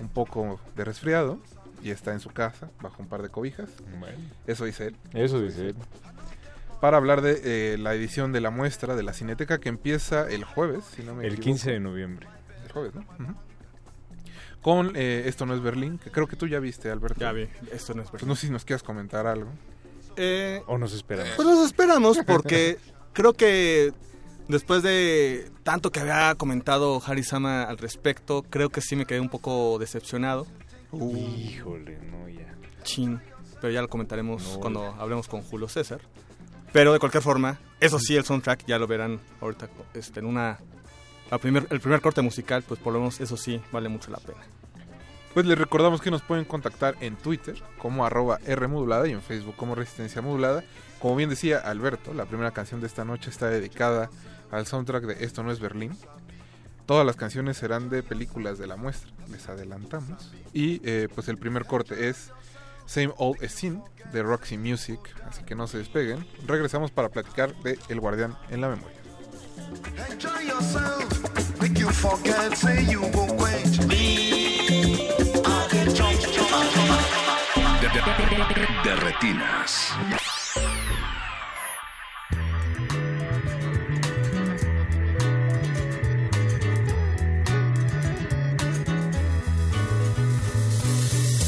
un 0.00 0.08
poco 0.08 0.60
de 0.76 0.84
resfriado 0.84 1.38
y 1.82 1.90
está 1.90 2.12
en 2.12 2.20
su 2.20 2.30
casa 2.30 2.70
bajo 2.80 3.02
un 3.02 3.08
par 3.08 3.22
de 3.22 3.28
cobijas. 3.28 3.70
Bueno. 3.98 4.16
Eso 4.46 4.64
dice 4.64 4.88
él. 4.88 4.96
Eso 5.12 5.40
dice 5.40 5.68
él. 5.68 5.74
Para 6.80 6.96
hablar 6.98 7.20
de 7.22 7.40
eh, 7.74 7.78
la 7.78 7.94
edición 7.94 8.32
de 8.32 8.40
la 8.40 8.50
muestra 8.50 8.96
de 8.96 9.02
la 9.02 9.12
Cineteca 9.12 9.58
que 9.58 9.68
empieza 9.68 10.28
el 10.28 10.44
jueves, 10.44 10.84
si 10.94 11.02
no 11.02 11.14
me 11.14 11.22
El 11.26 11.34
equivoco. 11.34 11.44
15 11.44 11.72
de 11.72 11.80
noviembre. 11.80 12.26
El 12.66 12.72
jueves, 12.72 12.94
¿no? 12.94 13.04
Con 14.62 14.92
eh, 14.96 15.24
Esto 15.26 15.44
no 15.46 15.54
es 15.54 15.60
Berlín, 15.62 15.98
que 15.98 16.10
creo 16.10 16.26
que 16.26 16.36
tú 16.36 16.46
ya 16.46 16.58
viste, 16.58 16.90
Alberto. 16.90 17.20
Ya 17.20 17.32
vi, 17.32 17.48
esto 17.72 17.94
no 17.94 18.02
es 18.02 18.10
Pues 18.10 18.22
Berlín. 18.22 18.28
no 18.28 18.34
sé 18.36 18.46
si 18.46 18.52
nos 18.52 18.64
quieras 18.64 18.82
comentar 18.82 19.26
algo. 19.26 19.50
Eh, 20.16 20.62
O 20.66 20.78
nos 20.78 20.92
esperamos. 20.92 21.32
Pues 21.36 21.46
nos 21.48 21.66
esperamos 21.66 22.18
porque 22.26 22.78
creo 23.12 23.32
que 23.32 23.92
después 24.48 24.82
de 24.82 25.50
tanto 25.62 25.90
que 25.90 26.00
había 26.00 26.34
comentado 26.36 27.00
Harry 27.06 27.22
Sama 27.24 27.62
al 27.64 27.78
respecto, 27.78 28.42
creo 28.48 28.70
que 28.70 28.80
sí 28.80 28.96
me 28.96 29.06
quedé 29.06 29.20
un 29.20 29.28
poco 29.30 29.78
decepcionado. 29.78 30.46
Híjole, 30.92 31.98
no, 32.10 32.28
ya. 32.28 32.54
Chin. 32.82 33.20
Pero 33.60 33.72
ya 33.72 33.82
lo 33.82 33.88
comentaremos 33.88 34.42
No. 34.54 34.60
cuando 34.60 34.84
hablemos 34.98 35.26
con 35.28 35.42
Julio 35.42 35.68
César. 35.68 36.00
Pero 36.72 36.92
de 36.92 36.98
cualquier 36.98 37.22
forma, 37.22 37.58
eso 37.80 37.98
sí, 37.98 38.16
el 38.16 38.24
soundtrack 38.24 38.66
ya 38.66 38.78
lo 38.78 38.86
verán 38.86 39.20
ahorita 39.40 39.68
este, 39.94 40.20
en 40.20 40.26
una... 40.26 40.58
la 41.30 41.38
primer- 41.38 41.66
el 41.70 41.80
primer 41.80 42.00
corte 42.00 42.20
musical, 42.20 42.62
pues 42.62 42.80
por 42.80 42.92
lo 42.92 42.98
menos 42.98 43.20
eso 43.20 43.36
sí, 43.36 43.60
vale 43.72 43.88
mucho 43.88 44.10
la 44.10 44.18
pena. 44.18 44.40
Pues 45.34 45.46
les 45.46 45.58
recordamos 45.58 46.00
que 46.00 46.12
nos 46.12 46.22
pueden 46.22 46.44
contactar 46.44 46.96
en 47.00 47.16
Twitter 47.16 47.60
como 47.78 48.06
arroba 48.06 48.38
Rmodulada 48.46 49.08
y 49.08 49.10
en 49.10 49.20
Facebook 49.20 49.56
como 49.56 49.74
Resistencia 49.74 50.22
Modulada. 50.22 50.62
Como 51.00 51.16
bien 51.16 51.28
decía 51.28 51.58
Alberto, 51.58 52.14
la 52.14 52.24
primera 52.24 52.52
canción 52.52 52.80
de 52.80 52.86
esta 52.86 53.04
noche 53.04 53.30
está 53.30 53.48
dedicada 53.50 54.10
al 54.52 54.66
soundtrack 54.66 55.04
de 55.04 55.24
Esto 55.24 55.42
no 55.42 55.50
es 55.50 55.58
Berlín. 55.58 55.98
Todas 56.86 57.04
las 57.04 57.16
canciones 57.16 57.56
serán 57.56 57.90
de 57.90 58.04
películas 58.04 58.58
de 58.58 58.68
la 58.68 58.76
muestra, 58.76 59.10
les 59.28 59.48
adelantamos. 59.48 60.32
Y 60.52 60.80
eh, 60.84 61.08
pues 61.12 61.26
el 61.26 61.36
primer 61.36 61.64
corte 61.64 62.08
es 62.08 62.30
Same 62.86 63.12
Old 63.16 63.44
Scene 63.48 63.82
de 64.12 64.22
Roxy 64.22 64.56
Music, 64.56 65.00
así 65.28 65.42
que 65.42 65.56
no 65.56 65.66
se 65.66 65.78
despeguen. 65.78 66.24
Regresamos 66.46 66.92
para 66.92 67.08
platicar 67.08 67.54
de 67.62 67.76
El 67.88 67.98
Guardián 67.98 68.36
en 68.50 68.60
la 68.60 68.68
Memoria. 68.68 68.98
Enjoy 70.08 70.46
yourself. 70.46 71.60
Make 71.60 71.80
you 71.80 71.88
forget, 71.88 72.54
say 72.54 72.84
you 72.84 73.00
go 73.12 73.26
quench 73.36 74.33
De 78.04 78.10
retinas. 79.02 79.94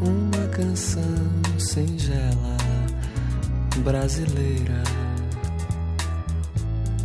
uma 0.00 0.48
canção 0.48 1.02
singela 1.58 2.56
brasileira 3.84 4.82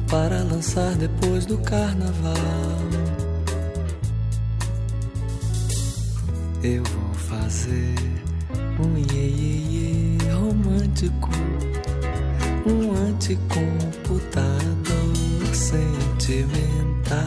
para 0.10 0.42
lançar 0.44 0.96
depois 0.96 1.46
do 1.46 1.58
carnaval. 1.60 2.34
Eu 6.64 6.84
vou 6.84 7.14
fazer 7.14 7.96
um 8.80 8.98
iê, 8.98 9.14
iê, 9.14 10.18
iê 10.18 10.32
romântico, 10.34 11.30
um 12.66 12.92
anticomputador 13.08 15.54
sentimental. 15.54 17.20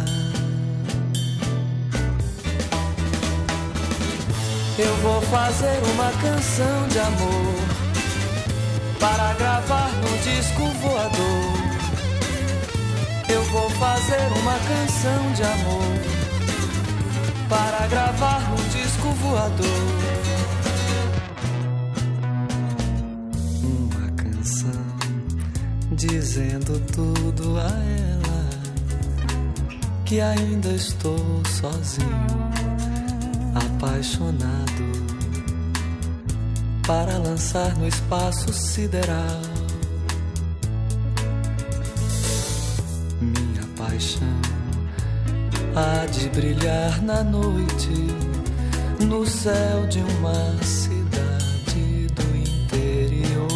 Eu 4.79 4.97
vou 4.97 5.23
fazer 5.23 5.81
uma 5.95 6.11
canção 6.23 6.89
de 6.89 6.99
amor 7.01 7.55
para 9.01 9.33
gravar 9.35 9.91
no 9.93 10.19
disco 10.19 10.65
voador. 10.81 11.68
Eu 13.29 13.43
vou 13.45 13.69
fazer 13.71 14.33
uma 14.41 14.59
canção 14.59 15.33
de 15.33 15.43
amor 15.43 16.19
para 17.49 17.87
gravar 17.87 18.41
no 18.51 18.57
disco 18.71 19.09
voador. 19.23 19.67
Uma 23.63 24.11
canção 24.13 24.85
dizendo 25.93 26.81
tudo 26.93 27.59
a 27.59 27.69
ela 27.69 28.19
que 30.05 30.21
ainda 30.23 30.69
estou 30.71 31.43
sozinho, 31.45 32.09
apaixonado 33.55 34.59
para 36.87 37.19
lançar 37.19 37.77
no 37.77 37.87
espaço 37.87 38.51
sideral 38.55 39.58
paixão 43.99 44.23
há 45.75 46.07
de 46.07 46.29
brilhar 46.29 47.03
na 47.03 47.25
noite 47.25 48.07
no 49.05 49.27
céu 49.27 49.87
de 49.89 49.99
uma 49.99 50.63
cidade 50.63 52.07
do 52.15 52.37
interior. 52.37 53.49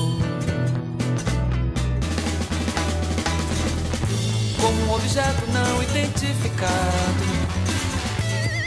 Como 4.60 4.82
um 4.82 4.94
objeto 4.94 5.46
não 5.52 5.82
identificado, 5.82 7.24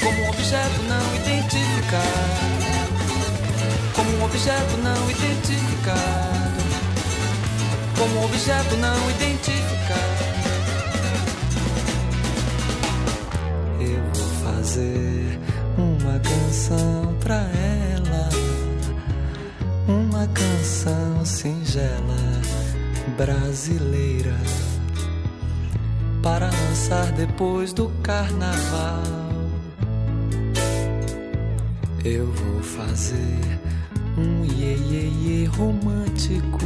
como 0.01 0.21
um 0.21 0.29
objeto 0.29 0.81
não 0.87 1.15
identificado, 1.15 2.55
como 3.93 4.09
um 4.11 4.23
objeto 4.23 4.77
não 4.77 5.11
identificado, 5.11 6.55
como 7.97 8.19
um 8.19 8.25
objeto 8.25 8.77
não 8.77 9.11
identificado. 9.11 10.24
Fazer 14.75 15.39
uma 15.77 16.19
canção 16.19 17.15
pra 17.21 17.35
ela, 17.35 18.27
uma 19.87 20.27
canção 20.27 21.23
singela 21.23 22.41
brasileira 23.15 24.35
para 26.21 26.47
lançar 26.47 27.09
depois 27.13 27.71
do 27.71 27.87
carnaval. 28.03 29.01
Eu 32.03 32.29
vou 32.33 32.61
fazer 32.61 33.61
um 34.17 34.43
iê, 34.43 34.75
iê, 34.75 35.09
iê 35.23 35.45
romântico, 35.45 36.65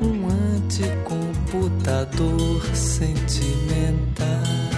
um 0.00 0.28
anticomputador 0.28 2.64
sentimental. 2.74 4.75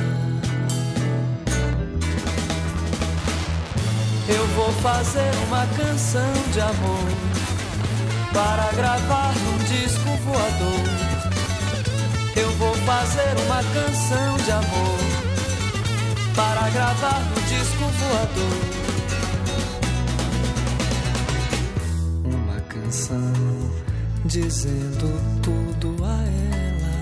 Eu 4.31 4.47
vou 4.49 4.71
fazer 4.83 5.31
uma 5.47 5.67
canção 5.69 6.31
de 6.53 6.61
amor 6.61 7.09
para 8.31 8.71
gravar 8.73 9.33
num 9.35 9.57
disco 9.65 10.11
voador. 10.23 10.85
Eu 12.37 12.51
vou 12.59 12.75
fazer 12.75 13.35
uma 13.47 13.63
canção 13.73 14.37
de 14.45 14.51
amor 14.51 14.99
para 16.37 16.69
gravar 16.69 17.21
no 17.31 17.41
disco 17.41 17.85
voador. 18.01 18.61
Uma 22.27 22.61
canção 22.69 23.33
dizendo 24.27 25.09
tudo 25.43 26.05
a 26.05 26.23
ela 26.53 26.99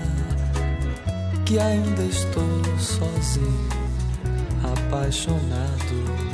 que 1.45 1.59
ainda 1.59 2.03
estou 2.03 2.63
sozinho, 2.79 3.67
apaixonado 4.63 6.26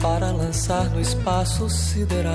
para 0.00 0.30
lançar 0.30 0.88
no 0.90 1.00
espaço 1.00 1.68
sideral. 1.68 2.34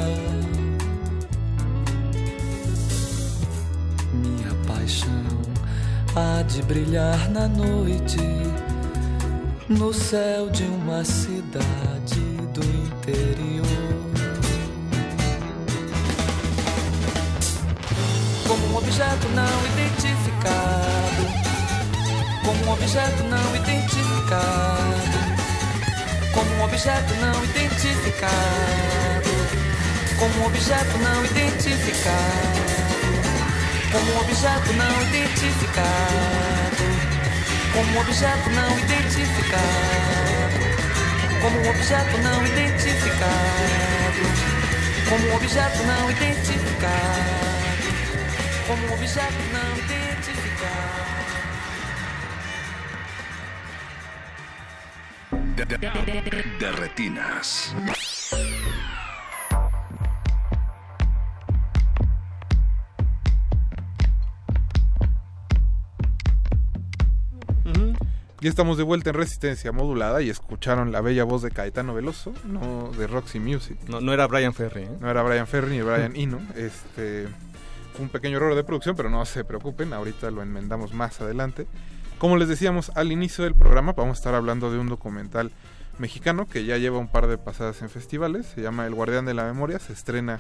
Minha 4.14 4.54
paixão 4.68 5.42
há 6.16 6.44
de 6.44 6.62
brilhar 6.64 7.30
na 7.32 7.48
noite, 7.48 8.20
no 9.68 9.92
céu 9.92 10.50
de 10.50 10.64
uma 10.64 11.04
cidade 11.04 12.22
do 12.54 12.64
interior. 12.64 13.66
Como 18.48 18.68
um 18.68 18.78
objeto 18.78 19.28
não 19.30 19.66
identificado, 19.74 21.26
como 22.46 22.66
um 22.66 22.74
objeto 22.74 23.24
não 23.24 23.56
identificado 23.56 24.86
como 26.36 26.54
um 26.56 26.64
objeto 26.66 27.14
não 27.16 27.44
identificado, 27.46 28.34
como 30.20 30.42
um 30.42 30.46
objeto 30.48 30.98
não 30.98 31.26
identificado, 31.26 32.60
como 33.90 34.12
um 34.12 34.20
objeto 34.20 34.74
não 34.74 35.02
identificado, 35.04 36.84
como 37.74 37.90
um 37.90 38.02
objeto 38.02 38.50
não 38.50 38.80
identificado, 38.80 39.64
como 41.42 41.58
um 41.58 41.70
objeto 41.70 42.18
não 42.18 42.46
identificado, 42.46 43.26
como 45.10 45.28
um 45.28 45.36
objeto 45.38 45.84
não 45.84 46.12
identificado, 46.12 47.46
como 48.68 48.88
um 48.88 48.94
objeto 48.94 49.42
não 49.54 49.78
identificado. 49.78 51.15
De, 55.68 55.78
de, 55.80 55.90
de, 55.90 56.44
de 56.60 56.72
retinas. 56.74 57.76
Ya 68.42 68.50
estamos 68.50 68.78
de 68.78 68.84
vuelta 68.84 69.10
en 69.10 69.16
Resistencia 69.16 69.72
Modulada 69.72 70.22
y 70.22 70.30
escucharon 70.30 70.92
la 70.92 71.02
bella 71.02 71.24
voz 71.24 71.42
de 71.42 71.50
Caetano 71.50 71.96
Veloso, 71.96 72.32
no 72.44 72.92
de 72.92 73.08
Roxy 73.08 73.40
Music. 73.40 73.80
No, 73.88 74.02
no 74.02 74.14
era 74.14 74.28
Brian 74.28 74.54
Ferry. 74.54 74.84
¿eh? 74.84 74.90
No 75.00 75.10
era 75.10 75.24
Brian 75.24 75.48
Ferry 75.48 75.78
ni 75.78 75.82
Brian 75.82 76.16
Eno. 76.16 76.40
Este, 76.56 77.28
fue 77.94 78.04
un 78.04 78.10
pequeño 78.10 78.38
error 78.38 78.54
de 78.54 78.64
producción, 78.64 78.96
pero 78.96 79.10
no 79.10 79.26
se 79.26 79.44
preocupen, 79.44 79.94
ahorita 79.94 80.30
lo 80.30 80.44
enmendamos 80.44 80.94
más 80.94 81.20
adelante. 81.22 81.66
Como 82.26 82.38
les 82.38 82.48
decíamos 82.48 82.92
al 82.96 83.12
inicio 83.12 83.44
del 83.44 83.54
programa, 83.54 83.94
vamos 83.94 84.18
a 84.18 84.20
estar 84.20 84.34
hablando 84.34 84.72
de 84.72 84.80
un 84.80 84.90
documental 84.90 85.52
mexicano 86.00 86.48
que 86.48 86.66
ya 86.66 86.76
lleva 86.80 86.98
un 86.98 87.08
par 87.08 87.28
de 87.28 87.38
pasadas 87.38 87.84
en 87.84 87.90
festivales, 87.92 88.48
se 88.48 88.64
llama 88.64 88.88
El 88.88 88.96
Guardián 88.96 89.26
de 89.26 89.36
la 89.36 89.44
Memoria, 89.44 89.78
se 89.78 89.94
estrena 89.94 90.40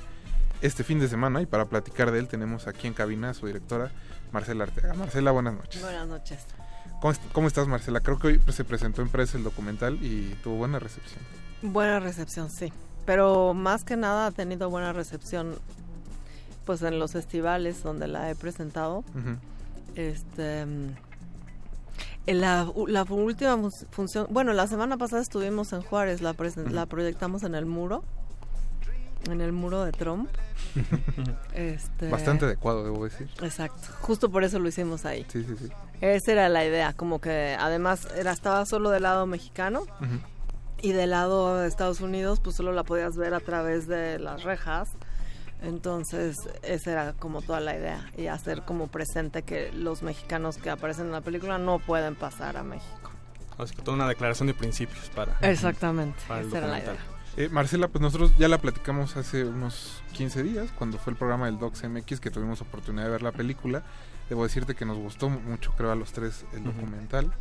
este 0.61 0.83
fin 0.83 0.99
de 0.99 1.07
semana 1.07 1.43
y 1.43 1.45
para 1.45 1.65
platicar 1.65 2.09
de 2.09 2.17
él 2.17 2.27
tenemos 2.27 2.65
aquí 2.65 2.87
en 2.87 2.95
cabina 2.95 3.29
a 3.29 3.33
su 3.35 3.45
directora 3.45 3.91
Marcela 4.31 4.63
Arteaga. 4.63 4.95
Marcela, 4.95 5.29
buenas 5.29 5.53
noches. 5.53 5.79
Buenas 5.79 6.07
noches. 6.07 6.39
¿Cómo, 7.01 7.11
est 7.11 7.21
¿Cómo, 7.33 7.47
estás 7.47 7.67
Marcela? 7.67 7.99
Creo 7.99 8.17
que 8.17 8.27
hoy 8.29 8.41
se 8.47 8.63
presentó 8.63 9.03
en 9.03 9.09
prensa 9.09 9.37
el 9.37 9.43
documental 9.43 10.03
y 10.03 10.35
tuvo 10.41 10.55
buena 10.55 10.79
recepción. 10.79 11.23
Buena 11.61 11.99
recepción, 11.99 12.49
sí. 12.49 12.73
Pero 13.05 13.53
más 13.53 13.83
que 13.83 13.95
nada 13.95 14.25
ha 14.25 14.31
tenido 14.31 14.71
buena 14.71 14.91
recepción 14.91 15.53
pues 16.65 16.81
en 16.81 16.97
los 16.97 17.11
festivales 17.11 17.83
donde 17.83 18.07
la 18.07 18.31
he 18.31 18.33
presentado. 18.33 19.03
Uh 19.13 19.19
-huh. 19.19 19.37
Este 19.93 20.61
en 20.61 20.97
la, 22.33 22.71
la, 22.87 23.03
última 23.03 23.57
función, 23.91 24.27
bueno, 24.29 24.53
la 24.53 24.67
semana 24.67 24.97
pasada 24.97 25.21
estuvimos 25.21 25.73
en 25.73 25.81
Juárez, 25.81 26.21
la, 26.21 26.35
la 26.71 26.85
proyectamos 26.85 27.43
en 27.43 27.55
el 27.55 27.65
muro, 27.65 28.03
en 29.29 29.41
el 29.41 29.51
muro 29.51 29.83
de 29.83 29.91
Trump. 29.91 30.29
este, 31.53 32.09
Bastante 32.09 32.45
adecuado, 32.45 32.83
debo 32.83 33.03
decir. 33.03 33.29
Exacto, 33.41 33.87
justo 34.01 34.29
por 34.29 34.43
eso 34.43 34.59
lo 34.59 34.67
hicimos 34.67 35.05
ahí. 35.05 35.25
Sí, 35.29 35.43
sí, 35.43 35.55
sí. 35.57 35.69
Esa 36.01 36.31
era 36.31 36.49
la 36.49 36.65
idea, 36.65 36.93
como 36.93 37.21
que 37.21 37.55
además 37.59 38.07
era, 38.15 38.31
estaba 38.31 38.65
solo 38.65 38.89
del 38.89 39.03
lado 39.03 39.25
mexicano 39.25 39.81
uh 39.81 40.03
-huh. 40.03 40.19
y 40.81 40.91
del 40.91 41.11
lado 41.11 41.57
de 41.59 41.67
Estados 41.67 42.01
Unidos, 42.01 42.39
pues 42.39 42.55
solo 42.55 42.73
la 42.73 42.83
podías 42.83 43.15
ver 43.15 43.33
a 43.33 43.39
través 43.39 43.87
de 43.87 44.19
las 44.19 44.43
rejas. 44.43 44.89
Entonces, 45.61 46.37
esa 46.63 46.91
era 46.91 47.13
como 47.13 47.41
toda 47.41 47.59
la 47.59 47.75
idea 47.75 48.09
y 48.17 48.27
hacer 48.27 48.63
como 48.63 48.87
presente 48.87 49.43
que 49.43 49.71
los 49.71 50.03
mexicanos 50.03 50.57
que 50.57 50.69
aparecen 50.69 51.07
en 51.07 51.11
la 51.11 51.21
película 51.21 51.57
no 51.57 51.79
pueden 51.79 52.15
pasar 52.15 52.57
a 52.57 52.63
México. 52.63 53.11
O 53.57 53.65
sea, 53.65 53.83
toda 53.83 53.95
una 53.95 54.07
declaración 54.07 54.47
de 54.47 54.53
principios 54.53 55.09
para. 55.09 55.37
Exactamente, 55.41 56.19
para 56.27 56.41
esa 56.41 56.57
era 56.57 56.67
la 56.67 56.79
idea. 56.79 56.97
Eh, 57.37 57.49
Marcela, 57.49 57.89
pues 57.89 58.01
nosotros 58.01 58.31
ya 58.37 58.47
la 58.47 58.59
platicamos 58.59 59.17
hace 59.17 59.43
unos 59.43 60.01
15 60.13 60.43
días, 60.43 60.69
cuando 60.77 60.97
fue 60.97 61.11
el 61.11 61.17
programa 61.17 61.47
del 61.47 61.59
Docs 61.59 61.83
MX, 61.89 62.19
que 62.19 62.31
tuvimos 62.31 62.61
oportunidad 62.61 63.05
de 63.05 63.11
ver 63.11 63.23
la 63.23 63.31
película. 63.31 63.83
Debo 64.29 64.43
decirte 64.43 64.73
que 64.73 64.85
nos 64.85 64.97
gustó 64.97 65.29
mucho, 65.29 65.73
creo, 65.77 65.91
a 65.91 65.95
los 65.95 66.13
tres 66.13 66.45
el 66.53 66.59
uh 66.59 66.63
-huh. 66.63 66.73
documental. 66.73 67.33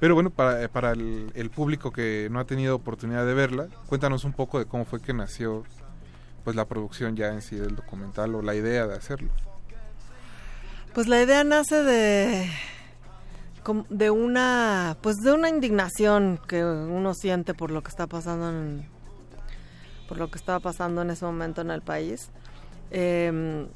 Pero 0.00 0.14
bueno, 0.14 0.30
para, 0.30 0.68
para 0.68 0.92
el, 0.92 1.32
el, 1.34 1.50
público 1.50 1.90
que 1.90 2.28
no 2.30 2.38
ha 2.38 2.44
tenido 2.44 2.76
oportunidad 2.76 3.26
de 3.26 3.34
verla, 3.34 3.66
cuéntanos 3.86 4.24
un 4.24 4.32
poco 4.32 4.58
de 4.58 4.66
cómo 4.66 4.84
fue 4.84 5.00
que 5.00 5.12
nació 5.12 5.64
pues 6.48 6.56
la 6.56 6.64
producción 6.64 7.14
ya 7.14 7.28
en 7.28 7.42
sí 7.42 7.56
del 7.56 7.76
documental 7.76 8.34
o 8.34 8.40
la 8.40 8.54
idea 8.54 8.86
de 8.86 8.94
hacerlo. 8.94 9.28
Pues 10.94 11.06
la 11.06 11.20
idea 11.20 11.44
nace 11.44 11.82
de 11.82 12.50
de 13.90 14.10
una 14.10 14.96
pues 15.02 15.16
de 15.16 15.32
una 15.32 15.50
indignación 15.50 16.40
que 16.48 16.64
uno 16.64 17.12
siente 17.12 17.52
por 17.52 17.70
lo 17.70 17.82
que 17.82 17.90
está 17.90 18.06
pasando 18.06 18.48
en 18.48 18.88
por 20.08 20.16
lo 20.16 20.30
que 20.30 20.38
estaba 20.38 20.58
pasando 20.58 21.02
en 21.02 21.10
ese 21.10 21.26
momento 21.26 21.60
en 21.60 21.70
el 21.70 21.82
país 21.82 22.30
eh, 22.92 23.68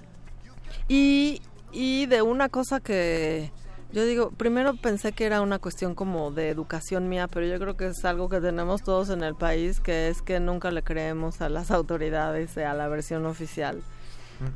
y, 0.88 1.42
y 1.72 2.06
de 2.06 2.22
una 2.22 2.48
cosa 2.48 2.80
que 2.80 3.52
yo 3.92 4.06
digo, 4.06 4.30
primero 4.30 4.74
pensé 4.74 5.12
que 5.12 5.26
era 5.26 5.42
una 5.42 5.58
cuestión 5.58 5.94
como 5.94 6.30
de 6.30 6.48
educación 6.48 7.10
mía, 7.10 7.28
pero 7.28 7.46
yo 7.46 7.58
creo 7.58 7.76
que 7.76 7.88
es 7.88 8.04
algo 8.06 8.30
que 8.30 8.40
tenemos 8.40 8.82
todos 8.82 9.10
en 9.10 9.22
el 9.22 9.34
país, 9.34 9.80
que 9.80 10.08
es 10.08 10.22
que 10.22 10.40
nunca 10.40 10.70
le 10.70 10.82
creemos 10.82 11.42
a 11.42 11.50
las 11.50 11.70
autoridades, 11.70 12.56
a 12.56 12.72
la 12.72 12.88
versión 12.88 13.26
oficial, 13.26 13.82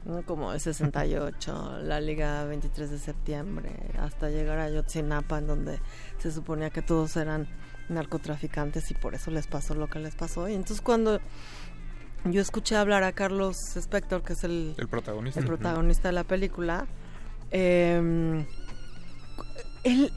¿no? 0.07 0.23
como 0.23 0.55
el 0.55 0.61
68, 0.61 1.81
la 1.83 2.01
Liga 2.01 2.45
23 2.45 2.91
de 2.91 2.99
septiembre, 2.99 3.71
hasta 3.99 4.31
llegar 4.31 4.59
a 4.59 4.71
Yotzinapa, 4.71 5.39
en 5.39 5.47
donde 5.47 5.81
se 6.19 6.33
suponía 6.33 6.71
que 6.71 6.81
todos 6.81 7.17
eran 7.19 7.47
narcotraficantes 7.91 8.91
y 8.91 8.95
por 8.95 9.15
eso 9.15 9.31
les 9.31 9.47
pasó 9.47 9.75
lo 9.75 9.89
que 9.89 9.99
les 9.99 10.15
pasó. 10.15 10.49
Y 10.49 10.55
entonces 10.55 10.81
cuando 10.81 11.21
yo 12.25 12.41
escuché 12.41 12.77
hablar 12.77 13.03
a 13.03 13.13
Carlos 13.13 13.77
Spector, 13.77 14.23
que 14.23 14.33
es 14.33 14.45
el, 14.45 14.75
el 14.79 14.89
protagonista, 14.89 15.41
el 15.41 15.47
protagonista 15.47 16.09
de 16.09 16.13
la 16.13 16.25
película, 16.25 16.87
eh, 17.51 18.45
él 19.87 20.13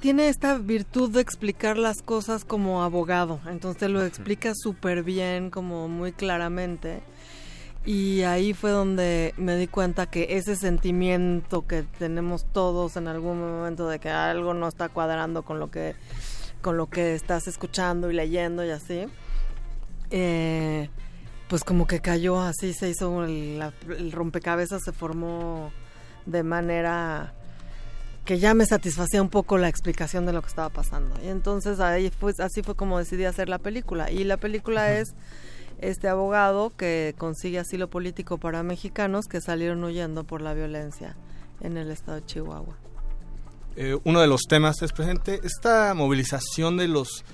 tiene 0.00 0.28
esta 0.28 0.58
virtud 0.58 1.10
de 1.10 1.20
explicar 1.20 1.78
las 1.78 2.02
cosas 2.02 2.44
como 2.44 2.82
abogado, 2.82 3.40
entonces 3.46 3.88
lo 3.88 4.04
explica 4.04 4.52
súper 4.54 5.04
bien, 5.04 5.50
como 5.50 5.86
muy 5.88 6.12
claramente. 6.12 7.02
Y 7.84 8.22
ahí 8.22 8.52
fue 8.52 8.72
donde 8.72 9.32
me 9.36 9.56
di 9.56 9.68
cuenta 9.68 10.06
que 10.06 10.36
ese 10.36 10.56
sentimiento 10.56 11.68
que 11.68 11.84
tenemos 11.84 12.44
todos 12.52 12.96
en 12.96 13.06
algún 13.06 13.38
momento 13.38 13.86
de 13.88 14.00
que 14.00 14.10
algo 14.10 14.54
no 14.54 14.66
está 14.66 14.88
cuadrando 14.88 15.44
con 15.44 15.60
lo 15.60 15.70
que 15.70 15.94
con 16.60 16.76
lo 16.76 16.86
que 16.88 17.14
estás 17.14 17.46
escuchando 17.46 18.10
y 18.10 18.14
leyendo 18.14 18.64
y 18.64 18.70
así, 18.70 19.06
eh, 20.10 20.90
pues 21.48 21.62
como 21.62 21.86
que 21.86 22.00
cayó 22.00 22.40
así, 22.40 22.72
se 22.72 22.88
hizo 22.88 23.22
el, 23.22 23.62
rompecabezas, 24.10 24.82
se 24.82 24.90
formó 24.90 25.70
de 26.24 26.42
manera 26.42 27.34
que 28.26 28.38
ya 28.38 28.52
me 28.54 28.66
satisfacía 28.66 29.22
un 29.22 29.30
poco 29.30 29.56
la 29.56 29.68
explicación 29.68 30.26
de 30.26 30.32
lo 30.32 30.42
que 30.42 30.48
estaba 30.48 30.68
pasando. 30.68 31.14
Y 31.24 31.28
entonces 31.28 31.80
ahí 31.80 32.10
fue, 32.10 32.32
así 32.38 32.62
fue 32.62 32.74
como 32.74 32.98
decidí 32.98 33.24
hacer 33.24 33.48
la 33.48 33.58
película. 33.58 34.10
Y 34.10 34.24
la 34.24 34.36
película 34.36 34.92
es 34.92 35.14
este 35.78 36.08
abogado 36.08 36.72
que 36.76 37.14
consigue 37.16 37.58
asilo 37.58 37.88
político 37.88 38.38
para 38.38 38.62
mexicanos 38.62 39.26
que 39.26 39.40
salieron 39.40 39.82
huyendo 39.84 40.24
por 40.24 40.42
la 40.42 40.54
violencia 40.54 41.16
en 41.60 41.76
el 41.76 41.90
estado 41.90 42.20
de 42.20 42.26
Chihuahua. 42.26 42.76
Eh, 43.76 43.96
uno 44.04 44.20
de 44.20 44.26
los 44.26 44.42
temas 44.48 44.82
es 44.82 44.92
presente 44.92 45.40
esta 45.44 45.94
movilización 45.94 46.76
de 46.76 46.88
los 46.88 47.24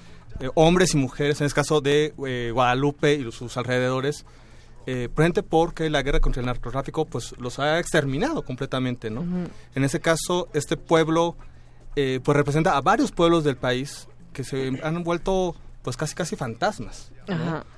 eh, 0.40 0.50
hombres 0.54 0.94
y 0.94 0.98
mujeres, 0.98 1.40
en 1.40 1.46
este 1.46 1.54
caso 1.54 1.80
de 1.80 2.12
eh, 2.26 2.50
Guadalupe 2.52 3.14
y 3.14 3.32
sus 3.32 3.56
alrededores, 3.56 4.26
eh, 4.86 5.08
porque 5.42 5.88
la 5.90 6.02
guerra 6.02 6.20
contra 6.20 6.40
el 6.40 6.46
narcotráfico 6.46 7.04
pues 7.06 7.34
los 7.38 7.58
ha 7.58 7.78
exterminado 7.78 8.42
completamente, 8.44 9.10
¿no? 9.10 9.22
En 9.74 9.84
ese 9.84 10.00
caso, 10.00 10.48
este 10.52 10.76
pueblo 10.76 11.36
eh, 11.96 12.20
pues 12.24 12.36
representa 12.36 12.76
a 12.76 12.80
varios 12.80 13.12
pueblos 13.12 13.44
del 13.44 13.56
país 13.56 14.08
que 14.32 14.44
se 14.44 14.80
han 14.82 15.04
vuelto 15.04 15.54
pues 15.82 15.96
casi 15.96 16.14
casi 16.14 16.36
fantasmas. 16.36 17.10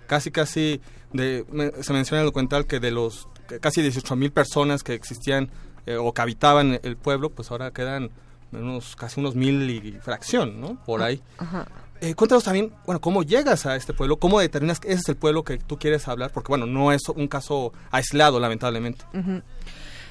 Casi 0.06 0.30
casi 0.30 0.80
de, 1.12 1.44
me- 1.50 1.70
se 1.82 1.92
menciona 1.92 2.20
en 2.20 2.26
el 2.26 2.26
documental 2.26 2.66
que 2.66 2.78
de 2.80 2.90
los 2.90 3.28
que 3.48 3.60
casi 3.60 3.82
18 3.82 4.16
mil 4.16 4.30
personas 4.32 4.82
que 4.82 4.94
existían 4.94 5.50
eh, 5.86 5.96
o 5.96 6.12
que 6.14 6.22
habitaban 6.22 6.78
el 6.82 6.96
pueblo, 6.96 7.30
pues 7.30 7.50
ahora 7.50 7.70
quedan 7.72 8.10
unos 8.52 8.94
casi 8.96 9.20
unos 9.20 9.34
mil 9.34 9.68
y 9.68 9.92
fracción, 10.00 10.60
¿no? 10.60 10.76
Por 10.86 11.02
ahí. 11.02 11.20
Ajá. 11.38 11.66
Eh, 12.00 12.14
cuéntanos 12.14 12.44
también, 12.44 12.72
bueno, 12.86 13.00
cómo 13.00 13.22
llegas 13.22 13.66
a 13.66 13.76
este 13.76 13.94
pueblo, 13.94 14.18
cómo 14.18 14.40
determinas 14.40 14.80
que 14.80 14.88
ese 14.88 15.00
es 15.00 15.08
el 15.08 15.16
pueblo 15.16 15.44
que 15.44 15.58
tú 15.58 15.78
quieres 15.78 16.06
hablar, 16.08 16.30
porque 16.32 16.48
bueno, 16.48 16.66
no 16.66 16.92
es 16.92 17.08
un 17.08 17.28
caso 17.28 17.72
aislado, 17.90 18.40
lamentablemente. 18.40 19.04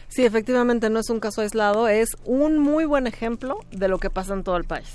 Sí, 0.08 0.26
efectivamente 0.26 0.90
no 0.90 1.00
es 1.00 1.10
un 1.10 1.20
caso 1.20 1.42
aislado, 1.42 1.88
es 1.88 2.10
un 2.24 2.60
muy 2.60 2.86
buen 2.86 3.08
ejemplo 3.08 3.60
de 3.72 3.88
lo 3.88 4.00
que 4.00 4.10
pasa 4.10 4.34
en 4.34 4.44
todo 4.44 4.58
el 4.58 4.64
país. 4.64 4.88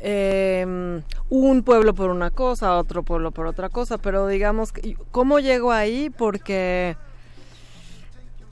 Eh, 0.00 1.02
un 1.28 1.62
pueblo 1.62 1.94
por 1.94 2.10
una 2.10 2.30
cosa, 2.30 2.76
otro 2.76 3.02
pueblo 3.02 3.32
por 3.32 3.46
otra 3.46 3.68
cosa, 3.68 3.98
pero 3.98 4.26
digamos, 4.28 4.72
¿cómo 5.10 5.40
llego 5.40 5.72
ahí? 5.72 6.10
Porque, 6.10 6.96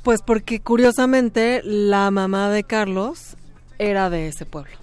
pues 0.02 0.22
porque 0.22 0.60
curiosamente 0.60 1.62
la 1.64 2.10
mamá 2.10 2.50
de 2.50 2.64
Carlos 2.64 3.36
era 3.78 4.10
de 4.10 4.28
ese 4.28 4.46
pueblo. 4.46 4.76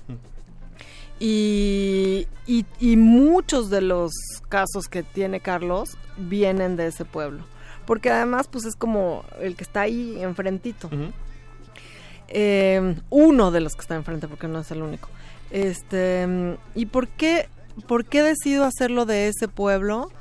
Y, 1.20 2.28
y, 2.46 2.66
y 2.80 2.98
muchos 2.98 3.70
de 3.70 3.82
los 3.82 4.12
casos 4.50 4.88
que 4.90 5.04
tiene 5.04 5.40
Carlos 5.40 5.98
vienen 6.18 6.76
de 6.76 6.88
ese 6.88 7.06
pueblo. 7.06 7.44
Porque 7.86 8.10
además, 8.10 8.48
pues 8.48 8.66
es 8.66 8.76
como 8.76 9.26
el 9.40 9.56
que 9.56 9.64
está 9.64 9.82
ahí 9.82 10.22
enfrentito. 10.22 10.90
Eh, 12.30 12.96
uno 13.10 13.52
de 13.52 13.62
los 13.62 13.76
que 13.76 13.82
está 13.82 13.96
enfrente, 13.96 14.28
porque 14.28 14.48
no 14.48 14.60
es 14.60 14.72
el 14.72 14.82
único. 14.82 15.10
Este, 15.52 16.58
¿y 16.76 16.86
por 16.88 17.08
qué, 17.08 17.48
por 17.88 18.06
qué 18.06 18.24
decido 18.24 18.66
hacerlo 18.66 19.06
de 19.06 19.28
ese 19.28 19.48
pueblo? 19.48 20.12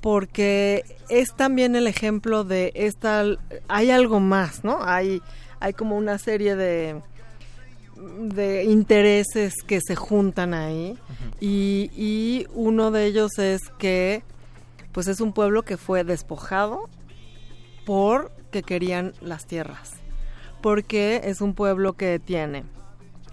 Porque 0.00 0.84
es 1.08 1.34
también 1.34 1.76
el 1.76 1.86
ejemplo 1.86 2.44
de 2.44 2.72
esta, 2.74 3.24
hay 3.68 3.90
algo 3.90 4.20
más, 4.20 4.64
¿no? 4.64 4.78
Hay, 4.82 5.22
hay 5.60 5.72
como 5.72 5.96
una 5.96 6.18
serie 6.18 6.56
de, 6.56 7.02
de 8.18 8.64
intereses 8.64 9.54
que 9.66 9.80
se 9.80 9.96
juntan 9.96 10.54
ahí. 10.54 10.98
Y, 11.40 11.90
y 11.96 12.46
uno 12.54 12.90
de 12.90 13.06
ellos 13.06 13.38
es 13.38 13.60
que 13.78 14.22
pues 14.92 15.08
es 15.08 15.20
un 15.20 15.32
pueblo 15.32 15.62
que 15.62 15.76
fue 15.76 16.04
despojado 16.04 16.88
porque 17.84 18.62
querían 18.62 19.12
las 19.20 19.46
tierras. 19.46 19.92
Porque 20.62 21.22
es 21.24 21.40
un 21.40 21.54
pueblo 21.54 21.94
que 21.94 22.18
tiene 22.18 22.64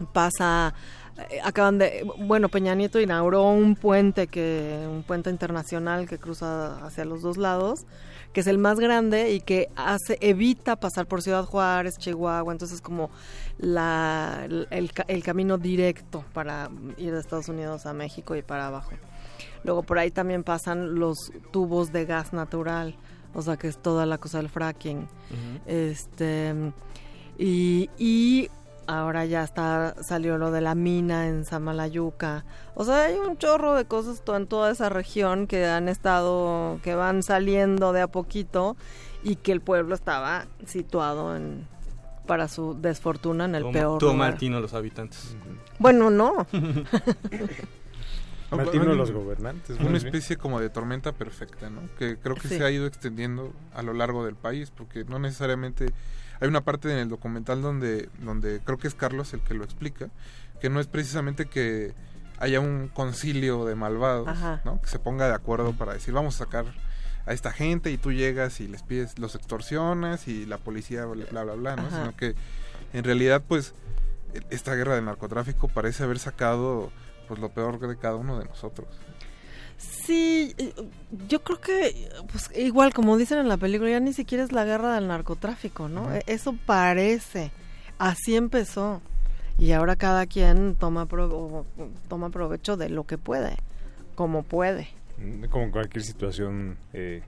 pasa 0.05 0.73
eh, 1.29 1.39
acaban 1.43 1.77
de 1.77 2.05
bueno 2.17 2.49
Peña 2.49 2.75
Nieto 2.75 2.99
inauguró 2.99 3.49
un 3.49 3.75
puente 3.75 4.27
que 4.27 4.85
un 4.89 5.03
puente 5.03 5.29
internacional 5.29 6.07
que 6.07 6.17
cruza 6.17 6.85
hacia 6.85 7.05
los 7.05 7.21
dos 7.21 7.37
lados 7.37 7.85
que 8.33 8.39
es 8.41 8.47
el 8.47 8.57
más 8.57 8.79
grande 8.79 9.31
y 9.33 9.41
que 9.41 9.69
hace 9.75 10.17
evita 10.21 10.75
pasar 10.77 11.05
por 11.05 11.21
Ciudad 11.21 11.43
Juárez 11.45 11.97
Chihuahua. 11.97 12.51
Entonces 12.51 12.81
como 12.81 13.09
la 13.57 14.47
el, 14.69 14.93
ca- 14.93 15.05
el 15.07 15.23
camino 15.23 15.57
directo 15.57 16.23
para 16.33 16.69
ir 16.97 17.13
de 17.13 17.19
Estados 17.19 17.49
Unidos 17.49 17.85
a 17.85 17.93
México 17.93 18.35
y 18.35 18.41
para 18.41 18.67
abajo. 18.67 18.91
Luego 19.63 19.83
por 19.83 19.99
ahí 19.99 20.11
también 20.11 20.43
pasan 20.43 20.95
los 20.95 21.17
tubos 21.51 21.91
de 21.91 22.05
gas 22.05 22.33
natural 22.33 22.95
o 23.33 23.41
sea 23.41 23.55
que 23.57 23.67
es 23.69 23.77
toda 23.77 24.05
la 24.05 24.17
cosa 24.17 24.39
del 24.39 24.49
fracking. 24.49 25.07
Este 25.65 26.53
y, 27.37 27.89
y 27.97 28.49
ahora 28.91 29.25
ya 29.25 29.43
está 29.43 29.95
salió 30.03 30.37
lo 30.37 30.51
de 30.51 30.61
la 30.61 30.75
mina 30.75 31.27
en 31.27 31.45
Samalayuca. 31.45 32.43
O 32.75 32.83
sea, 32.83 33.05
hay 33.05 33.15
un 33.15 33.37
chorro 33.37 33.73
de 33.75 33.85
cosas 33.85 34.21
en 34.35 34.47
toda 34.47 34.71
esa 34.71 34.89
región 34.89 35.47
que 35.47 35.65
han 35.65 35.87
estado, 35.89 36.79
que 36.83 36.95
van 36.95 37.23
saliendo 37.23 37.93
de 37.93 38.01
a 38.01 38.07
poquito 38.07 38.75
y 39.23 39.35
que 39.37 39.51
el 39.51 39.61
pueblo 39.61 39.95
estaba 39.95 40.45
situado 40.65 41.35
en 41.35 41.67
para 42.27 42.47
su 42.47 42.79
desfortuna 42.79 43.45
en 43.45 43.55
el 43.55 43.69
peor 43.71 44.01
lugar. 44.01 44.17
Martino 44.17 44.59
los 44.61 44.73
habitantes. 44.73 45.35
Bueno, 45.79 46.09
no. 46.09 46.45
Martino, 48.51 48.83
los 48.95 49.11
gobernantes, 49.11 49.77
Una 49.79 49.89
bien. 49.91 49.95
especie 50.05 50.35
como 50.35 50.59
de 50.59 50.69
tormenta 50.69 51.13
perfecta, 51.13 51.69
¿no? 51.69 51.81
Que 51.97 52.17
creo 52.17 52.35
que 52.35 52.49
Sí. 52.49 52.57
se 52.57 52.63
ha 52.65 52.69
ido 52.69 52.85
extendiendo 52.85 53.53
a 53.73 53.81
lo 53.81 53.93
largo 53.93 54.25
del 54.25 54.35
país, 54.35 54.71
porque 54.75 55.05
no 55.05 55.19
necesariamente... 55.19 55.93
Hay 56.41 56.47
una 56.47 56.61
parte 56.61 56.91
en 56.91 56.97
el 56.97 57.09
documental 57.09 57.61
donde, 57.61 58.09
donde 58.19 58.59
creo 58.63 58.77
que 58.77 58.87
es 58.87 58.95
Carlos 58.95 59.33
el 59.33 59.41
que 59.41 59.53
lo 59.53 59.63
explica, 59.63 60.09
que 60.59 60.69
no 60.69 60.79
es 60.79 60.87
precisamente 60.87 61.45
que 61.45 61.93
haya 62.39 62.59
un 62.59 62.87
concilio 62.87 63.65
de 63.65 63.75
malvados, 63.75 64.27
Ajá. 64.27 64.61
¿no? 64.65 64.81
Que 64.81 64.87
se 64.87 64.97
ponga 64.97 65.27
de 65.27 65.35
acuerdo 65.35 65.73
para 65.73 65.93
decir, 65.93 66.13
vamos 66.13 66.35
a 66.35 66.37
sacar 66.39 66.65
a 67.27 67.33
esta 67.33 67.51
gente 67.51 67.91
y 67.91 67.97
tú 67.97 68.11
llegas 68.11 68.59
y 68.59 68.67
les 68.67 68.81
pides, 68.81 69.19
los 69.19 69.35
extorsionas 69.35 70.27
y 70.27 70.47
la 70.47 70.57
policía 70.57 71.05
bla 71.05 71.43
bla 71.43 71.53
bla, 71.53 71.75
¿no? 71.75 71.83
Ajá. 71.83 71.99
Sino 72.01 72.17
que 72.17 72.33
en 72.93 73.03
realidad 73.03 73.43
pues 73.47 73.75
esta 74.49 74.73
guerra 74.73 74.95
del 74.95 75.05
narcotráfico 75.05 75.67
parece 75.67 76.03
haber 76.03 76.17
sacado 76.17 76.91
pues 77.27 77.39
lo 77.39 77.49
peor 77.49 77.79
de 77.79 77.97
cada 77.97 78.15
uno 78.15 78.39
de 78.39 78.45
nosotros. 78.45 78.87
Sí, 79.81 80.55
yo 81.27 81.43
creo 81.43 81.59
que, 81.61 82.09
pues 82.31 82.49
igual 82.55 82.93
como 82.93 83.17
dicen 83.17 83.39
en 83.39 83.47
la 83.47 83.57
película, 83.57 83.89
ya 83.89 83.99
ni 83.99 84.13
siquiera 84.13 84.43
es 84.43 84.51
la 84.51 84.63
guerra 84.65 84.93
del 84.95 85.07
narcotráfico, 85.07 85.87
¿no? 85.89 86.13
E- 86.13 86.23
Eso 86.27 86.55
parece. 86.65 87.51
Así 87.97 88.35
empezó. 88.35 89.01
Y 89.57 89.71
ahora 89.73 89.95
cada 89.95 90.25
quien 90.25 90.75
toma, 90.75 91.05
pro- 91.05 91.65
toma 92.07 92.29
provecho 92.29 92.77
de 92.77 92.89
lo 92.89 93.05
que 93.05 93.17
puede, 93.17 93.57
como 94.15 94.43
puede. 94.43 94.87
Mm, 95.17 95.45
Como 95.45 95.71
cualquier 95.71 96.03
situación 96.03 96.77
eh, 96.93 97.21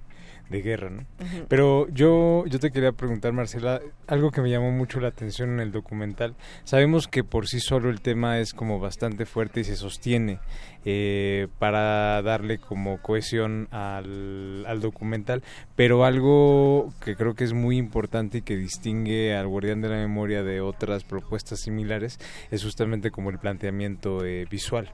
de 0.50 0.62
guerra, 0.62 0.90
¿no? 0.90 1.06
Pero 1.48 1.88
yo, 1.90 2.46
yo 2.48 2.60
te 2.60 2.72
quería 2.72 2.92
preguntar, 2.92 3.34
Marcela, 3.34 3.82
algo 4.08 4.32
que 4.32 4.42
me 4.42 4.50
llamó 4.50 4.72
mucho 4.72 5.00
la 5.00 5.10
atención 5.10 5.52
en 5.52 5.60
el 5.60 5.72
documental. 5.72 6.36
Sabemos 6.64 7.08
que 7.08 7.24
por 7.24 7.48
sí 7.48 7.60
solo 7.60 7.90
el 7.92 8.02
tema 8.02 8.40
es 8.40 8.54
como 8.54 8.80
bastante 8.80 9.26
fuerte 9.28 9.60
y 9.60 9.64
se 9.64 9.76
sostiene 9.76 10.40
eh, 10.86 11.48
para 11.60 12.22
darle 12.22 12.58
como 12.58 13.02
cohesión 13.02 13.68
al, 13.72 14.66
al 14.68 14.82
documental, 14.82 15.44
pero 15.76 16.06
algo 16.06 16.94
que 17.04 17.16
creo 17.16 17.36
que 17.36 17.44
es 17.44 17.54
muy 17.54 17.78
importante 17.78 18.40
y 18.40 18.42
que 18.42 18.58
distingue 18.58 19.36
al 19.36 19.48
Guardián 19.48 19.82
de 19.82 19.90
la 19.90 19.96
Memoria 19.96 20.44
de 20.44 20.62
otras 20.62 21.04
propuestas 21.04 21.62
similares 21.62 22.20
es 22.52 22.64
justamente 22.64 23.12
como 23.12 23.30
el 23.30 23.40
planteamiento 23.40 24.26
eh, 24.26 24.46
visual, 24.50 24.92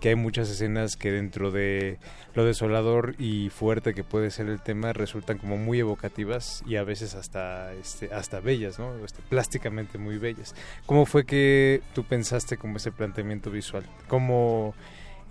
que 0.00 0.10
hay 0.10 0.14
muchas 0.14 0.50
escenas 0.50 0.96
que 0.96 1.10
dentro 1.10 1.50
de 1.50 1.98
lo 2.34 2.44
desolador 2.44 3.14
y 3.18 3.50
fuerte 3.50 3.94
que 3.94 4.04
puede 4.04 4.30
ser 4.30 4.48
el 4.48 4.60
tema 4.60 4.92
resultan 4.92 5.38
como 5.38 5.56
muy 5.56 5.80
evocativas 5.80 6.62
y 6.66 6.76
a 6.76 6.84
veces 6.84 7.14
hasta 7.14 7.72
este, 7.74 8.12
hasta 8.12 8.40
bellas, 8.40 8.78
¿no? 8.78 9.04
Este, 9.04 9.22
plásticamente 9.28 9.98
muy 9.98 10.18
bellas. 10.18 10.54
¿Cómo 10.86 11.06
fue 11.06 11.24
que 11.24 11.82
tú 11.94 12.04
pensaste 12.04 12.56
como 12.56 12.76
ese 12.76 12.92
planteamiento 12.92 13.50
visual? 13.50 13.84
¿Cómo 14.08 14.74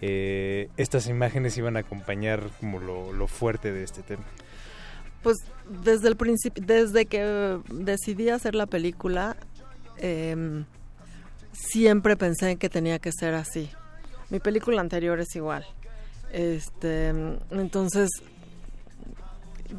eh, 0.02 0.70
estas 0.78 1.08
imágenes 1.08 1.58
iban 1.58 1.78
a 1.78 1.82
acompañar 1.82 2.50
como 2.60 2.80
lo, 2.80 3.14
lo 3.14 3.28
fuerte 3.28 3.72
de 3.72 3.84
este 3.84 4.02
tema? 4.02 4.24
Pues 5.22 5.38
desde 5.84 6.08
el 6.08 6.16
principio, 6.16 6.64
desde 6.66 7.06
que 7.06 7.60
decidí 7.70 8.30
hacer 8.30 8.56
la 8.56 8.66
película, 8.66 9.38
em, 9.98 10.66
siempre 11.52 12.18
pensé 12.18 12.56
que 12.56 12.70
tenía 12.70 12.98
que 12.98 13.12
ser 13.12 13.36
así. 13.36 13.70
Mi 14.32 14.40
película 14.40 14.82
anterior 14.82 15.20
es 15.20 15.36
igual. 15.36 15.66
Este, 16.32 17.10
entonces, 17.52 18.10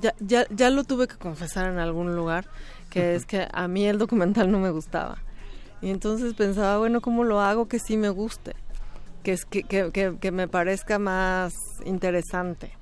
ya, 0.01 0.15
ya, 0.21 0.47
ya 0.51 0.71
lo 0.71 0.85
tuve 0.85 1.09
que 1.09 1.17
confesar 1.17 1.69
en 1.69 1.79
algún 1.79 2.15
lugar, 2.15 2.47
que 2.91 3.17
es 3.17 3.27
que 3.27 3.49
a 3.53 3.67
mí 3.67 3.87
el 3.87 3.99
documental 3.99 4.53
no 4.53 4.61
me 4.61 4.71
gustaba. 4.71 5.19
Y 5.81 5.91
entonces 5.91 6.35
pensaba, 6.35 6.79
bueno, 6.79 7.01
¿cómo 7.01 7.25
lo 7.25 7.41
hago 7.41 7.67
que 7.67 7.81
sí 7.81 7.97
me 7.97 8.11
guste? 8.11 8.55
Que, 9.23 9.33
es, 9.33 9.45
que, 9.45 9.63
que, 9.65 10.17
que- 10.21 10.31
me 10.33 10.49
parezca 10.49 10.99
más 10.99 11.53
interesante. 11.85 12.73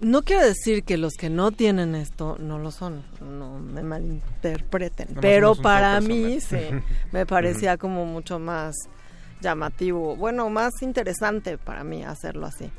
No 0.00 0.22
quiero 0.22 0.44
decir 0.44 0.82
que 0.82 0.96
los 0.96 1.12
que 1.14 1.30
no 1.30 1.52
tienen 1.52 1.94
esto 1.94 2.36
no 2.40 2.58
lo 2.58 2.72
son, 2.72 3.04
no 3.20 3.58
me 3.60 3.82
malinterpreten, 3.82 5.16
pero 5.20 5.54
para 5.54 6.00
mí 6.00 6.40
sí, 6.40 6.56
me 7.12 7.26
parecía 7.26 7.76
como 7.76 8.04
mucho 8.06 8.38
más 8.40 8.74
llamativo, 9.40 10.16
bueno, 10.16 10.50
más 10.50 10.72
interesante 10.82 11.58
para 11.58 11.84
mí 11.84 12.02
hacerlo 12.02 12.46
así. 12.46 12.70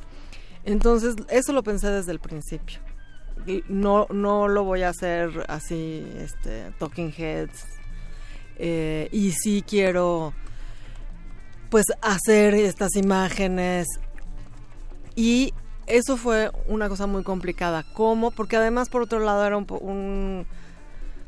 Entonces, 0.65 1.15
eso 1.29 1.53
lo 1.53 1.63
pensé 1.63 1.87
desde 1.89 2.11
el 2.11 2.19
principio. 2.19 2.79
Y 3.45 3.63
No, 3.69 4.07
no 4.09 4.49
lo 4.49 4.65
voy 4.65 4.81
a 4.81 4.89
hacer 4.89 5.45
así, 5.47 6.05
este, 6.17 6.71
Talking 6.79 7.13
Heads. 7.17 7.65
Eh, 8.57 9.07
y 9.11 9.31
sí 9.31 9.63
quiero, 9.65 10.33
pues, 11.69 11.85
hacer 12.01 12.55
estas 12.55 12.95
imágenes. 12.95 13.87
Y 15.15 15.53
eso 15.87 16.17
fue 16.17 16.51
una 16.67 16.89
cosa 16.89 17.07
muy 17.07 17.23
complicada. 17.23 17.83
¿Cómo? 17.93 18.31
Porque 18.31 18.57
además, 18.57 18.89
por 18.89 19.01
otro 19.01 19.19
lado, 19.19 19.45
era 19.45 19.57
un, 19.57 19.65
un, 19.81 20.45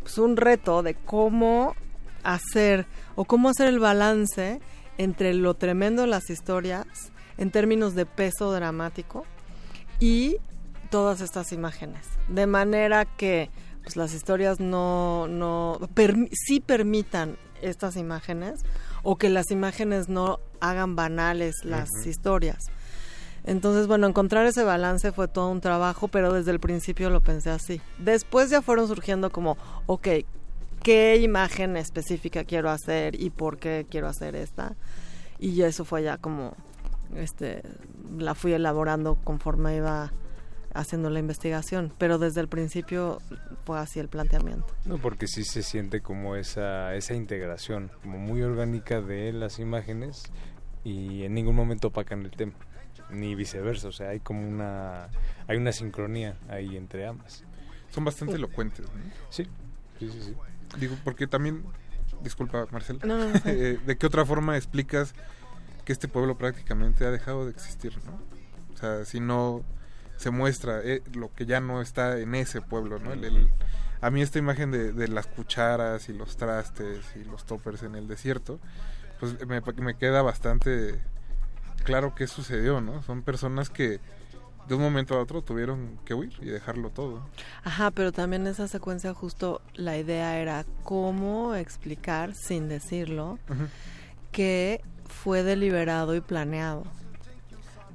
pues, 0.01 0.17
un 0.17 0.37
reto 0.37 0.83
de 0.83 0.93
cómo 0.95 1.75
hacer 2.23 2.85
o 3.15 3.25
cómo 3.25 3.49
hacer 3.49 3.67
el 3.67 3.79
balance 3.79 4.59
entre 4.97 5.33
lo 5.33 5.53
tremendo 5.53 6.01
de 6.01 6.09
las 6.09 6.29
historias 6.29 6.85
en 7.37 7.51
términos 7.51 7.95
de 7.95 8.05
peso 8.05 8.51
dramático 8.51 9.25
y 9.99 10.37
todas 10.89 11.21
estas 11.21 11.51
imágenes. 11.51 12.05
De 12.27 12.47
manera 12.47 13.05
que 13.05 13.49
pues, 13.81 13.95
las 13.95 14.13
historias 14.13 14.59
no, 14.59 15.27
no 15.27 15.79
sí 16.33 16.59
permitan 16.59 17.37
estas 17.61 17.95
imágenes 17.95 18.61
o 19.03 19.17
que 19.17 19.29
las 19.29 19.51
imágenes 19.51 20.09
no 20.09 20.39
hagan 20.59 20.95
banales 20.95 21.63
las 21.63 21.89
historias. 22.05 22.67
Entonces, 23.45 23.87
bueno, 23.87 24.07
encontrar 24.07 24.45
ese 24.45 24.63
balance 24.63 25.11
fue 25.11 25.27
todo 25.27 25.49
un 25.49 25.61
trabajo, 25.61 26.07
pero 26.07 26.33
desde 26.33 26.51
el 26.51 26.59
principio 26.59 27.09
lo 27.09 27.21
pensé 27.21 27.49
así. 27.49 27.81
Después 27.97 28.49
ya 28.49 28.61
fueron 28.61 28.87
surgiendo 28.87 29.31
como, 29.31 29.57
ok, 29.85 30.07
¿qué 30.83 31.17
imagen 31.17 31.77
específica 31.77 32.43
quiero 32.43 32.69
hacer 32.69 33.19
y 33.19 33.29
por 33.29 33.57
qué 33.57 33.85
quiero 33.89 34.07
hacer 34.07 34.35
esta? 34.35 34.75
Y 35.39 35.61
eso 35.61 35.85
fue 35.85 36.03
ya 36.03 36.17
como, 36.17 36.53
este, 37.15 37.63
la 38.17 38.35
fui 38.35 38.53
elaborando 38.53 39.15
conforme 39.23 39.77
iba 39.77 40.11
haciendo 40.73 41.09
la 41.09 41.19
investigación, 41.19 41.93
pero 41.97 42.19
desde 42.19 42.41
el 42.41 42.47
principio 42.47 43.19
fue 43.65 43.79
así 43.79 43.99
el 43.99 44.07
planteamiento. 44.07 44.67
No, 44.85 44.97
porque 44.97 45.27
sí 45.27 45.43
se 45.43 45.63
siente 45.63 46.01
como 46.01 46.35
esa, 46.35 46.95
esa 46.95 47.13
integración, 47.13 47.91
como 48.01 48.17
muy 48.17 48.41
orgánica 48.41 49.01
de 49.01 49.33
las 49.33 49.59
imágenes 49.59 50.23
y 50.83 51.23
en 51.23 51.33
ningún 51.33 51.55
momento 51.55 51.89
opacan 51.89 52.23
el 52.23 52.31
tema, 52.31 52.53
ni 53.09 53.35
viceversa, 53.35 53.87
o 53.87 53.91
sea, 53.91 54.09
hay 54.09 54.19
como 54.19 54.47
una, 54.47 55.09
hay 55.47 55.57
una 55.57 55.71
sincronía 55.71 56.37
ahí 56.49 56.77
entre 56.77 57.05
ambas. 57.05 57.43
Son 57.91 58.05
bastante 58.05 58.35
elocuentes. 58.35 58.85
¿no? 58.85 59.01
Sí, 59.29 59.45
sí, 59.99 60.09
sí, 60.09 60.21
sí. 60.21 60.35
Digo, 60.79 60.95
porque 61.03 61.27
también, 61.27 61.63
disculpa 62.23 62.67
Marcel, 62.71 62.99
No, 63.03 63.17
no, 63.17 63.29
no. 63.29 63.39
eh, 63.45 63.79
¿de 63.85 63.97
qué 63.97 64.05
otra 64.05 64.25
forma 64.25 64.55
explicas 64.57 65.13
que 65.85 65.93
este 65.93 66.07
pueblo 66.07 66.37
prácticamente 66.37 67.05
ha 67.05 67.11
dejado 67.11 67.45
de 67.45 67.51
existir? 67.51 67.97
¿no? 68.05 68.19
O 68.73 68.77
sea, 68.77 69.05
si 69.05 69.19
no 69.19 69.63
se 70.19 70.29
muestra 70.31 70.81
eh, 70.83 71.01
lo 71.13 71.33
que 71.33 71.45
ya 71.47 71.59
no 71.61 71.81
está 71.81 72.19
en 72.19 72.35
ese 72.35 72.61
pueblo, 72.61 72.99
¿no? 72.99 73.13
El- 73.13 73.23
el- 73.23 73.49
a 74.01 74.11
mí 74.11 74.21
esta 74.21 74.37
imagen 74.39 74.69
de, 74.71 74.93
de 74.93 75.07
las 75.07 75.27
cucharas 75.27 76.07
y 76.09 76.13
los 76.13 76.37
trastes 76.37 76.99
y 77.15 77.23
los 77.23 77.45
toppers 77.45 77.83
en 77.83 77.95
el 77.95 78.07
desierto, 78.07 78.59
pues 79.19 79.45
me, 79.47 79.61
me 79.81 79.95
queda 79.97 80.21
bastante 80.21 80.99
claro 81.83 82.13
qué 82.15 82.27
sucedió, 82.27 82.79
¿no? 82.81 83.01
Son 83.03 83.23
personas 83.23 83.69
que 83.69 83.99
de 84.67 84.75
un 84.75 84.81
momento 84.81 85.15
a 85.15 85.21
otro 85.21 85.41
tuvieron 85.41 85.97
que 86.05 86.13
huir 86.13 86.33
y 86.41 86.45
dejarlo 86.45 86.91
todo. 86.91 87.25
Ajá, 87.63 87.89
pero 87.91 88.11
también 88.11 88.45
esa 88.47 88.67
secuencia 88.67 89.13
justo 89.13 89.61
la 89.73 89.97
idea 89.97 90.37
era 90.39 90.63
cómo 90.83 91.55
explicar, 91.55 92.35
sin 92.35 92.69
decirlo, 92.69 93.39
que 94.31 94.81
fue 95.07 95.43
deliberado 95.43 96.15
y 96.15 96.21
planeado. 96.21 96.83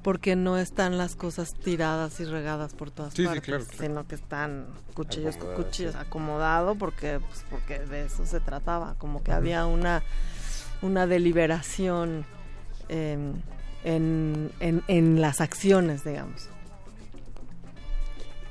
Porque 0.04 0.36
no 0.36 0.56
están 0.58 0.96
las 0.98 1.16
cosas 1.16 1.54
tiradas 1.54 2.20
y 2.20 2.24
regadas 2.26 2.74
por 2.74 2.92
todas 2.92 3.14
Sí, 3.14 3.22
sí, 3.22 3.26
partes, 3.26 3.42
claro, 3.44 3.64
claro. 3.64 3.82
sino 3.82 4.06
que 4.06 4.14
están 4.14 4.66
cuchillos 4.94 5.36
con 5.36 5.54
cuchillos 5.54 5.94
sí. 5.94 5.98
acomodado 6.00 6.76
porque 6.76 7.18
pues, 7.18 7.44
porque 7.50 7.80
de 7.80 8.04
eso 8.04 8.24
se 8.26 8.38
trataba, 8.38 8.94
como 8.98 9.24
que 9.24 9.32
había 9.32 9.66
una 9.66 10.04
una 10.82 11.06
deliberación 11.08 12.26
em, 12.88 13.32
en, 13.82 14.52
en, 14.60 14.82
en 14.86 15.20
las 15.20 15.40
acciones, 15.40 16.04
digamos. 16.04 16.48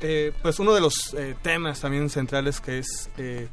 Eh, 0.02 0.34
pues 0.42 0.60
uno 0.60 0.74
de 0.74 0.82
los 0.82 1.14
eh, 1.14 1.36
temas 1.42 1.80
también 1.80 2.10
centrales 2.10 2.60
que 2.60 2.80
es 2.80 3.10
eh, 3.18 3.48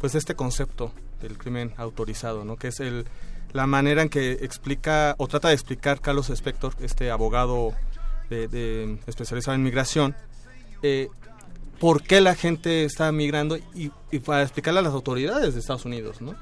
pues 0.00 0.14
este 0.16 0.34
concepto 0.34 0.92
del 1.20 1.38
crimen 1.38 1.72
autorizado, 1.76 2.44
¿no? 2.44 2.56
Que 2.56 2.68
es 2.68 2.80
el 2.80 3.06
la 3.52 3.66
manera 3.66 4.02
en 4.02 4.08
que 4.08 4.32
explica 4.32 5.14
o 5.18 5.28
trata 5.28 5.48
de 5.48 5.54
explicar 5.54 6.00
Carlos 6.00 6.30
Spector, 6.30 6.74
este 6.80 7.10
abogado 7.10 7.74
de, 8.30 8.48
de- 8.48 8.98
especializado 9.06 9.54
en 9.54 9.62
migración, 9.62 10.14
eh, 10.82 11.08
por 11.78 12.02
qué 12.02 12.20
la 12.20 12.34
gente 12.34 12.84
está 12.84 13.10
migrando 13.12 13.56
y, 13.74 13.90
y 14.10 14.18
para 14.20 14.42
explicarle 14.42 14.80
a 14.80 14.82
las 14.82 14.92
autoridades 14.94 15.54
de 15.54 15.60
Estados 15.60 15.84
Unidos, 15.84 16.20
¿no? 16.20 16.34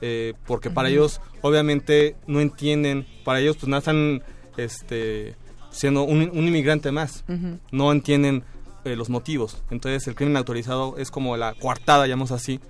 Eh, 0.00 0.34
porque 0.46 0.68
para 0.70 0.88
ellos 0.90 1.20
obviamente 1.40 2.16
no 2.26 2.40
entienden, 2.40 3.06
para 3.24 3.40
ellos 3.40 3.56
pues 3.56 3.68
no 3.68 3.78
están 3.78 4.22
este, 4.58 5.34
siendo 5.70 6.02
un, 6.02 6.20
un 6.32 6.46
inmigrante 6.46 6.92
más, 6.92 7.24
no 7.72 7.90
entienden 7.90 8.44
eh, 8.84 8.96
los 8.96 9.08
motivos. 9.08 9.62
Entonces 9.70 10.06
el 10.06 10.14
crimen 10.14 10.36
autorizado 10.36 10.96
es 10.98 11.10
como 11.10 11.36
la 11.38 11.54
coartada, 11.54 12.06
llamamos 12.06 12.32
así, 12.32 12.60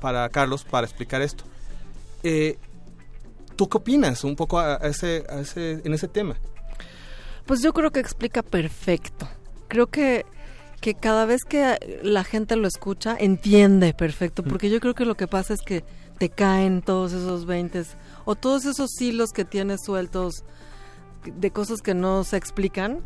para 0.00 0.28
Carlos 0.30 0.64
para 0.64 0.86
explicar 0.86 1.22
esto. 1.22 1.44
Eh, 2.24 2.58
¿Tú 3.56 3.68
qué 3.68 3.78
opinas 3.78 4.22
un 4.24 4.36
poco 4.36 4.58
a, 4.58 4.76
a 4.76 4.86
ese, 4.86 5.24
a 5.28 5.40
ese, 5.40 5.80
en 5.84 5.94
ese 5.94 6.08
tema? 6.08 6.36
Pues 7.46 7.62
yo 7.62 7.72
creo 7.72 7.90
que 7.90 8.00
explica 8.00 8.42
perfecto. 8.42 9.28
Creo 9.68 9.86
que, 9.86 10.26
que 10.80 10.94
cada 10.94 11.24
vez 11.24 11.44
que 11.44 12.00
la 12.02 12.22
gente 12.24 12.56
lo 12.56 12.68
escucha, 12.68 13.16
entiende 13.18 13.94
perfecto. 13.94 14.42
Porque 14.42 14.68
yo 14.68 14.78
creo 14.80 14.94
que 14.94 15.04
lo 15.04 15.16
que 15.16 15.26
pasa 15.26 15.54
es 15.54 15.62
que 15.62 15.84
te 16.18 16.28
caen 16.28 16.82
todos 16.82 17.12
esos 17.12 17.46
veintes 17.46 17.96
o 18.24 18.34
todos 18.34 18.64
esos 18.64 18.90
hilos 19.00 19.30
que 19.30 19.44
tienes 19.44 19.84
sueltos 19.84 20.44
de 21.24 21.50
cosas 21.50 21.82
que 21.82 21.94
no 21.94 22.24
se 22.24 22.36
explican. 22.36 23.00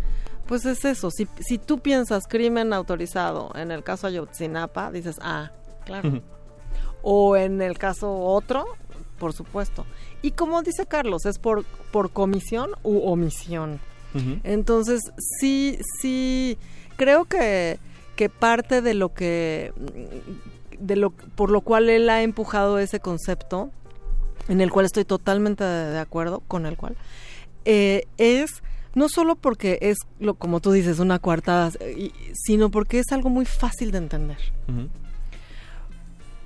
Pues 0.47 0.65
es 0.65 0.85
eso. 0.85 1.11
Si, 1.11 1.29
si 1.41 1.59
tú 1.59 1.79
piensas 1.79 2.27
crimen 2.27 2.73
autorizado 2.73 3.53
en 3.55 3.71
el 3.71 3.85
caso 3.85 4.09
Ayotzinapa, 4.09 4.91
dices, 4.91 5.19
ah, 5.23 5.53
claro. 5.85 6.23
o 7.03 7.37
en 7.37 7.63
el 7.63 7.79
caso 7.79 8.13
otro, 8.13 8.67
por 9.19 9.33
supuesto. 9.33 9.87
Y 10.23 10.33
como 10.33 10.63
dice 10.63 10.87
Carlos, 10.87 11.27
es 11.27 11.39
por, 11.39 11.65
por 11.93 12.11
comisión 12.11 12.71
u 12.83 13.01
omisión. 13.01 13.81
Entonces, 14.43 15.03
sí, 15.39 15.79
sí, 16.01 16.59
creo 16.97 17.27
que, 17.27 17.79
que 18.17 18.29
parte 18.29 18.83
de 18.83 18.95
lo 18.95 19.15
que, 19.15 19.73
de 20.81 20.97
lo, 20.97 21.11
por 21.11 21.51
lo 21.51 21.61
cual 21.61 21.89
él 21.89 22.11
ha 22.11 22.23
empujado 22.23 22.81
ese 22.81 22.99
concepto, 22.99 23.71
en 24.49 24.61
el 24.61 24.73
cual 24.73 24.87
estoy 24.87 25.05
totalmente 25.05 25.63
de, 25.63 25.91
de 25.93 25.99
acuerdo, 26.01 26.43
con 26.49 26.67
el 26.67 26.77
cual, 26.77 26.97
eh, 27.65 28.09
es 28.19 28.63
no 28.95 29.09
solo 29.09 29.37
porque 29.37 29.79
es, 29.81 29.99
lo, 30.19 30.35
como 30.35 30.61
tú 30.61 30.73
dices, 30.73 30.99
una 30.99 31.19
coartada, 31.19 31.71
eh, 31.81 32.11
sino 32.35 32.71
porque 32.71 32.99
es 32.99 33.13
algo 33.13 33.31
muy 33.31 33.45
fácil 33.45 33.93
de 33.93 33.99
entender. 33.99 34.39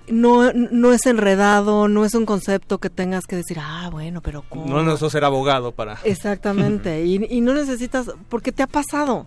No, 0.09 0.53
no 0.53 0.93
es 0.93 1.07
enredado, 1.07 1.89
no 1.89 2.05
es 2.05 2.15
un 2.15 2.27
concepto 2.27 2.77
que 2.79 2.91
tengas 2.91 3.25
que 3.27 3.37
decir, 3.37 3.57
ah, 3.61 3.89
bueno, 3.91 4.21
pero 4.21 4.45
¿cómo? 4.49 4.67
No 4.67 4.83
necesito 4.83 5.09
ser 5.09 5.25
abogado 5.25 5.73
para... 5.73 5.99
Exactamente, 6.05 7.05
y, 7.07 7.25
y 7.31 7.41
no 7.41 7.55
necesitas, 7.55 8.11
porque 8.29 8.53
te 8.53 8.63
ha 8.63 8.67
pasado, 8.67 9.27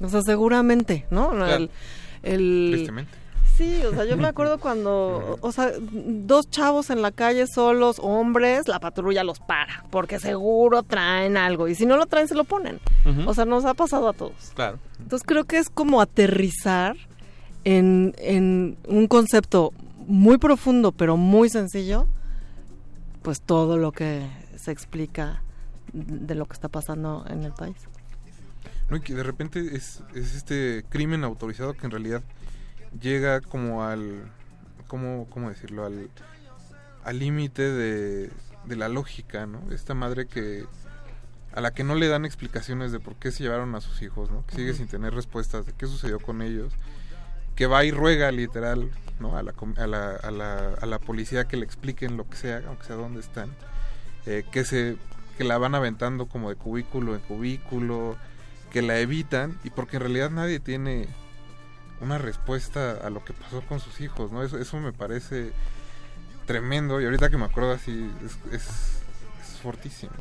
o 0.00 0.08
sea, 0.08 0.22
seguramente, 0.22 1.06
¿no? 1.10 1.30
Claro. 1.30 1.54
El, 1.54 1.70
el- 2.24 2.70
Tristemente. 2.72 3.12
Sí, 3.56 3.80
o 3.86 3.94
sea, 3.94 4.04
yo 4.04 4.18
me 4.18 4.26
acuerdo 4.26 4.58
cuando, 4.58 5.38
o 5.40 5.50
sea, 5.52 5.72
dos 5.80 6.50
chavos 6.50 6.90
en 6.90 7.00
la 7.00 7.10
calle 7.10 7.46
solos, 7.46 7.96
hombres, 8.02 8.68
la 8.68 8.80
patrulla 8.80 9.24
los 9.24 9.38
para, 9.40 9.84
porque 9.90 10.18
seguro 10.18 10.82
traen 10.82 11.38
algo, 11.38 11.66
y 11.66 11.74
si 11.74 11.86
no 11.86 11.96
lo 11.96 12.04
traen, 12.04 12.28
se 12.28 12.34
lo 12.34 12.44
ponen. 12.44 12.80
O 13.26 13.32
sea, 13.32 13.44
nos 13.46 13.64
ha 13.64 13.72
pasado 13.74 14.08
a 14.08 14.12
todos. 14.12 14.52
Claro. 14.54 14.78
Entonces 15.00 15.24
creo 15.26 15.44
que 15.44 15.56
es 15.56 15.70
como 15.70 16.02
aterrizar 16.02 16.96
en, 17.64 18.14
en 18.18 18.76
un 18.88 19.06
concepto 19.06 19.72
muy 20.06 20.38
profundo, 20.38 20.92
pero 20.92 21.16
muy 21.16 21.48
sencillo, 21.48 22.06
pues 23.22 23.40
todo 23.40 23.76
lo 23.76 23.92
que 23.92 24.26
se 24.56 24.70
explica 24.70 25.42
de 25.92 26.34
lo 26.34 26.46
que 26.46 26.54
está 26.54 26.68
pasando 26.68 27.24
en 27.28 27.42
el 27.42 27.52
país. 27.52 27.76
No, 28.88 28.96
y 28.96 29.00
que 29.00 29.14
de 29.14 29.22
repente 29.22 29.76
es, 29.76 30.02
es 30.14 30.34
este 30.34 30.84
crimen 30.88 31.24
autorizado 31.24 31.74
que 31.74 31.86
en 31.86 31.90
realidad 31.90 32.22
llega 33.00 33.40
como 33.40 33.84
al 33.84 34.30
cómo, 34.86 35.26
cómo 35.28 35.48
decirlo 35.48 35.84
al 35.84 36.08
al 37.02 37.18
límite 37.18 37.62
de, 37.62 38.30
de 38.66 38.76
la 38.76 38.88
lógica 38.88 39.46
no 39.46 39.60
esta 39.72 39.94
madre 39.94 40.26
que 40.26 40.64
a 41.56 41.60
la 41.60 41.72
que 41.72 41.84
no 41.84 41.94
le 41.94 42.06
dan 42.08 42.24
explicaciones 42.26 42.92
de 42.92 43.00
por 43.00 43.16
qué 43.16 43.32
se 43.32 43.42
llevaron 43.42 43.74
a 43.74 43.80
sus 43.80 44.02
hijos, 44.02 44.30
¿no? 44.30 44.44
Que 44.46 44.56
sigue 44.56 44.74
sin 44.74 44.88
tener 44.88 45.14
respuestas 45.14 45.64
de 45.64 45.72
qué 45.72 45.86
sucedió 45.86 46.20
con 46.20 46.42
ellos, 46.42 46.74
que 47.54 47.66
va 47.66 47.82
y 47.82 47.90
ruega 47.90 48.30
literal, 48.30 48.90
¿no? 49.20 49.36
A 49.36 49.42
la, 49.42 49.54
a 49.76 49.86
la, 49.86 50.10
a 50.16 50.30
la, 50.30 50.74
a 50.80 50.86
la 50.86 50.98
policía 50.98 51.46
que 51.46 51.56
le 51.56 51.64
expliquen 51.64 52.16
lo 52.16 52.28
que 52.28 52.36
sea, 52.36 52.62
aunque 52.66 52.84
sea 52.84 52.96
dónde 52.96 53.20
están, 53.20 53.50
eh, 54.26 54.44
que 54.50 54.64
se 54.64 54.96
que 55.36 55.44
la 55.44 55.58
van 55.58 55.74
aventando 55.74 56.26
como 56.26 56.48
de 56.48 56.56
cubículo 56.56 57.14
en 57.14 57.20
cubículo, 57.20 58.16
que 58.70 58.80
la 58.82 58.98
evitan 58.98 59.58
y 59.64 59.70
porque 59.70 59.96
en 59.96 60.02
realidad 60.02 60.30
nadie 60.30 60.60
tiene 60.60 61.08
una 62.00 62.18
respuesta 62.18 62.92
a 62.92 63.10
lo 63.10 63.24
que 63.24 63.32
pasó 63.32 63.60
con 63.62 63.80
sus 63.80 64.00
hijos, 64.00 64.32
¿no? 64.32 64.42
Eso, 64.42 64.58
eso 64.58 64.78
me 64.78 64.92
parece 64.92 65.52
tremendo 66.46 67.00
y 67.00 67.04
ahorita 67.04 67.28
que 67.28 67.36
me 67.36 67.44
acuerdo 67.44 67.72
así 67.72 68.10
es, 68.24 68.54
es 68.54 69.60
fortísimo. 69.62 70.12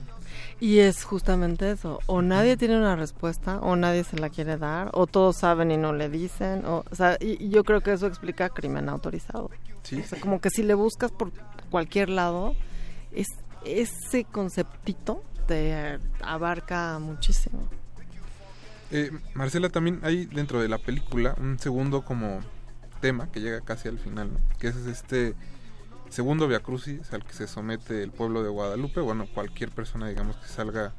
Y 0.59 0.79
es 0.79 1.03
justamente 1.03 1.71
eso, 1.71 1.99
o 2.05 2.21
nadie 2.21 2.55
tiene 2.55 2.77
una 2.77 2.95
respuesta, 2.95 3.59
o 3.59 3.75
nadie 3.75 4.03
se 4.05 4.17
la 4.17 4.29
quiere 4.29 4.57
dar, 4.57 4.89
o 4.93 5.05
todos 5.05 5.37
saben 5.37 5.69
y 5.69 5.77
no 5.77 5.91
le 5.91 6.09
dicen, 6.09 6.65
o, 6.65 6.85
o 6.89 6.95
sea, 6.95 7.17
y, 7.19 7.43
y 7.43 7.49
yo 7.49 7.63
creo 7.63 7.81
que 7.81 7.91
eso 7.91 8.07
explica 8.07 8.49
crimen 8.49 8.87
autorizado. 8.87 9.51
Sí. 9.83 9.99
O 9.99 10.03
sea, 10.03 10.19
como 10.19 10.39
que 10.39 10.49
si 10.49 10.63
le 10.63 10.73
buscas 10.73 11.11
por 11.11 11.31
cualquier 11.69 12.09
lado, 12.09 12.55
es, 13.11 13.27
ese 13.65 14.23
conceptito 14.23 15.23
te 15.47 15.99
abarca 16.21 16.97
muchísimo. 16.99 17.67
Eh, 18.91 19.11
Marcela, 19.33 19.69
también 19.69 19.99
hay 20.03 20.25
dentro 20.25 20.61
de 20.61 20.69
la 20.69 20.77
película 20.77 21.35
un 21.39 21.59
segundo 21.59 22.03
como 22.03 22.39
tema 23.01 23.31
que 23.31 23.41
llega 23.41 23.61
casi 23.61 23.87
al 23.89 23.99
final, 23.99 24.33
¿no? 24.33 24.39
que 24.59 24.67
es 24.67 24.75
este 24.75 25.35
segundo 26.15 26.47
Via 26.47 26.61
Crucis 26.61 27.11
al 27.13 27.23
que 27.25 27.33
se 27.33 27.47
somete 27.47 28.01
el 28.01 28.11
pueblo 28.11 28.41
de 28.43 28.49
Guadalupe, 28.49 29.01
bueno, 29.01 29.27
cualquier 29.33 29.69
persona, 29.69 30.07
digamos, 30.07 30.35
que 30.37 30.47
salga 30.47 30.93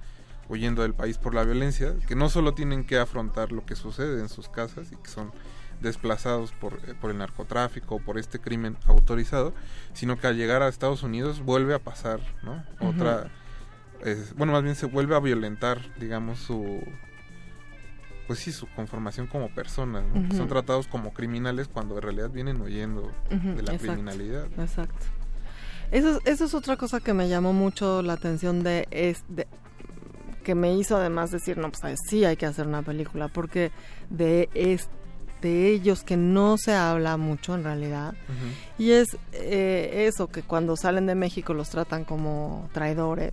huyendo 0.48 0.82
del 0.82 0.94
país 0.94 1.18
por 1.18 1.34
la 1.34 1.42
violencia, 1.42 1.94
que 2.06 2.14
no 2.14 2.28
solo 2.28 2.54
tienen 2.54 2.84
que 2.86 2.98
afrontar 2.98 3.50
lo 3.50 3.64
que 3.66 3.74
sucede 3.74 4.20
en 4.20 4.28
sus 4.28 4.48
casas 4.48 4.92
y 4.92 4.96
que 4.96 5.08
son 5.10 5.32
desplazados 5.80 6.52
por, 6.52 6.74
eh, 6.86 6.94
por 7.00 7.10
el 7.10 7.18
narcotráfico 7.18 7.96
o 7.96 7.98
por 8.00 8.18
este 8.18 8.38
crimen 8.38 8.76
autorizado, 8.86 9.52
sino 9.92 10.18
que 10.18 10.26
al 10.26 10.36
llegar 10.36 10.62
a 10.62 10.68
Estados 10.68 11.02
Unidos 11.02 11.40
vuelve 11.44 11.74
a 11.74 11.78
pasar, 11.80 12.20
¿no? 12.42 12.64
Otra, 12.80 13.30
es- 14.04 14.34
bueno, 14.36 14.52
más 14.52 14.62
bien 14.62 14.74
se 14.76 14.86
vuelve 14.86 15.16
a 15.16 15.20
violentar, 15.20 15.80
digamos, 15.98 16.38
su, 16.38 16.80
pues 18.26 18.38
sí, 18.40 18.52
su 18.52 18.66
conformación 18.68 19.26
como 19.26 19.48
personas, 19.48 20.04
¿no? 20.12 20.34
Son 20.36 20.48
tratados 20.48 20.88
como 20.88 21.12
criminales 21.12 21.68
cuando 21.68 21.96
en 21.96 22.02
realidad 22.02 22.30
vienen 22.30 22.60
huyendo 22.60 23.12
de 23.30 23.62
la 23.62 23.72
exacto, 23.72 23.78
criminalidad. 23.86 24.46
Exacto. 24.58 25.06
Eso, 25.92 26.16
es- 26.16 26.20
eso 26.24 26.44
es 26.46 26.54
otra 26.54 26.76
cosa 26.76 27.00
que 27.00 27.14
me 27.14 27.28
llamó 27.28 27.52
mucho 27.52 28.02
la 28.02 28.14
atención 28.14 28.62
de, 28.64 28.88
es 28.90 29.22
de 29.28 29.46
que 30.42 30.54
me 30.54 30.74
hizo 30.76 30.96
además 30.96 31.30
decir, 31.30 31.58
no, 31.58 31.70
pues 31.70 31.98
sí 32.08 32.24
hay 32.24 32.36
que 32.36 32.46
hacer 32.46 32.66
una 32.66 32.82
película, 32.82 33.28
porque 33.28 33.70
de, 34.10 34.48
es, 34.54 34.88
de 35.42 35.70
ellos 35.70 36.02
que 36.04 36.16
no 36.16 36.56
se 36.58 36.72
habla 36.74 37.16
mucho 37.16 37.54
en 37.54 37.64
realidad, 37.64 38.14
y 38.78 38.92
es 38.92 39.16
eh, 39.32 40.06
eso, 40.08 40.28
que 40.28 40.42
cuando 40.42 40.76
salen 40.76 41.06
de 41.06 41.14
México 41.16 41.52
los 41.54 41.70
tratan 41.70 42.04
como 42.04 42.68
traidores 42.72 43.32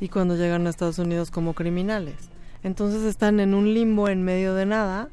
y 0.00 0.08
cuando 0.08 0.34
llegan 0.36 0.66
a 0.66 0.70
Estados 0.70 0.98
Unidos 0.98 1.30
como 1.30 1.54
criminales. 1.54 2.16
Entonces 2.62 3.02
están 3.02 3.40
en 3.40 3.54
un 3.54 3.72
limbo 3.72 4.08
en 4.08 4.22
medio 4.22 4.54
de 4.54 4.66
nada, 4.66 5.08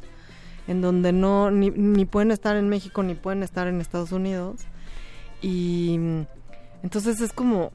en 0.68 0.82
donde 0.82 1.14
no 1.14 1.50
ni, 1.52 1.70
ni 1.70 2.06
pueden 2.06 2.32
estar 2.32 2.56
en 2.58 2.68
México 2.70 3.04
ni 3.04 3.16
pueden 3.16 3.44
estar 3.44 3.68
en 3.68 3.80
Estados 3.80 4.12
Unidos. 4.12 4.62
Y 5.42 6.00
entonces 6.84 7.22
es 7.22 7.32
como, 7.32 7.72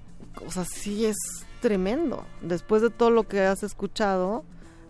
o 0.47 0.51
sea, 0.51 0.65
sí 0.65 1.07
es 1.07 1.17
tremendo. 1.61 2.25
Después 2.43 2.83
de 2.83 2.91
todo 2.91 3.11
lo 3.11 3.23
que 3.25 3.41
has 3.43 3.63
escuchado, 3.63 4.45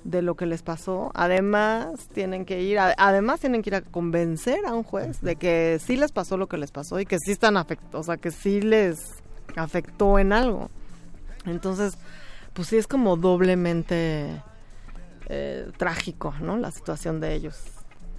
de 0.05 0.21
lo 0.21 0.35
que 0.35 0.47
les 0.47 0.63
pasó, 0.63 1.13
además 1.15 2.09
tienen 2.13 2.45
que 2.45 2.63
ir, 2.63 2.79
a- 2.81 2.95
además 2.99 3.39
tienen 3.39 3.63
que 3.63 3.71
ir 3.71 3.77
a 3.77 3.83
convencer 3.83 4.67
a 4.67 4.75
un 4.75 4.83
juez 4.83 5.21
de 5.21 5.37
que 5.37 5.79
sí 5.85 5.97
les 5.97 6.11
pasó 6.11 6.37
lo 6.37 6.49
que 6.49 6.57
les 6.57 6.73
pasó 6.73 6.99
y 6.99 7.07
que 7.07 7.19
sí 7.25 7.31
están 7.31 7.57
afectados, 7.57 8.01
o 8.01 8.03
sea, 8.11 8.17
que 8.17 8.33
sí 8.33 8.61
les 8.61 8.99
afectó 9.55 10.19
en 10.19 10.33
algo. 10.33 10.71
Entonces, 11.47 11.95
pues 12.53 12.67
sí 12.69 12.77
es 12.79 12.89
como 12.89 13.17
doblemente 13.17 14.43
eh, 15.29 15.71
trágico, 15.77 16.35
¿no? 16.41 16.57
La 16.57 16.71
situación 16.71 17.21
de 17.21 17.35
ellos. 17.35 17.57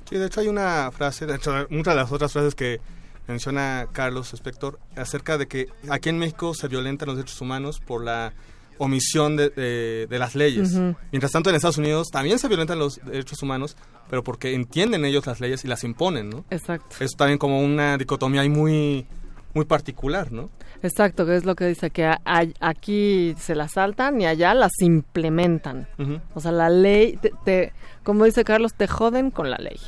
Sí, 0.09 0.17
de 0.17 0.25
hecho 0.27 0.41
hay 0.41 0.47
una 0.47 0.91
frase, 0.91 1.25
de 1.25 1.35
hecho, 1.35 1.51
una 1.71 1.91
de 1.91 1.95
las 1.95 2.11
otras 2.11 2.31
frases 2.33 2.55
que 2.55 2.79
menciona 3.27 3.87
Carlos 3.93 4.33
Spector 4.33 4.79
acerca 4.95 5.37
de 5.37 5.47
que 5.47 5.67
aquí 5.89 6.09
en 6.09 6.19
México 6.19 6.53
se 6.53 6.67
violentan 6.67 7.07
los 7.07 7.15
derechos 7.17 7.39
humanos 7.41 7.79
por 7.79 8.03
la 8.03 8.33
omisión 8.79 9.37
de, 9.37 9.49
de- 9.49 10.07
de 10.09 10.19
las 10.19 10.35
leyes. 10.35 10.73
Ujú. 10.73 10.95
Mientras 11.11 11.31
tanto 11.31 11.49
en 11.49 11.55
Estados 11.55 11.77
Unidos 11.77 12.09
también 12.11 12.37
se 12.39 12.47
violentan 12.47 12.79
los 12.79 12.99
derechos 13.05 13.41
humanos, 13.41 13.77
pero 14.09 14.23
porque 14.23 14.53
entienden 14.53 15.05
ellos 15.05 15.25
las 15.25 15.39
leyes 15.39 15.63
y 15.63 15.67
las 15.67 15.83
imponen, 15.83 16.29
¿no? 16.29 16.43
Exacto. 16.49 16.95
Es 16.99 17.11
también 17.15 17.37
como 17.37 17.61
una 17.61 17.97
dicotomía 17.97 18.41
ahí 18.41 18.49
muy, 18.49 19.07
muy 19.53 19.63
particular, 19.65 20.31
¿no? 20.31 20.49
Exacto, 20.83 21.25
que 21.25 21.35
es 21.35 21.45
lo 21.45 21.55
que 21.55 21.65
dice, 21.65 21.89
que 21.89 22.05
a- 22.05 22.19
a- 22.25 22.43
aquí 22.59 23.33
se 23.39 23.55
las 23.55 23.71
saltan 23.71 24.21
y 24.21 24.25
allá 24.27 24.53
las 24.53 24.71
implementan. 24.81 25.87
O 26.35 26.39
sea, 26.39 26.51
la 26.51 26.69
ley, 26.69 27.17
te, 27.17 27.31
te- 27.45 27.73
como 28.03 28.25
dice 28.25 28.43
Carlos, 28.43 28.73
te 28.73 28.87
joden 28.87 29.31
con 29.31 29.49
la 29.49 29.57
ley. 29.57 29.79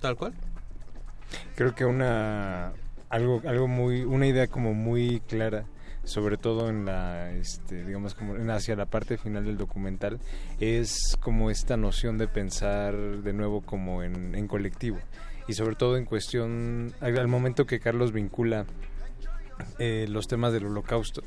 Tal 0.00 0.16
cual. 0.16 0.34
Creo 1.54 1.74
que 1.74 1.84
una 1.84 2.72
algo 3.08 3.40
algo 3.46 3.68
muy 3.68 4.02
una 4.02 4.26
idea 4.26 4.46
como 4.48 4.74
muy 4.74 5.20
clara 5.28 5.64
sobre 6.02 6.36
todo 6.36 6.68
en 6.68 6.84
la 6.84 7.30
este 7.32 7.84
digamos 7.84 8.14
como 8.14 8.34
en- 8.36 8.50
hacia 8.50 8.74
la 8.76 8.86
parte 8.86 9.16
final 9.18 9.44
del 9.44 9.56
documental 9.56 10.18
es 10.60 11.16
como 11.20 11.50
esta 11.50 11.76
noción 11.76 12.18
de 12.18 12.26
pensar 12.28 12.94
de 12.96 13.32
nuevo 13.32 13.60
como 13.62 14.02
en, 14.02 14.34
en 14.34 14.48
colectivo 14.48 14.98
y 15.48 15.54
sobre 15.54 15.76
todo 15.76 15.96
en 15.96 16.04
cuestión 16.06 16.92
al 17.00 17.28
momento 17.28 17.66
que 17.66 17.78
Carlos 17.80 18.12
vincula 18.12 18.66
eh, 19.78 20.06
los 20.08 20.26
temas 20.28 20.52
del 20.52 20.66
holocausto 20.66 21.22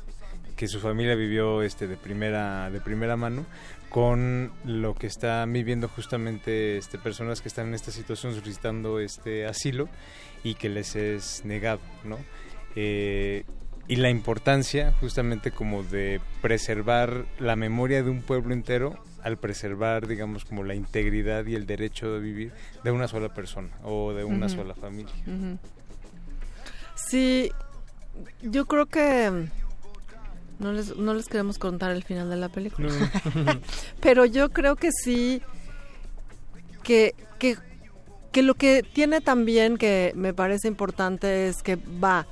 que 0.56 0.66
su 0.66 0.80
familia 0.80 1.14
vivió 1.14 1.62
este 1.62 1.86
de 1.86 1.96
primera 1.96 2.68
de 2.70 2.80
primera 2.80 3.16
mano 3.16 3.46
con 3.90 4.50
lo 4.64 4.94
que 4.94 5.06
están 5.06 5.52
viviendo 5.52 5.88
justamente 5.88 6.76
este 6.76 6.98
personas 6.98 7.40
que 7.40 7.48
están 7.48 7.68
en 7.68 7.74
esta 7.74 7.92
situación 7.92 8.34
solicitando 8.34 8.98
este 8.98 9.46
asilo 9.46 9.88
y 10.42 10.54
que 10.54 10.68
les 10.68 10.96
es 10.96 11.44
negado 11.44 11.80
no 12.04 12.18
Eh, 12.76 13.44
y 13.88 13.96
la 13.96 14.10
importancia 14.10 14.92
justamente 15.00 15.50
como 15.50 15.82
de 15.82 16.20
preservar 16.42 17.24
la 17.38 17.56
memoria 17.56 18.02
de 18.02 18.10
un 18.10 18.22
pueblo 18.22 18.52
entero 18.52 19.02
al 19.22 19.38
preservar 19.38 20.06
digamos 20.06 20.44
como 20.44 20.62
la 20.62 20.74
integridad 20.74 21.46
y 21.46 21.54
el 21.54 21.66
derecho 21.66 22.12
de 22.12 22.20
vivir 22.20 22.52
de 22.84 22.90
una 22.90 23.08
sola 23.08 23.32
persona 23.32 23.70
o 23.82 24.12
de 24.12 24.24
una 24.24 24.48
sola 24.48 24.74
familia. 24.74 25.14
Sí, 26.94 27.50
yo 28.42 28.66
creo 28.66 28.86
que 28.86 29.48
no 30.58 30.72
les, 30.72 30.96
no 30.96 31.14
les 31.14 31.26
queremos 31.28 31.58
contar 31.58 31.90
el 31.92 32.02
final 32.02 32.28
de 32.30 32.36
la 32.36 32.48
película. 32.48 32.88
Pero 34.00 34.24
yo 34.24 34.50
creo 34.50 34.76
que 34.76 34.90
sí, 34.92 35.40
que, 36.82 37.14
que, 37.38 37.56
que 38.32 38.42
lo 38.42 38.54
que 38.54 38.82
tiene 38.82 39.20
también 39.20 39.76
que 39.76 40.12
me 40.16 40.34
parece 40.34 40.68
importante 40.68 41.48
es 41.48 41.62
que 41.62 41.76
va 41.76 42.26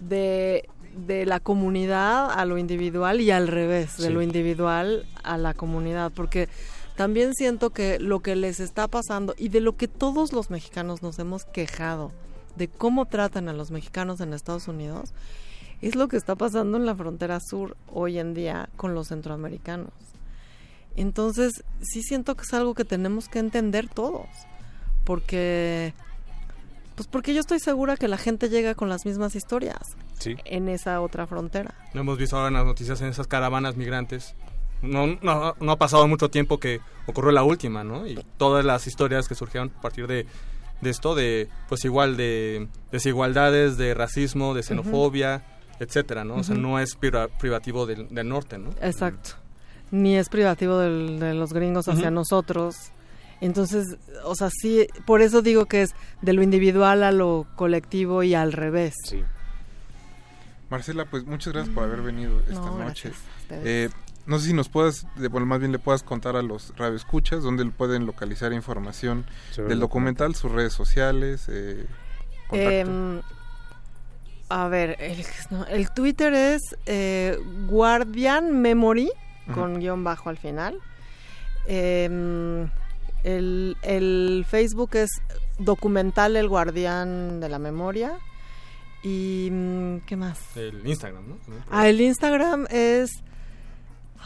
de, 0.00 0.68
de 1.06 1.26
la 1.26 1.40
comunidad 1.40 2.30
a 2.30 2.44
lo 2.44 2.58
individual 2.58 3.20
y 3.20 3.30
al 3.30 3.48
revés, 3.48 3.96
de 3.96 4.06
Sí. 4.08 4.12
lo 4.12 4.22
individual 4.22 5.06
a 5.22 5.36
la 5.38 5.54
comunidad, 5.54 6.12
porque 6.14 6.48
también 6.96 7.34
siento 7.34 7.70
que 7.70 7.98
lo 7.98 8.20
que 8.20 8.36
les 8.36 8.60
está 8.60 8.88
pasando 8.88 9.34
y 9.36 9.48
de 9.48 9.60
lo 9.60 9.76
que 9.76 9.88
todos 9.88 10.32
los 10.32 10.50
mexicanos 10.50 11.02
nos 11.02 11.18
hemos 11.18 11.44
quejado, 11.44 12.12
de 12.56 12.68
cómo 12.68 13.06
tratan 13.06 13.48
a 13.48 13.52
los 13.52 13.70
mexicanos 13.70 14.20
en 14.20 14.32
Estados 14.32 14.68
Unidos, 14.68 15.12
es 15.82 15.94
lo 15.94 16.08
que 16.08 16.16
está 16.16 16.34
pasando 16.36 16.76
en 16.78 16.86
la 16.86 16.94
frontera 16.96 17.38
sur 17.40 17.76
hoy 17.92 18.18
en 18.18 18.32
día 18.34 18.68
con 18.76 18.94
los 18.94 19.08
centroamericanos. 19.08 19.90
Entonces, 20.96 21.62
sí 21.82 22.02
siento 22.02 22.34
que 22.34 22.42
es 22.42 22.54
algo 22.54 22.74
que 22.74 22.84
tenemos 22.84 23.28
que 23.28 23.38
entender 23.38 23.88
todos, 23.88 24.26
porque 25.04 25.92
pues 26.94 27.08
porque 27.08 27.34
yo 27.34 27.40
estoy 27.40 27.60
segura 27.60 27.98
que 27.98 28.08
la 28.08 28.16
gente 28.16 28.48
llega 28.48 28.74
con 28.74 28.88
las 28.88 29.04
mismas 29.04 29.34
historias 29.36 29.82
Sí. 30.18 30.34
en 30.46 30.70
esa 30.70 31.02
otra 31.02 31.26
frontera. 31.26 31.74
Lo 31.92 32.00
hemos 32.00 32.16
visto 32.16 32.36
ahora 32.36 32.48
en 32.48 32.54
las 32.54 32.64
noticias 32.64 33.02
en 33.02 33.08
esas 33.08 33.26
caravanas 33.26 33.76
migrantes. 33.76 34.34
No, 34.80 35.06
no, 35.20 35.54
no 35.60 35.72
ha 35.72 35.76
pasado 35.76 36.08
mucho 36.08 36.30
tiempo 36.30 36.58
que 36.58 36.80
ocurrió 37.06 37.32
la 37.32 37.42
última, 37.42 37.84
¿no? 37.84 38.06
Y 38.06 38.18
todas 38.38 38.64
las 38.64 38.86
historias 38.86 39.28
que 39.28 39.34
surgieron 39.34 39.70
a 39.76 39.80
partir 39.82 40.06
de, 40.06 40.26
de 40.80 40.90
esto, 40.90 41.14
de 41.14 41.48
pues 41.68 41.84
igual 41.84 42.16
de 42.16 42.68
desigualdades, 42.92 43.76
de 43.78 43.94
racismo, 43.94 44.54
de 44.54 44.62
xenofobia, 44.62 45.44
etcétera, 45.80 46.24
¿no? 46.24 46.36
O 46.36 46.44
sea, 46.44 46.54
no 46.56 46.78
es 46.78 46.94
priva- 46.96 47.28
privativo 47.28 47.86
del, 47.86 48.08
del 48.14 48.28
norte, 48.28 48.58
¿no? 48.58 48.70
Exacto. 48.80 49.30
Ni 49.90 50.16
es 50.16 50.28
privativo 50.28 50.78
del- 50.78 51.18
de 51.20 51.34
los 51.34 51.52
gringos 51.52 51.88
hacia 51.88 52.10
nosotros. 52.10 52.74
Entonces, 53.40 53.84
o 54.24 54.34
sea, 54.34 54.48
sí, 54.50 54.86
por 55.04 55.20
eso 55.20 55.42
digo 55.42 55.66
que 55.66 55.82
es 55.82 55.90
de 56.22 56.32
lo 56.32 56.42
individual 56.42 57.02
a 57.02 57.12
lo 57.12 57.46
colectivo 57.56 58.22
y 58.22 58.34
al 58.34 58.52
revés. 58.52 58.94
Sí. 59.04 59.22
Marcela, 60.70 61.04
pues 61.04 61.24
muchas 61.24 61.52
gracias 61.52 61.74
por 61.74 61.84
haber 61.84 62.02
venido 62.02 62.40
esta 62.40 62.54
No, 62.54 62.78
noche. 62.78 63.10
gracias. 63.48 63.66
Eh, 63.66 63.88
no 64.26 64.38
sé 64.38 64.48
si 64.48 64.52
nos 64.52 64.68
puedas, 64.68 65.06
de- 65.16 65.28
bueno, 65.28 65.46
más 65.46 65.58
bien 65.60 65.72
le 65.72 65.78
puedas 65.78 66.02
contar 66.02 66.36
a 66.36 66.42
los 66.42 66.72
radioescuchas 66.76 67.42
dónde 67.42 67.64
pueden 67.66 68.06
localizar 68.06 68.52
información 68.52 69.24
Sobre 69.50 69.68
del 69.68 69.74
el 69.78 69.80
documental, 69.80 70.34
sus 70.34 70.52
redes 70.52 70.72
sociales, 70.72 71.46
eh. 71.48 71.86
Em, 72.52 73.20
a 74.48 74.68
ver, 74.68 74.96
el, 75.00 75.24
no, 75.50 75.66
el 75.66 75.90
Twitter 75.90 76.32
es 76.34 76.62
eh, 76.86 77.38
Guardian 77.68 78.60
Memory, 78.60 79.10
con 79.54 79.78
guion 79.80 80.04
bajo 80.04 80.28
al 80.30 80.38
final. 80.38 80.78
Em, 81.66 82.68
el, 83.24 83.76
el 83.82 84.46
Facebook 84.48 84.90
es 84.94 85.10
Documental 85.58 86.36
El 86.36 86.48
Guardián 86.48 87.40
de 87.40 87.48
la 87.48 87.58
Memoria. 87.58 88.12
Y, 89.02 89.48
mm, 89.50 89.98
¿qué 90.06 90.16
más? 90.16 90.38
El 90.56 90.86
Instagram, 90.86 91.28
¿no? 91.28 91.36
Ah, 91.70 91.88
el 91.88 92.00
Instagram 92.00 92.66
es... 92.70 93.10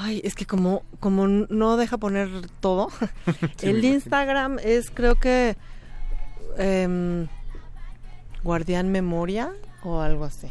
Ay, 0.03 0.23
es 0.25 0.35
que 0.35 0.47
como, 0.47 0.83
como 0.99 1.29
no 1.29 1.77
deja 1.77 1.99
poner 1.99 2.31
todo, 2.61 2.89
Sí, 3.57 3.69
el. 3.69 3.85
Instagram 3.85 4.59
es 4.65 4.91
creo 4.91 5.17
que 5.17 5.57
em, 6.57 7.29
Guardián 8.43 8.91
Memoria 8.91 9.53
o 9.83 10.01
algo 10.01 10.25
así. 10.25 10.51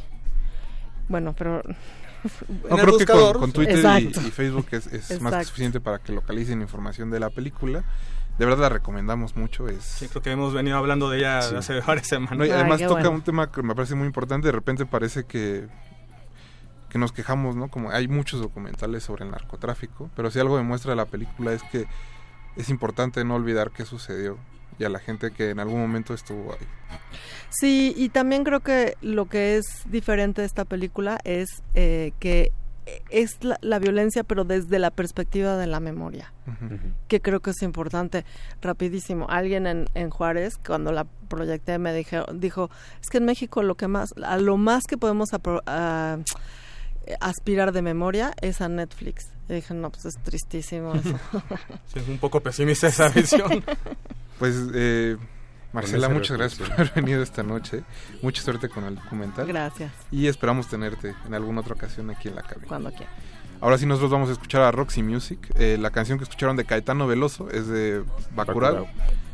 Bueno, 1.08 1.34
pero... 1.38 1.64
No, 2.70 2.76
creo 2.76 2.98
que 2.98 3.06
con, 3.06 3.34
con 3.40 3.52
Twitter 3.54 3.80
y, 4.02 4.12
Facebook 4.12 4.68
es, 4.72 4.88
es 4.88 5.22
más 5.22 5.34
que 5.34 5.46
suficiente 5.46 5.80
para 5.80 6.00
que 6.00 6.12
localicen 6.12 6.62
información 6.62 7.10
de 7.10 7.22
la 7.22 7.30
película. 7.30 7.86
De 8.38 8.46
verdad 8.46 8.60
la 8.64 8.70
recomendamos 8.70 9.38
mucho. 9.38 9.70
Es... 9.70 9.84
Sí, 9.84 10.10
creo 10.10 10.22
que 10.22 10.32
hemos 10.32 10.54
venido 10.54 10.78
hablando 10.78 11.10
de 11.10 11.20
ella 11.20 11.42
Sí. 11.42 11.56
hace 11.56 11.80
varias 11.80 12.08
semanas. 12.08 12.38
No, 12.38 12.46
y 12.46 12.52
además 12.52 12.82
toca 12.82 13.08
un 13.08 13.22
tema 13.22 13.52
que 13.52 13.64
me 13.64 13.74
parece 13.74 13.96
muy 13.96 14.06
importante. 14.06 14.48
De 14.48 14.52
repente 14.52 14.86
parece 14.86 15.24
que, 15.24 15.68
que 16.90 16.98
nos 16.98 17.12
quejamos, 17.12 17.56
¿no? 17.56 17.70
Como 17.70 17.92
hay 17.92 18.08
muchos 18.08 18.42
documentales 18.42 19.04
sobre 19.04 19.26
el 19.26 19.32
narcotráfico, 19.32 20.10
pero 20.16 20.32
si 20.32 20.40
algo 20.40 20.58
demuestra 20.58 20.96
la 20.96 21.06
película 21.06 21.54
es 21.54 21.62
que 21.64 21.86
es 22.56 22.70
importante 22.70 23.24
no 23.24 23.36
olvidar 23.36 23.72
qué 23.72 23.86
sucedió 23.86 24.38
y 24.80 24.84
a 24.86 24.90
la 24.90 25.00
gente 25.00 25.32
que 25.32 25.50
en 25.52 25.60
algún 25.60 25.80
momento 25.82 26.14
estuvo 26.14 26.54
ahí. 26.54 26.68
Sí, 27.50 27.94
y 27.98 28.10
también 28.10 28.44
creo 28.44 28.62
que 28.62 28.96
lo 29.02 29.26
que 29.26 29.58
es 29.58 29.66
diferente 29.86 30.42
de 30.42 30.48
esta 30.48 30.66
película 30.66 31.20
es 31.24 31.48
eh, 31.76 32.12
que 32.20 32.52
es 33.12 33.44
la, 33.44 33.58
la 33.62 33.78
violencia, 33.78 34.24
pero 34.24 34.46
desde 34.46 34.80
la 34.80 34.90
perspectiva 34.90 35.58
de 35.58 35.68
la 35.68 35.80
memoria, 35.80 36.34
que 37.08 37.22
creo 37.22 37.40
que 37.40 37.52
es 37.52 37.62
importante. 37.62 38.26
Rapidísimo, 38.62 39.28
alguien 39.30 39.68
en, 39.68 39.86
en 39.94 40.10
Juárez, 40.10 40.58
cuando 40.66 40.92
la 40.92 41.04
proyecté, 41.28 41.78
me 41.78 41.94
dijo, 41.94 42.26
dijo, 42.34 42.72
es 43.00 43.10
que 43.10 43.20
en 43.20 43.26
México 43.26 43.62
lo 43.62 43.76
que 43.76 43.88
más, 43.88 44.14
a 44.24 44.38
lo 44.38 44.58
más 44.58 44.86
que 44.86 44.98
podemos 44.98 45.30
apro- 45.34 45.62
a- 45.68 46.18
aspirar 47.20 47.72
de 47.72 47.82
memoria 47.82 48.34
es 48.42 48.62
a 48.62 48.70
Netflix. 48.70 49.30
Y 49.48 49.54
dije, 49.54 49.74
no, 49.74 49.90
pues 49.90 50.06
es 50.06 50.18
tristísimo 50.18 50.94
eso. 50.94 51.20
Sí, 51.94 52.00
es 52.00 52.08
un 52.08 52.18
poco 52.20 52.40
pesimista 52.42 52.88
esa 52.88 53.10
visión. 53.10 53.64
Pues, 54.38 54.56
eh, 54.74 55.18
Marcela, 55.74 56.10
muchas 56.10 56.38
gracias 56.38 56.60
por 56.68 56.72
haber 56.74 56.94
venido 56.94 57.22
esta 57.22 57.44
noche. 57.44 57.84
Mucha 58.22 58.42
suerte 58.42 58.70
con 58.70 58.84
el 58.86 58.96
documental. 58.96 59.48
Gracias. 59.48 59.92
Y 60.12 60.28
esperamos 60.28 60.68
tenerte 60.68 61.16
en 61.26 61.34
alguna 61.34 61.62
otra 61.62 61.74
ocasión 61.76 62.10
aquí 62.10 62.28
en 62.28 62.36
la 62.36 62.44
cabina. 62.44 62.68
Cuando 62.68 62.92
quiera. 62.92 63.12
Ahora 63.62 63.78
sí 63.78 63.86
nosotros 63.86 64.12
vamos 64.12 64.30
a 64.30 64.34
escuchar 64.34 64.62
a 64.62 64.72
Roxy 64.72 65.04
Music. 65.04 65.40
Eh, 65.56 65.78
la 65.80 65.92
canción 65.92 66.18
que 66.18 66.24
escucharon 66.24 66.56
de 66.56 66.66
Caetano 66.66 67.08
Veloso 67.08 67.50
es 67.52 67.68
de 67.68 68.04
Bacurau, 68.34 68.86
Bacurau. 68.86 68.88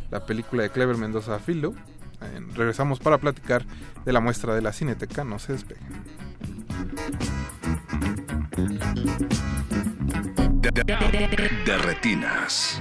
la 0.09 0.25
película 0.25 0.63
de 0.63 0.71
Clever 0.71 0.97
Mendoza 0.97 1.37
Filo. 1.39 1.73
Eh, 2.21 2.41
regresamos 2.55 2.99
para 2.99 3.17
platicar 3.19 3.65
de 4.03 4.11
la 4.13 4.19
muestra 4.19 4.55
de 4.55 4.61
la 4.61 4.73
Cineteca. 4.73 5.23
No 5.23 5.37
se 5.39 5.53
despeguen. 5.53 6.03
De 11.65 11.77
retinas. 11.77 12.79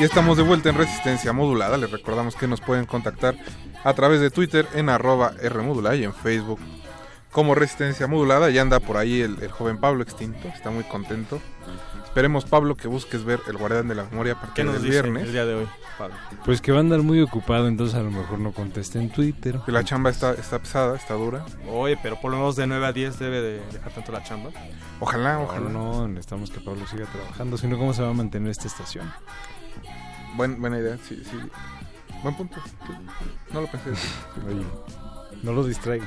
Y 0.00 0.04
estamos 0.04 0.38
de 0.38 0.42
vuelta 0.42 0.70
en 0.70 0.76
Resistencia 0.76 1.32
Modulada. 1.34 1.76
Les 1.76 1.90
recordamos 1.90 2.34
que 2.34 2.46
nos 2.48 2.60
pueden 2.62 2.86
contactar 2.86 3.36
a 3.84 3.92
través 3.94 4.20
de 4.20 4.30
Twitter 4.30 4.66
en 4.74 4.88
arroba 4.88 5.32
Rmodulada 5.42 5.94
y 5.96 6.04
en 6.04 6.14
Facebook 6.14 6.58
como 7.30 7.54
Resistencia 7.54 8.06
Modulada. 8.06 8.48
Ya 8.50 8.62
anda 8.62 8.80
por 8.80 8.96
ahí 8.96 9.20
el, 9.20 9.42
el 9.42 9.50
joven 9.50 9.78
Pablo 9.78 10.02
extinto, 10.02 10.48
está 10.48 10.70
muy 10.70 10.84
contento. 10.84 11.40
Esperemos, 12.04 12.44
Pablo, 12.46 12.76
que 12.76 12.88
busques 12.88 13.24
ver 13.24 13.40
El 13.46 13.56
Guardián 13.58 13.86
de 13.88 13.94
la 13.94 14.04
Memoria 14.04 14.32
a 14.32 14.36
¿Qué 14.40 14.46
partir 14.46 14.64
nos 14.64 14.74
del 14.74 14.82
dice 14.84 15.02
viernes. 15.02 15.24
el 15.26 15.32
día 15.32 15.44
de 15.44 15.54
hoy, 15.54 15.68
Pablo? 15.96 16.16
Pues 16.44 16.60
que 16.60 16.72
va 16.72 16.78
a 16.78 16.80
andar 16.80 17.02
muy 17.02 17.20
ocupado, 17.20 17.68
entonces 17.68 17.94
a 17.94 18.02
lo 18.02 18.10
mejor 18.10 18.40
no 18.40 18.50
conteste 18.52 18.98
en 18.98 19.10
Twitter. 19.10 19.60
Que 19.64 19.70
la 19.70 19.84
chamba 19.84 20.10
está, 20.10 20.32
está 20.32 20.58
pesada, 20.58 20.96
está 20.96 21.14
dura. 21.14 21.44
Oye, 21.70 21.96
pero 22.02 22.18
por 22.20 22.32
lo 22.32 22.38
menos 22.38 22.56
de 22.56 22.66
9 22.66 22.84
a 22.86 22.92
10 22.92 23.18
debe 23.18 23.40
de 23.42 23.60
dejar 23.70 23.92
tanto 23.92 24.10
la 24.12 24.24
chamba. 24.24 24.50
Ojalá, 24.98 25.34
No, 25.34 25.42
ojalá. 25.44 25.68
no, 25.70 26.08
necesitamos 26.08 26.50
que 26.50 26.58
Pablo 26.60 26.84
siga 26.86 27.04
trabajando, 27.06 27.56
si 27.58 27.68
no, 27.68 27.78
¿cómo 27.78 27.92
se 27.94 28.02
va 28.02 28.08
a 28.08 28.14
mantener 28.14 28.50
esta 28.50 28.66
estación? 28.66 29.08
Buen- 30.36 30.60
buena 30.60 30.78
idea, 30.78 30.96
sí, 31.08 31.22
sí. 31.24 31.38
Buen 32.22 32.34
punto. 32.36 32.56
No 33.52 33.62
lo 33.62 33.66
pensé. 33.66 33.90
Oye, 34.46 34.64
no 35.42 35.52
lo 35.52 35.64
distraiga. 35.64 36.06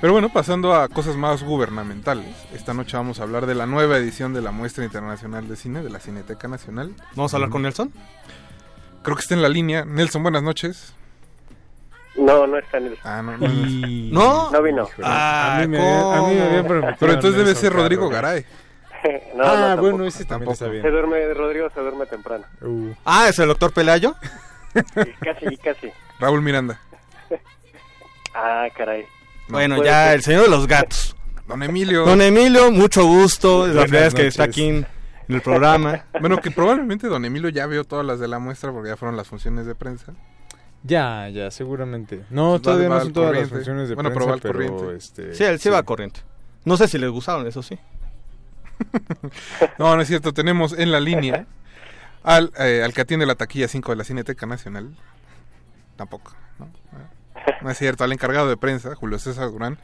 Pero 0.00 0.12
bueno, 0.12 0.28
pasando 0.32 0.74
a 0.74 0.88
cosas 0.88 1.16
más 1.16 1.42
gubernamentales. 1.42 2.36
Esta 2.54 2.72
noche 2.72 2.96
vamos 2.96 3.18
a 3.18 3.24
hablar 3.24 3.46
de 3.46 3.54
la 3.56 3.66
nueva 3.66 3.96
edición 3.98 4.32
de 4.32 4.40
la 4.42 4.52
Muestra 4.52 4.84
Internacional 4.84 5.48
de 5.48 5.56
Cine 5.56 5.82
de 5.82 5.90
la 5.90 5.98
Cineteca 5.98 6.46
Nacional. 6.46 6.94
¿Vamos 7.16 7.32
a 7.32 7.36
hablar 7.36 7.50
con 7.50 7.62
Nelson? 7.62 7.92
Creo 9.02 9.16
que 9.16 9.22
está 9.22 9.34
en 9.34 9.42
la 9.42 9.48
línea. 9.48 9.84
Nelson, 9.84 10.22
buenas 10.22 10.42
noches. 10.44 10.92
No, 12.16 12.46
no 12.46 12.58
está 12.58 12.78
en 12.78 12.86
el... 12.86 12.98
Ah, 13.04 13.22
no, 13.22 13.36
no. 13.38 13.46
Y- 13.46 14.10
¿No? 14.12 14.50
No 14.52 14.62
vino. 14.62 14.88
a, 15.04 15.58
mí 15.60 15.68
me 15.68 15.78
habían, 15.78 16.12
a 16.12 16.22
mí 16.22 16.34
me 16.34 16.62
Pero 16.98 17.12
entonces 17.12 17.32
debe 17.32 17.44
Nelson 17.46 17.56
ser 17.60 17.72
Rodrigo. 17.72 18.08
Garay. 18.08 18.44
no, 19.34 19.44
ah, 19.44 19.74
no, 19.76 19.82
bueno, 19.82 20.04
ese 20.06 20.24
también 20.24 20.52
está 20.52 20.68
bien. 20.68 20.82
Se 20.82 20.90
duerme, 20.90 21.32
Rodrigo 21.34 21.68
se 21.74 21.80
duerme 21.80 22.06
temprano. 22.06 22.44
Uh. 22.60 22.92
Ah, 23.04 23.28
¿es 23.28 23.38
el 23.38 23.48
doctor 23.48 23.72
Pelayo? 23.72 24.14
Sí, 24.74 25.12
casi, 25.20 25.56
casi. 25.58 25.90
Raúl 26.20 26.42
Miranda. 26.42 26.80
Ah, 28.34 28.68
caray. 28.76 29.04
Bueno, 29.48 29.82
ya 29.82 30.06
ser. 30.08 30.14
el 30.14 30.22
señor 30.22 30.42
de 30.44 30.50
los 30.50 30.66
gatos. 30.66 31.16
Don 31.48 31.62
Emilio. 31.62 32.04
Don 32.04 32.20
Emilio, 32.20 32.70
mucho 32.70 33.04
gusto. 33.04 33.66
Es 33.66 33.74
la 33.74 33.82
primera 33.82 34.04
vez 34.04 34.14
que 34.14 34.26
está 34.26 34.44
aquí 34.44 34.68
en, 34.68 34.86
en 35.28 35.34
el 35.34 35.40
programa. 35.40 36.04
Bueno, 36.20 36.36
que 36.40 36.50
probablemente 36.50 37.08
Don 37.08 37.24
Emilio 37.24 37.48
ya 37.48 37.66
vio 37.66 37.84
todas 37.84 38.04
las 38.06 38.20
de 38.20 38.28
la 38.28 38.38
muestra 38.38 38.70
porque 38.70 38.90
ya 38.90 38.96
fueron 38.96 39.16
las 39.16 39.26
funciones 39.26 39.66
de 39.66 39.74
prensa. 39.74 40.12
Ya, 40.84 41.28
ya, 41.30 41.50
seguramente. 41.50 42.24
No, 42.30 42.52
Va- 42.52 42.58
todavía 42.60 42.88
va 42.90 42.96
no 42.98 43.04
son 43.04 43.12
todas 43.12 43.28
corriente. 43.30 43.50
las 43.54 43.58
funciones 43.58 43.88
de 43.88 43.94
Bueno, 43.96 44.10
pero 44.12 44.26
va 44.26 44.32
prensa, 44.36 44.48
al 44.48 44.54
pero, 44.54 44.76
corriente. 44.76 44.96
este... 45.04 45.34
Sí, 45.34 45.44
él 45.44 45.58
sí 45.58 45.70
va 45.70 45.78
a 45.78 45.82
corriente. 45.82 46.20
No 46.64 46.76
sé 46.76 46.86
si 46.86 46.98
les 46.98 47.10
gustaron, 47.10 47.46
eso 47.46 47.62
sí. 47.62 47.76
No, 49.78 49.94
no 49.96 50.02
es 50.02 50.08
cierto. 50.08 50.32
Tenemos 50.32 50.72
en 50.78 50.92
la 50.92 51.00
línea 51.00 51.46
al, 52.22 52.52
eh, 52.58 52.82
al 52.84 52.92
que 52.92 53.00
atiende 53.02 53.26
la 53.26 53.34
taquilla 53.34 53.68
5 53.68 53.92
de 53.92 53.96
la 53.96 54.04
Cineteca 54.04 54.46
Nacional. 54.46 54.94
Tampoco. 55.96 56.32
¿no? 56.58 56.68
No 57.62 57.70
es 57.70 57.78
cierto. 57.78 58.04
Al 58.04 58.12
encargado 58.12 58.48
de 58.48 58.56
prensa, 58.56 58.94
Julio 58.94 59.18
César 59.18 59.50
Durán. 59.50 59.78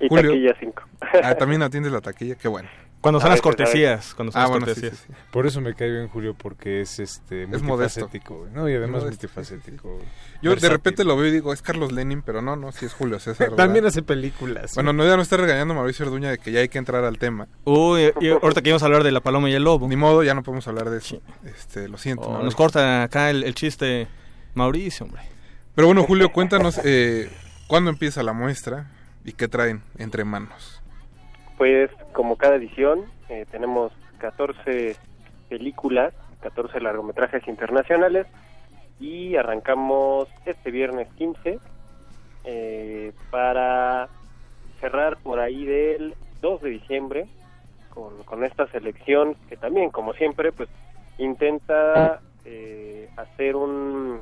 Y 0.00 0.08
Julio, 0.08 0.30
taquilla 0.30 0.54
5. 0.60 0.82
ah, 1.22 1.34
también 1.34 1.62
atiendes 1.62 1.92
la 1.92 2.00
taquilla. 2.00 2.34
Qué 2.36 2.48
bueno. 2.48 2.68
Cuando 3.06 3.20
son 3.20 3.30
las 3.30 3.40
cortesías. 3.40 4.14
Cuando 4.14 4.32
son 4.32 4.40
Ah, 4.40 4.44
las 4.44 4.50
bueno, 4.50 4.66
sí, 4.66 4.72
cortesías. 4.74 4.98
sí, 5.06 5.12
sí. 5.14 5.22
Por 5.30 5.46
eso 5.46 5.60
me 5.60 5.74
cae 5.74 5.90
bien 5.90 6.08
Julio, 6.08 6.34
porque 6.36 6.80
es 6.80 6.98
este 6.98 7.46
modesto. 7.46 7.66
multifacético. 8.02 8.46
Y 8.54 8.58
además 8.74 8.90
Modesto, 9.02 9.06
multifacético. 9.08 9.98
Yo 10.42 10.54
de 10.54 10.68
repente 10.68 11.04
lo 11.04 11.16
veo 11.16 11.26
y 11.26 11.30
digo, 11.30 11.52
es 11.52 11.62
Carlos 11.62 11.92
Lenin, 11.92 12.22
pero 12.22 12.42
no, 12.42 12.56
no, 12.56 12.72
sí 12.72 12.86
es 12.86 12.92
Julio 12.94 13.18
César. 13.18 13.50
También 13.56 13.86
hace 13.86 14.02
películas. 14.02 14.74
Bueno, 14.74 14.92
no, 14.92 15.04
ya 15.06 15.16
no 15.16 15.22
está 15.22 15.36
regañando 15.36 15.74
Mauricio 15.74 16.04
Orduña 16.06 16.30
de 16.30 16.38
que 16.38 16.52
ya 16.52 16.60
hay 16.60 16.68
que 16.68 16.78
entrar 16.78 17.04
al 17.04 17.18
tema. 17.18 17.48
Uy, 17.64 18.12
y 18.20 18.28
ahorita 18.28 18.62
que 18.62 18.68
íbamos 18.70 18.82
a 18.82 18.86
hablar 18.86 19.02
de 19.02 19.12
la 19.12 19.20
paloma 19.20 19.48
y 19.50 19.54
el 19.54 19.64
lobo. 19.64 19.88
Ni 19.88 19.96
modo, 19.96 20.22
ya 20.22 20.34
no 20.34 20.42
podemos 20.42 20.66
hablar 20.68 20.90
de 20.90 20.98
eso. 20.98 21.20
Este, 21.44 21.88
lo 21.88 21.98
siento. 21.98 22.28
Oh, 22.28 22.42
nos 22.42 22.54
corta 22.54 23.02
acá 23.04 23.30
el, 23.30 23.44
el 23.44 23.54
chiste 23.54 24.08
Mauricio, 24.54 25.06
hombre. 25.06 25.22
Pero 25.74 25.86
bueno, 25.88 26.02
Julio, 26.04 26.32
cuéntanos 26.32 26.80
eh, 26.84 27.30
cuándo 27.66 27.90
empieza 27.90 28.22
la 28.22 28.32
muestra 28.32 28.90
y 29.24 29.32
qué 29.32 29.48
traen 29.48 29.82
entre 29.98 30.24
manos. 30.24 30.75
Pues 31.56 31.90
como 32.12 32.36
cada 32.36 32.56
edición 32.56 33.04
eh, 33.28 33.46
tenemos 33.50 33.92
14 34.18 34.96
películas, 35.48 36.12
14 36.40 36.80
largometrajes 36.80 37.46
internacionales 37.48 38.26
y 39.00 39.36
arrancamos 39.36 40.28
este 40.44 40.70
viernes 40.70 41.08
15 41.16 41.58
eh, 42.44 43.12
para 43.30 44.08
cerrar 44.80 45.16
por 45.18 45.40
ahí 45.40 45.64
del 45.64 46.14
2 46.42 46.62
de 46.62 46.70
diciembre 46.70 47.26
con, 47.90 48.22
con 48.24 48.44
esta 48.44 48.66
selección 48.68 49.34
que 49.48 49.56
también 49.56 49.90
como 49.90 50.12
siempre 50.12 50.52
pues 50.52 50.68
intenta 51.18 52.20
eh, 52.44 53.08
hacer 53.16 53.56
un 53.56 54.20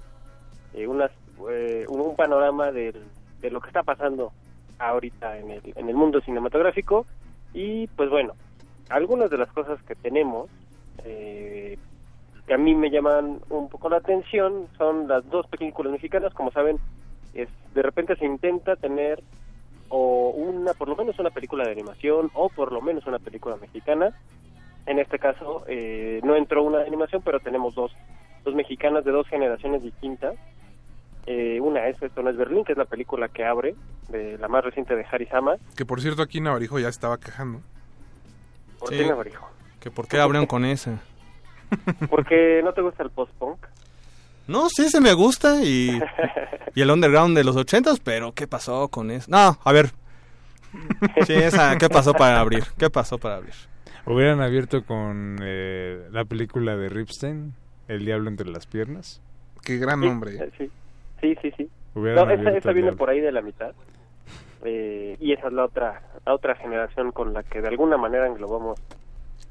eh, 0.73 0.87
unas, 0.87 1.11
eh, 1.51 1.85
un, 1.89 2.01
un 2.01 2.17
panorama 2.17 2.71
de 2.71 2.95
lo 3.43 3.61
que 3.61 3.69
está 3.69 3.83
pasando 3.83 4.33
ahorita 4.79 5.39
en 5.39 5.51
el, 5.51 5.61
en 5.77 5.89
el 5.89 5.95
mundo 5.95 6.21
cinematográfico 6.21 7.07
y 7.55 7.87
pues 7.87 8.11
bueno, 8.11 8.35
algunas 8.91 9.31
de 9.31 9.39
las 9.39 9.51
cosas 9.53 9.83
que 9.85 9.95
tenemos 9.95 10.51
eh, 11.05 11.79
que 12.47 12.55
a 12.55 12.59
mí 12.59 12.75
me 12.75 12.91
llaman 12.91 13.41
un 13.49 13.69
poco 13.69 13.89
la 13.89 13.97
atención 13.99 14.67
son 14.77 15.09
las 15.09 15.29
dos 15.31 15.47
películas 15.47 15.93
mexicanas, 15.93 16.35
como 16.35 16.51
saben, 16.51 16.79
es 17.33 17.49
de 17.75 17.83
repente 17.83 18.17
se 18.17 18.27
intenta 18.27 18.77
tener 18.77 19.23
o 19.89 20.31
una 20.31 20.75
por 20.75 20.89
lo 20.89 20.97
menos 20.97 21.19
una 21.19 21.31
película 21.31 21.65
de 21.65 21.73
animación 21.73 22.31
o 22.35 22.49
por 22.49 22.73
lo 22.73 22.81
menos 22.83 23.07
una 23.07 23.19
película 23.19 23.57
mexicana. 23.57 24.13
En 24.87 24.99
este 24.99 25.19
caso 25.19 25.65
eh, 25.67 26.21
no 26.23 26.37
entró 26.37 26.63
una 26.63 26.79
de 26.79 26.87
animación, 26.87 27.23
pero 27.25 27.41
tenemos 27.41 27.75
dos 27.75 27.93
dos 28.45 28.55
mexicanas 28.55 29.05
de 29.05 29.13
dos 29.13 29.27
generaciones 29.29 29.83
distintas. 29.83 30.35
Eh, 31.27 31.59
una 31.61 31.89
es 31.89 32.01
Esto 32.03 32.23
no 32.23 32.31
es 32.31 32.37
Berlín, 32.37 32.65
que 32.65 32.73
es 32.73 32.79
la 32.79 32.85
película 32.85 33.29
que 33.29 33.45
abre, 33.45 33.75
de 34.09 34.37
la 34.39 34.49
más 34.49 34.65
reciente 34.65 34.95
de 34.95 35.05
Harisama. 35.11 35.57
Que 35.77 35.85
por 35.87 36.01
cierto 36.01 36.23
aquí 36.23 36.41
Navarijo 36.41 36.79
ya 36.79 36.89
estaba 36.89 37.19
quejando. 37.19 37.61
¿Por 38.79 38.91
Sí. 38.91 38.97
qué 38.99 39.07
Navarijo? 39.07 39.49
Que 39.81 39.91
por 39.91 40.07
qué 40.09 40.19
abrieron 40.19 40.47
con 40.47 40.65
esa. 40.65 41.01
Porque 42.11 42.61
no 42.63 42.73
te 42.73 42.83
gusta 42.83 43.03
el 43.03 43.11
post-punk. 43.11 43.59
No, 44.47 44.69
sí, 44.69 44.91
se 44.91 45.01
me 45.01 45.15
gusta 45.15 45.63
y, 45.65 45.99
y 46.75 46.83
el 46.83 46.91
underground 46.91 47.35
de 47.37 47.45
los 47.45 47.57
ochentas, 47.57 47.99
pero 48.01 48.33
¿qué 48.33 48.47
pasó 48.47 48.89
con 48.89 49.11
eso? 49.11 49.27
No, 49.31 49.59
a 49.65 49.73
ver. 49.73 49.91
Sí, 51.27 51.33
esa, 51.33 51.79
¿qué 51.79 51.89
pasó 51.89 52.13
para 52.13 52.41
abrir? 52.41 52.65
¿Qué 52.77 52.91
pasó 52.91 53.17
para 53.19 53.37
abrir? 53.37 53.55
Hubieran 54.05 54.43
abierto 54.43 54.85
con 54.85 55.39
eh, 55.43 56.09
la 56.11 56.27
película 56.27 56.77
de 56.77 56.91
Ripstein, 56.91 57.55
El 57.89 58.05
Diablo 58.05 58.29
entre 58.29 58.49
las 58.51 58.67
piernas. 58.67 59.23
Qué 59.63 59.79
gran 59.79 60.01
Sí, 60.01 60.07
nombre. 60.07 60.35
eh, 60.37 60.51
Sí, 60.59 60.71
sí, 61.25 61.37
sí. 61.41 61.53
sí. 61.57 61.71
No, 61.95 62.29
esa, 62.31 62.73
viene 62.73 62.93
por 62.93 63.09
ahí 63.09 63.21
de 63.21 63.33
la 63.33 63.41
mitad. 63.41 63.73
Eh, 64.65 65.17
y 65.21 65.33
esa 65.33 65.49
es 65.49 65.53
la 65.53 65.65
otra, 65.65 66.03
la 66.27 66.35
otra 66.35 66.55
generación 66.57 67.13
con 67.13 67.33
la 67.33 67.43
que 67.43 67.61
de 67.61 67.69
alguna 67.69 67.97
manera 67.97 68.27
englobamos 68.27 68.81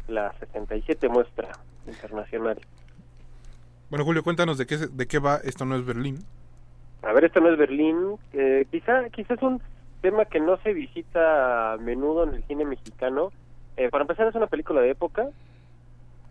la 0.08 0.34
67 0.40 1.08
muestra 1.08 1.52
internacional. 1.88 2.60
Bueno, 3.90 4.06
Julio, 4.06 4.24
cuéntanos 4.24 4.58
de 4.58 4.66
qué, 4.66 4.78
de 4.78 5.08
qué 5.08 5.20
va 5.20 5.38
Esto 5.38 5.66
no 5.66 5.76
es 5.76 5.86
Berlín. 5.86 6.18
A 7.04 7.14
ver, 7.14 7.26
esto 7.26 7.40
no 7.40 7.50
es 7.50 7.58
Berlín. 7.58 8.18
Eh, 8.34 8.66
quizá, 8.72 9.10
quizá 9.10 9.36
es 9.36 9.42
un 9.42 9.62
tema 10.02 10.26
que 10.26 10.40
no 10.40 10.58
se 10.58 10.74
visita 10.74 11.74
a 11.74 11.78
menudo 11.78 12.24
en 12.24 12.36
el 12.36 12.44
cine 12.46 12.66
mexicano. 12.66 13.32
Eh, 13.78 13.90
para 13.90 14.04
empezar, 14.04 14.28
es 14.28 14.36
una 14.36 14.48
película 14.48 14.82
de 14.82 14.92
época. 14.92 15.28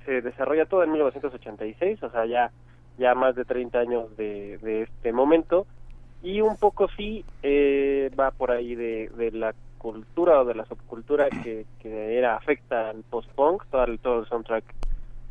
Se 0.05 0.21
desarrolla 0.21 0.67
todo 0.67 0.83
en 0.83 0.93
1986, 0.93 2.03
o 2.03 2.11
sea, 2.11 2.27
ya, 2.27 2.51
ya 3.03 3.15
más 3.15 3.35
de 3.35 3.45
30 3.45 3.79
años 3.81 4.17
de, 4.17 4.57
de 4.59 4.83
este 4.83 5.13
momento. 5.13 5.67
Y 6.23 6.41
un 6.41 6.57
poco 6.57 6.89
sí 6.97 7.25
eh, 7.43 8.11
va 8.19 8.31
por 8.31 8.51
ahí 8.53 8.75
de, 8.77 9.09
de 9.17 9.33
la 9.33 9.55
cultura 9.79 10.41
o 10.41 10.45
de 10.45 10.55
la 10.55 10.65
subcultura 10.67 11.29
que, 11.43 11.67
que 11.81 12.17
era 12.17 12.37
afecta 12.37 12.91
al 12.91 13.03
post-punk, 13.03 13.65
todo 13.71 13.85
el, 13.85 13.99
todo 13.99 14.21
el 14.21 14.27
soundtrack. 14.27 14.65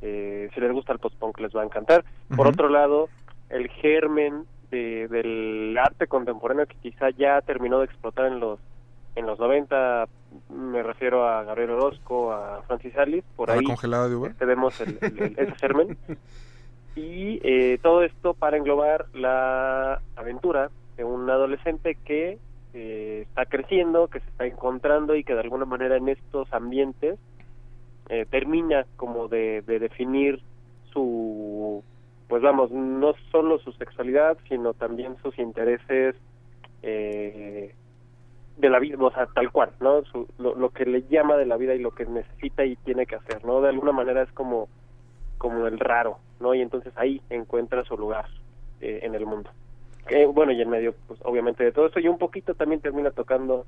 eh, 0.01 0.49
si 0.53 0.59
les 0.59 0.71
gusta 0.73 0.91
el 0.93 0.99
post-punk 0.99 1.39
les 1.39 1.55
va 1.55 1.61
a 1.61 1.65
encantar. 1.65 2.03
Por 2.35 2.47
otro 2.47 2.67
lado, 2.67 3.07
el 3.49 3.69
germen 3.69 4.43
de, 4.69 5.07
del 5.07 5.77
arte 5.77 6.07
contemporáneo 6.07 6.65
que 6.65 6.75
quizá 6.81 7.09
ya 7.11 7.39
terminó 7.41 7.79
de 7.79 7.85
explotar 7.85 8.25
en 8.27 8.39
los 8.41 8.59
en 9.15 9.25
los 9.25 9.37
90 9.39 10.07
me 10.49 10.81
refiero 10.83 11.27
a 11.27 11.43
Gabriel 11.43 11.71
Orozco, 11.71 12.31
a 12.31 12.61
Francis 12.63 12.95
Alice, 12.97 13.27
por 13.35 13.49
¿A 13.51 13.55
la 13.55 13.59
ahí 13.59 13.65
congelada 13.65 14.07
de 14.07 14.15
uva? 14.15 14.27
este, 14.29 14.45
vemos 14.45 14.79
el, 14.79 14.97
el- 15.01 15.19
el- 15.21 15.35
ese 15.37 15.55
germen 15.55 15.97
y 16.95 17.39
eh, 17.43 17.79
todo 17.81 18.03
esto 18.03 18.33
para 18.33 18.57
englobar 18.57 19.05
la 19.13 20.01
aventura 20.15 20.69
de 20.97 21.03
un 21.03 21.29
adolescente 21.29 21.95
que 22.05 22.37
eh, 22.73 23.25
está 23.27 23.45
creciendo, 23.45 24.07
que 24.07 24.19
se 24.19 24.29
está 24.29 24.45
encontrando 24.45 25.15
y 25.15 25.23
que 25.23 25.33
de 25.33 25.39
alguna 25.41 25.65
manera 25.65 25.97
en 25.97 26.09
estos 26.09 26.51
ambientes 26.53 27.17
eh, 28.09 28.25
termina 28.29 28.85
como 28.97 29.27
de, 29.27 29.61
de 29.61 29.79
definir 29.79 30.41
su, 30.91 31.83
pues 32.27 32.41
vamos, 32.41 32.71
no 32.71 33.13
solo 33.31 33.59
su 33.59 33.71
sexualidad, 33.73 34.37
sino 34.49 34.73
también 34.73 35.15
sus 35.23 35.37
intereses 35.39 36.15
eh, 36.83 37.73
de 38.57 38.69
la 38.69 38.79
vida, 38.79 38.97
o 38.99 39.11
sea, 39.11 39.27
tal 39.27 39.51
cual, 39.51 39.71
¿no? 39.79 40.03
Su- 40.05 40.27
lo, 40.37 40.55
lo 40.55 40.69
que 40.71 40.85
le 40.85 41.03
llama 41.03 41.37
de 41.37 41.45
la 41.45 41.57
vida 41.57 41.73
y 41.73 41.79
lo 41.79 41.91
que 41.91 42.05
necesita 42.05 42.65
y 42.65 42.75
tiene 42.77 43.05
que 43.05 43.15
hacer, 43.15 43.43
¿no? 43.45 43.61
De 43.61 43.69
alguna 43.69 43.91
manera 43.93 44.23
es 44.23 44.31
como, 44.33 44.67
como 45.37 45.67
el 45.67 45.79
raro, 45.79 46.19
¿no? 46.41 46.53
Y 46.53 46.61
entonces 46.61 46.93
ahí 46.97 47.21
encuentra 47.29 47.83
su 47.83 47.97
lugar 47.97 48.25
eh, 48.81 48.99
en 49.03 49.15
el 49.15 49.25
mundo. 49.25 49.49
Eh, 50.09 50.25
bueno, 50.25 50.51
y 50.51 50.61
en 50.61 50.69
medio, 50.69 50.95
pues 51.07 51.19
obviamente 51.23 51.63
de 51.63 51.71
todo 51.71 51.87
esto, 51.87 51.99
y 51.99 52.07
un 52.07 52.17
poquito 52.17 52.55
también 52.55 52.81
termina 52.81 53.11
tocando 53.11 53.65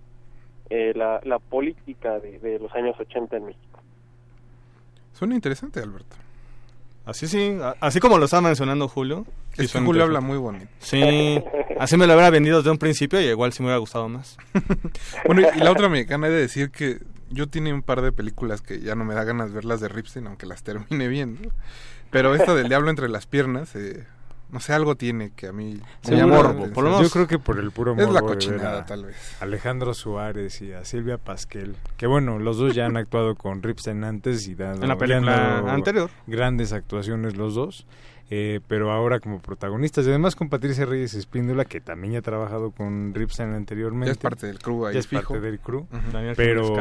eh, 0.70 0.94
la, 0.96 1.22
la 1.24 1.40
política 1.40 2.20
de, 2.20 2.40
de 2.40 2.60
los 2.60 2.74
años 2.74 3.00
80 3.00 3.38
en 3.38 3.46
México. 3.46 3.80
Suena 5.14 5.36
interesante, 5.36 5.80
Alberto. 5.80 6.16
Así 7.06 7.28
sí, 7.28 7.58
así 7.82 8.00
como 8.00 8.18
lo 8.18 8.26
estaba 8.26 8.42
mencionando 8.42 8.88
Julio. 8.88 9.26
sí 9.26 9.52
Es 9.52 9.58
que 9.58 9.68
suena 9.68 9.88
Julio 9.88 10.04
habla 10.04 10.22
muy 10.22 10.38
bonito. 10.38 10.68
Sí, 10.80 11.42
así 11.78 11.98
me 11.98 12.08
lo 12.08 12.14
hubiera 12.14 12.30
vendido 12.30 12.58
desde 12.58 12.72
un 12.72 12.78
principio 12.78 13.20
y 13.20 13.26
igual 13.26 13.52
sí 13.52 13.62
me 13.62 13.68
hubiera 13.68 13.80
gustado 13.80 14.08
más. 14.08 14.38
Bueno, 15.26 15.42
y 15.54 15.60
la 15.60 15.72
otra 15.72 15.90
mexicana 15.90 16.28
he 16.28 16.32
de 16.32 16.40
decir 16.40 16.72
que 16.72 17.00
yo 17.30 17.48
tiene 17.48 17.74
un 17.74 17.82
par 17.82 18.02
de 18.02 18.12
películas 18.12 18.62
que 18.62 18.80
ya 18.80 18.96
no 18.96 19.04
me 19.04 19.16
da 19.16 19.24
ganas 19.24 19.52
verlas 19.52 19.82
de 19.82 19.90
Ripstein, 19.90 20.28
aunque 20.28 20.46
las 20.46 20.64
termine 20.64 21.08
viendo. 21.08 21.50
Pero 22.14 22.34
esta 22.36 22.56
del 22.56 22.70
diablo 22.70 22.90
entre 22.90 23.10
las 23.10 23.26
piernas, 23.28 23.76
eh, 23.76 24.06
no 24.52 24.60
sé, 24.60 24.72
algo 24.72 24.96
tiene 24.96 25.32
que 25.36 25.48
a 25.48 25.52
mí 25.52 25.74
me 25.74 25.82
Seguro, 26.08 26.18
llamó 26.28 26.44
la 26.44 26.50
atención. 26.52 27.02
yo 27.04 27.10
creo 27.10 27.28
que 27.28 27.40
por 27.40 27.60
el 27.60 27.72
puro 27.72 27.94
Es 27.94 27.98
la 27.98 28.06
morbo 28.06 28.20
de 28.20 28.22
ver 28.36 28.36
cochinada, 28.36 28.80
a 28.82 28.86
tal 28.86 29.06
vez. 29.06 29.36
Alejandro 29.42 29.94
Suárez 29.96 30.62
y 30.62 30.72
a 30.74 30.86
Silvia 30.86 31.18
Pasquel, 31.18 31.76
que 31.98 32.06
bueno, 32.08 32.38
los 32.40 32.58
dos 32.58 32.76
ya 32.76 32.86
han 32.86 32.96
actuado 32.96 33.36
con 33.36 33.64
Ripstein 33.64 34.04
antes 34.04 34.48
y 34.48 34.54
dado, 34.56 34.82
En 34.84 34.88
la 34.88 34.98
película 34.98 35.58
anterior. 35.74 36.10
Grandes 36.28 36.72
actuaciones 36.72 37.36
los 37.36 37.56
dos. 37.56 37.86
eh, 38.30 38.62
pero 38.68 38.92
ahora 38.92 39.20
como 39.20 39.40
protagonistas 39.42 40.06
y 40.06 40.10
además 40.10 40.36
con 40.36 40.50
Patricia 40.50 40.86
Reyes 40.86 41.14
Espíndola 41.14 41.66
que 41.66 41.82
también 41.82 42.14
ya 42.14 42.20
ha 42.20 42.22
trabajado 42.22 42.72
con 42.72 43.14
Ripstein 43.14 43.54
anteriormente 43.54 44.08
Ya 44.08 44.12
es 44.14 44.18
parte 44.18 44.48
del 44.48 44.60
crew 44.60 44.86
ahí 44.86 44.94
ya 44.94 45.00
es 45.02 45.08
fijo. 45.08 45.34
parte 45.34 45.42
del 45.42 45.60
crew 45.60 45.86
pero 46.36 46.74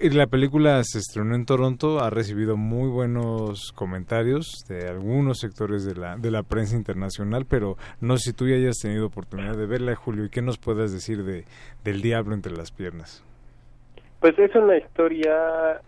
Y 0.00 0.10
La 0.10 0.26
película 0.26 0.82
se 0.82 0.98
estrenó 0.98 1.36
en 1.36 1.46
Toronto, 1.46 2.00
ha 2.00 2.10
recibido 2.10 2.56
muy 2.56 2.88
buenos 2.88 3.72
comentarios 3.72 4.64
de 4.68 4.88
algunos 4.88 5.38
sectores 5.38 5.84
de 5.84 5.94
la, 5.94 6.16
de 6.16 6.30
la 6.32 6.42
prensa 6.42 6.76
internacional, 6.76 7.46
pero 7.48 7.76
no 8.00 8.16
sé 8.16 8.30
si 8.30 8.36
tú 8.36 8.48
ya 8.48 8.56
hayas 8.56 8.78
tenido 8.78 9.06
oportunidad 9.06 9.56
de 9.56 9.66
verla, 9.66 9.94
Julio, 9.94 10.24
y 10.24 10.30
qué 10.30 10.42
nos 10.42 10.58
puedas 10.58 10.92
decir 10.92 11.22
de 11.24 11.44
del 11.84 12.02
diablo 12.02 12.34
entre 12.34 12.52
las 12.52 12.72
piernas. 12.72 13.22
Pues 14.20 14.36
es 14.38 14.54
una 14.56 14.76
historia, 14.76 15.80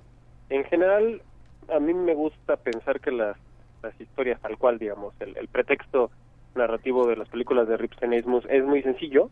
en 0.48 0.64
general, 0.64 1.20
a 1.74 1.80
mí 1.80 1.92
me 1.92 2.14
gusta 2.14 2.56
pensar 2.56 3.00
que 3.00 3.10
las, 3.10 3.36
las 3.82 4.00
historias 4.00 4.40
tal 4.40 4.56
cual, 4.58 4.78
digamos, 4.78 5.12
el, 5.20 5.36
el 5.36 5.48
pretexto 5.48 6.10
narrativo 6.54 7.06
de 7.06 7.16
las 7.16 7.28
películas 7.28 7.66
de 7.68 7.76
muy, 8.26 8.42
es 8.48 8.64
muy 8.64 8.82
sencillo, 8.82 9.30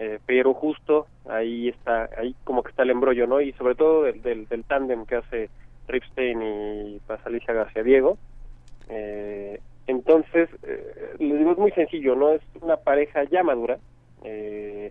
eh, 0.00 0.18
pero 0.24 0.54
justo 0.54 1.06
ahí 1.28 1.68
está, 1.68 2.08
ahí 2.16 2.34
como 2.44 2.62
que 2.62 2.70
está 2.70 2.84
el 2.84 2.90
embrollo, 2.90 3.26
¿no? 3.26 3.42
Y 3.42 3.52
sobre 3.52 3.74
todo 3.74 4.04
del, 4.04 4.22
del, 4.22 4.64
tándem 4.64 5.04
que 5.04 5.16
hace 5.16 5.50
Ripstein 5.88 6.40
y 6.42 7.00
Pasalicia 7.06 7.52
García 7.52 7.82
Diego. 7.82 8.16
Eh, 8.88 9.60
entonces, 9.86 10.48
eh, 10.62 11.16
les 11.18 11.38
digo, 11.38 11.52
es 11.52 11.58
muy 11.58 11.70
sencillo, 11.72 12.16
¿no? 12.16 12.30
Es 12.30 12.40
una 12.62 12.78
pareja 12.78 13.24
ya 13.24 13.42
madura, 13.42 13.78
eh, 14.24 14.90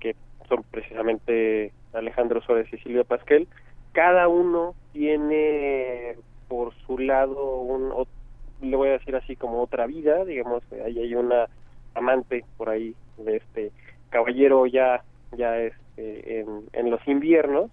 que 0.00 0.16
son 0.48 0.64
precisamente 0.68 1.70
Alejandro 1.92 2.42
Suárez 2.42 2.66
y 2.72 2.78
Silvia 2.78 3.04
Pasquel. 3.04 3.46
Cada 3.92 4.26
uno 4.26 4.74
tiene 4.92 6.16
por 6.48 6.74
su 6.86 6.98
lado 6.98 7.60
un, 7.60 7.92
le 8.60 8.76
voy 8.76 8.88
a 8.88 8.98
decir 8.98 9.14
así 9.14 9.36
como 9.36 9.62
otra 9.62 9.86
vida, 9.86 10.24
digamos, 10.24 10.64
ahí 10.84 10.98
hay 10.98 11.14
una 11.14 11.46
amante 11.94 12.44
por 12.56 12.68
ahí 12.68 12.96
de 13.18 13.36
este 13.36 13.70
caballero 14.14 14.66
ya 14.66 15.02
ya 15.36 15.50
este 15.60 16.40
en, 16.40 16.48
en 16.72 16.90
los 16.90 17.02
inviernos. 17.06 17.70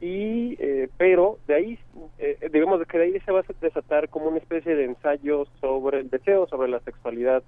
Y 0.00 0.56
eh, 0.58 0.88
pero 0.98 1.38
de 1.46 1.54
ahí 1.54 1.78
eh, 2.18 2.36
digamos 2.52 2.84
que 2.86 2.98
de 2.98 3.04
ahí 3.04 3.20
se 3.20 3.32
va 3.32 3.40
a 3.40 3.44
desatar 3.60 4.08
como 4.08 4.26
una 4.28 4.38
especie 4.38 4.74
de 4.74 4.84
ensayo 4.84 5.46
sobre 5.60 6.00
el 6.00 6.10
deseo 6.10 6.46
sobre 6.48 6.68
la 6.68 6.80
sexualidad 6.80 7.42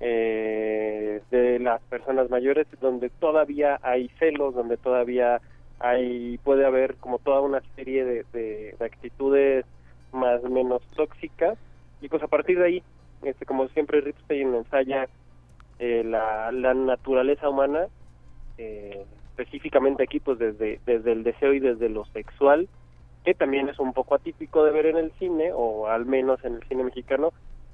eh, 0.00 1.20
de 1.30 1.58
las 1.58 1.80
personas 1.82 2.28
mayores 2.30 2.66
donde 2.80 3.08
todavía 3.10 3.78
hay 3.82 4.08
celos 4.18 4.54
donde 4.54 4.76
todavía 4.76 5.40
hay 5.80 6.38
puede 6.44 6.64
haber 6.66 6.94
como 6.96 7.18
toda 7.18 7.40
una 7.40 7.60
serie 7.76 8.04
de, 8.04 8.24
de- 8.32 8.74
de 8.78 8.84
actitudes 8.84 9.64
más 10.12 10.42
menos 10.44 10.82
tóxicas. 10.94 11.56
Y 12.00 12.08
pues 12.08 12.22
a 12.22 12.28
partir 12.28 12.58
de 12.58 12.66
ahí 12.66 12.82
este 13.22 13.44
como 13.46 13.66
siempre 13.68 14.00
Ripstein 14.00 14.54
ensaya 14.54 15.08
eh, 15.84 16.04
la, 16.04 16.52
la 16.52 16.74
naturaleza 16.74 17.48
humana 17.48 17.88
eh, 18.56 19.04
específicamente 19.30 20.04
aquí 20.04 20.20
pues 20.20 20.38
desde 20.38 20.78
desde 20.86 21.10
el 21.10 21.24
deseo 21.24 21.52
y 21.54 21.58
desde 21.58 21.88
lo 21.88 22.04
sexual 22.12 22.68
que 23.24 23.34
también 23.34 23.68
es 23.68 23.80
un 23.80 23.92
poco 23.92 24.14
atípico 24.14 24.64
de 24.64 24.70
ver 24.70 24.86
en 24.86 24.96
el 24.96 25.10
cine 25.18 25.50
o 25.52 25.88
al 25.88 26.06
menos 26.06 26.38
en 26.44 26.54
el 26.54 26.62
cine 26.68 26.84
mexicano 26.84 27.32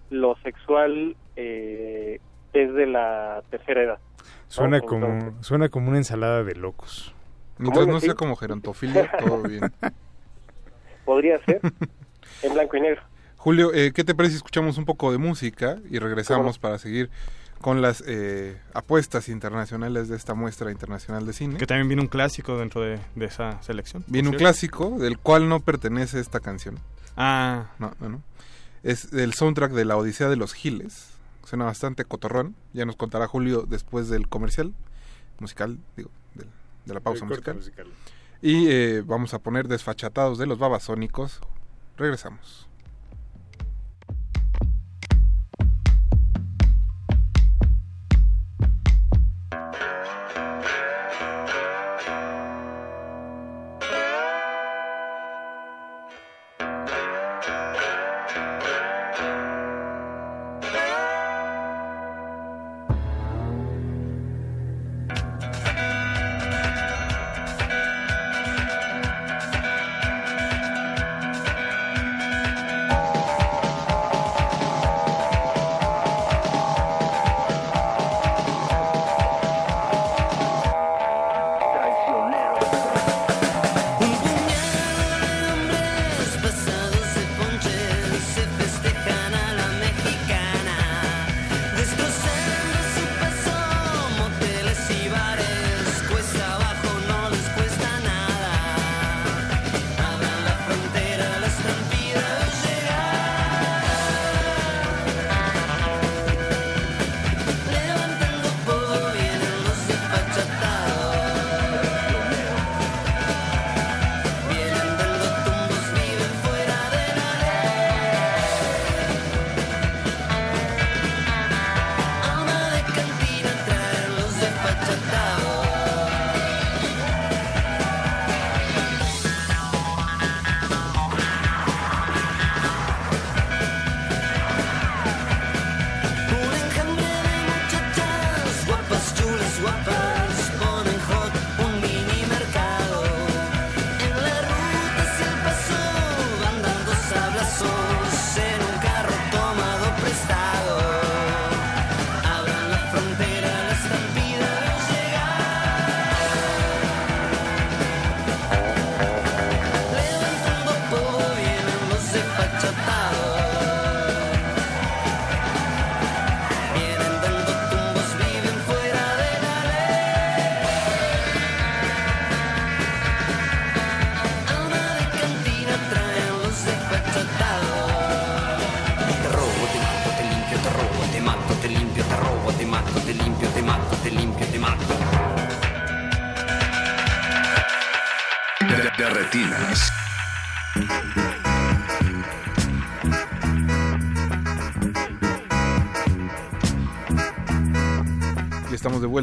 lo 0.09 0.37
sexual 0.37 1.17
eh, 1.37 2.19
desde 2.55 2.87
la 2.87 3.43
tercera 3.51 3.83
edad 3.83 3.99
Suena 4.47 4.79
¿no? 4.79 4.87
como 4.87 5.07
Entonces, 5.07 5.47
suena 5.47 5.69
como 5.69 5.89
una 5.89 5.99
ensalada 5.99 6.43
de 6.43 6.55
locos. 6.55 7.15
Mientras 7.59 7.85
¿Cómo 7.85 7.93
no 7.93 8.01
sea 8.01 8.13
sí? 8.13 8.17
como 8.17 8.37
gerontofilia, 8.37 9.11
todo 9.19 9.43
bien. 9.43 9.71
podría 11.05 11.45
ser 11.45 11.61
en 12.43 12.55
blanco 12.55 12.75
y 12.79 12.81
negro 12.81 13.03
Julio, 13.37 13.75
eh, 13.75 13.93
¿qué 13.95 14.03
te 14.03 14.15
parece 14.15 14.33
si 14.33 14.37
escuchamos 14.39 14.79
un 14.79 14.87
poco 14.87 15.13
de 15.13 15.19
música 15.19 15.77
y 15.91 15.99
regresamos 15.99 16.59
para 16.59 16.79
seguir 16.79 17.11
con 17.61 17.83
las 17.83 18.03
eh, 18.07 18.61
apuestas 18.75 19.29
internacionales 19.29 20.09
de 20.09 20.17
esta 20.17 20.35
muestra 20.35 20.71
internacional 20.71 21.27
de 21.27 21.33
cine? 21.33 21.57
Que 21.59 21.67
también 21.67 21.89
viene 21.89 22.03
un 22.03 22.09
clásico 22.09 22.57
dentro 22.59 22.81
de, 22.83 22.99
de 23.15 23.25
esa 23.25 23.61
selección. 23.63 24.05
Viene 24.07 24.29
un 24.29 24.35
clásico 24.37 24.91
del 24.99 25.19
cual 25.19 25.49
no 25.49 25.61
pertenece 25.61 26.21
esta 26.21 26.41
canción. 26.41 26.79
Ah. 27.17 27.67
No, 27.79 27.93
no, 28.01 28.09
no. 28.09 28.23
Es 28.83 29.13
el 29.13 29.35
soundtrack 29.35 29.73
de 29.73 29.85
La 29.85 29.97
Odisea 29.97 30.29
de 30.29 30.37
los 30.37 30.55
Giles. 30.55 31.09
Suena 31.45 31.65
bastante 31.65 32.05
cotorrón. 32.05 32.55
Ya 32.73 32.85
nos 32.85 32.97
contará 32.97 33.27
Julio 33.27 33.65
después 33.69 34.09
del 34.09 34.29
comercial 34.29 34.73
musical, 35.41 35.79
digo, 35.97 36.11
del- 36.35 36.49
de 36.85 36.95
la 36.95 37.01
pausa 37.01 37.25
musical. 37.25 37.57
musical. 37.57 37.87
Y 38.41 38.69
eh, 38.69 39.03
vamos 39.05 39.35
a 39.35 39.41
poner 39.41 39.67
Desfachatados 39.67 40.39
de 40.39 40.47
los 40.47 40.59
Babasónicos. 40.61 41.41
Regresamos. 41.97 42.68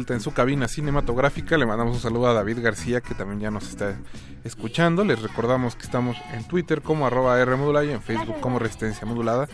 Vuelta 0.06 0.14
en 0.14 0.20
su 0.20 0.32
cabina 0.32 0.68
cinematográfica. 0.68 1.58
Le 1.58 1.66
mandamos 1.66 1.96
un 1.96 2.00
saludo 2.00 2.28
a 2.28 2.32
David 2.32 2.60
García, 2.62 3.00
que 3.00 3.14
también 3.14 3.40
ya 3.40 3.50
nos 3.50 3.68
está 3.68 3.96
escuchando. 4.44 5.04
Les 5.04 5.20
recordamos 5.20 5.74
que 5.74 5.82
estamos 5.82 6.16
en 6.32 6.44
Twitter 6.44 6.80
como 6.80 7.06
arroba 7.06 7.36
y 7.84 7.90
en 7.90 8.00
Facebook 8.00 8.38
como 8.40 8.60
Resistencia 8.60 9.04
Modulada. 9.04 9.48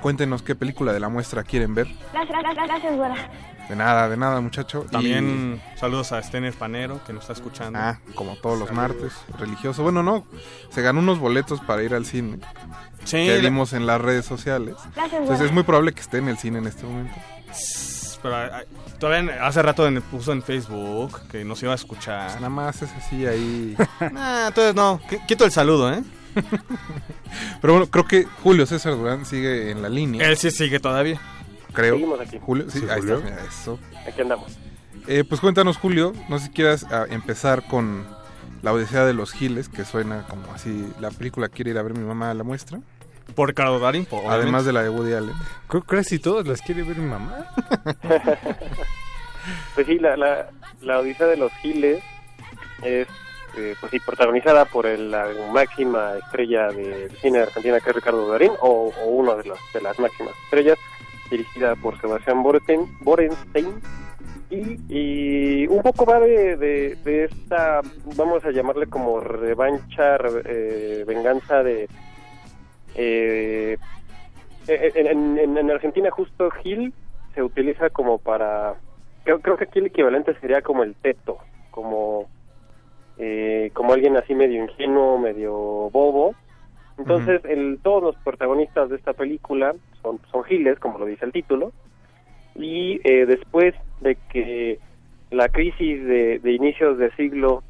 Cuéntenos 0.00 0.42
qué 0.42 0.54
película 0.54 0.92
de 0.92 1.00
la 1.00 1.08
muestra 1.08 1.42
quieren 1.42 1.74
ver. 1.74 1.88
Gracias, 2.12 2.38
gracias. 2.54 3.28
De 3.68 3.74
nada, 3.74 4.08
de 4.08 4.16
nada, 4.16 4.40
muchacho. 4.40 4.86
También 4.92 5.60
saludos 5.74 6.12
a 6.12 6.22
Stener 6.22 6.54
Panero, 6.54 7.02
que 7.04 7.12
nos 7.12 7.22
está 7.24 7.32
escuchando. 7.32 7.76
Ah, 7.76 7.98
como 8.14 8.36
todos 8.36 8.56
los 8.60 8.70
martes, 8.70 9.12
religioso. 9.40 9.82
Bueno, 9.82 10.04
no, 10.04 10.24
se 10.70 10.82
ganó 10.82 11.00
unos 11.00 11.18
boletos 11.18 11.60
para 11.62 11.82
ir 11.82 11.94
al 11.94 12.06
cine. 12.06 12.38
Sí, 13.02 13.26
Que 13.26 13.38
vimos 13.38 13.72
en 13.72 13.86
las 13.86 14.00
redes 14.00 14.24
sociales. 14.24 14.76
Gracias, 14.94 15.20
Entonces 15.20 15.46
es 15.46 15.52
muy 15.52 15.64
probable 15.64 15.92
que 15.92 16.00
esté 16.00 16.18
en 16.18 16.28
el 16.28 16.38
cine 16.38 16.58
en 16.58 16.68
este 16.68 16.86
momento. 16.86 17.16
Pero 18.22 18.36
todavía 18.98 19.46
hace 19.46 19.62
rato 19.62 19.86
en- 19.86 20.02
puso 20.02 20.32
en 20.32 20.42
Facebook 20.42 21.20
que 21.30 21.44
nos 21.44 21.62
iba 21.62 21.72
a 21.72 21.76
escuchar. 21.76 22.34
Nada 22.36 22.48
más 22.48 22.82
es 22.82 22.90
así 22.92 23.26
ahí. 23.26 23.76
Ah, 24.16 24.46
entonces 24.48 24.74
no, 24.74 25.00
Qu- 25.08 25.24
quito 25.26 25.44
el 25.44 25.50
saludo, 25.52 25.92
¿eh? 25.92 26.02
Pero 27.60 27.72
bueno, 27.74 27.86
creo 27.90 28.04
que 28.06 28.24
Julio 28.42 28.66
César 28.66 28.94
Durán 28.96 29.24
sigue 29.24 29.70
en 29.70 29.82
la 29.82 29.88
línea. 29.88 30.26
Él 30.28 30.36
sí 30.36 30.50
sigue 30.50 30.78
todavía. 30.80 31.20
Creo. 31.72 31.94
Seguimos 31.94 32.20
aquí. 32.20 32.38
Julio, 32.40 32.70
sí, 32.70 32.80
Sí, 32.80 32.86
ahí 32.90 33.00
Julio. 33.00 33.16
está, 33.18 33.30
mira, 33.30 33.44
eso. 33.44 33.78
Aquí 34.06 34.20
andamos. 34.22 34.52
Eh, 35.06 35.24
pues 35.28 35.40
cuéntanos, 35.40 35.76
Julio, 35.76 36.12
no 36.28 36.38
sé 36.38 36.46
si 36.46 36.50
quieras 36.52 36.84
ah, 36.90 37.04
empezar 37.08 37.66
con 37.68 38.04
La 38.62 38.72
Odisea 38.72 39.04
de 39.04 39.12
los 39.14 39.32
Giles, 39.32 39.68
que 39.68 39.84
suena 39.84 40.24
como 40.28 40.52
así, 40.52 40.86
la 41.00 41.10
película 41.10 41.48
quiere 41.48 41.70
ir 41.70 41.78
a 41.78 41.82
ver 41.82 41.94
mi 41.94 42.04
mamá 42.04 42.30
a 42.30 42.34
la 42.34 42.42
muestra. 42.44 42.80
Por 43.34 43.48
Ricardo 43.48 43.78
Darín, 43.78 44.06
por- 44.06 44.22
Además 44.30 44.64
de 44.64 44.72
la 44.72 44.82
de 44.82 44.88
Woody 44.90 45.12
Allen. 45.14 45.34
Casi 45.86 46.18
todas 46.18 46.46
las 46.46 46.62
quiere 46.62 46.82
ver 46.82 46.96
mi 46.98 47.06
mamá. 47.08 47.46
Pues 49.76 49.86
sí, 49.86 49.98
la, 50.00 50.16
la, 50.16 50.48
la 50.80 50.98
Odisea 50.98 51.26
de 51.28 51.36
los 51.36 51.52
Giles 51.62 52.02
es, 52.82 53.06
eh, 53.56 53.74
pues 53.80 53.92
sí, 53.92 54.00
protagonizada 54.00 54.64
por 54.64 54.86
el- 54.86 55.10
la 55.10 55.28
máxima 55.52 56.14
estrella 56.18 56.66
del 56.68 57.10
cine 57.18 57.38
de 57.38 57.44
Argentina, 57.44 57.78
que 57.80 57.90
es 57.90 57.96
Ricardo 57.96 58.28
Darín, 58.28 58.50
o, 58.60 58.92
o 59.04 59.06
una 59.08 59.34
de 59.36 59.44
las, 59.48 59.58
de 59.72 59.80
las 59.82 59.98
máximas 60.00 60.34
estrellas, 60.46 60.78
dirigida 61.30 61.76
por 61.76 62.00
Sebastián 62.00 62.42
Borenstein, 62.42 62.88
Borenstein 63.02 63.80
y, 64.50 64.78
y 64.88 65.66
un 65.68 65.80
poco 65.82 66.04
va 66.04 66.18
de, 66.18 66.56
de, 66.56 66.96
de 67.04 67.24
esta, 67.26 67.82
vamos 68.16 68.44
a 68.44 68.50
llamarle 68.50 68.86
como 68.88 69.20
revancha, 69.20 70.18
re- 70.18 70.42
eh, 70.44 71.04
venganza 71.06 71.62
de... 71.62 71.88
eh, 72.96 73.76
en, 74.68 75.06
en- 75.06 75.38
en- 75.38 75.58
en 75.58 75.70
Argentina 75.70 76.10
justo 76.10 76.50
Gil 76.62 76.92
se 77.34 77.42
utiliza 77.42 77.90
como 77.90 78.18
para... 78.18 78.74
Creo, 79.24 79.40
creo 79.40 79.56
que 79.56 79.64
aquí 79.64 79.78
el 79.80 79.86
equivalente 79.86 80.34
sería 80.40 80.62
como 80.62 80.82
el 80.82 80.94
teto, 80.96 81.38
como, 81.70 82.28
eh, 83.18 83.70
como 83.74 83.92
alguien 83.92 84.16
así 84.16 84.34
medio 84.34 84.62
ingenuo, 84.62 85.18
medio 85.18 85.52
bobo. 85.90 86.34
Entonces, 86.98 87.44
el, 87.44 87.78
todos 87.82 88.02
los 88.02 88.16
protagonistas 88.16 88.88
de 88.88 88.96
esta 88.96 89.12
película 89.12 89.74
son, 90.00 90.18
son 90.30 90.44
giles, 90.44 90.78
como 90.78 90.98
lo 90.98 91.04
dice 91.04 91.24
el 91.26 91.32
título, 91.32 91.72
y 92.54 93.00
eh, 93.04 93.26
después 93.26 93.74
de 94.00 94.16
que 94.30 94.78
la 95.30 95.48
crisis 95.48 96.02
de, 96.06 96.38
de 96.38 96.52
inicios 96.52 96.96
de 96.96 97.10
siglo 97.16 97.62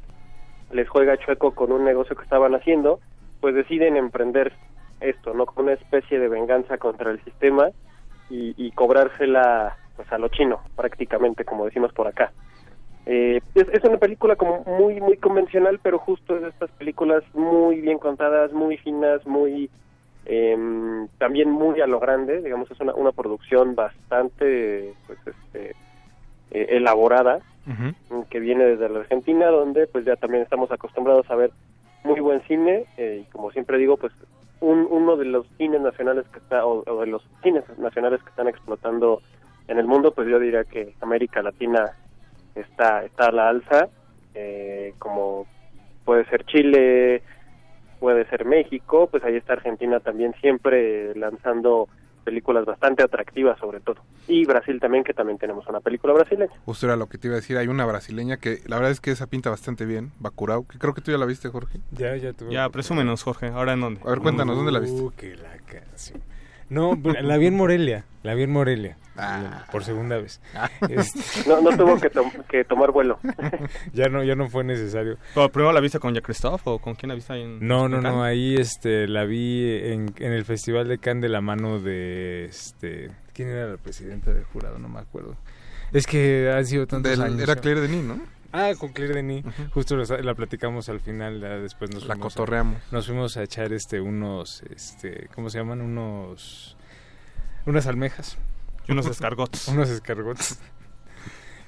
les 0.71 0.87
juega 0.87 1.17
chueco 1.17 1.51
con 1.53 1.71
un 1.73 1.83
negocio 1.83 2.15
que 2.15 2.23
estaban 2.23 2.55
haciendo, 2.55 2.99
pues 3.41 3.53
deciden 3.55 3.97
emprender 3.97 4.53
esto, 4.99 5.33
¿no? 5.33 5.45
Como 5.45 5.65
una 5.67 5.73
especie 5.73 6.19
de 6.19 6.27
venganza 6.27 6.77
contra 6.77 7.11
el 7.11 7.23
sistema 7.23 7.69
y, 8.29 8.53
y 8.57 8.71
cobrársela 8.71 9.77
pues 9.95 10.11
a 10.11 10.17
lo 10.17 10.27
chino, 10.29 10.61
prácticamente, 10.75 11.43
como 11.43 11.65
decimos 11.65 11.91
por 11.93 12.07
acá. 12.07 12.31
Eh, 13.09 13.39
es, 13.55 13.67
es 13.69 13.83
una 13.85 13.97
película 13.97 14.35
como 14.35 14.63
muy 14.65 14.99
muy 14.99 15.15
convencional, 15.15 15.79
pero 15.81 15.97
justo 15.97 16.35
es 16.35 16.41
de 16.41 16.49
estas 16.49 16.69
películas 16.71 17.23
muy 17.33 17.79
bien 17.79 17.99
contadas, 17.99 18.51
muy 18.51 18.77
finas, 18.77 19.25
muy 19.25 19.69
em, 20.25 21.07
también 21.17 21.49
muy 21.49 21.79
a 21.79 21.87
lo 21.87 22.01
grande, 22.01 22.41
digamos, 22.41 22.69
es 22.69 22.79
una, 22.81 22.93
una 22.93 23.13
producción 23.13 23.75
bastante 23.75 24.93
pues 25.07 25.19
este 25.25 25.69
eh, 26.51 26.67
elaborada 26.69 27.39
que 28.29 28.39
viene 28.39 28.63
desde 28.63 28.87
la 28.87 28.99
Argentina, 28.99 29.47
donde 29.47 29.87
pues 29.87 30.05
ya 30.05 30.15
también 30.15 30.43
estamos 30.43 30.71
acostumbrados 30.71 31.29
a 31.29 31.35
ver 31.35 31.51
muy 32.05 32.21
buen 32.21 32.41
cine 32.43 32.85
eh, 32.95 33.23
y 33.25 33.31
como 33.31 33.51
siempre 33.51 33.77
digo, 33.77 33.97
pues 33.97 34.13
un, 34.59 34.87
uno 34.89 35.17
de 35.17 35.25
los 35.25 35.47
cines 35.57 35.81
nacionales 35.81 36.25
que 36.29 36.39
está 36.39 36.65
o, 36.65 36.83
o 36.85 37.01
de 37.01 37.07
los 37.07 37.23
cines 37.43 37.63
nacionales 37.77 38.21
que 38.23 38.29
están 38.29 38.47
explotando 38.47 39.21
en 39.67 39.77
el 39.77 39.87
mundo, 39.87 40.11
pues 40.11 40.27
yo 40.27 40.39
diría 40.39 40.63
que 40.63 40.93
América 41.01 41.41
Latina 41.41 41.93
está 42.55 43.03
está 43.03 43.27
a 43.27 43.31
la 43.31 43.49
alza, 43.49 43.89
eh, 44.33 44.93
como 44.99 45.45
puede 46.05 46.25
ser 46.25 46.45
Chile, 46.45 47.21
puede 47.99 48.25
ser 48.29 48.45
México, 48.45 49.07
pues 49.11 49.23
ahí 49.23 49.35
está 49.35 49.53
Argentina 49.53 49.99
también 49.99 50.33
siempre 50.41 51.13
lanzando 51.15 51.89
películas 52.27 52.65
bastante 52.65 53.03
atractivas 53.03 53.57
sobre 53.57 53.79
todo. 53.79 54.01
Y 54.27 54.45
Brasil 54.45 54.81
también, 54.81 55.05
que 55.05 55.13
también 55.13 55.37
tenemos 55.37 55.65
una 55.67 55.79
película 55.79 56.11
brasileña. 56.11 56.51
Justo 56.65 56.85
era 56.85 56.97
lo 56.97 57.07
que 57.07 57.17
te 57.17 57.29
iba 57.29 57.35
a 57.35 57.39
decir, 57.39 57.57
hay 57.57 57.69
una 57.69 57.85
brasileña 57.85 58.35
que 58.35 58.59
la 58.65 58.75
verdad 58.75 58.91
es 58.91 58.99
que 58.99 59.11
esa 59.11 59.27
pinta 59.27 59.49
bastante 59.49 59.85
bien, 59.85 60.11
Bacurau, 60.19 60.67
que 60.67 60.77
creo 60.77 60.93
que 60.93 60.99
tú 60.99 61.11
ya 61.11 61.17
la 61.17 61.25
viste, 61.25 61.47
Jorge. 61.47 61.79
Ya, 61.91 62.17
ya 62.17 62.33
tuve. 62.33 62.51
Ya, 62.51 62.67
presúmenos, 62.69 63.23
Jorge. 63.23 63.47
¿Ahora 63.47 63.73
en 63.73 63.79
dónde? 63.79 64.01
A 64.05 64.09
ver, 64.09 64.19
cuéntanos, 64.19 64.57
¿dónde 64.57 64.73
la 64.73 64.79
viste? 64.79 65.01
Uh, 65.01 65.11
que 65.15 65.37
la 65.37 65.55
canción. 65.59 66.21
No, 66.69 66.97
pues, 67.01 67.21
la 67.23 67.37
vi 67.37 67.47
en 67.47 67.55
Morelia. 67.55 68.03
La 68.23 68.33
vi 68.33 68.43
en 68.43 68.51
Morelia. 68.51 68.97
Por 69.71 69.83
segunda 69.83 70.17
vez. 70.17 70.39
Este, 70.89 71.49
No, 71.49 71.59
no 71.61 71.75
tuvo 71.75 71.99
que, 71.99 72.09
tom- 72.09 72.31
que 72.49 72.63
tomar 72.65 72.91
vuelo. 72.91 73.19
ya 73.93 74.09
no, 74.09 74.23
ya 74.23 74.35
no 74.35 74.47
fue 74.49 74.63
necesario. 74.63 75.17
¿Pero 75.33 75.49
primero 75.49 75.71
la 75.73 75.79
viste 75.79 75.99
con 75.99 76.13
Jack 76.13 76.25
Christoph 76.25 76.61
o 76.67 76.77
con 76.79 76.93
quién 76.95 77.09
la 77.09 77.15
viste 77.15 77.33
ahí 77.33 77.41
en 77.41 77.65
No, 77.65 77.87
no, 77.89 77.97
en 77.97 78.03
no, 78.03 78.23
ahí 78.23 78.55
este 78.55 79.07
la 79.07 79.23
vi 79.25 79.63
en, 79.83 80.13
en 80.17 80.33
el 80.33 80.45
Festival 80.45 80.87
de 80.87 80.99
Cannes 80.99 81.23
de 81.23 81.29
la 81.29 81.41
mano 81.41 81.79
de 81.79 82.45
este 82.45 83.09
¿quién 83.33 83.49
era 83.49 83.67
la 83.69 83.77
presidenta 83.77 84.31
del 84.33 84.43
jurado? 84.43 84.77
No 84.77 84.87
me 84.89 84.99
acuerdo. 84.99 85.35
Es 85.93 86.05
que 86.05 86.51
han 86.53 86.65
sido 86.65 86.85
tantos 86.85 87.09
Del- 87.11 87.21
años. 87.21 87.39
era 87.41 87.55
Claire 87.55 87.81
Denis, 87.81 88.03
¿no? 88.03 88.19
Ah, 88.51 88.71
con 88.79 88.93
Claire 88.93 89.15
Denis. 89.15 89.43
Justo 89.73 89.95
la, 89.97 90.05
la 90.21 90.33
platicamos 90.35 90.89
al 90.89 90.99
final, 90.99 91.41
ya 91.41 91.49
después 91.57 91.91
nos 91.91 92.05
La 92.05 92.15
fuimos 92.15 92.33
a- 92.33 92.35
cotorreamos. 92.37 92.81
nos 92.91 93.05
fuimos 93.07 93.37
a 93.37 93.43
echar 93.43 93.73
este 93.73 93.99
unos 94.01 94.63
este, 94.73 95.27
¿cómo 95.35 95.49
se 95.49 95.57
llaman? 95.59 95.81
Unos 95.81 96.75
unas 97.65 97.87
almejas. 97.87 98.37
Unos 98.87 99.05
escargots. 99.07 99.67
unos 99.69 99.89
escargots. 99.89 100.59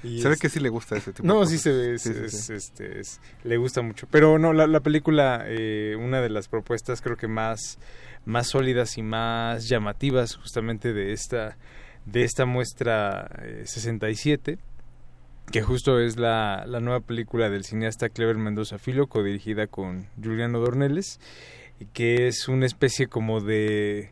Y 0.02 0.22
Se 0.22 0.30
ve 0.30 0.38
que 0.38 0.48
sí 0.48 0.60
le 0.60 0.70
gusta 0.70 0.96
ese 0.96 1.12
tipo 1.12 1.24
de 1.24 1.28
No, 1.28 1.34
cosas. 1.40 1.50
sí 1.52 1.58
se 1.58 1.72
ve, 1.72 1.94
es- 1.96 2.02
Sí, 2.02 2.14
sí, 2.14 2.20
es- 2.24 2.44
sí. 2.46 2.52
este, 2.54 3.00
es- 3.00 3.20
le 3.44 3.58
gusta 3.58 3.82
mucho. 3.82 4.06
Pero 4.10 4.38
no, 4.38 4.54
la, 4.54 4.66
la 4.66 4.80
película, 4.80 5.44
eh, 5.46 5.94
una 6.00 6.22
de 6.22 6.30
las 6.30 6.48
propuestas 6.48 7.02
creo 7.02 7.18
que 7.18 7.28
más, 7.28 7.78
más 8.24 8.46
sólidas 8.46 8.96
y 8.96 9.02
más 9.02 9.68
llamativas 9.68 10.36
justamente 10.36 10.94
de 10.94 11.12
esta, 11.12 11.58
de 12.06 12.22
esta 12.24 12.46
muestra 12.46 13.28
eh, 13.42 13.64
67, 13.66 14.58
que 15.50 15.62
justo 15.62 15.98
es 15.98 16.16
la, 16.16 16.64
la 16.66 16.80
nueva 16.80 17.00
película 17.00 17.50
del 17.50 17.64
cineasta 17.64 18.08
Clever 18.08 18.36
Mendoza 18.36 18.78
Filo, 18.78 19.08
codirigida 19.08 19.66
con 19.66 20.06
Juliano 20.22 20.60
Dorneles, 20.60 21.18
que 21.92 22.28
es 22.28 22.46
una 22.46 22.66
especie 22.66 23.08
como 23.08 23.40
de 23.40 24.10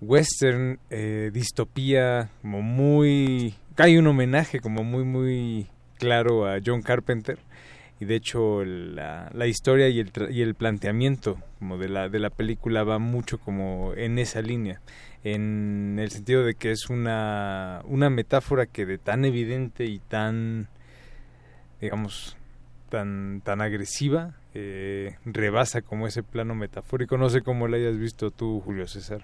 western, 0.00 0.78
eh, 0.90 1.30
distopía, 1.32 2.30
como 2.40 2.62
muy... 2.62 3.54
Hay 3.76 3.98
un 3.98 4.06
homenaje 4.06 4.60
como 4.60 4.82
muy, 4.82 5.04
muy 5.04 5.66
claro 5.98 6.46
a 6.46 6.58
John 6.64 6.80
Carpenter. 6.80 7.38
Y 7.98 8.04
de 8.04 8.16
hecho 8.16 8.64
la, 8.64 9.30
la 9.32 9.46
historia 9.46 9.88
y 9.88 10.00
el, 10.00 10.10
y 10.30 10.42
el 10.42 10.54
planteamiento 10.54 11.38
como 11.58 11.78
de 11.78 11.88
la, 11.88 12.08
de 12.08 12.18
la 12.18 12.30
película 12.30 12.84
va 12.84 12.98
mucho 12.98 13.38
como 13.38 13.94
en 13.94 14.18
esa 14.18 14.42
línea. 14.42 14.80
En 15.24 15.98
el 15.98 16.10
sentido 16.10 16.44
de 16.44 16.54
que 16.54 16.70
es 16.70 16.88
una, 16.90 17.80
una 17.86 18.10
metáfora 18.10 18.66
que 18.66 18.86
de 18.86 18.98
tan 18.98 19.24
evidente 19.24 19.84
y 19.84 19.98
tan, 19.98 20.68
digamos, 21.80 22.36
tan, 22.90 23.40
tan 23.42 23.60
agresiva, 23.60 24.34
eh, 24.54 25.16
rebasa 25.24 25.82
como 25.82 26.06
ese 26.06 26.22
plano 26.22 26.54
metafórico. 26.54 27.16
No 27.16 27.28
sé 27.28 27.42
cómo 27.42 27.66
lo 27.66 27.76
hayas 27.76 27.98
visto 27.98 28.30
tú, 28.30 28.60
Julio 28.60 28.86
César. 28.86 29.22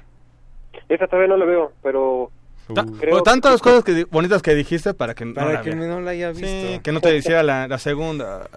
Esa 0.88 1.06
todavía 1.06 1.28
no 1.28 1.36
la 1.36 1.44
veo, 1.44 1.72
pero 1.82 2.30
Ta- 2.74 2.86
creo 3.00 3.22
tantas 3.22 3.60
cosas 3.60 3.84
que, 3.84 4.04
bonitas 4.10 4.40
que 4.42 4.54
dijiste 4.54 4.94
para 4.94 5.14
que 5.14 5.26
Para 5.26 5.46
no 5.46 5.52
la 5.54 5.62
que 5.62 5.74
no 5.74 6.00
la 6.00 6.10
haya 6.12 6.32
Sí, 6.34 6.42
visto. 6.42 6.82
que 6.82 6.92
no 6.92 7.00
te 7.00 7.16
hiciera 7.16 7.42
la, 7.42 7.66
la 7.68 7.78
segunda. 7.78 8.48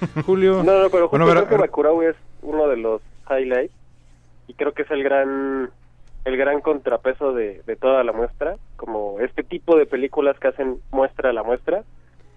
Julio. 0.26 0.62
No, 0.62 0.82
no, 0.82 0.90
pero 0.90 1.08
Bueno, 1.08 1.26
creo 1.30 1.48
que. 1.48 1.56
Bacurau 1.56 2.02
es 2.02 2.16
uno 2.42 2.68
de 2.68 2.76
los 2.76 3.00
highlights 3.30 3.72
y 4.46 4.54
creo 4.54 4.72
que 4.72 4.82
es 4.82 4.90
el 4.90 5.02
gran 5.02 5.70
el 6.24 6.36
gran 6.36 6.60
contrapeso 6.60 7.32
de, 7.32 7.62
de 7.66 7.76
toda 7.76 8.04
la 8.04 8.12
muestra, 8.12 8.56
como 8.76 9.18
este 9.20 9.42
tipo 9.44 9.76
de 9.76 9.86
películas 9.86 10.38
que 10.38 10.48
hacen 10.48 10.76
muestra 10.90 11.30
a 11.30 11.32
la 11.32 11.42
muestra, 11.42 11.84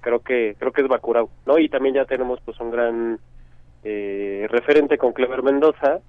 creo 0.01 0.19
que 0.19 0.55
creo 0.59 0.71
que 0.71 0.81
es 0.81 0.87
Bacurau, 0.87 1.29
¿no? 1.45 1.57
Y 1.59 1.67
también 1.67 1.95
ya 1.95 2.05
tenemos 2.05 2.39
pues 2.45 2.57
un 2.61 2.71
gran 2.71 3.19
eh, 3.83 4.47
referente 4.49 4.97
con 4.97 5.11
Clever 5.13 5.43
Mendoza, 5.43 5.99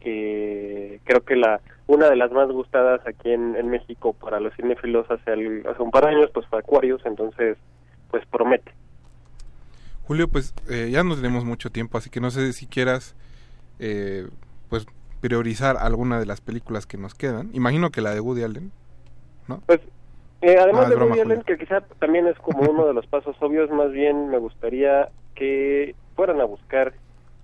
que 0.00 1.00
creo 1.04 1.22
que 1.24 1.36
la 1.36 1.60
una 1.88 2.08
de 2.08 2.14
las 2.16 2.30
más 2.30 2.48
gustadas 2.50 3.00
aquí 3.06 3.30
en, 3.32 3.56
en 3.56 3.68
México 3.68 4.12
para 4.12 4.38
los 4.38 4.54
cinéfilos 4.54 5.10
hace, 5.10 5.32
el- 5.32 5.66
hace 5.66 5.82
un 5.82 5.90
par 5.90 6.04
de 6.04 6.10
años 6.10 6.30
pues 6.32 6.46
fue 6.46 6.60
Aquarius, 6.60 7.04
entonces 7.04 7.58
pues 8.10 8.24
promete. 8.26 8.70
Julio, 10.06 10.28
pues 10.28 10.54
eh, 10.70 10.88
ya 10.90 11.02
no 11.04 11.16
tenemos 11.16 11.44
mucho 11.44 11.70
tiempo, 11.70 11.98
así 11.98 12.08
que 12.08 12.20
no 12.20 12.30
sé 12.30 12.52
si 12.52 12.66
quieras 12.66 13.14
eh, 13.78 14.26
pues 14.70 14.86
priorizar 15.20 15.76
alguna 15.76 16.18
de 16.20 16.26
las 16.26 16.40
películas 16.40 16.86
que 16.86 16.96
nos 16.96 17.14
quedan. 17.14 17.50
Imagino 17.52 17.90
que 17.90 18.00
la 18.00 18.14
de 18.14 18.20
Woody 18.20 18.42
Allen, 18.44 18.70
¿no? 19.48 19.60
Pues 19.66 19.80
Eh, 20.40 20.56
Ah, 20.58 20.62
además 20.64 20.84
es 20.84 20.90
de 20.90 20.96
Woody 20.96 21.20
Allen, 21.20 21.42
que 21.42 21.58
quizá 21.58 21.80
también 21.98 22.26
es 22.28 22.38
como 22.38 22.70
uno 22.70 22.86
de 22.86 22.94
los 22.94 23.06
pasos 23.06 23.36
obvios, 23.40 23.70
más 23.70 23.90
bien 23.92 24.28
me 24.28 24.38
gustaría 24.38 25.08
que 25.34 25.94
fueran 26.14 26.40
a 26.40 26.44
buscar 26.44 26.92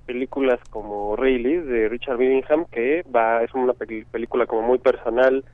películas 0.07 0.61
como 0.71 1.17
Rayleigh 1.17 1.63
de 1.63 1.89
Richard 1.89 2.19
Billingham, 2.19 2.67
que 2.67 3.05
va 3.15 3.43
es 3.43 3.53
una 3.55 3.73
película 3.73 4.47
como 4.47 4.63
muy 4.63 4.79
personal, 4.79 5.45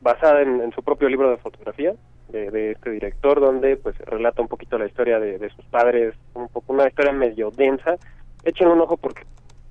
basada 0.00 0.42
en, 0.42 0.72
su 0.72 0.82
propio 0.82 1.08
libro 1.08 1.30
de 1.30 1.38
fotografía 1.38 1.94
de, 2.28 2.50
de 2.50 2.72
este 2.72 2.90
director, 2.90 3.40
donde 3.40 3.76
pues 3.76 3.96
relata 3.98 4.42
un 4.42 4.48
poquito 4.48 4.78
la 4.78 4.86
historia 4.86 5.18
de, 5.18 5.38
de 5.38 5.50
sus 5.50 5.64
padres, 5.66 6.14
un 6.34 6.48
poco 6.48 6.72
una 6.72 6.88
historia 6.88 7.12
medio 7.12 7.50
densa. 7.50 7.96
Echen 8.44 8.68
un 8.68 8.80
ojo 8.80 8.96
porque 8.96 9.22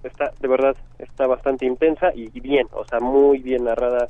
está 0.04 0.32
de 0.40 0.48
verdad 0.48 0.76
está 1.00 1.28
bastante 1.28 1.66
intensa 1.66 2.12
y, 2.16 2.30
y 2.34 2.40
bien, 2.40 2.68
o 2.72 2.86
sea, 2.86 3.00
muy 3.00 3.40
bien 3.40 3.66
narrada, 3.66 4.10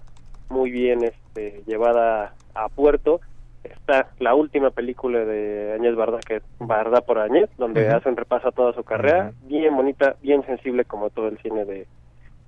muy 0.49 0.71
bien 0.71 1.03
este, 1.03 1.63
llevada 1.65 2.33
a 2.53 2.69
puerto. 2.69 3.21
Está 3.63 4.09
la 4.19 4.35
última 4.35 4.71
película 4.71 5.19
de 5.25 5.73
Añez 5.73 5.95
Barda, 5.95 6.19
que 6.19 6.37
es 6.37 6.43
Barda 6.59 7.01
por 7.01 7.17
Añez, 7.19 7.49
donde 7.57 7.87
Ujú. 7.87 7.95
hace 7.97 8.09
un 8.09 8.17
repaso 8.17 8.49
a 8.49 8.51
toda 8.51 8.73
su 8.73 8.83
carrera, 8.83 9.31
bien 9.43 9.75
bonita, 9.75 10.15
bien 10.21 10.45
sensible 10.45 10.83
como 10.85 11.09
todo 11.09 11.27
el 11.29 11.37
cine 11.39 11.63
de, 11.65 11.87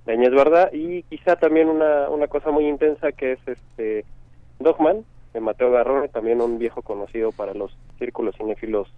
de 0.04 0.12
Añez 0.12 0.32
Barda, 0.32 0.68
y 0.72 1.02
quizá 1.04 1.36
también 1.36 1.68
una, 1.68 2.08
una 2.10 2.26
cosa 2.28 2.50
muy 2.50 2.66
intensa 2.68 3.12
que 3.12 3.32
es 3.32 3.38
este 3.46 4.04
Dogman, 4.58 5.04
de 5.32 5.40
Mateo 5.40 5.70
Garrone, 5.70 6.08
también 6.08 6.40
un 6.40 6.58
viejo 6.58 6.82
conocido 6.82 7.32
para 7.32 7.52
los 7.54 7.76
círculos 7.98 8.34
cinéfilos 8.36 8.88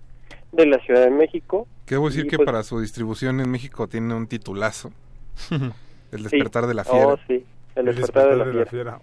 de 0.53 0.66
la 0.66 0.78
Ciudad 0.81 1.03
de 1.05 1.11
México. 1.11 1.66
Que 1.86 1.95
debo 1.97 2.09
decir 2.09 2.27
Y, 2.27 2.28
que 2.28 2.36
pues, 2.36 2.47
para 2.47 2.62
su 2.62 2.81
distribución 2.81 3.40
en 3.40 3.51
México 3.51 3.86
tiene 3.89 4.15
un 4.15 4.27
titulazo. 4.28 4.90
El 5.51 6.19
Sí. 6.19 6.23
despertar 6.24 6.66
de 6.66 6.74
la 6.74 6.85
fiera. 6.85 7.07
Oh, 7.07 7.19
sí, 7.27 7.45
El 7.77 7.86
despertar, 7.86 8.28
de 8.31 8.55
la 8.55 8.66
fiera. 8.66 8.99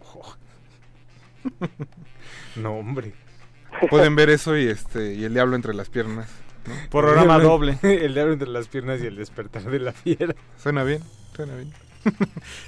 No, 2.56 2.78
hombre. 2.78 3.14
Pueden 3.90 4.16
ver 4.16 4.30
eso 4.30 4.58
y 4.58 4.68
este 4.68 5.14
y 5.14 5.24
el 5.24 5.34
diablo 5.34 5.56
entre 5.56 5.74
las 5.74 5.90
piernas. 5.90 6.30
¿no? 6.68 6.74
Programa 6.90 7.40
doble. 7.40 7.78
El 7.84 8.14
diablo 8.14 8.34
entre 8.34 8.50
las 8.50 8.68
piernas 8.68 9.02
y 9.02 9.06
el 9.06 9.16
despertar 9.16 9.64
de 9.64 9.80
la 9.80 9.92
fiera. 9.92 10.36
Suena 10.58 10.84
bien, 10.84 11.02
suena 11.36 11.56
bien. 11.56 11.72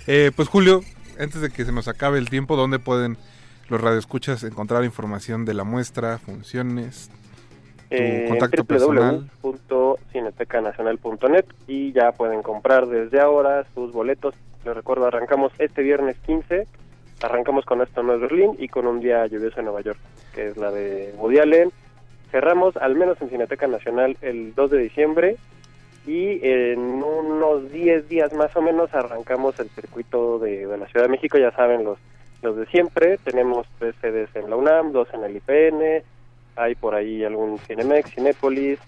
Eh, 0.08 0.32
pues 0.36 0.48
Julio, 0.48 0.82
antes 1.20 1.42
de 1.42 1.52
que 1.52 1.64
se 1.64 1.72
nos 1.72 1.88
acabe 1.88 2.18
el 2.18 2.28
tiempo, 2.28 2.56
¿dónde 2.56 2.80
pueden 2.80 3.18
los 3.70 3.80
radioescuchas 3.80 4.44
encontrar 4.44 4.84
información 4.84 5.46
de 5.46 5.54
la 5.54 5.64
muestra, 5.64 6.18
funciones, 6.18 7.12
tu 7.90 7.98
eh, 7.98 8.26
contacto 8.28 8.66
personal? 8.66 9.30
www.cinetecanacional.net 9.44 11.46
y 11.68 11.92
ya 11.92 12.14
pueden 12.14 12.42
comprar 12.42 12.88
desde 12.88 13.20
ahora 13.20 13.68
sus 13.76 13.92
boletos. 13.92 14.34
Les 14.66 14.76
recuerdo, 14.76 15.06
arrancamos 15.06 15.52
este 15.60 15.84
viernes 15.84 16.18
15, 16.26 16.66
arrancamos 17.22 17.66
con 17.66 17.82
Esto 17.82 18.02
es 18.14 18.22
Berlín 18.22 18.56
y 18.60 18.68
con 18.68 18.88
Un 18.88 19.00
día 19.00 19.26
lluvioso 19.28 19.60
en 19.60 19.66
Nueva 19.66 19.82
York, 19.82 20.00
que 20.34 20.50
es 20.50 20.58
la 20.58 20.72
de 20.72 21.14
Woody. 21.18 21.70
Cerramos, 22.32 22.76
al 22.78 22.96
menos 22.96 23.22
en 23.22 23.30
Cineteca 23.30 23.68
Nacional, 23.68 24.18
el 24.22 24.54
2 24.54 24.72
de 24.72 24.78
diciembre 24.80 25.38
y 26.06 26.40
en 26.48 26.80
unos 26.80 27.72
10 27.72 28.08
días 28.08 28.34
más 28.34 28.56
o 28.56 28.62
menos 28.62 28.94
arrancamos 28.94 29.60
el 29.60 29.70
circuito 29.70 30.40
de, 30.40 30.66
de 30.66 30.78
la 30.78 30.88
Ciudad 30.88 31.06
de 31.06 31.12
México, 31.12 31.38
ya 31.38 31.52
saben, 31.52 31.84
los, 31.84 31.98
los 32.42 32.56
de 32.56 32.66
siempre. 32.68 33.18
Tenemos 33.18 33.68
tres 33.78 33.96
sedes 34.02 34.30
en 34.36 34.50
la 34.50 34.56
UNAM, 34.56 34.92
dos 34.92 35.08
en 35.14 35.24
el 35.24 35.36
IPN, 35.36 36.04
hay 36.56 36.76
por 36.76 36.96
ahí 36.96 37.24
algún 37.24 37.60
Cinemex, 37.60 38.12
Cinépolis, 38.12 38.80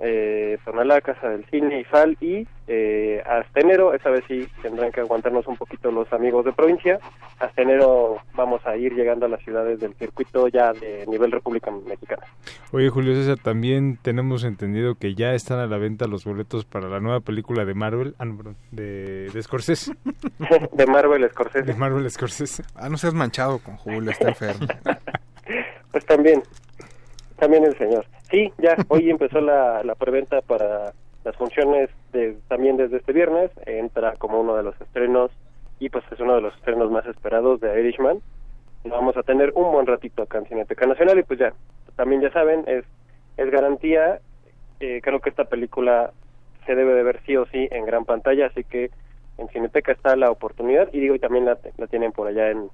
eh, 0.00 0.58
Tonalá, 0.64 1.00
Casa 1.00 1.28
del 1.28 1.44
Cine, 1.46 1.80
IFAL 1.80 2.16
y 2.20 2.46
eh, 2.66 3.22
hasta 3.26 3.60
enero, 3.60 3.92
esa 3.94 4.10
vez 4.10 4.24
sí 4.26 4.48
tendrán 4.62 4.90
que 4.90 5.00
aguantarnos 5.00 5.46
un 5.46 5.56
poquito 5.56 5.90
los 5.90 6.10
amigos 6.12 6.44
de 6.44 6.52
provincia, 6.52 6.98
hasta 7.38 7.62
enero 7.62 8.16
vamos 8.34 8.64
a 8.66 8.76
ir 8.76 8.94
llegando 8.94 9.26
a 9.26 9.28
las 9.28 9.42
ciudades 9.42 9.80
del 9.80 9.94
circuito 9.94 10.48
ya 10.48 10.72
de 10.72 11.06
nivel 11.06 11.30
República 11.30 11.70
Mexicana. 11.70 12.22
Oye, 12.72 12.88
Julio 12.88 13.14
César, 13.14 13.38
también 13.42 13.98
tenemos 14.00 14.44
entendido 14.44 14.94
que 14.94 15.14
ya 15.14 15.34
están 15.34 15.58
a 15.58 15.66
la 15.66 15.78
venta 15.78 16.06
los 16.06 16.24
boletos 16.24 16.64
para 16.64 16.88
la 16.88 17.00
nueva 17.00 17.20
película 17.20 17.64
de 17.64 17.74
Marvel, 17.74 18.14
ah, 18.18 18.24
no, 18.24 18.36
perdón, 18.36 18.56
de, 18.70 19.30
de 19.30 19.42
Scorsese. 19.42 19.92
de 20.72 20.86
Marvel 20.86 21.28
Scorsese. 21.30 21.64
De 21.64 21.74
Marvel 21.74 22.10
Scorsese. 22.10 22.62
Ah, 22.74 22.88
no 22.88 22.96
seas 22.96 23.14
manchado 23.14 23.58
con 23.58 23.76
Julio, 23.76 24.10
está 24.10 24.28
enfermo. 24.28 24.66
Pues 25.94 26.04
también, 26.06 26.42
también 27.36 27.62
el 27.62 27.78
señor. 27.78 28.04
Sí, 28.30 28.52
ya, 28.58 28.76
hoy 28.88 29.10
empezó 29.10 29.40
la, 29.40 29.82
la 29.84 29.94
preventa 29.94 30.40
para 30.40 30.92
las 31.24 31.36
funciones 31.36 31.90
de, 32.12 32.36
también 32.48 32.76
desde 32.76 32.98
este 32.98 33.12
viernes, 33.12 33.50
entra 33.66 34.14
como 34.16 34.40
uno 34.40 34.56
de 34.56 34.62
los 34.62 34.78
estrenos 34.80 35.30
y 35.78 35.88
pues 35.88 36.04
es 36.10 36.20
uno 36.20 36.34
de 36.34 36.42
los 36.42 36.54
estrenos 36.56 36.90
más 36.90 37.06
esperados 37.06 37.60
de 37.60 37.80
Irishman. 37.80 38.18
Lo 38.84 38.90
vamos 38.90 39.16
a 39.16 39.22
tener 39.22 39.52
un 39.54 39.72
buen 39.72 39.86
ratito 39.86 40.22
acá 40.22 40.38
en 40.38 40.46
Cineteca 40.46 40.86
Nacional 40.86 41.18
y 41.18 41.22
pues 41.22 41.38
ya, 41.38 41.54
también 41.96 42.20
ya 42.20 42.30
saben, 42.30 42.64
es, 42.66 42.84
es 43.36 43.50
garantía, 43.50 44.20
eh, 44.80 45.00
creo 45.02 45.20
que 45.20 45.30
esta 45.30 45.44
película 45.44 46.12
se 46.66 46.74
debe 46.74 46.94
de 46.94 47.02
ver 47.02 47.20
sí 47.24 47.36
o 47.36 47.46
sí 47.46 47.68
en 47.70 47.86
gran 47.86 48.04
pantalla, 48.04 48.46
así 48.46 48.64
que 48.64 48.90
en 49.38 49.48
Cineteca 49.48 49.92
está 49.92 50.16
la 50.16 50.30
oportunidad 50.30 50.88
y 50.92 51.00
digo, 51.00 51.14
y 51.14 51.18
también 51.18 51.46
la, 51.46 51.58
la 51.78 51.86
tienen 51.86 52.12
por 52.12 52.28
allá 52.28 52.50
en, 52.50 52.68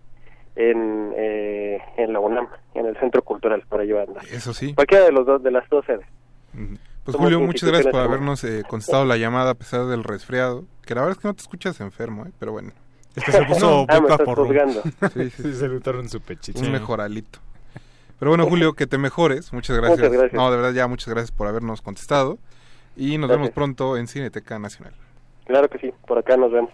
en, 0.57 1.13
eh, 1.17 1.79
en 1.97 2.13
la 2.13 2.21
UNAM, 2.21 2.49
en 2.75 2.87
el 2.87 2.97
Centro 2.99 3.23
Cultural, 3.23 3.65
por 3.69 3.81
allá 3.81 4.03
anda. 4.03 4.21
Eso 4.31 4.53
sí. 4.53 4.75
Cualquiera 4.75 5.05
de 5.05 5.13
los 5.13 5.27
dos, 5.27 5.43
de 5.43 5.51
las 5.51 5.69
dos 5.69 5.85
sedes. 5.87 6.07
Pues 6.53 7.15
Somos 7.15 7.21
Julio, 7.33 7.41
muchas 7.41 7.69
gracias 7.69 7.91
por 7.93 8.01
habernos 8.01 8.43
eh, 8.45 8.63
contestado 8.69 9.05
la 9.05 9.17
llamada 9.17 9.51
a 9.53 9.55
pesar 9.55 9.87
del 9.87 10.05
resfriado. 10.05 10.65
Que 10.85 10.95
la 10.95 11.03
verdad 11.03 11.17
es 11.17 11.23
que 11.23 11.29
no 11.29 11.35
te 11.35 11.41
escuchas 11.43 11.81
enfermo, 11.81 12.27
¿eh? 12.27 12.31
pero 12.39 12.53
bueno. 12.53 12.73
Es 13.17 13.25
que 13.25 13.33
se 13.33 13.45
puso 13.45 13.87
Ah, 13.89 14.01
Porro. 14.25 14.45
juzgando. 14.47 14.83
Sí, 15.15 15.31
sí, 15.31 15.43
Sí, 15.43 15.55
se 15.55 15.69
notaron 15.69 16.09
su 16.09 16.21
pechito. 16.21 16.61
Un 16.61 16.73
mejoralito. 16.73 17.39
Pero 18.19 18.33
bueno, 18.33 18.47
Julio, 18.47 18.75
que 18.75 18.87
te 18.87 18.99
mejores. 18.99 19.53
Muchas 19.53 19.77
gracias. 19.79 19.99
Muchas 19.99 20.13
gracias. 20.13 20.33
No, 20.35 20.51
de 20.51 20.57
verdad, 20.59 20.73
ya 20.75 20.87
muchas 20.87 21.09
gracias 21.09 21.31
por 21.33 21.47
habernos 21.47 21.81
contestado. 21.81 22.39
Y 22.97 23.17
nos 23.17 23.29
Gracias. 23.29 23.39
vemos 23.39 23.51
pronto 23.55 23.97
en 23.97 24.07
Cineteca 24.09 24.59
Nacional. 24.59 24.93
Claro 25.47 25.69
que 25.71 25.79
sí, 25.79 25.91
por 26.07 26.19
acá 26.19 26.37
nos 26.37 26.53
vemos. 26.53 26.71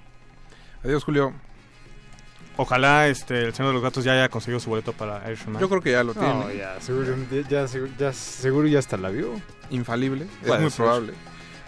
Adiós, 0.82 1.04
Julio. 1.04 1.32
Ojalá 2.58 3.08
este, 3.08 3.42
el 3.44 3.52
señor 3.54 3.68
de 3.70 3.74
los 3.74 3.82
gatos 3.82 4.02
ya 4.04 4.12
haya 4.12 4.28
conseguido 4.30 4.60
su 4.60 4.70
boleto 4.70 4.92
para 4.92 5.22
Irishman. 5.30 5.60
Yo 5.60 5.68
creo 5.68 5.82
que 5.82 5.92
ya 5.92 6.02
lo 6.02 6.14
No, 6.14 6.20
tiene. 6.44 6.56
ya, 6.58 6.80
seguro 6.80 7.14
ya, 7.30 7.48
ya, 7.48 7.68
seguro- 7.68 7.92
ya, 7.98 8.12
seguro 8.12 8.66
ya 8.68 8.78
hasta 8.78 8.96
la 8.96 9.10
vio. 9.10 9.30
Infalible. 9.70 10.24
Es 10.42 10.46
Puede 10.48 10.60
muy 10.60 10.70
ser. 10.70 10.76
probable. 10.84 11.12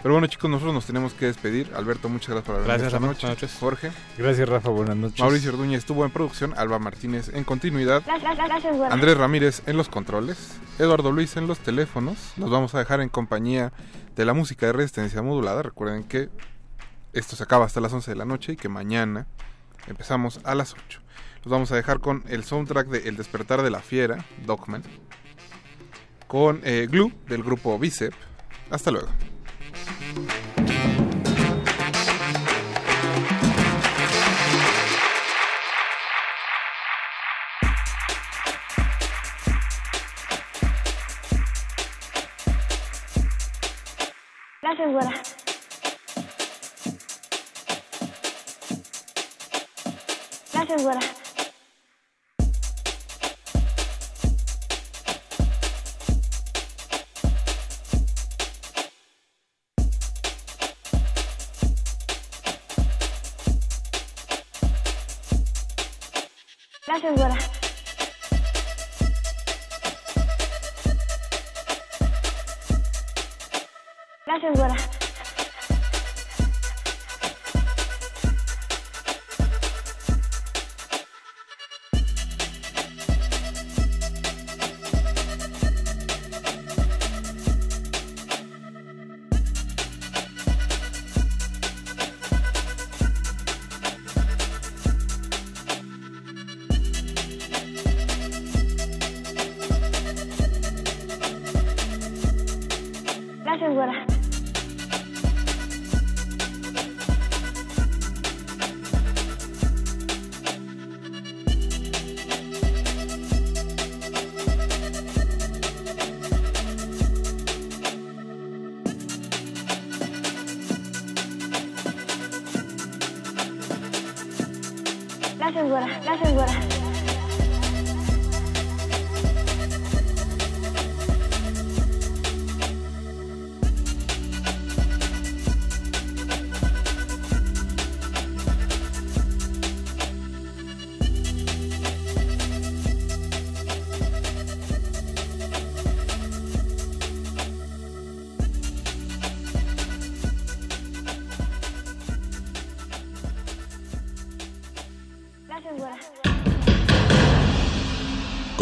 Pero 0.01 0.13
bueno, 0.13 0.27
chicos, 0.27 0.49
nosotros 0.49 0.73
nos 0.73 0.85
tenemos 0.85 1.13
que 1.13 1.25
despedir. 1.25 1.69
Alberto, 1.75 2.07
muchas 2.07 2.29
gracias 2.29 2.45
por 2.45 2.55
haber 2.55 2.67
Gracias, 2.67 2.87
esta 2.87 2.97
Rafa. 2.99 3.07
noche. 3.07 3.27
Buenas 3.27 3.41
noches. 3.43 3.57
Jorge. 3.59 3.91
Gracias, 4.17 4.49
Rafa. 4.49 4.69
Buenas 4.69 4.95
noches. 4.95 5.19
Mauricio 5.19 5.51
Orduña 5.51 5.77
estuvo 5.77 6.05
en 6.05 6.11
producción. 6.11 6.53
Alba 6.57 6.79
Martínez 6.79 7.29
en 7.33 7.43
continuidad. 7.43 8.01
Gracias, 8.05 8.37
gracias, 8.37 8.77
güey. 8.77 8.89
Andrés 8.91 9.17
Ramírez 9.17 9.61
en 9.67 9.75
los 9.75 9.89
controles, 9.89 10.53
Eduardo 10.79 11.11
Luis 11.11 11.35
en 11.35 11.47
los 11.47 11.59
teléfonos. 11.59 12.15
Los 12.37 12.49
vamos 12.49 12.73
a 12.75 12.79
dejar 12.79 13.01
en 13.01 13.09
compañía 13.09 13.73
de 14.15 14.23
la 14.25 14.33
música 14.33 14.67
de 14.67 14.71
resistencia 14.73 15.21
modulada. 15.21 15.61
Recuerden 15.63 16.03
que 16.05 16.29
esto 17.11 17.35
se 17.35 17.43
acaba 17.43 17.65
hasta 17.65 17.81
las 17.81 17.91
11 17.91 18.09
de 18.11 18.15
la 18.17 18.25
noche 18.25 18.53
y 18.53 18.55
que 18.55 18.69
mañana 18.69 19.27
empezamos 19.87 20.39
a 20.43 20.55
las 20.55 20.73
8. 20.73 21.01
Los 21.43 21.51
vamos 21.51 21.71
a 21.71 21.75
dejar 21.75 21.99
con 21.99 22.23
el 22.27 22.43
soundtrack 22.43 22.87
de 22.87 23.07
El 23.07 23.15
despertar 23.15 23.61
de 23.61 23.69
la 23.69 23.79
fiera, 23.79 24.25
Dogman, 24.45 24.83
con 26.27 26.61
eh, 26.63 26.87
Glue 26.89 27.13
del 27.27 27.43
grupo 27.43 27.79
Bicep. 27.79 28.13
Hasta 28.69 28.91
luego. 28.91 29.09
Gracias, 50.91 51.28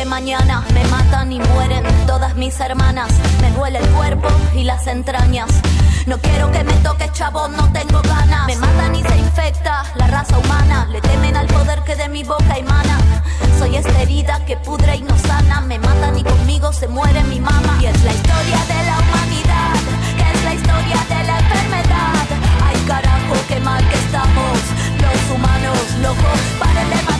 De 0.00 0.06
mañana 0.06 0.64
me 0.72 0.82
matan 0.84 1.30
y 1.30 1.38
mueren 1.40 1.84
todas 2.06 2.34
mis 2.34 2.58
hermanas. 2.58 3.12
Me 3.42 3.50
duele 3.50 3.80
el 3.80 3.88
cuerpo 3.90 4.28
y 4.54 4.64
las 4.64 4.86
entrañas. 4.86 5.50
No 6.06 6.16
quiero 6.16 6.50
que 6.50 6.64
me 6.64 6.72
toque 6.76 7.12
chavo, 7.12 7.48
no 7.48 7.70
tengo 7.70 8.00
ganas. 8.00 8.46
Me 8.46 8.56
matan 8.56 8.94
y 8.94 9.02
se 9.02 9.18
infecta 9.18 9.82
la 9.96 10.06
raza 10.06 10.38
humana. 10.38 10.88
Le 10.90 11.02
temen 11.02 11.36
al 11.36 11.46
poder 11.48 11.82
que 11.82 11.96
de 11.96 12.08
mi 12.08 12.24
boca 12.24 12.56
emana. 12.56 12.98
Soy 13.58 13.76
esta 13.76 14.00
herida 14.00 14.42
que 14.46 14.56
pudre 14.56 14.96
y 14.96 15.02
no 15.02 15.18
sana. 15.18 15.60
Me 15.60 15.78
matan 15.78 16.18
y 16.18 16.24
conmigo 16.24 16.72
se 16.72 16.88
muere 16.88 17.22
mi 17.24 17.38
mamá. 17.38 17.78
Y 17.82 17.84
es 17.84 18.02
la 18.02 18.14
historia 18.14 18.58
de 18.72 18.84
la 18.86 18.96
humanidad, 19.00 19.74
que 20.16 20.32
es 20.32 20.44
la 20.44 20.54
historia 20.54 21.04
de 21.10 21.24
la 21.24 21.38
enfermedad. 21.40 22.26
Ay 22.64 22.82
carajo, 22.88 23.34
qué 23.48 23.60
mal 23.60 23.86
que 23.86 23.96
estamos. 23.96 24.58
Los 25.02 25.36
humanos 25.36 25.78
locos, 26.00 26.40
paren 26.58 26.88
de 26.88 27.19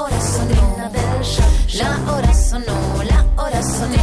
hora 0.00 0.20
sonó. 0.20 0.70
La 1.74 2.12
hora 2.12 2.34
sonó, 2.34 3.02
la 3.04 3.26
hora 3.36 3.62
sonó. 3.62 3.96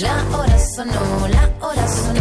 La 0.00 0.36
hora 0.36 0.58
sonó, 0.58 1.28
la 1.28 1.50
hora 1.60 1.88
sonó. 1.88 2.20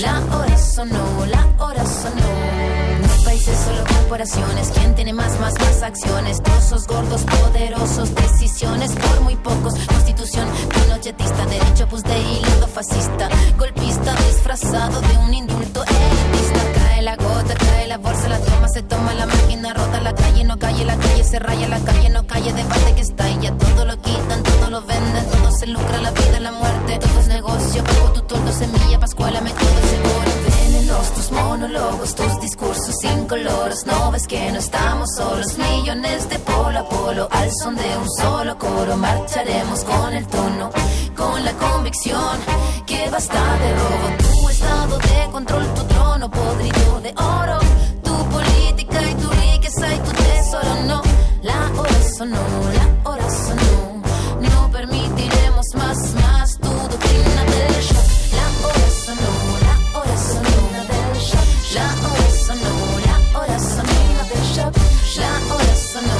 La 0.00 0.36
hora 0.36 0.58
sonó, 0.58 1.26
la 1.26 1.46
hora 1.64 1.84
sonó. 1.84 3.24
Países, 3.24 3.58
solo 3.58 3.84
corporaciones. 3.84 4.70
¿Quién 4.74 4.94
tiene 4.94 5.12
más, 5.12 5.38
más, 5.40 5.54
más 5.54 5.82
acciones? 5.82 6.42
Trozos 6.42 6.86
gordos, 6.86 7.22
poderosos, 7.22 8.14
decisiones 8.14 8.92
por 8.92 9.20
muy 9.22 9.36
pocos. 9.36 9.74
Constitución 9.86 10.48
pinochetista, 10.68 11.46
derecho 11.46 11.88
pues 11.88 12.02
de 12.04 12.18
hilo 12.18 12.68
fascista. 12.68 13.28
Golpista 13.58 14.14
disfrazado 14.26 15.00
de 15.00 15.16
un 15.18 15.34
indulto 15.34 15.84
elitista. 15.84 16.67
La 17.08 17.16
gota, 17.16 17.54
cae 17.54 17.88
la 17.88 17.96
bolsa, 17.96 18.28
la 18.28 18.38
toma, 18.38 18.68
se 18.68 18.82
toma 18.82 19.14
la 19.14 19.24
máquina 19.24 19.72
rota. 19.72 19.98
La 20.02 20.12
calle 20.12 20.44
no 20.44 20.58
calle, 20.58 20.84
la 20.84 20.94
calle 20.94 21.24
se 21.24 21.38
raya, 21.38 21.66
la 21.66 21.80
calle 21.80 22.10
no 22.10 22.26
calle. 22.26 22.52
Debate 22.52 22.94
que 22.96 23.00
está 23.00 23.30
y 23.30 23.38
ya 23.40 23.50
todo 23.56 23.86
lo 23.86 23.98
quitan, 24.02 24.42
todo 24.42 24.68
lo 24.68 24.82
venden, 24.82 25.24
todo 25.30 25.50
se 25.52 25.68
lucra, 25.68 26.02
la 26.02 26.10
vida, 26.10 26.38
la 26.38 26.52
muerte. 26.52 26.98
Todo 26.98 27.18
es 27.18 27.28
negocio, 27.28 27.82
pago 27.82 28.12
tu 28.12 28.20
tordo, 28.20 28.52
semilla, 28.52 29.00
pascuala, 29.00 29.40
me 29.40 29.50
todo 29.52 29.80
seguro. 29.94 30.30
Venenos, 30.50 31.14
tus 31.14 31.32
monólogos, 31.32 32.14
tus 32.14 32.40
discursos 32.42 33.02
incoloros. 33.02 33.86
No 33.86 34.10
ves 34.10 34.26
que 34.26 34.52
no 34.52 34.58
estamos 34.58 35.08
solos, 35.16 35.56
millones 35.56 36.28
de 36.28 36.38
polo 36.40 36.78
a 36.78 36.88
polo. 36.90 37.28
Al 37.30 37.50
son 37.62 37.74
de 37.74 37.88
un 37.96 38.10
solo 38.18 38.58
coro, 38.58 38.98
marcharemos 38.98 39.82
con 39.84 40.12
el 40.12 40.26
tono, 40.26 40.70
con 41.16 41.42
la 41.42 41.52
convicción 41.52 42.38
que 42.84 43.08
basta 43.08 43.56
de 43.60 43.74
robo. 43.76 44.37
Tu 44.68 44.74
estado 44.74 44.98
de 44.98 45.30
control, 45.32 45.74
tu 45.74 45.82
trono 45.84 46.30
podrido 46.30 47.00
de 47.00 47.14
oro. 47.16 47.58
Tu 48.02 48.14
política 48.28 49.00
y 49.10 49.14
tu 49.14 49.30
riqueza 49.30 49.94
y 49.94 49.98
tu 50.00 50.12
tesoro, 50.12 50.74
no. 50.86 51.02
La 51.42 51.70
hora 51.78 52.02
sonó, 52.16 52.44
la 52.74 53.10
hora 53.10 53.28
sonó. 53.30 54.02
No 54.40 54.70
permitiremos 54.70 55.66
más, 55.74 55.98
más 56.14 56.58
tu 56.58 56.68
doctrina 56.68 57.44
del 57.44 57.82
shock. 57.82 58.06
La 58.38 58.46
hora 58.66 58.88
sonó, 59.04 59.32
la 59.66 59.98
hora 59.98 60.16
sonó. 60.16 60.56
La 61.74 61.86
hora 62.04 62.30
sonó, 62.46 62.72
la 63.06 63.38
hora 63.38 63.58
sonó. 63.58 63.98
La 65.18 65.54
hora 65.54 65.74
sonó, 65.92 66.18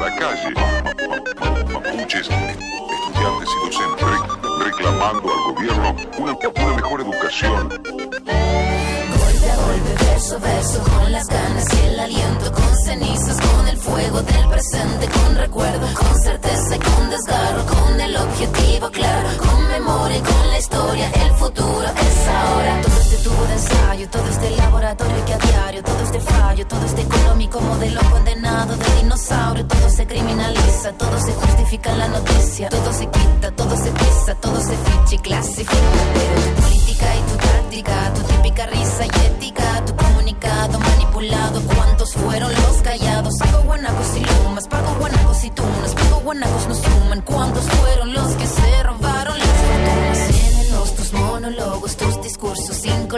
la 0.00 0.10
calle, 0.16 0.50
ma- 0.54 0.82
ma- 1.08 1.50
ma- 1.50 1.64
mapuches, 1.72 2.28
estudiantes 2.28 3.48
y 3.48 3.66
docentes, 3.66 4.06
re- 4.08 4.64
reclamando 4.64 5.28
al 5.32 5.54
gobierno 5.54 5.96
una 6.18 6.34
mejor 6.76 7.00
educación. 7.02 7.68
Golpe, 9.70 10.04
verso 10.04 10.40
verso, 10.40 10.82
con 10.82 11.12
las 11.12 11.26
ganas 11.28 11.64
y 11.74 11.86
el 11.86 12.00
aliento, 12.00 12.52
con 12.52 12.76
cenizas, 12.84 13.36
con 13.40 13.68
el 13.68 13.76
fuego 13.76 14.20
del 14.22 14.48
presente, 14.48 15.08
con 15.08 15.36
recuerdo, 15.36 15.86
con 15.94 16.20
certeza 16.22 16.74
y 16.74 16.78
con 16.80 17.10
desgarro, 17.10 17.66
con 17.66 18.00
el 18.00 18.16
objetivo 18.16 18.90
claro, 18.90 19.28
con 19.38 19.68
memoria 19.68 20.16
y 20.16 20.20
con 20.22 20.48
la 20.50 20.58
historia, 20.58 21.10
el 21.10 21.30
futuro 21.36 21.86
es 21.86 22.28
ahora. 22.28 22.80
Todo 22.82 23.00
este 23.00 23.16
tubo 23.18 23.44
de 23.44 23.52
ensayo, 23.52 24.10
todo 24.10 24.28
este 24.28 24.50
laboratorio 24.56 25.24
que 25.24 25.34
a 25.34 25.38
diario, 25.38 25.82
todo 25.84 26.02
este 26.02 26.20
fallo, 26.20 26.66
todo 26.66 26.84
este 26.86 27.02
económico 27.02 27.60
modelo 27.60 28.00
condenado 28.10 28.76
de 28.76 28.94
dinosaurio, 29.02 29.66
todo 29.66 29.88
se 29.88 30.04
criminaliza, 30.04 30.92
todo 30.98 31.20
se 31.20 31.32
justifica 31.32 31.92
en 31.92 31.98
la 32.00 32.08
noticia, 32.08 32.68
todo 32.70 32.92
se 32.92 33.06
quita, 33.06 33.52
todo 33.52 33.76
se 33.76 33.90
pisa, 33.92 34.34
todo 34.40 34.60
se 34.60 34.76
ficha 34.76 35.14
y 35.14 35.18
clasifica, 35.18 36.02
pero 36.14 36.42
tu 36.42 36.62
política 36.62 37.06
y 37.14 37.30
tu 37.30 37.49
táctica, 37.70 38.12
tu 38.14 38.22
típica 38.22 38.66
risa 38.66 39.04
y 39.04 39.26
ética, 39.26 39.84
tu 39.86 39.94
comunicado 39.94 40.80
manipulado, 40.80 41.62
¿cuántos 41.74 42.12
fueron 42.14 42.52
los 42.52 42.82
callados? 42.82 43.34
Pago 43.38 43.62
guanacos 43.62 44.16
y 44.16 44.24
lumas, 44.24 44.66
pago 44.66 44.94
guanacos 44.98 45.44
y 45.44 45.50
tunas, 45.50 45.94
pago 45.94 46.20
guanacos 46.24 46.66
no 46.68 46.74
suman, 46.74 47.22
¿cuántos 47.22 47.64
fueron 47.64 48.12
los 48.12 48.32
que 48.34 48.46
se 48.46 48.82
robaron 48.82 49.38
las 49.38 49.48
fortunas? 49.48 50.18
Venenos, 50.28 50.96
tus 50.96 51.12
monólogos, 51.12 51.96
tus 51.96 52.19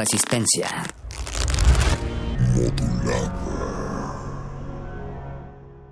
Resistencia. 0.00 0.66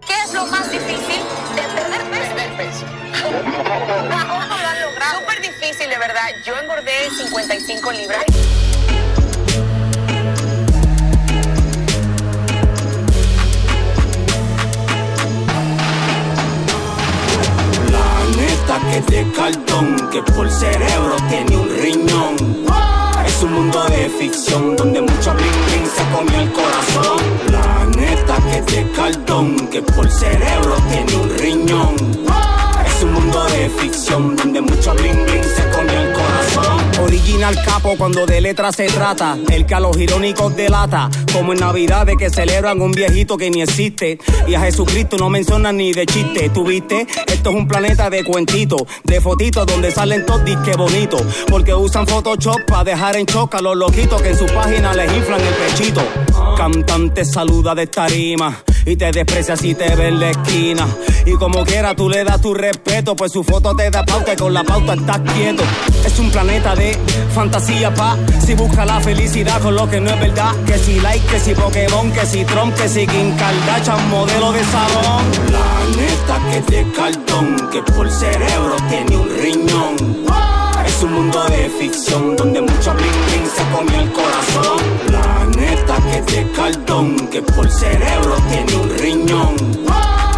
¿Qué 0.06 0.14
es 0.24 0.32
lo 0.32 0.46
más 0.46 0.72
difícil 0.72 1.20
de 1.54 1.62
perder 1.74 2.10
peso? 2.10 2.34
Perder 2.34 2.56
peso. 2.56 2.86
¿Cómo 3.20 4.56
lo 4.56 4.68
han 4.68 4.80
logrado? 4.80 5.20
Súper 5.20 5.42
difícil, 5.42 5.90
de 5.90 5.98
verdad. 5.98 6.22
Yo 6.46 6.56
engordé 6.56 7.10
55 7.18 7.92
libras. 7.92 8.24
La 17.92 18.24
neta 18.38 18.80
que 18.90 18.96
es 18.96 19.06
de 19.06 19.32
cartón, 19.32 20.08
que 20.10 20.22
por 20.32 20.50
cerebro 20.50 21.16
tiene 21.28 21.56
un 21.58 21.68
riñón. 21.68 22.87
Es 23.38 23.44
un 23.44 23.52
mundo 23.52 23.84
de 23.84 24.08
ficción 24.08 24.74
donde 24.74 25.00
mucho 25.00 25.32
bling 25.32 25.64
bling 25.66 25.86
se 25.86 26.02
comió 26.12 26.40
el 26.40 26.50
corazón. 26.50 27.18
La 27.52 27.84
neta 27.96 28.36
que 28.42 28.58
es 28.58 28.66
de 28.66 28.90
cartón, 28.90 29.68
que 29.68 29.80
por 29.80 30.10
cerebro 30.10 30.74
tiene 30.90 31.14
un 31.14 31.38
riñón. 31.38 31.94
Es 32.84 33.00
un 33.04 33.12
mundo 33.12 33.44
de 33.44 33.70
ficción 33.70 34.34
donde 34.34 34.60
mucho 34.60 34.92
bling 34.92 35.24
bling 35.24 35.44
se 35.44 35.70
comió 35.70 36.00
el 36.00 36.12
corazón. 36.14 36.77
Original 37.02 37.54
capo 37.64 37.96
cuando 37.96 38.26
de 38.26 38.40
letras 38.40 38.76
se 38.76 38.86
trata. 38.86 39.38
El 39.50 39.66
que 39.66 39.74
a 39.74 39.80
los 39.80 39.96
irónicos 39.96 40.54
delata. 40.56 41.08
Como 41.32 41.52
en 41.52 41.60
Navidad 41.60 42.06
de 42.06 42.16
que 42.16 42.30
celebran 42.30 42.80
un 42.80 42.92
viejito 42.92 43.36
que 43.36 43.50
ni 43.50 43.62
existe. 43.62 44.18
Y 44.46 44.54
a 44.54 44.60
Jesucristo 44.60 45.16
no 45.16 45.30
mencionan 45.30 45.76
ni 45.76 45.92
de 45.92 46.06
chiste. 46.06 46.48
¿Tú 46.50 46.64
viste? 46.64 47.06
Esto 47.26 47.50
es 47.50 47.56
un 47.56 47.68
planeta 47.68 48.10
de 48.10 48.24
cuentitos. 48.24 48.82
De 49.04 49.20
fotitos 49.20 49.66
donde 49.66 49.90
salen 49.90 50.26
todos 50.26 50.44
disque 50.44 50.72
bonitos. 50.76 51.22
Porque 51.48 51.74
usan 51.74 52.06
Photoshop 52.06 52.64
para 52.66 52.84
dejar 52.84 53.16
en 53.16 53.26
shock 53.26 53.54
a 53.54 53.62
los 53.62 53.76
loquitos 53.76 54.20
que 54.20 54.30
en 54.30 54.38
su 54.38 54.46
página 54.46 54.92
les 54.94 55.12
inflan 55.12 55.40
el 55.40 55.54
pechito. 55.54 56.02
Cantante 56.56 57.24
saluda 57.24 57.74
de 57.74 57.86
tarima. 57.86 58.62
Y 58.84 58.96
te 58.96 59.10
desprecia 59.12 59.56
si 59.56 59.74
te 59.74 59.94
ve 59.94 60.08
en 60.08 60.18
la 60.18 60.30
esquina. 60.30 60.86
Y 61.26 61.32
como 61.32 61.64
quiera 61.64 61.94
tú 61.94 62.08
le 62.08 62.24
das 62.24 62.40
tu 62.40 62.54
respeto. 62.54 63.14
Pues 63.14 63.32
su 63.32 63.44
foto 63.44 63.76
te 63.76 63.90
da 63.90 64.04
pauta 64.04 64.32
y 64.32 64.36
con 64.36 64.52
la 64.52 64.64
pauta 64.64 64.94
estás 64.94 65.20
quieto. 65.34 65.62
Es 66.04 66.18
un 66.18 66.30
planeta 66.30 66.74
de 66.74 66.87
fantasía 67.34 67.92
pa. 67.94 68.16
Si 68.44 68.54
busca 68.54 68.84
la 68.84 69.00
felicidad 69.00 69.60
con 69.60 69.74
lo 69.74 69.88
que 69.88 70.00
no 70.00 70.10
es 70.10 70.20
verdad. 70.20 70.52
Que 70.66 70.78
si 70.78 71.00
like, 71.00 71.26
que 71.26 71.40
si 71.40 71.54
Pokémon, 71.54 72.10
que 72.12 72.26
si 72.26 72.44
Trump, 72.44 72.74
que 72.74 72.88
si 72.88 73.06
Kim 73.06 73.36
Kardashian, 73.36 74.10
modelo 74.10 74.52
de 74.52 74.64
salón. 74.64 75.24
La 75.52 75.96
neta 75.96 76.50
que 76.50 76.58
es 76.58 76.66
de 76.66 76.92
cartón, 76.92 77.56
que 77.70 77.82
por 77.92 78.10
cerebro 78.10 78.76
tiene 78.88 79.16
un 79.16 79.28
riñón. 79.28 80.26
Es 80.86 80.98
Es 80.98 81.04
un 81.04 81.12
mundo 81.12 81.44
de 81.44 81.70
ficción 81.78 82.34
donde 82.34 82.60
mucho 82.60 82.92
bling 82.92 83.24
bling 83.26 83.46
se 83.46 83.62
comió 83.72 84.00
el 84.00 84.10
corazón. 84.10 84.78
Planeta 85.06 85.96
que 86.10 86.22
te 86.22 86.50
cartón, 86.50 87.28
que 87.28 87.40
por 87.40 87.70
cerebro 87.70 88.34
tiene 88.50 88.74
un 88.74 88.98
riñón. 88.98 89.54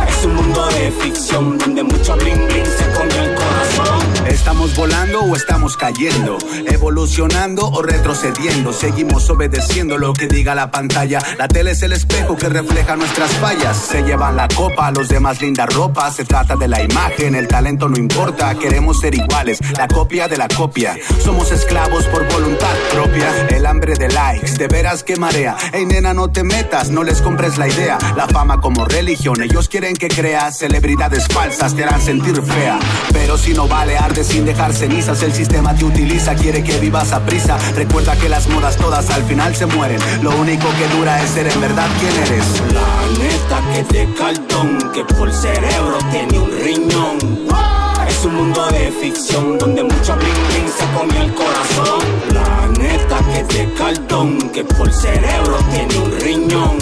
Es 0.07 0.25
un 0.27 0.35
mundo 0.35 0.67
de 0.67 0.91
ficción 1.03 1.57
donde 1.57 1.83
mucho 1.83 2.15
bling 2.15 2.47
bling 2.47 2.67
se 2.67 2.85
comió 2.93 3.23
el 3.23 3.35
corazón. 3.35 4.00
¿Estamos 4.27 4.77
volando 4.77 5.21
o 5.21 5.35
estamos 5.35 5.77
cayendo? 5.77 6.39
¿Evolucionando 6.67 7.69
o 7.69 7.83
retrocediendo? 7.83 8.73
Seguimos 8.73 9.29
obedeciendo 9.31 9.99
lo 9.99 10.13
que 10.13 10.29
diga 10.29 10.55
la 10.55 10.71
pantalla. 10.71 11.21
La 11.39 11.49
tele 11.49 11.73
es 11.73 11.83
el 11.83 11.93
espejo 11.93 12.37
que 12.37 12.49
refleja 12.49 12.97
nuestras 12.97 13.31
fallas. 13.33 13.77
Se 13.77 14.03
llevan 14.03 14.37
la 14.37 14.49
copa, 14.49 14.91
los 14.91 15.09
demás 15.09 15.41
linda 15.41 15.67
ropa. 15.67 16.11
Se 16.11 16.25
trata 16.25 16.57
de 16.57 16.69
la 16.69 16.83
imagen, 16.83 17.35
el 17.35 17.49
talento 17.49 17.89
no 17.89 17.97
importa. 17.97 18.55
Queremos 18.55 19.01
ser 19.01 19.15
iguales, 19.15 19.59
la 19.77 19.89
copia 19.89 20.29
de 20.29 20.37
la 20.37 20.49
copia. 20.49 20.97
Somos 21.23 21.51
esclavos 21.51 22.05
por 22.07 22.31
voluntad 22.33 22.75
propia. 22.93 23.49
El 23.49 23.67
hambre 23.67 23.95
de 23.95 24.09
likes, 24.09 24.53
de 24.53 24.69
veras 24.69 25.03
que 25.03 25.17
marea. 25.17 25.57
Ey, 25.73 25.87
nena, 25.87 26.15
no 26.15 26.31
te 26.31 26.45
metas, 26.45 26.91
no 26.91 27.03
les 27.03 27.21
compres 27.23 27.59
la 27.59 27.69
idea. 27.69 27.99
La 28.17 28.29
fama 28.29 28.61
como 28.61 28.85
religión, 28.85 29.43
ellos 29.43 29.69
quieren 29.69 29.95
que 29.95 30.09
creas. 30.09 30.59
Celebridades 30.59 31.27
falsas 31.29 31.75
te 31.75 31.85
harán 31.85 32.01
sentir 32.01 32.41
fea. 32.43 32.79
Pero 33.13 33.39
si 33.39 33.55
no 33.55 33.67
vale, 33.67 33.97
arde 34.11 34.25
sin 34.25 34.45
dejar 34.45 34.73
cenizas. 34.73 35.23
El 35.23 35.33
sistema 35.33 35.75
te 35.75 35.85
utiliza, 35.85 36.35
quiere 36.35 36.63
que 36.63 36.79
vivas 36.79 37.13
a 37.13 37.21
prisa. 37.21 37.57
Recuerda 37.77 38.17
que 38.17 38.29
las 38.29 38.49
modas 38.49 38.77
todas 38.77 39.09
al 39.11 39.23
final 39.25 39.55
se 39.55 39.67
mueren. 39.67 40.01
Lo 40.23 40.31
único 40.37 40.67
que 40.79 40.97
dura 40.97 41.23
es 41.23 41.31
ser 41.31 41.47
en 41.47 41.61
verdad 41.61 41.89
quien 42.01 42.17
eres. 42.27 42.45
Planeta 42.69 43.63
que 43.73 43.83
te 43.85 44.15
cartón, 44.15 44.79
que 44.93 45.05
por 45.15 45.33
cerebro 45.33 45.99
tiene 46.11 46.39
un 46.39 46.51
riñón. 46.51 47.19
Es 48.09 48.25
un 48.25 48.35
mundo 48.35 48.67
de 48.67 48.91
ficción 49.01 49.59
donde 49.59 49.85
mucho 49.85 50.17
bling 50.17 50.47
bling 50.49 50.69
se 50.69 50.87
comió 50.99 51.23
el 51.23 51.35
corazón. 51.35 52.01
Planeta 52.29 53.19
que 53.33 53.45
te 53.55 53.73
cartón, 53.75 54.51
que 54.51 54.65
por 54.65 54.93
cerebro 54.93 55.57
tiene 55.73 55.97
un 55.99 56.21
riñón. 56.21 56.79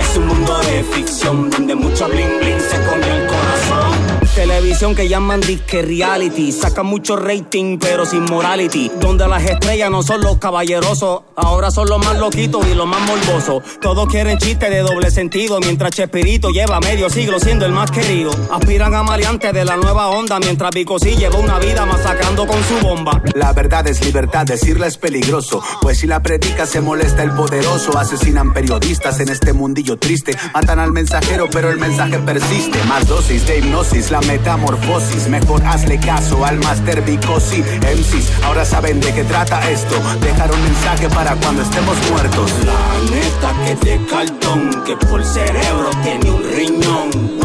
Es 0.00 0.16
un 0.16 0.26
mundo 0.26 0.58
de 0.58 0.82
ficción 0.82 1.50
donde 1.50 1.74
mucho 1.74 2.08
bling 2.08 2.38
bling 2.40 2.60
se 2.60 2.76
comió 2.90 3.14
el 3.14 3.26
corazón. 3.26 3.91
Televisión 4.34 4.94
que 4.94 5.08
llaman 5.08 5.40
disque 5.42 5.82
reality. 5.82 6.52
Saca 6.52 6.82
mucho 6.82 7.16
rating, 7.16 7.78
pero 7.78 8.06
sin 8.06 8.24
morality. 8.24 8.90
Donde 8.98 9.28
las 9.28 9.44
estrellas 9.44 9.90
no 9.90 10.02
son 10.02 10.22
los 10.22 10.38
caballerosos. 10.38 11.20
Ahora 11.36 11.70
son 11.70 11.90
los 11.90 12.02
más 12.02 12.18
loquitos 12.18 12.66
y 12.66 12.74
los 12.74 12.86
más 12.86 13.00
morbosos. 13.02 13.62
Todos 13.82 14.08
quieren 14.08 14.38
chistes 14.38 14.70
de 14.70 14.80
doble 14.80 15.10
sentido. 15.10 15.60
Mientras 15.60 15.90
Chespirito 15.90 16.48
lleva 16.48 16.80
medio 16.80 17.10
siglo 17.10 17.38
siendo 17.40 17.66
el 17.66 17.72
más 17.72 17.90
querido. 17.90 18.30
Aspiran 18.50 18.94
a 18.94 19.02
maleantes 19.02 19.52
de 19.52 19.66
la 19.66 19.76
nueva 19.76 20.08
onda. 20.08 20.40
Mientras 20.40 20.70
Vico 20.70 20.98
sí 20.98 21.14
lleva 21.14 21.38
una 21.38 21.58
vida 21.58 21.84
masacrando 21.84 22.46
con 22.46 22.62
su 22.64 22.78
bomba. 22.78 23.22
La 23.34 23.52
verdad 23.52 23.86
es 23.86 24.02
libertad, 24.02 24.46
decirla 24.46 24.86
es 24.86 24.96
peligroso. 24.96 25.62
Pues 25.82 25.98
si 25.98 26.06
la 26.06 26.22
predica 26.22 26.64
se 26.64 26.80
molesta 26.80 27.22
el 27.22 27.32
poderoso. 27.32 27.98
Asesinan 27.98 28.54
periodistas 28.54 29.20
en 29.20 29.28
este 29.28 29.52
mundillo 29.52 29.98
triste. 29.98 30.34
Matan 30.54 30.78
al 30.78 30.92
mensajero, 30.92 31.48
pero 31.52 31.68
el 31.68 31.76
mensaje 31.76 32.18
persiste. 32.18 32.82
Más 32.84 33.06
dosis 33.06 33.46
de 33.46 33.58
hipnosis, 33.58 34.10
la 34.10 34.21
metamorfosis. 34.26 35.28
Mejor 35.28 35.64
hazle 35.64 35.98
caso 35.98 36.44
al 36.44 36.58
Master 36.58 37.02
Vicosi. 37.02 37.62
MCs 37.62 38.44
ahora 38.44 38.64
saben 38.64 39.00
de 39.00 39.12
qué 39.12 39.24
trata 39.24 39.68
esto. 39.70 39.94
Dejar 40.20 40.52
un 40.52 40.62
mensaje 40.62 41.08
para 41.08 41.34
cuando 41.36 41.62
estemos 41.62 41.96
muertos. 42.10 42.50
Planeta 42.52 43.54
que 43.66 43.76
te 43.76 44.06
cartón, 44.06 44.82
que 44.84 44.96
por 44.96 45.24
cerebro 45.24 45.90
tiene 46.02 46.30
un 46.30 46.42
riñón. 46.42 47.40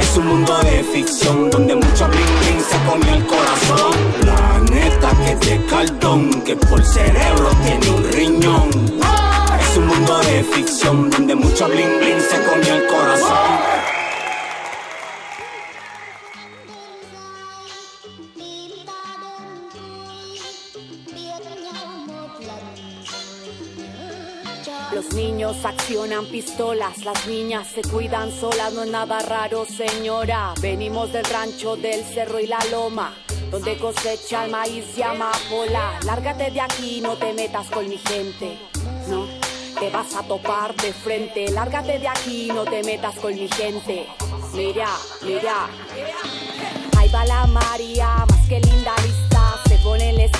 Es 0.00 0.16
un 0.16 0.26
mundo 0.26 0.58
de 0.58 0.82
ficción 0.92 1.50
donde 1.50 1.74
mucho 1.74 2.08
bling 2.08 2.38
bling 2.40 2.60
se 2.60 2.78
comió 2.90 3.14
el 3.14 3.26
corazón. 3.26 3.92
Planeta 4.20 5.10
que 5.24 5.36
te 5.36 5.66
cartón, 5.66 6.42
que 6.42 6.56
por 6.56 6.84
cerebro 6.84 7.50
tiene 7.64 7.90
un 7.90 8.12
riñón. 8.12 8.70
Es 9.60 9.76
un 9.76 9.86
mundo 9.86 10.18
de 10.18 10.42
ficción 10.42 11.10
donde 11.10 11.34
mucho 11.34 11.66
bling 11.66 11.98
bling 11.98 12.20
se 12.20 12.42
comió 12.42 12.74
el 12.74 12.86
corazón. 12.86 13.71
Los 24.94 25.14
niños 25.14 25.64
accionan 25.64 26.26
pistolas, 26.26 27.02
las 27.04 27.26
niñas 27.26 27.66
se 27.74 27.80
cuidan 27.80 28.30
solas, 28.30 28.74
no 28.74 28.82
es 28.82 28.90
nada 28.90 29.20
raro, 29.20 29.64
señora. 29.64 30.52
Venimos 30.60 31.10
del 31.12 31.24
rancho 31.24 31.76
del 31.76 32.04
cerro 32.04 32.38
y 32.38 32.46
la 32.46 32.58
loma, 32.70 33.14
donde 33.50 33.78
cosecha 33.78 34.44
el 34.44 34.50
maíz 34.50 34.84
y 34.96 35.02
amapola. 35.02 35.98
Lárgate 36.04 36.50
de 36.50 36.60
aquí, 36.60 37.00
no 37.00 37.16
te 37.16 37.32
metas 37.32 37.70
con 37.70 37.88
mi 37.88 37.96
gente, 37.96 38.58
no. 39.08 39.26
Te 39.80 39.88
vas 39.88 40.14
a 40.14 40.22
topar 40.24 40.74
de 40.76 40.92
frente, 40.92 41.50
lárgate 41.50 41.98
de 41.98 42.08
aquí, 42.08 42.48
no 42.48 42.64
te 42.64 42.82
metas 42.82 43.14
con 43.16 43.34
mi 43.34 43.48
gente. 43.48 44.06
Mira, 44.52 44.88
mira. 45.22 45.70
Ahí 46.98 47.08
va 47.08 47.24
la 47.24 47.46
María, 47.46 48.26
más 48.28 48.46
que 48.46 48.60
linda 48.60 48.94
lista. 49.02 49.21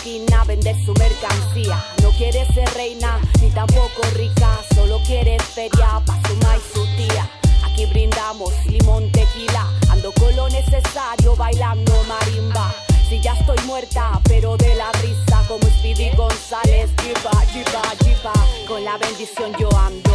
Esquina 0.03 0.43
vender 0.45 0.75
su 0.85 0.93
mercancía. 0.95 1.83
No 2.03 2.11
quiere 2.11 2.45
ser 2.53 2.69
reina, 2.75 3.21
ni 3.41 3.51
tampoco 3.51 4.03
rica. 4.17 4.59
Solo 4.75 4.99
quiere 5.07 5.39
feria 5.39 6.03
pa' 6.05 6.19
su 6.27 6.35
ma 6.43 6.57
y 6.57 6.75
su 6.75 6.85
tía. 6.97 7.31
Aquí 7.65 7.87
brindamos 7.87 8.53
limón, 8.67 9.11
tequila. 9.13 9.65
Ando 9.91 10.13
con 10.13 10.35
lo 10.35 10.49
necesario, 10.49 11.37
bailando 11.37 11.93
marimba. 12.09 12.75
Si 13.09 13.21
ya 13.21 13.35
estoy 13.35 13.59
muerta, 13.65 14.21
pero 14.25 14.57
de 14.57 14.75
la 14.75 14.91
risa, 14.93 15.45
como 15.47 15.63
Speedy 15.79 16.11
González. 16.17 16.91
Jipa, 17.01 17.41
jipa, 17.53 17.83
jipa. 18.05 18.33
Con 18.67 18.85
la 18.85 18.99
bendición 18.99 19.53
yo 19.59 19.69
ando. 19.79 20.11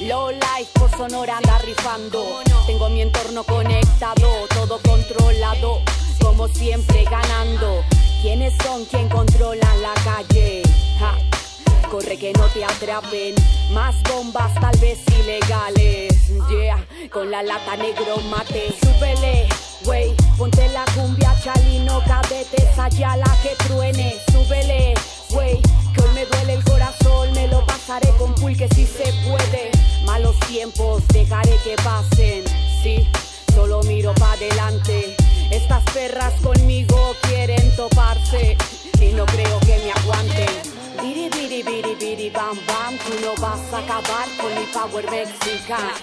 Low 0.00 0.30
life 0.30 0.70
por 0.74 0.90
Sonora 0.90 1.38
anda 1.38 1.58
rifando. 1.58 2.22
Tengo 2.66 2.88
mi 2.90 3.00
entorno 3.00 3.42
conectado, 3.44 4.46
todo 4.54 4.78
controlado. 4.82 5.80
Como 6.38 6.54
siempre 6.54 7.02
ganando. 7.02 7.82
¿Quiénes 8.22 8.54
son 8.62 8.84
quien 8.84 9.08
controlan 9.08 9.82
la 9.82 9.92
calle? 10.04 10.62
Ja. 11.00 11.18
Corre 11.90 12.16
que 12.16 12.32
no 12.32 12.44
te 12.54 12.64
atrapen. 12.64 13.34
Más 13.72 13.96
bombas, 14.04 14.54
tal 14.60 14.78
vez 14.78 15.00
ilegales. 15.18 16.28
Yeah, 16.48 16.86
con 17.10 17.32
la 17.32 17.42
lata 17.42 17.76
negro 17.76 18.18
mate. 18.30 18.72
Súbele, 18.80 19.48
wey. 19.84 20.14
Ponte 20.36 20.68
la 20.68 20.84
cumbia, 20.94 21.34
chalino, 21.42 22.00
cadete, 22.06 22.72
sayala 22.72 23.36
que 23.42 23.56
truene. 23.66 24.14
Súbele, 24.30 24.94
wey. 25.30 25.60
Que 25.92 26.02
hoy 26.02 26.10
me 26.14 26.24
duele 26.24 26.52
el 26.52 26.62
corazón, 26.62 27.32
me 27.32 27.48
lo 27.48 27.66
pasaré 27.66 28.10
con 28.10 28.32
pulque 28.36 28.68
si 28.76 28.86
se 28.86 29.12
puede. 29.28 29.72
Malos 30.06 30.38
tiempos, 30.46 31.02
dejaré 31.08 31.58
que 31.64 31.74
pasen. 31.82 32.44
Sí, 32.84 33.08
solo 33.52 33.82
miro 33.82 34.14
para 34.14 34.34
adelante. 34.34 35.16
Estas 35.50 35.82
perras 35.94 36.34
conmigo 36.42 37.16
quieren 37.22 37.74
toparse 37.74 38.56
y 39.00 39.12
no 39.12 39.24
creo 39.26 39.58
que 39.60 39.78
me 39.78 39.92
aguanten. 39.92 40.48
Biri 41.00 41.28
biri 41.30 41.62
biri 41.62 41.94
biri 41.94 42.30
bam 42.30 42.56
bam, 42.66 42.98
tú 42.98 43.14
no 43.22 43.34
vas 43.40 43.60
a 43.72 43.78
acabar 43.78 44.28
con 44.40 44.54
mi 44.54 44.66
power 44.72 45.10
mexicano. 45.10 45.94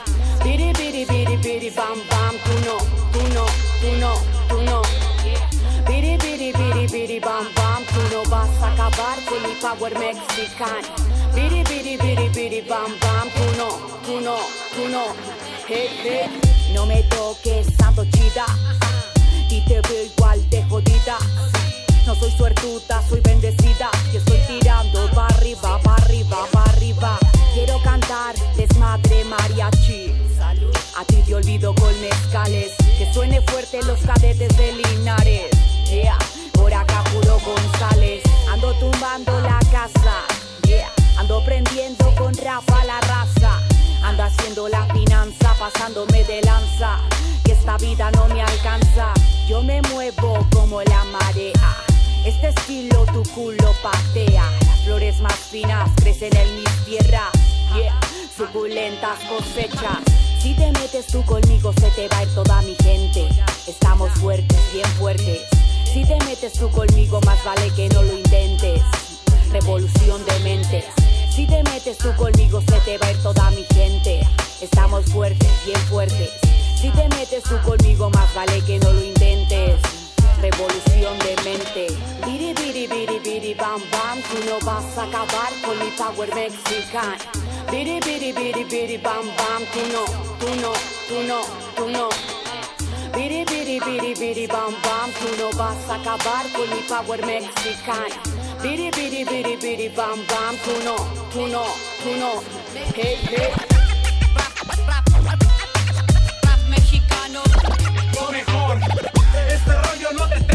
Biri 0.43 0.73
biri 0.73 1.05
biri 1.05 1.37
biri 1.37 1.69
bam 1.69 1.99
bam, 2.09 2.35
tú 2.43 2.53
no, 2.65 2.77
tú 3.11 3.21
no, 3.33 3.45
tú 3.81 3.91
no, 3.99 4.13
tú 4.49 4.61
no. 4.63 4.81
Biri 5.87 6.17
biri 6.17 6.51
biri 6.51 6.87
biri 6.87 7.19
bam 7.19 7.45
bam, 7.55 7.83
tú 7.85 8.01
no 8.11 8.23
vas 8.29 8.49
a 8.61 8.73
acabar 8.73 9.17
con 9.25 9.41
mi 9.43 9.53
power 9.61 9.93
mexicano. 9.99 10.95
Biri 11.35 11.63
biri 11.63 11.97
biri 11.97 12.29
biri 12.29 12.61
bam 12.61 12.97
bam, 12.99 13.29
tú 13.29 13.45
no, 13.57 13.69
tú 14.05 14.21
no, 14.21 14.37
tú 14.75 14.87
no. 14.89 15.05
Hey, 15.67 15.89
hey. 16.03 16.29
No 16.73 16.85
me 16.85 17.03
toques, 17.03 17.67
santo 17.77 18.03
chida. 18.05 18.45
Y 19.49 19.61
te 19.61 19.81
veo 19.81 20.03
igual 20.03 20.49
de 20.49 20.63
jodida. 20.65 21.17
No 22.05 22.15
soy 22.15 22.31
suertuda, 22.31 23.01
soy 23.07 23.19
bendecida. 23.21 23.89
Y 24.13 24.17
estoy 24.17 24.37
tirando 24.47 25.09
pa' 25.11 25.27
arriba, 25.27 25.79
pa' 25.81 25.95
arriba, 25.95 26.45
pa' 26.51 26.63
arriba. 26.65 27.17
Quiero 27.53 27.81
cantar 27.83 28.35
desmadre 28.55 29.23
mariachi. 29.25 30.13
A 30.97 31.03
ti 31.05 31.15
te 31.25 31.35
olvido 31.35 31.73
con 31.75 31.93
mezcales. 32.01 32.73
Que 32.97 33.11
suene 33.13 33.41
fuerte 33.41 33.81
los 33.83 33.99
cadetes 34.01 34.55
de 34.57 34.73
Linares. 34.73 35.49
Yeah, 35.89 36.17
por 36.53 36.73
acá 36.73 37.03
puro 37.11 37.39
González. 37.39 38.23
Ando 38.51 38.73
tumbando 38.79 39.39
la 39.41 39.59
casa. 39.71 40.25
Yeah, 40.67 40.91
ando 41.17 41.43
prendiendo 41.43 42.13
con 42.15 42.33
Rafa 42.35 42.83
la 42.85 42.99
raza. 43.01 43.74
Ando 44.05 44.21
haciendo 44.21 44.69
la 44.69 44.85
finanza, 44.93 45.55
pasándome 45.57 46.23
de 46.25 46.39
lanza. 46.43 46.99
Que 47.43 47.53
esta 47.53 47.75
vida 47.77 48.11
no 48.11 48.27
me 48.27 48.39
alcanza. 48.39 49.11
Yo 49.47 49.63
me 49.63 49.81
muevo 49.81 50.45
como 50.53 50.83
la 50.83 51.03
marea. 51.05 51.75
Este 52.23 52.49
estilo 52.49 53.03
tu 53.11 53.23
culo 53.33 53.73
patea. 53.81 54.43
Las 54.67 54.79
flores 54.83 55.19
más 55.21 55.33
finas 55.33 55.89
crecen 55.95 56.37
en 56.37 56.55
mis 56.55 56.85
tierras. 56.85 57.31
Yeah, 57.73 57.99
suculentas 58.37 59.17
cosechas. 59.23 59.97
Si 60.39 60.53
te 60.53 60.71
metes 60.73 61.07
tú 61.07 61.25
conmigo 61.25 61.73
se 61.73 61.89
te 61.89 62.07
va 62.07 62.19
a 62.19 62.23
ir 62.23 62.35
toda 62.35 62.61
mi 62.61 62.75
gente. 62.75 63.27
Estamos 63.65 64.11
fuertes, 64.19 64.59
bien 64.71 64.87
fuertes. 64.99 65.41
Si 65.91 66.05
te 66.05 66.15
metes 66.25 66.53
tú 66.53 66.69
conmigo, 66.69 67.19
más 67.21 67.43
vale 67.43 67.71
que 67.71 67.89
no 67.89 68.03
lo 68.03 68.15
intentes. 68.15 68.83
Revolución 69.51 70.23
de 70.25 70.39
mentes. 70.41 70.85
Si 71.35 71.45
te 71.45 71.61
metes 71.63 71.97
tú 71.97 72.15
conmigo, 72.15 72.61
se 72.61 72.79
te 72.85 72.97
va 72.97 73.07
a 73.07 73.11
ir 73.11 73.21
toda 73.21 73.49
mi 73.49 73.65
gente. 73.73 74.21
Estamos 74.61 75.03
fuertes, 75.11 75.49
bien 75.65 75.79
fuertes. 75.89 76.29
Si 76.79 76.89
te 76.91 77.09
metes 77.09 77.43
tú 77.43 77.59
conmigo, 77.61 78.09
más 78.09 78.33
vale 78.33 78.61
que 78.61 78.79
no 78.79 78.93
lo 78.93 79.03
intentes. 79.03 79.81
Revolución 80.39 81.19
de 81.19 81.35
mente. 81.43 81.87
Biri, 82.25 82.53
biri, 82.53 82.87
biri, 82.87 83.19
biri, 83.19 83.53
bam, 83.53 83.81
bam. 83.91 84.21
Tú 84.21 84.37
no 84.49 84.65
vas 84.65 84.97
a 84.97 85.03
acabar 85.03 85.51
con 85.65 85.77
mi 85.77 85.91
power 85.97 86.33
mexican. 86.33 87.17
Biri, 87.69 87.99
biri, 87.99 88.31
biri, 88.31 88.63
biri, 88.63 88.97
bam, 88.97 89.25
bam. 89.35 89.63
Tú 89.73 89.81
no, 89.91 90.05
tú 90.39 90.55
no, 90.61 90.71
tú 91.09 91.21
no, 91.27 91.41
tú 91.75 91.89
no. 91.89 92.09
Biri, 93.13 93.43
biri, 93.43 93.81
biri, 93.81 94.13
biri, 94.13 94.47
bam, 94.47 94.73
bam. 94.81 95.11
Tú 95.19 95.27
no 95.37 95.57
vas 95.57 95.89
a 95.89 95.95
acabar 95.95 96.45
con 96.53 96.69
mi 96.69 96.81
power 96.87 97.25
mexican. 97.25 98.44
Biri, 98.65 98.89
biri, 98.97 99.21
biri, 99.29 99.61
biri, 99.61 99.89
bam, 99.97 100.19
bam. 100.27 100.55
Tú 100.65 100.71
no, 100.83 100.95
tú 101.31 101.47
no, 101.53 101.65
tú 102.01 102.11
no. 102.17 102.41
Hey, 102.95 103.15
hey. 103.29 103.53
Rap 106.41 106.59
mexicano, 106.67 107.43
lo 108.15 108.31
mejor. 108.31 108.79
Este 109.53 109.71
rollo 109.71 110.11
no 110.17 110.25
detendrá. 110.25 110.54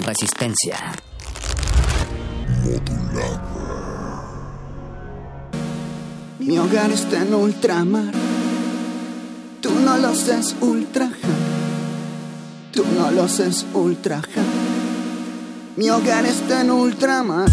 Resistencia. 0.00 0.76
Mi 6.38 6.58
hogar 6.58 6.90
está 6.90 7.22
en 7.22 7.34
ultramar. 7.34 8.12
Tú 9.60 9.70
no 9.84 9.98
lo 9.98 10.08
haces 10.08 10.56
ultraja. 10.60 11.28
Tú 12.72 12.84
no 12.96 13.10
lo 13.10 13.24
haces 13.24 13.66
ultraja. 13.74 14.42
Mi 15.76 15.90
hogar 15.90 16.24
está 16.24 16.62
en 16.62 16.70
ultramar. 16.70 17.48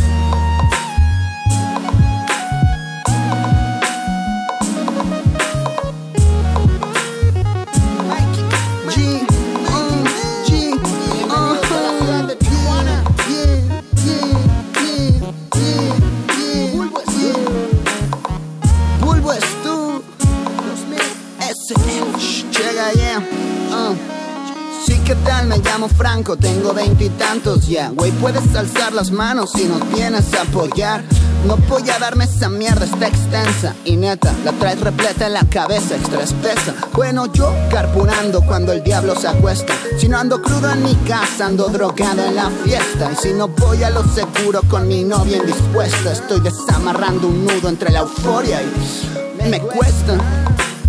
¿Qué 25.08 25.16
tal? 25.16 25.48
Me 25.48 25.58
llamo 25.60 25.88
Franco, 25.88 26.36
tengo 26.36 26.74
veintitantos 26.74 27.66
ya. 27.66 27.90
Güey, 27.92 28.12
puedes 28.12 28.54
alzar 28.54 28.92
las 28.92 29.10
manos 29.10 29.52
si 29.54 29.64
nos 29.64 29.90
vienes 29.94 30.34
a 30.34 30.42
apoyar. 30.42 31.02
No 31.46 31.56
voy 31.56 31.90
a 31.90 31.98
darme 31.98 32.26
esa 32.26 32.50
mierda, 32.50 32.84
está 32.84 33.08
extensa 33.08 33.74
y 33.86 33.96
neta, 33.96 34.34
la 34.44 34.52
traes 34.52 34.82
repleta 34.82 35.28
en 35.28 35.34
la 35.34 35.46
cabeza, 35.46 35.96
extra 35.96 36.24
espesa. 36.24 36.74
Bueno, 36.92 37.32
yo 37.32 37.50
carburando 37.72 38.42
cuando 38.42 38.74
el 38.74 38.84
diablo 38.84 39.16
se 39.16 39.30
acuesta. 39.30 39.74
Si 39.98 40.10
no 40.10 40.18
ando 40.18 40.42
crudo 40.42 40.70
en 40.72 40.84
mi 40.84 40.96
casa, 40.96 41.46
ando 41.46 41.70
drogado 41.70 42.26
en 42.26 42.36
la 42.36 42.50
fiesta. 42.66 43.10
Y 43.14 43.16
si 43.16 43.34
no 43.34 43.48
voy 43.48 43.84
a 43.84 43.90
lo 43.90 44.04
seguro 44.14 44.62
con 44.68 44.90
mi 44.90 45.06
novia 45.06 45.38
indispuesta, 45.38 46.12
estoy 46.12 46.42
desamarrando 46.42 47.28
un 47.28 47.46
nudo 47.46 47.70
entre 47.70 47.92
la 47.92 48.00
euforia 48.00 48.62
y 48.62 49.50
me 49.50 49.62
cuesta. 49.62 50.18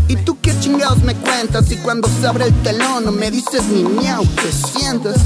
¿Y 0.09 0.17
tú 0.17 0.39
qué 0.41 0.59
chingados 0.59 1.03
me 1.03 1.15
cuentas? 1.15 1.71
Y 1.71 1.77
cuando 1.77 2.09
se 2.09 2.27
abre 2.27 2.47
el 2.47 2.63
telón 2.63 3.05
no 3.05 3.13
me 3.13 3.31
dices 3.31 3.65
ni 3.65 3.85
miau, 3.85 4.25
¿qué 4.37 4.51
sientes? 4.51 5.17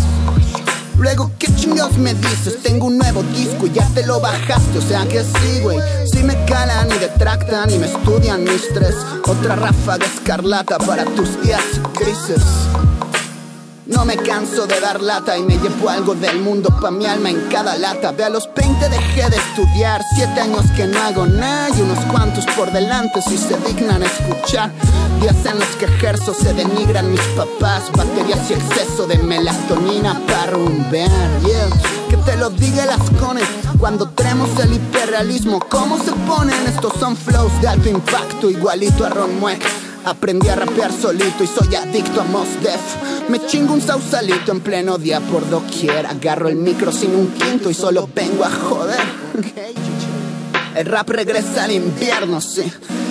Luego, 0.98 1.30
¿qué 1.38 1.52
chingados 1.54 1.96
me 1.98 2.14
dices? 2.14 2.62
Tengo 2.62 2.86
un 2.86 2.98
nuevo 2.98 3.22
disco 3.34 3.66
y 3.66 3.72
ya 3.72 3.86
te 3.88 4.06
lo 4.06 4.20
bajaste, 4.20 4.78
o 4.78 4.82
sea 4.82 5.06
que 5.06 5.22
sí, 5.22 5.60
güey. 5.62 5.78
Si 6.12 6.22
me 6.22 6.44
calan 6.44 6.88
y 6.90 6.98
detractan 6.98 7.70
y 7.70 7.78
me 7.78 7.86
estudian 7.86 8.44
mis 8.44 8.72
tres. 8.74 8.96
Otra 9.26 9.56
ráfaga 9.56 10.04
escarlata 10.06 10.78
para 10.78 11.04
tus 11.04 11.40
días 11.42 11.62
grises. 11.98 12.42
No 13.92 14.06
me 14.06 14.16
canso 14.16 14.66
de 14.66 14.80
dar 14.80 15.02
lata 15.02 15.36
y 15.36 15.42
me 15.42 15.58
llevo 15.58 15.90
algo 15.90 16.14
del 16.14 16.40
mundo 16.40 16.70
pa' 16.80 16.90
mi 16.90 17.04
alma 17.04 17.28
en 17.28 17.48
cada 17.50 17.76
lata. 17.76 18.12
Ve 18.12 18.24
a 18.24 18.30
los 18.30 18.48
20 18.54 18.88
dejé 18.88 19.28
de 19.28 19.36
estudiar, 19.36 20.00
siete 20.14 20.40
años 20.40 20.64
que 20.74 20.86
no 20.86 20.98
hago 21.02 21.26
nada 21.26 21.68
y 21.76 21.82
unos 21.82 21.98
cuantos 22.06 22.46
por 22.56 22.72
delante 22.72 23.20
si 23.20 23.36
se 23.36 23.54
dignan 23.58 24.02
escuchar. 24.02 24.70
Días 25.20 25.36
en 25.44 25.58
los 25.58 25.68
que 25.76 25.84
ejerzo 25.84 26.32
se 26.32 26.54
denigran 26.54 27.10
mis 27.10 27.20
papás, 27.36 27.92
baterías 27.92 28.50
y 28.50 28.54
exceso 28.54 29.06
de 29.06 29.18
melatonina 29.18 30.18
para 30.26 30.52
rumbear, 30.52 31.10
yeah. 31.44 31.68
Que 32.08 32.16
te 32.16 32.36
lo 32.38 32.48
diga 32.48 32.86
las 32.86 33.10
cones 33.20 33.44
cuando 33.78 34.08
tenemos 34.08 34.48
el 34.58 34.72
hiperrealismo. 34.72 35.60
¿Cómo 35.68 35.98
se 35.98 36.12
ponen? 36.26 36.66
Estos 36.66 36.94
son 36.98 37.14
flows 37.14 37.60
de 37.60 37.68
alto 37.68 37.90
impacto, 37.90 38.48
igualito 38.48 39.04
a 39.04 39.10
Ron. 39.10 39.32
Aprendí 40.04 40.48
a 40.48 40.56
rapear 40.56 40.92
solito 40.92 41.44
y 41.44 41.46
soy 41.46 41.74
adicto 41.76 42.20
a 42.20 42.24
Mos 42.24 42.48
Def. 42.60 43.28
Me 43.28 43.38
chingo 43.46 43.72
un 43.72 43.80
sausalito 43.80 44.50
en 44.50 44.60
pleno 44.60 44.98
día 44.98 45.20
por 45.20 45.48
doquier. 45.48 46.06
Agarro 46.06 46.48
el 46.48 46.56
micro 46.56 46.90
sin 46.90 47.14
un 47.14 47.28
quinto 47.28 47.70
y 47.70 47.74
solo 47.74 48.08
vengo 48.12 48.44
a 48.44 48.50
joder. 48.50 49.00
El 50.74 50.86
rap 50.86 51.10
regresa 51.10 51.64
al 51.64 51.72
invierno, 51.72 52.40
sí. 52.40 52.64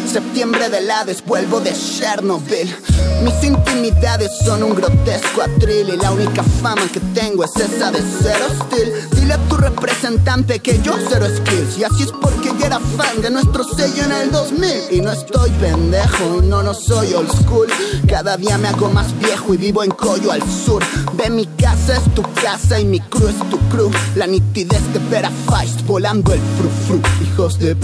Septiembre 0.07 0.69
del 0.69 0.89
Hades, 0.89 1.23
vuelvo 1.25 1.59
de 1.59 1.73
Chernobyl. 1.73 2.75
Mis 3.23 3.43
intimidades 3.43 4.31
son 4.43 4.63
un 4.63 4.75
grotesco 4.75 5.41
atril 5.41 5.89
y 5.89 5.97
la 5.97 6.11
única 6.11 6.43
fama 6.61 6.81
que 6.91 6.99
tengo 7.13 7.43
es 7.43 7.55
esa 7.55 7.91
de 7.91 7.99
ser 7.99 8.37
hostil. 8.43 8.91
Dile 9.15 9.33
a 9.33 9.37
tu 9.47 9.57
representante 9.57 10.59
que 10.59 10.81
yo 10.81 10.93
cero 11.09 11.27
skills 11.27 11.77
y 11.77 11.83
así 11.83 12.03
es 12.03 12.11
porque 12.11 12.49
yo 12.59 12.65
era 12.65 12.79
fan 12.79 13.21
de 13.21 13.29
nuestro 13.29 13.63
sello 13.63 14.03
en 14.03 14.11
el 14.11 14.31
2000 14.31 14.69
y 14.91 15.01
no 15.01 15.11
estoy 15.11 15.49
pendejo 15.51 16.41
no 16.43 16.63
no 16.63 16.73
soy 16.73 17.13
old 17.13 17.31
school. 17.31 17.67
Cada 18.07 18.37
día 18.37 18.57
me 18.57 18.67
hago 18.67 18.89
más 18.89 19.17
viejo 19.19 19.53
y 19.53 19.57
vivo 19.57 19.83
en 19.83 19.91
Coyo 19.91 20.31
al 20.31 20.41
sur. 20.41 20.83
Ve 21.13 21.29
mi 21.29 21.45
casa 21.45 21.97
es 21.97 22.15
tu 22.15 22.23
casa 22.41 22.79
y 22.79 22.85
mi 22.85 22.99
crew 22.99 23.27
es 23.27 23.49
tu 23.49 23.57
crew. 23.69 23.91
La 24.15 24.27
nitidez 24.27 24.81
de 24.93 24.99
ver 25.09 25.25
a 25.25 25.31
Feist 25.49 25.85
volando 25.85 26.33
el 26.33 26.39
fru 26.57 26.69
fru, 26.87 27.01
hijos 27.23 27.59
de 27.59 27.75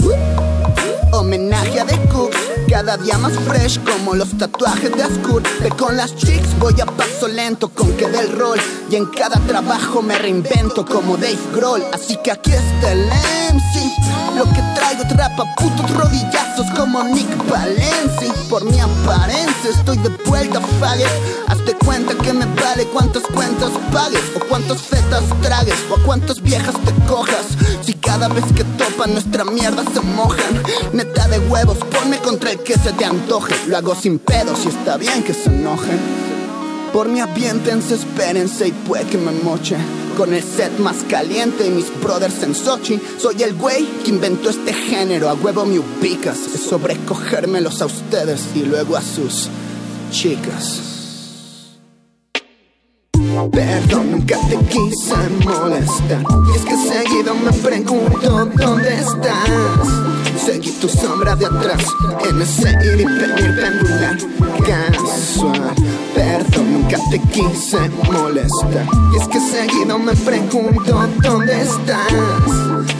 Homenaje 1.12 1.80
a 1.80 1.84
The 1.86 1.98
Cooks, 2.08 2.36
cada 2.68 2.96
día 2.96 3.18
más 3.18 3.32
fresh 3.32 3.80
como 3.84 4.14
los 4.14 4.36
tatuajes 4.36 4.92
de 4.94 5.02
Askur. 5.02 5.42
Ve 5.60 5.70
con 5.70 5.96
las 5.96 6.14
chicks, 6.16 6.58
voy 6.58 6.80
a 6.80 6.86
paso 6.86 7.28
lento 7.28 7.68
con 7.68 7.90
que 7.96 8.08
del 8.08 8.32
rol. 8.38 8.58
Y 8.90 8.96
en 8.96 9.06
cada 9.06 9.40
trabajo 9.40 10.02
me 10.02 10.18
reinvento 10.18 10.84
como 10.84 11.16
Dave 11.16 11.38
Grohl. 11.54 11.82
Así 11.92 12.16
que 12.22 12.32
aquí 12.32 12.52
está 12.52 12.92
el 12.92 13.04
MC. 13.04 13.97
Lo 14.38 14.44
que 14.44 14.62
traigo 14.76 15.02
trapa 15.08 15.52
putos 15.56 15.90
rodillazos 15.96 16.66
como 16.76 17.02
Nick 17.02 17.28
Valenci. 17.50 18.30
Por 18.48 18.64
mi 18.64 18.78
apariencia 18.78 19.70
estoy 19.70 19.98
de 19.98 20.10
vuelta, 20.26 20.60
faggot. 20.78 21.10
Hazte 21.48 21.74
cuenta 21.84 22.14
que 22.14 22.32
me 22.32 22.46
vale 22.46 22.86
cuántas 22.92 23.24
cuentas 23.24 23.72
pagues, 23.92 24.22
o 24.36 24.48
cuántas 24.48 24.80
fetas 24.80 25.24
tragues, 25.42 25.74
o 25.90 25.96
a 25.96 26.02
cuántas 26.04 26.40
viejas 26.40 26.76
te 26.84 26.92
cojas. 27.08 27.46
Si 27.82 27.94
cada 27.94 28.28
vez 28.28 28.44
que 28.54 28.62
topan 28.62 29.12
nuestra 29.14 29.44
mierda 29.44 29.82
se 29.92 30.00
mojan, 30.02 30.62
neta 30.92 31.26
de 31.26 31.40
huevos, 31.40 31.78
ponme 31.78 32.18
contra 32.18 32.52
el 32.52 32.60
que 32.60 32.74
se 32.74 32.92
te 32.92 33.04
antoje. 33.04 33.56
Lo 33.66 33.76
hago 33.76 33.96
sin 33.96 34.20
pedos 34.20 34.64
y 34.64 34.68
está 34.68 34.96
bien 34.98 35.24
que 35.24 35.34
se 35.34 35.48
enojen. 35.48 36.37
Por 36.92 37.08
mi 37.08 37.20
aviéntense, 37.20 37.94
espérense 37.94 38.68
y 38.68 38.72
puede 38.72 39.04
que 39.06 39.18
me 39.18 39.32
moche. 39.32 39.76
Con 40.16 40.34
el 40.34 40.42
set 40.42 40.78
más 40.78 41.04
caliente 41.08 41.66
y 41.66 41.70
mis 41.70 41.86
brothers 42.02 42.42
en 42.42 42.54
Sochi. 42.54 43.00
Soy 43.18 43.42
el 43.42 43.54
güey 43.54 43.86
que 44.02 44.10
inventó 44.10 44.50
este 44.50 44.72
género. 44.72 45.28
A 45.28 45.34
huevo 45.34 45.64
me 45.64 45.78
ubicas. 45.78 46.38
Es 46.54 46.62
sobrecogérmelos 46.62 47.82
a 47.82 47.86
ustedes 47.86 48.48
y 48.54 48.62
luego 48.62 48.96
a 48.96 49.02
sus 49.02 49.48
chicas. 50.10 50.97
Perdón, 53.46 54.10
nunca 54.10 54.36
te 54.48 54.56
quise 54.66 55.14
molestar. 55.44 56.24
Y 56.48 56.56
es 56.56 56.64
que 56.64 56.76
seguido 56.76 57.34
me 57.36 57.52
pregunto 57.52 58.50
dónde 58.56 58.94
estás. 58.94 59.48
Seguí 60.44 60.72
tu 60.72 60.88
sombra 60.88 61.36
de 61.36 61.46
atrás 61.46 61.84
en 62.28 62.42
ese 62.42 62.70
ir 62.84 63.00
y 63.00 63.04
venir 63.04 63.54
pendular 63.54 64.18
casual. 64.66 65.74
Perdón, 66.16 66.72
nunca 66.72 66.98
te 67.10 67.20
quise 67.30 67.78
molestar. 68.10 68.86
Y 69.12 69.16
es 69.20 69.28
que 69.28 69.40
seguido 69.40 69.98
me 70.00 70.14
pregunto 70.16 71.08
dónde 71.22 71.62
estás. 71.62 72.12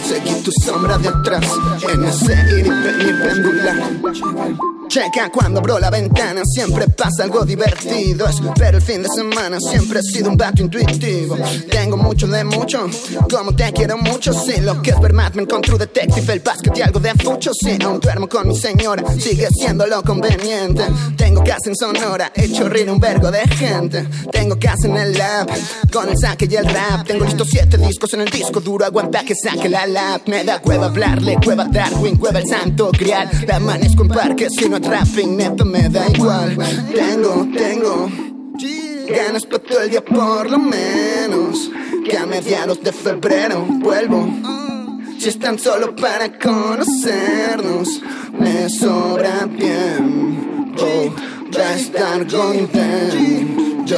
Seguí 0.07 0.41
tu 0.45 0.53
sombra 0.53 0.99
de 0.99 1.09
atrás 1.09 1.47
en 1.93 2.05
ese 2.05 2.35
ir 2.57 2.67
y 2.67 2.71
venir 2.71 3.23
pendular. 3.23 4.78
Checa 4.89 5.31
cuando 5.31 5.61
abro 5.61 5.79
la 5.79 5.91
ventana, 5.91 6.41
siempre 6.47 6.89
pasa 6.89 7.25
algo 7.25 7.45
divertido. 7.45 8.27
Pero 8.57 8.79
el 8.79 8.83
fin 8.83 9.03
de 9.03 9.09
semana 9.09 9.61
siempre 9.61 10.01
he 10.01 10.03
sido 10.03 10.31
un 10.31 10.37
vato 10.37 10.63
intuitivo. 10.63 11.37
Tengo 11.71 11.99
mucho 11.99 12.27
de 12.27 12.43
mucho, 12.43 12.89
como 13.31 13.55
te 13.55 13.71
quiero 13.73 13.99
mucho. 13.99 14.33
Sí, 14.33 14.61
lo 14.63 14.81
que 14.81 14.91
es 14.91 15.01
ver 15.01 15.13
Mad 15.13 15.35
Men 15.35 15.45
con 15.45 15.61
True 15.61 15.79
Detective, 15.79 16.33
el 16.33 16.41
básquet 16.41 16.79
y 16.79 16.81
algo 16.81 17.01
de 17.01 17.13
fucho. 17.15 17.53
Sí, 17.53 17.77
aún 17.85 18.01
duermo 18.01 18.29
con 18.29 18.49
mi 18.49 18.57
señora, 18.57 19.05
sigue 19.19 19.49
siendo 19.51 19.87
lo 19.87 20.03
conveniente. 20.03 20.85
Tengo 21.19 21.45
casa 21.45 21.69
en 21.69 21.77
Sonora, 21.77 22.33
he 22.35 22.47
hecho 22.47 22.67
reír 22.67 22.91
un 22.91 22.99
vergo 22.99 23.31
de 23.31 23.47
gente. 23.47 24.09
Tengo 24.33 24.59
casa 24.59 24.87
en 24.87 24.97
el 24.97 25.13
lab, 25.13 25.49
con 25.93 26.09
el 26.09 26.17
saque 26.17 26.49
y 26.51 26.57
el 26.57 26.65
rap. 26.65 27.07
Tengo 27.07 27.27
listos 27.27 27.49
siete 27.51 27.77
discos 27.77 28.15
en 28.15 28.23
el 28.23 28.31
disco 28.31 28.61
duro, 28.61 28.87
aguanta 28.87 29.23
que 29.23 29.35
saque 29.35 29.69
la 29.69 29.87
lap. 29.87 30.23
Me 30.29 30.45
da 30.45 30.61
cueva 30.63 30.87
hablarle, 30.87 31.37
cueva 31.45 31.67
Darwin, 31.67 32.17
cueva 32.17 32.39
el 32.39 32.49
santo 32.49 32.91
grial. 32.91 33.29
Amanezco 33.53 34.03
en 34.03 34.09
parques 34.09 34.49
si 34.59 34.69
no 34.69 34.78
rapping, 34.79 35.37
neta 35.37 35.65
me 35.65 35.89
da 35.89 36.09
igual. 36.09 36.57
Tengo, 36.93 37.47
tengo 37.57 38.11
ganas 39.09 39.47
para 39.47 39.63
todo 39.63 39.81
el 39.81 39.91
día 39.91 40.05
por 40.05 40.51
lo 40.51 40.59
menos. 40.59 41.71
Que 42.05 42.17
a 42.17 42.27
mediados 42.27 42.83
de 42.83 42.93
febrero 42.93 43.65
vuelvo. 43.69 44.29
Si 45.19 45.29
es 45.29 45.39
tan 45.39 45.59
solo 45.59 45.95
para 45.97 46.39
conocernos, 46.39 48.03
me 48.39 48.69
sobra 48.69 49.49
tiempo 49.59 51.15
para 51.51 51.75
estar 51.75 52.27
contento. 52.27 53.97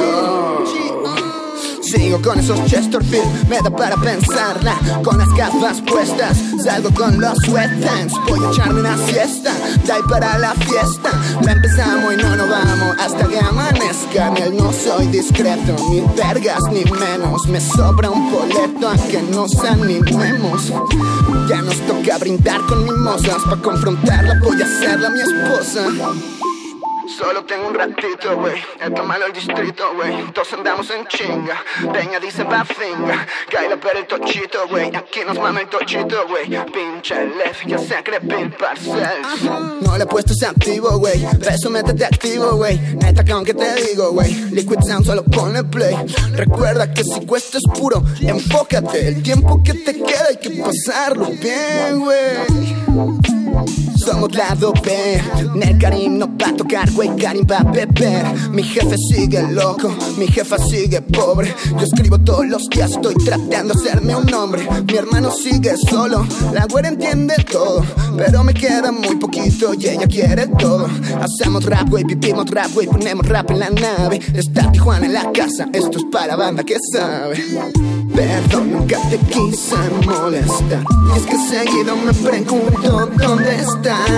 Sigo 1.91 2.21
con 2.21 2.39
esos 2.39 2.57
Chesterfield, 2.67 3.49
me 3.49 3.57
da 3.61 3.69
para 3.69 3.97
pensarla 3.97 4.79
Con 5.03 5.17
las 5.17 5.27
gafas 5.35 5.81
puestas, 5.81 6.37
salgo 6.63 6.89
con 6.93 7.19
los 7.19 7.37
sweatpants 7.39 8.13
Voy 8.29 8.39
a 8.45 8.49
echarme 8.49 8.79
una 8.79 8.97
siesta, 9.07 9.51
de 9.53 10.01
para 10.09 10.37
la 10.37 10.53
fiesta 10.53 11.11
La 11.41 11.51
empezamos 11.51 12.13
y 12.13 12.15
no 12.15 12.35
nos 12.37 12.49
vamos. 12.49 12.95
Hasta 12.97 13.27
que 13.27 13.39
amanezca 13.39 14.27
En 14.27 14.37
él 14.37 14.55
no 14.55 14.71
soy 14.71 15.07
discreto, 15.07 15.75
ni 15.89 15.99
vergas 16.15 16.61
ni 16.71 16.85
menos. 16.85 17.45
Me 17.47 17.59
sobra 17.59 18.09
un 18.09 18.31
boleto 18.31 18.87
a 18.87 18.95
que 19.09 19.21
nos 19.23 19.53
animemos. 19.59 20.71
Ya 21.49 21.61
nos 21.61 21.75
toca 21.87 22.17
brindar 22.19 22.61
con 22.67 22.85
mimosas 22.85 23.43
Pa' 23.49 23.61
confrontarla 23.61 24.39
voy 24.41 24.61
a 24.61 24.65
hacerla 24.65 25.09
mi 25.09 25.19
esposa 25.19 25.81
Solo 27.17 27.43
tengo 27.45 27.67
un 27.67 27.73
ratito, 27.73 28.37
güey. 28.37 28.55
El 28.79 28.91
malo 29.03 29.25
el 29.25 29.33
distrito, 29.33 29.93
güey. 29.95 30.31
Todos 30.33 30.53
andamos 30.53 30.89
en 30.91 31.05
chinga. 31.07 31.63
Peña 31.91 32.19
dice 32.19 32.45
finga. 32.45 33.27
Caila 33.49 33.77
per 33.77 33.97
el 33.97 34.07
tochito, 34.07 34.67
güey. 34.69 34.95
Aquí 34.95 35.19
nos 35.25 35.37
mama 35.37 35.61
el 35.61 35.69
tochito, 35.69 36.27
güey. 36.27 36.49
Pinche 36.71 37.25
lef, 37.25 37.65
ya 37.65 37.77
se 37.77 38.03
crepin 38.03 38.51
parcel. 38.51 39.21
No 39.81 39.97
le 39.97 40.03
he 40.03 40.07
puesto 40.07 40.33
ese 40.33 40.45
activo, 40.45 40.97
güey. 40.99 41.25
Beso, 41.39 41.69
métete 41.69 42.05
activo, 42.05 42.55
güey. 42.55 42.79
Neta, 42.95 43.23
que 43.23 43.31
aunque 43.31 43.53
te 43.53 43.75
digo, 43.83 44.11
güey. 44.11 44.33
Liquid 44.51 44.79
Sound 44.81 45.05
solo 45.05 45.23
ponle 45.23 45.63
play. 45.63 45.95
Recuerda 46.33 46.93
que 46.93 47.03
si 47.03 47.25
cuesta 47.25 47.57
es 47.57 47.79
puro, 47.79 48.03
enfócate. 48.21 49.07
El 49.07 49.21
tiempo 49.21 49.61
que 49.63 49.73
te 49.73 49.93
queda 49.93 50.27
hay 50.29 50.37
que 50.37 50.51
pasarlo 50.61 51.27
bien, 51.41 51.99
güey. 51.99 52.81
Somos 53.97 54.33
lado 54.33 54.73
B, 54.83 55.21
Nel 55.53 55.77
Karim 55.77 56.17
no 56.17 56.27
va 56.37 56.49
a 56.49 56.55
tocar, 56.55 56.89
güey, 57.07 57.43
va 57.43 57.57
a 57.57 57.63
beber. 57.63 58.25
Mi 58.51 58.63
jefe 58.63 58.95
sigue 58.97 59.41
loco, 59.51 59.95
mi 60.17 60.27
jefa 60.27 60.57
sigue 60.57 61.01
pobre. 61.01 61.53
Yo 61.71 61.85
escribo 61.85 62.19
todos 62.19 62.47
los 62.47 62.69
días, 62.69 62.91
estoy 62.91 63.15
tratando 63.15 63.73
de 63.73 63.79
hacerme 63.79 64.15
un 64.15 64.25
nombre. 64.25 64.67
Mi 64.85 64.97
hermano 64.97 65.31
sigue 65.31 65.73
solo, 65.89 66.25
la 66.53 66.65
güera 66.65 66.89
entiende 66.89 67.35
todo. 67.49 67.83
Pero 68.17 68.43
me 68.43 68.53
queda 68.53 68.91
muy 68.91 69.15
poquito 69.15 69.73
y 69.73 69.87
ella 69.87 70.07
quiere 70.07 70.47
todo. 70.47 70.87
Hacemos 71.21 71.65
rap, 71.65 71.89
güey, 71.89 72.03
vivimos 72.03 72.49
rap, 72.49 72.71
güey, 72.73 72.87
ponemos 72.87 73.27
rap 73.27 73.49
en 73.51 73.59
la 73.59 73.69
nave. 73.69 74.19
Está 74.33 74.71
Tijuana 74.71 75.05
en 75.05 75.13
la 75.13 75.31
casa, 75.31 75.67
esto 75.73 75.97
es 75.97 76.05
para 76.11 76.35
banda 76.35 76.63
que 76.63 76.77
sabe. 76.93 77.43
Perdón, 78.15 78.71
nunca 78.71 78.97
te 79.09 79.17
quise 79.17 79.75
molestar. 80.05 80.83
Y 81.07 81.17
es 81.17 81.25
que 81.25 81.37
seguido 81.37 81.95
me 81.95 82.13
pregunto 82.13 83.09
dónde 83.17 83.55
estás. 83.55 84.09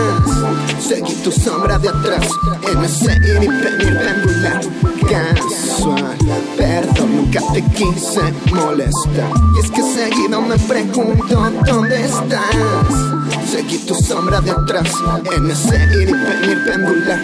Seguí 0.80 1.14
tu 1.24 1.32
sombra 1.32 1.78
de 1.78 1.90
atrás 1.90 2.28
en 2.72 2.84
ese 2.84 3.14
ir 3.14 3.44
y 3.44 3.48
venir 3.48 3.98
pendular. 4.00 4.62
Casual, 5.10 6.18
perdón, 6.58 7.16
nunca 7.16 7.40
te 7.54 7.62
quise 7.72 8.22
molestar. 8.54 9.32
Y 9.56 9.60
es 9.60 9.72
que 9.72 9.84
seguido 9.84 10.42
me 10.42 10.58
pregunto 10.58 11.52
dónde 11.66 12.06
estás. 12.06 12.56
Seguí 13.50 13.78
tu 13.80 13.96
sombra 13.96 14.42
de 14.42 14.52
atrás 14.52 14.90
en 15.36 15.52
ese 15.52 15.76
ir 16.02 16.10
y 16.10 16.14
venir 16.14 16.64
pendular. 16.66 17.20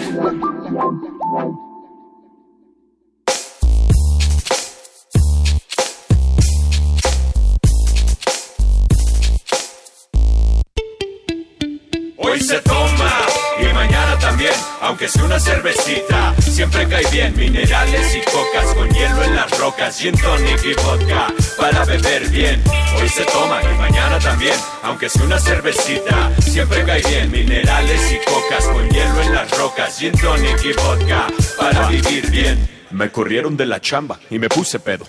Aunque 14.80 15.08
sea 15.08 15.24
una 15.24 15.38
cervecita, 15.38 16.34
siempre 16.40 16.88
cae 16.88 17.04
bien. 17.10 17.36
Minerales 17.36 18.14
y 18.14 18.20
cocas 18.30 18.74
con 18.74 18.88
hielo 18.88 19.22
en 19.24 19.36
las 19.36 19.58
rocas, 19.58 19.98
gin 19.98 20.16
tonic 20.16 20.64
y 20.64 20.74
vodka 20.74 21.32
para 21.58 21.84
beber 21.84 22.28
bien. 22.28 22.62
Hoy 22.98 23.08
se 23.08 23.24
toma 23.24 23.60
y 23.62 23.78
mañana 23.78 24.18
también, 24.18 24.54
aunque 24.82 25.08
sea 25.08 25.24
una 25.24 25.38
cervecita, 25.38 26.30
siempre 26.40 26.84
cae 26.84 27.02
bien. 27.02 27.30
Minerales 27.30 28.12
y 28.12 28.18
cocas 28.30 28.64
con 28.66 28.88
hielo 28.88 29.22
en 29.22 29.34
las 29.34 29.58
rocas, 29.58 29.98
gin 29.98 30.12
tonic 30.12 30.64
y 30.64 30.72
vodka 30.72 31.26
para 31.58 31.88
vivir 31.88 32.30
bien. 32.30 32.68
Me 32.90 33.10
corrieron 33.10 33.56
de 33.56 33.66
la 33.66 33.80
chamba 33.80 34.18
y 34.30 34.38
me 34.38 34.48
puse 34.48 34.80
pedo. 34.80 35.06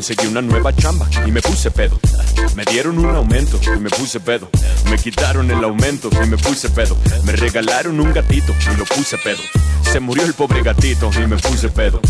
Conseguí 0.00 0.28
una 0.28 0.40
nueva 0.40 0.74
chamba 0.74 1.06
y 1.26 1.30
me 1.30 1.42
puse 1.42 1.70
pedo. 1.70 2.00
Me 2.54 2.64
dieron 2.64 2.96
un 2.96 3.14
aumento 3.14 3.60
y 3.62 3.78
me 3.78 3.90
puse 3.90 4.18
pedo. 4.18 4.48
Me 4.88 4.96
quitaron 4.96 5.50
el 5.50 5.62
aumento 5.62 6.08
y 6.24 6.26
me 6.26 6.38
puse 6.38 6.70
pedo. 6.70 6.96
Me 7.24 7.32
regalaron 7.32 8.00
un 8.00 8.10
gatito 8.10 8.54
y 8.72 8.78
lo 8.78 8.86
puse 8.86 9.18
pedo. 9.18 9.42
Se 9.92 10.00
murió 10.00 10.24
el 10.24 10.32
pobre 10.32 10.62
gatito 10.62 11.10
y 11.22 11.26
me 11.26 11.36
puse 11.36 11.68
pedo. 11.68 12.00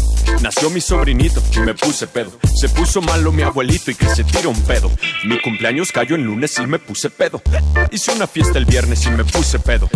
Nació 0.40 0.70
mi 0.70 0.80
sobrinito 0.80 1.42
y 1.52 1.58
me 1.58 1.74
puse 1.74 2.06
pedo. 2.06 2.30
Se 2.54 2.68
puso 2.68 3.02
malo 3.02 3.32
mi 3.32 3.42
abuelito 3.42 3.90
y 3.90 3.96
que 3.96 4.06
se 4.14 4.22
tira 4.22 4.48
un 4.48 4.62
pedo. 4.62 4.88
Mi 5.24 5.40
cumpleaños 5.40 5.90
cayó 5.90 6.14
en 6.14 6.22
lunes 6.22 6.56
y 6.58 6.68
me 6.68 6.78
puse 6.78 7.10
pedo. 7.10 7.42
Hice 7.90 8.12
una 8.12 8.28
fiesta 8.28 8.56
el 8.58 8.66
viernes 8.66 9.04
y 9.06 9.10
me 9.10 9.24
puse 9.24 9.58
pedo. 9.58 9.90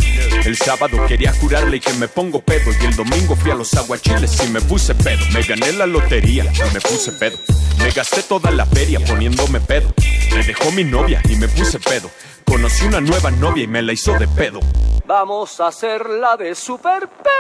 El 0.44 0.56
sábado 0.56 1.06
quería 1.06 1.32
curarle 1.34 1.76
y 1.76 1.80
que 1.80 1.92
me 1.92 2.08
pongo 2.08 2.40
pedo. 2.40 2.72
Y 2.82 2.86
el 2.86 2.96
domingo 2.96 3.36
fui 3.36 3.52
a 3.52 3.54
los 3.54 3.72
aguachiles 3.74 4.36
y 4.44 4.48
me 4.48 4.60
puse 4.60 4.96
pedo. 4.96 5.24
Me 5.32 5.42
gané 5.42 5.72
la 5.74 5.86
lotería 5.86 6.44
y 6.44 6.74
me 6.74 6.80
puse 6.80 7.12
pedo. 7.12 7.38
Me 7.84 7.90
gasté 7.90 8.22
toda 8.22 8.50
la 8.50 8.64
feria 8.64 8.98
poniéndome 8.98 9.60
pedo. 9.60 9.92
Me 10.32 10.42
dejó 10.42 10.72
mi 10.72 10.84
novia 10.84 11.20
y 11.28 11.36
me 11.36 11.48
puse 11.48 11.78
pedo. 11.78 12.10
Conocí 12.44 12.84
una 12.86 13.00
nueva 13.00 13.30
novia 13.30 13.64
y 13.64 13.66
me 13.66 13.82
la 13.82 13.92
hizo 13.92 14.18
de 14.18 14.28
pedo. 14.28 14.60
Vamos 15.06 15.60
a 15.60 15.68
hacerla 15.68 16.36
de 16.36 16.54
super 16.54 17.08
pedo. 17.08 17.34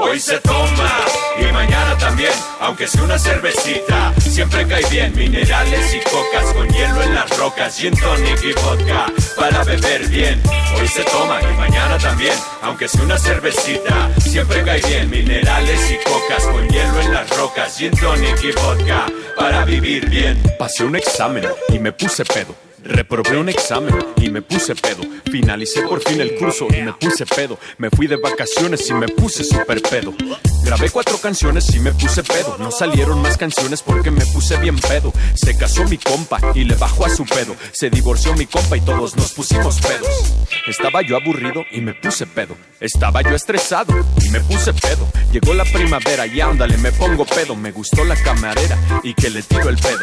Hoy 0.00 0.18
se 0.18 0.40
toma 0.40 0.90
y 1.38 1.52
mañana 1.52 1.96
también, 1.98 2.32
aunque 2.60 2.88
sea 2.88 3.04
una 3.04 3.16
cervecita, 3.16 4.12
siempre 4.18 4.66
cae 4.66 4.84
bien. 4.90 5.14
Minerales 5.14 5.94
y 5.94 6.00
cocas 6.00 6.52
con 6.52 6.68
hielo 6.68 7.02
en 7.02 7.14
las 7.14 7.36
rocas, 7.38 7.76
gin 7.76 7.96
tonic 7.96 8.42
y 8.42 8.52
vodka 8.54 9.06
para 9.36 9.62
beber 9.62 10.08
bien. 10.08 10.42
Hoy 10.76 10.88
se 10.88 11.04
toma 11.04 11.40
y 11.40 11.56
mañana 11.56 11.96
también, 11.98 12.34
aunque 12.62 12.88
sea 12.88 13.02
una 13.02 13.18
cervecita, 13.18 14.10
siempre 14.20 14.64
cae 14.64 14.80
bien. 14.80 15.10
Minerales 15.10 15.90
y 15.92 16.08
cocas 16.08 16.44
con 16.44 16.68
hielo 16.68 17.00
en 17.00 17.14
las 17.14 17.36
rocas, 17.36 17.76
gin 17.76 17.92
tonic 17.92 18.42
y 18.42 18.50
vodka 18.50 19.06
para 19.36 19.64
vivir 19.64 20.08
bien. 20.10 20.42
Pasé 20.58 20.84
un 20.84 20.96
examen 20.96 21.44
y 21.68 21.78
me 21.78 21.92
puse 21.92 22.24
pedo. 22.24 22.63
Reprobé 22.84 23.38
un 23.38 23.48
examen 23.48 23.94
y 24.18 24.28
me 24.28 24.42
puse 24.42 24.74
pedo. 24.74 25.02
Finalicé 25.30 25.82
por 25.82 26.02
fin 26.02 26.20
el 26.20 26.34
curso 26.34 26.66
y 26.68 26.82
me 26.82 26.92
puse 26.92 27.24
pedo. 27.24 27.58
Me 27.78 27.88
fui 27.88 28.06
de 28.06 28.16
vacaciones 28.16 28.88
y 28.90 28.92
me 28.92 29.08
puse 29.08 29.42
super 29.42 29.80
pedo. 29.80 30.14
Grabé 30.62 30.90
cuatro 30.90 31.16
canciones 31.18 31.74
y 31.74 31.80
me 31.80 31.92
puse 31.92 32.22
pedo. 32.22 32.56
No 32.58 32.70
salieron 32.70 33.22
más 33.22 33.38
canciones 33.38 33.80
porque 33.80 34.10
me 34.10 34.24
puse 34.26 34.58
bien 34.58 34.78
pedo. 34.78 35.12
Se 35.34 35.56
casó 35.56 35.84
mi 35.84 35.96
compa 35.96 36.38
y 36.54 36.64
le 36.64 36.74
bajó 36.74 37.06
a 37.06 37.08
su 37.08 37.24
pedo. 37.24 37.56
Se 37.72 37.88
divorció 37.88 38.34
mi 38.34 38.44
compa 38.44 38.76
y 38.76 38.82
todos 38.82 39.16
nos 39.16 39.32
pusimos 39.32 39.80
pedos. 39.80 40.34
Estaba 40.66 41.00
yo 41.00 41.16
aburrido 41.16 41.64
y 41.70 41.80
me 41.80 41.94
puse 41.94 42.26
pedo. 42.26 42.54
Estaba 42.80 43.22
yo 43.22 43.34
estresado 43.34 43.94
y 44.22 44.28
me 44.28 44.40
puse 44.40 44.74
pedo. 44.74 45.08
Llegó 45.32 45.54
la 45.54 45.64
primavera 45.64 46.26
y 46.26 46.40
ándale, 46.40 46.76
me 46.76 46.92
pongo 46.92 47.24
pedo. 47.24 47.56
Me 47.56 47.72
gustó 47.72 48.04
la 48.04 48.16
camarera 48.16 48.78
y 49.02 49.14
que 49.14 49.30
le 49.30 49.42
tiro 49.42 49.70
el 49.70 49.78
pedo. 49.78 50.00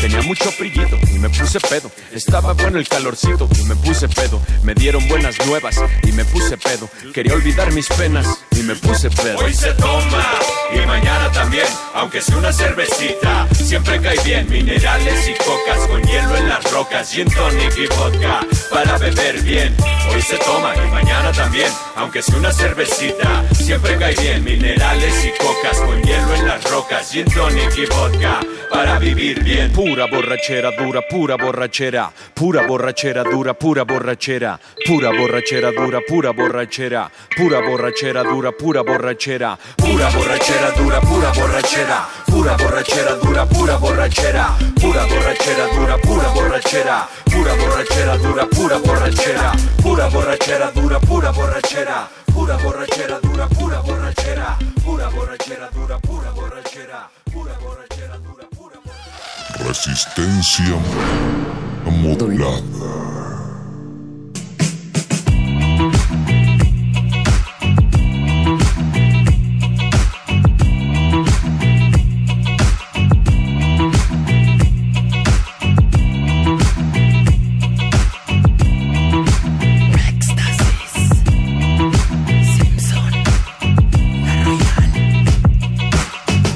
Tenía 0.00 0.22
mucho 0.22 0.52
brillito 0.56 0.96
y 1.12 1.18
me 1.18 1.28
puse 1.28 1.58
pedo. 1.58 1.90
Estaba 2.12 2.52
bueno 2.54 2.78
el 2.78 2.88
calorcito 2.88 3.48
y 3.58 3.62
me 3.64 3.76
puse 3.76 4.08
pedo. 4.08 4.40
Me 4.62 4.74
dieron 4.74 5.06
buenas 5.08 5.36
nuevas 5.46 5.80
y 6.02 6.12
me 6.12 6.24
puse 6.24 6.56
pedo. 6.56 6.88
Quería 7.12 7.34
olvidar 7.34 7.72
mis 7.72 7.88
penas 7.88 8.44
y 8.52 8.62
me 8.62 8.74
puse 8.74 9.10
pedo. 9.10 9.38
Hoy 9.38 9.54
se 9.54 9.72
toma 9.74 10.24
y 10.74 10.86
mañana 10.86 11.30
también, 11.32 11.66
aunque 11.94 12.20
sea 12.20 12.36
una 12.36 12.52
cervecita. 12.52 13.46
Siempre 13.54 14.00
cae 14.00 14.18
bien 14.24 14.48
minerales 14.48 15.28
y 15.28 15.34
cocas 15.34 15.86
con 15.86 16.02
hielo 16.02 16.36
en 16.36 16.48
las 16.48 16.70
rocas, 16.70 17.10
gin 17.10 17.30
tonic 17.30 17.76
y 17.76 17.86
vodka 17.86 18.40
para 18.70 18.98
beber 18.98 19.42
bien. 19.42 19.74
Hoy 20.12 20.22
se 20.22 20.38
toma 20.38 20.74
y 20.76 20.90
mañana 20.90 21.32
también, 21.32 21.70
aunque 21.96 22.22
sea 22.22 22.36
una 22.36 22.52
cervecita. 22.52 23.44
Siempre 23.54 23.96
cae 23.96 24.14
bien 24.14 24.44
minerales 24.44 25.24
y 25.24 25.42
cocas 25.42 25.78
con 25.80 26.02
hielo 26.02 26.34
en 26.34 26.46
las 26.46 26.70
rocas, 26.70 27.10
gin 27.10 27.26
tonic 27.26 27.76
y 27.76 27.86
vodka 27.86 28.40
para 28.70 28.98
vivir 28.98 29.42
bien. 29.42 29.72
Pura 29.72 30.06
borrachera 30.06 30.70
dura, 30.72 31.02
pura 31.02 31.36
borrachera, 31.36 31.97
pura 32.34 32.66
borrachera 32.66 33.22
dura, 33.24 33.54
pura 33.54 33.84
borrachera, 33.84 34.58
pura 34.86 35.10
borrachera 35.10 35.72
dura, 35.72 36.00
pura 36.06 36.32
borrachera, 36.32 37.10
pura 37.36 37.60
borrachera 37.60 38.22
dura, 38.22 38.52
pura 38.52 38.82
borrachera, 38.82 39.58
Pura 39.76 40.08
borrachera 40.10 40.70
dura, 40.76 41.00
pura 41.00 41.30
borrachera, 41.32 42.06
pura 42.26 42.56
borrachera 42.56 43.14
dura, 43.22 43.46
pura 43.46 43.76
borrachera, 43.78 44.56
pura 44.80 45.06
borrachera 45.06 45.66
dura, 45.74 45.98
pura 45.98 46.28
borrachera, 46.28 47.08
pura 47.24 47.54
borrachera 47.56 48.16
dura, 48.16 48.46
pura 48.46 48.78
borrachera, 48.78 49.52
pura 49.82 50.08
borrachera 50.08 50.70
dura, 50.72 50.98
pura 51.00 51.32
borrachera, 51.32 52.08
pura 52.32 52.56
borrachera 52.58 53.20
dura, 53.20 53.48
pura 53.48 53.82
borrachera, 53.82 54.58
pura 54.72 55.06
borrachera 55.08 55.68
dura, 55.72 55.98
pura 55.98 56.30
borrachera, 56.30 57.08
pura 57.32 57.58
borrachera 57.60 58.18
dura, 58.18 58.46
pura 58.56 58.78
Resistencia 59.66 61.67
modulada. 61.90 62.62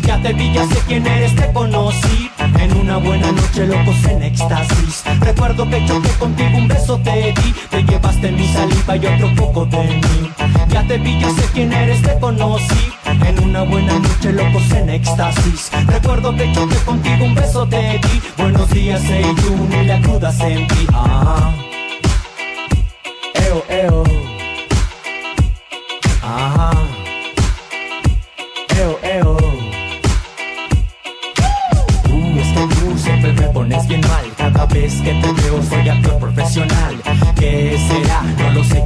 Ya 0.06 0.20
te 0.22 0.32
vi, 0.32 0.52
ya 0.52 0.66
sé 0.66 0.78
quién 0.86 1.06
eres, 1.06 1.34
te 1.34 1.52
conocí 1.52 2.21
En 2.62 2.76
una 2.76 2.96
buena 2.98 3.32
noche, 3.32 3.66
locos 3.66 4.04
en 4.04 4.22
éxtasis. 4.22 5.02
Recuerdo 5.18 5.68
que 5.68 5.84
choqué 5.84 6.10
contigo, 6.10 6.58
un 6.58 6.68
beso 6.68 6.96
te 6.98 7.32
di. 7.32 7.54
Te 7.68 7.82
llevaste 7.82 8.30
mi 8.30 8.46
saliva 8.46 8.96
y 8.96 9.06
otro 9.06 9.34
poco 9.34 9.66
de 9.66 9.78
mí. 9.82 10.30
Ya 10.68 10.86
te 10.86 10.96
vi, 10.98 11.18
ya 11.18 11.28
sé 11.30 11.42
quién 11.52 11.72
eres, 11.72 12.00
te 12.02 12.16
conocí. 12.20 12.92
En 13.04 13.42
una 13.42 13.64
buena 13.64 13.98
noche, 13.98 14.32
locos 14.32 14.70
en 14.70 14.90
éxtasis. 14.90 15.72
Recuerdo 15.88 16.36
que 16.36 16.52
choqué 16.52 16.76
contigo, 16.84 17.24
un 17.24 17.34
beso 17.34 17.66
te 17.66 17.98
di. 17.98 18.22
Buenos 18.38 18.70
días, 18.70 19.02
tú, 19.42 19.66
ni 19.68 19.84
la 19.84 20.00
cruda 20.00 20.30
sentí. 20.30 20.86
Ah. 20.92 21.52
Eo, 23.34 23.64
eo 23.68 24.31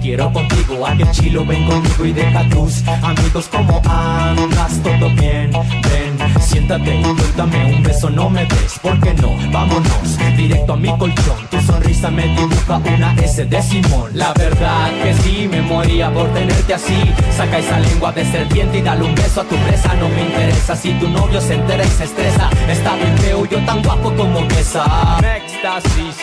quiero 0.06 0.32
contigo 0.32 0.86
A 0.86 0.96
que 0.96 1.10
chilo 1.10 1.44
ven 1.44 1.66
conmigo 1.66 2.04
y 2.04 2.12
deja 2.12 2.48
tus 2.48 2.86
amigos 2.86 3.48
como 3.50 3.82
andas 3.88 4.80
Todo 4.82 5.10
bien, 5.10 5.50
ven, 5.50 6.40
siéntate 6.40 7.00
y 7.00 7.02
cuéntame 7.02 7.74
un 7.74 7.82
beso 7.82 8.08
No 8.10 8.30
me 8.30 8.46
des, 8.46 8.78
¿por 8.80 8.98
qué 9.00 9.12
no? 9.14 9.36
Vámonos, 9.50 10.18
directo 10.36 10.74
a 10.74 10.76
mi 10.76 10.96
colchón 10.96 11.40
Tu 11.50 11.60
sonrisa 11.60 12.10
me 12.10 12.22
dibuja 12.28 12.80
una 12.94 13.14
S 13.14 13.44
de 13.44 13.62
Simón. 13.62 14.10
La 14.14 14.32
verdad 14.34 14.90
que 15.02 15.14
sí, 15.14 15.48
me 15.50 15.60
moría 15.62 16.12
por 16.12 16.28
tenerte 16.32 16.74
así 16.74 16.98
Saca 17.36 17.58
esa 17.58 17.80
lengua 17.80 18.12
de 18.12 18.24
serpiente 18.24 18.78
y 18.78 18.82
dale 18.82 19.04
un 19.04 19.14
beso 19.14 19.40
a 19.40 19.44
tu 19.44 19.56
presa 19.56 19.92
No 19.94 20.08
me 20.08 20.22
interesa 20.22 20.76
si 20.76 20.92
tu 21.00 21.08
novio 21.08 21.40
se 21.40 21.54
entera 21.54 21.84
y 21.84 21.88
se 21.88 22.04
estresa 22.04 22.48
Está 22.68 22.94
bien 22.94 23.18
feo, 23.18 23.44
yo 23.46 23.58
tan 23.64 23.82
guapo 23.82 24.12
como 24.14 24.40
esa 24.60 25.18
Me 25.20 25.36
éxtasis 25.38 26.16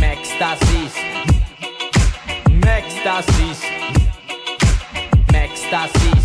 Me 0.00 0.12
éxtasis 0.14 0.65
Me 0.65 0.65
éxtasis. 3.06 3.58
Me 5.32 5.44
éxtasis. 5.44 6.24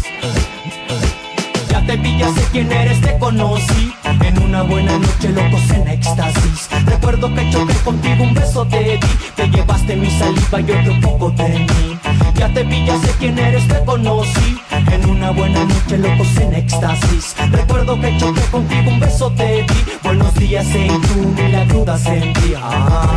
Ya 1.69 1.85
te 1.85 1.95
vi, 1.97 2.17
ya 2.17 2.27
sé 2.33 2.41
quién 2.51 2.71
eres, 2.71 2.99
te 3.01 3.19
conocí. 3.19 3.93
En 4.03 4.41
una 4.41 4.63
buena 4.63 4.97
noche, 4.97 5.29
locos 5.29 5.69
en 5.69 5.87
éxtasis. 5.87 6.69
Recuerdo 6.85 7.31
que 7.35 7.49
choqué 7.51 7.75
contigo, 7.83 8.23
un 8.23 8.33
beso 8.33 8.65
te 8.65 8.97
di. 8.97 9.07
Te 9.35 9.47
llevaste 9.49 9.95
mi 9.95 10.09
saliva 10.09 10.59
y 10.59 10.71
otro 10.71 10.99
poco 11.01 11.29
de 11.29 11.49
mí. 11.49 11.99
Ya 12.33 12.51
te 12.51 12.63
vi, 12.63 12.83
ya 12.83 12.97
sé 12.99 13.11
quién 13.19 13.37
eres, 13.37 13.67
te 13.67 13.85
conocí. 13.85 14.59
En 14.91 15.07
una 15.07 15.29
buena 15.31 15.63
noche, 15.63 15.99
locos 15.99 16.35
en 16.37 16.55
éxtasis. 16.55 17.35
Recuerdo 17.51 18.01
que 18.01 18.17
choqué 18.17 18.41
contigo, 18.49 18.89
un 18.89 18.99
beso 18.99 19.31
te 19.33 19.63
di. 19.67 19.85
Buenos 20.03 20.33
días, 20.33 20.65
hey 20.71 20.89
tú, 20.89 21.31
ni 21.35 21.51
la 21.51 21.63
duda 21.65 21.95
sentí 21.95 22.55
ah. 22.57 23.07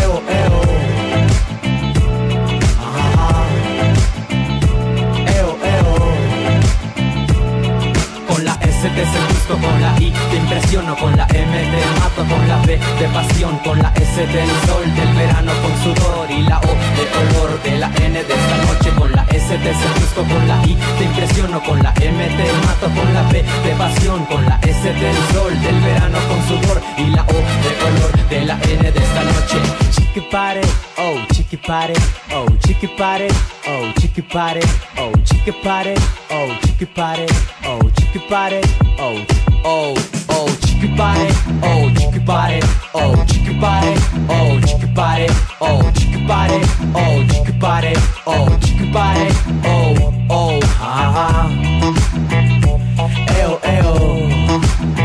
Eo, 0.00 0.22
eo 0.28 0.63
Con 8.94 9.02
la 9.02 9.10
S 9.10 9.10
te 9.10 9.18
seduzco, 9.18 9.58
con 9.58 9.80
la 9.80 9.92
I 9.98 10.12
te 10.30 10.36
impresiono 10.36 10.96
Con 10.96 11.16
la 11.16 11.26
M 11.26 11.52
te 11.52 11.98
mato, 11.98 12.24
con 12.32 12.46
la 12.46 12.58
B 12.58 12.78
de 12.78 13.08
pasión 13.08 13.58
Con 13.58 13.78
la 13.78 13.92
S 13.94 14.26
del 14.26 14.48
sol, 14.66 14.94
del 14.94 15.14
verano 15.14 15.52
con 15.62 15.82
sudor 15.82 16.30
Y 16.30 16.42
la 16.42 16.58
O 16.58 16.66
de 16.66 17.06
color, 17.10 17.62
de 17.62 17.78
la 17.78 17.88
N 17.88 18.12
de 18.12 18.34
esta 18.34 18.56
noche 18.56 18.90
Con 18.96 19.10
la 19.12 19.26
S 19.30 19.48
te 19.48 19.74
seduzco, 19.74 20.22
con 20.22 20.46
la 20.46 20.62
I 20.64 20.76
te 20.98 21.04
impresiono 21.04 21.60
Con 21.62 21.82
la 21.82 21.92
M 22.00 22.24
te 22.24 22.52
mato, 22.66 22.88
con 22.94 23.12
la 23.12 23.22
B 23.24 23.42
de 23.42 23.74
pasión 23.76 24.24
Con 24.26 24.44
la 24.44 24.60
S 24.62 24.82
del 24.82 25.16
sol, 25.32 25.60
del 25.60 25.80
verano 25.80 26.18
con 26.28 26.40
sudor 26.46 26.80
Y 26.96 27.06
la 27.10 27.22
O 27.22 27.34
de 27.34 27.74
color, 27.82 28.28
de 28.28 28.44
la 28.44 28.54
N 28.54 28.92
de 28.92 29.00
esta 29.02 29.24
noche. 29.24 29.58
Chiqui 29.90 30.20
pare, 30.30 30.60
oh, 30.98 31.26
chiqui 31.32 31.56
pare, 31.56 31.94
oh, 32.32 32.46
chiqui 32.66 32.88
pare, 32.96 33.28
oh, 33.66 33.92
chiqui 34.00 34.22
pare, 34.22 34.60
oh, 34.96 35.12
chiqui 35.22 35.52
pare, 35.62 35.94
oh, 36.30 36.48
chiqui 36.62 36.86
pare, 36.86 37.26
oh, 37.66 37.90
chiqui 37.96 38.20
pare, 38.28 38.60
oh, 38.98 39.24
oh, 39.64 39.94
oh, 40.28 40.46
chiqui 40.60 40.88
pare, 40.96 41.28
oh, 41.62 41.90
chiqui 41.94 42.20
pare, 42.20 42.60
oh, 42.94 43.24
chiqui 43.26 43.54
pare, 43.60 43.94
oh, 44.28 44.58
chiqui 44.64 44.86
pare, 44.94 45.26
oh, 45.60 45.90
chiqui 45.92 46.18
pare, 46.26 46.60
oh, 46.94 47.24
chiqui 47.28 47.52
pare, 47.60 47.92
oh, 48.26 48.48
chiqui 48.60 48.86
pare, 48.92 49.28
oh, 49.64 50.12
oh, 50.30 50.60
ah, 50.80 51.50
eo, 53.36 53.60
eo, 53.62 53.94
ah, 54.48 55.03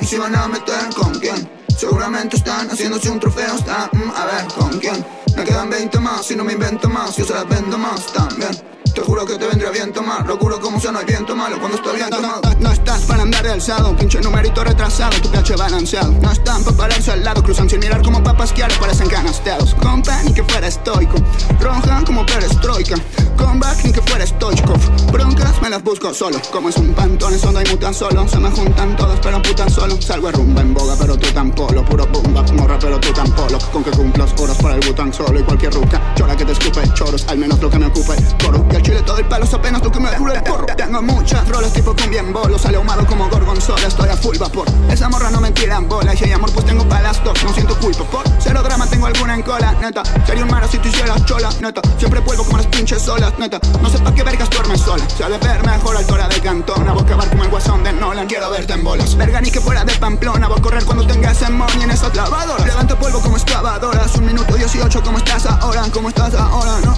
y 0.00 0.06
se 0.06 0.16
iban 0.16 0.34
a 0.34 0.48
meter 0.48 0.88
con 0.96 1.18
quién. 1.18 1.48
Seguramente 1.76 2.36
están 2.36 2.68
haciéndose 2.68 3.10
un 3.10 3.20
trofeo, 3.20 3.54
está, 3.54 3.90
mm, 3.92 4.10
a 4.16 4.24
ver, 4.26 4.44
con 4.56 4.78
quién. 4.78 5.04
Me 5.36 5.44
quedan 5.44 5.68
20 5.70 5.98
más 6.00 6.30
y 6.30 6.36
no 6.36 6.44
me 6.44 6.52
invento 6.52 6.88
más, 6.88 7.16
yo 7.16 7.24
se 7.24 7.34
las 7.34 7.48
vendo 7.48 7.76
más 7.76 8.12
también. 8.12 8.50
Te 8.94 9.00
juro 9.00 9.26
que 9.26 9.36
te 9.36 9.46
vendría 9.64 9.70
bien 9.70 9.92
tomar. 9.92 10.26
Lo 10.26 10.36
juro 10.36 10.60
como 10.60 10.78
no 10.78 10.98
hay 10.98 11.04
viento 11.04 11.34
malo 11.34 11.58
cuando 11.58 11.76
estoy 11.76 11.96
bien 11.96 12.10
tomado. 12.10 12.40
No, 12.60 12.70
estás 12.70 13.02
para 13.02 13.22
andar 13.22 13.42
de 13.42 13.52
alzado, 13.52 13.96
pinche 13.96 14.20
numerito 14.20 14.62
retrasado, 14.62 15.16
tu 15.20 15.30
pH 15.30 15.56
balanceado. 15.56 16.12
No 16.20 16.30
están 16.30 16.62
para 16.64 16.76
pararse 16.76 17.12
al 17.12 17.24
lado, 17.24 17.42
cruzan 17.42 17.68
sin 17.68 17.80
mirar 17.80 18.02
como 18.02 18.22
papas 18.22 18.52
que 18.52 18.62
ahora 18.62 18.74
parecen 18.78 19.08
canasteados. 19.08 19.74
Compa, 19.74 20.22
ni 20.24 20.32
que 20.32 20.44
fuera 20.44 20.66
estoico. 20.66 21.16
Ronjan 21.60 22.04
como 22.04 22.26
perestroika. 22.26 22.96
Comeback, 23.36 23.84
ni 23.84 23.92
que 23.92 24.00
fuera 24.02 24.26
stoichkov. 24.26 24.78
Broncas 25.12 25.60
me 25.60 25.70
las 25.70 25.82
busco 25.82 26.12
solo. 26.14 26.40
Como 26.52 26.68
es 26.68 26.76
un 26.76 26.94
pantone, 26.94 27.38
son 27.38 27.54
y 27.54 27.70
mutan 27.70 27.94
solo. 27.94 28.26
Se 28.28 28.38
me 28.38 28.50
juntan 28.50 28.96
todas, 28.96 29.18
pero 29.20 29.42
putan 29.42 29.70
solo. 29.70 30.00
Salgo 30.00 30.28
a 30.28 30.32
rumba 30.32 30.62
en 30.62 30.74
boga, 30.74 30.94
pero 30.98 31.16
tú 31.16 31.28
tan 31.32 31.50
polo. 31.50 31.84
Puro 31.84 32.06
bomba, 32.06 32.42
morra, 32.52 32.78
pero 32.78 32.98
tú 33.00 33.12
tan 33.12 33.30
polo. 33.32 33.58
Con 33.72 33.82
que 33.82 33.90
cumplas 33.90 34.32
horas 34.38 34.56
para 34.58 34.74
el 34.76 34.86
bután 34.86 35.12
solo. 35.12 35.38
Y 35.38 35.42
cualquier 35.42 35.72
ruca, 35.74 36.00
chora 36.16 36.36
que 36.36 36.44
te 36.44 36.52
escupe 36.52 36.82
choros. 36.94 37.26
Al 37.28 37.38
menos 37.38 37.60
lo 37.60 37.70
que 37.70 37.78
me 37.78 37.86
ocupe. 37.86 38.14
Coro, 38.44 38.66
que 38.68 38.76
al 38.76 38.82
chile 38.82 39.02
todo 39.02 39.18
el 39.18 39.26
palo 39.26 39.44
es 39.44 39.53
apenas 39.54 39.80
que 39.80 40.00
me 40.00 40.08
jure 40.16 40.40
porro. 40.42 40.66
Tengo 40.76 41.00
muchas 41.02 41.48
roles 41.48 41.72
tipo 41.72 41.94
con 41.94 42.10
bien 42.10 42.32
bolo. 42.32 42.58
Sale 42.58 42.76
ahumado 42.76 43.06
como 43.06 43.28
gorgonzola, 43.28 43.86
estoy 43.86 44.08
a 44.08 44.16
full 44.16 44.36
vapor. 44.36 44.66
Esa 44.90 45.08
morra 45.08 45.30
no 45.30 45.40
me 45.40 45.50
tira 45.52 45.76
en 45.76 45.88
bola. 45.88 46.14
Y 46.14 46.16
si 46.16 46.24
hay 46.24 46.32
amor, 46.32 46.52
pues 46.52 46.66
tengo 46.66 46.88
palas 46.88 47.22
dos. 47.24 47.42
No 47.44 47.52
siento 47.52 47.78
culpa 47.78 48.04
por 48.04 48.24
cero 48.40 48.62
drama, 48.62 48.86
tengo 48.86 49.06
alguna 49.06 49.34
en 49.34 49.42
cola, 49.42 49.72
neta. 49.80 50.02
Sería 50.26 50.44
un 50.44 50.50
maro 50.50 50.68
si 50.68 50.78
tú 50.78 50.88
hicieras 50.88 51.24
chola, 51.24 51.50
neta. 51.60 51.80
Siempre 51.98 52.20
vuelvo 52.20 52.44
como 52.44 52.58
las 52.58 52.66
pinches 52.66 53.08
olas, 53.08 53.38
neta. 53.38 53.60
No 53.80 53.88
sé 53.88 53.98
pa' 53.98 54.14
qué 54.14 54.22
vergas 54.22 54.50
duermes 54.50 54.80
sola. 54.80 55.04
Se 55.08 55.24
ha 55.24 55.28
de 55.28 55.38
ver 55.38 55.64
mejor 55.64 55.96
altura 55.96 56.28
de 56.28 56.40
cantona. 56.40 56.92
Vos 56.92 57.04
que 57.04 57.14
como 57.14 57.44
el 57.44 57.50
guasón 57.50 57.84
de 57.84 57.92
Nolan, 57.92 58.26
quiero 58.26 58.50
verte 58.50 58.72
en 58.72 58.84
bolas. 58.84 59.16
Verga 59.16 59.40
ni 59.40 59.50
que 59.50 59.60
fuera 59.60 59.84
de 59.84 59.92
Pamplona. 59.94 60.48
Voy 60.48 60.58
a 60.58 60.62
correr 60.62 60.84
cuando 60.84 61.06
tengas 61.06 61.40
ese 61.40 61.50
money 61.50 61.82
en 61.82 61.90
esa 61.90 62.10
clavadora. 62.10 62.64
Levanto 62.64 62.98
polvo 62.98 63.20
como 63.20 63.36
excavadoras. 63.36 64.14
Un 64.16 64.26
minuto 64.26 64.54
18, 64.54 65.02
¿cómo 65.02 65.18
estás 65.18 65.46
ahora? 65.46 65.84
¿Cómo 65.92 66.08
estás 66.08 66.34
ahora? 66.34 66.80
No. 66.84 66.94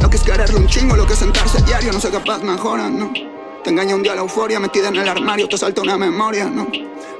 Lo 0.00 0.10
que 0.10 0.18
es 0.18 0.22
quererle 0.22 0.56
un 0.56 0.66
chingo, 0.66 0.96
lo 0.96 1.06
que 1.06 1.14
es 1.14 1.18
sentarse 1.18 1.62
diario. 1.62 1.93
No 1.94 2.00
sé 2.00 2.10
capaz 2.10 2.42
mejora, 2.42 2.90
no. 2.90 3.12
Te 3.62 3.70
engaña 3.70 3.94
un 3.94 4.02
día 4.02 4.16
la 4.16 4.22
euforia, 4.22 4.58
metida 4.58 4.88
en 4.88 4.96
el 4.96 5.08
armario, 5.08 5.48
te 5.48 5.56
salta 5.56 5.80
una 5.80 5.96
memoria, 5.96 6.46
no. 6.46 6.66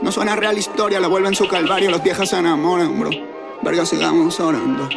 No 0.02 0.10
suena 0.10 0.34
real 0.34 0.58
historia, 0.58 0.98
la 0.98 1.06
vuelven 1.06 1.32
su 1.32 1.46
calvario, 1.46 1.92
las 1.92 2.02
viejas 2.02 2.30
se 2.30 2.38
enamoran, 2.38 2.98
bro. 2.98 3.10
Verga, 3.62 3.86
sigamos 3.86 4.40
orando. 4.40 4.88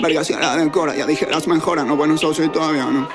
Verga, 0.00 0.24
si 0.24 0.32
la 0.32 0.56
decora, 0.56 0.96
ya 0.96 1.04
dijeras 1.04 1.46
mejora, 1.48 1.84
no 1.84 1.96
bueno, 1.96 2.14
eso 2.14 2.32
sí 2.32 2.48
todavía 2.48 2.86
no. 2.86 3.06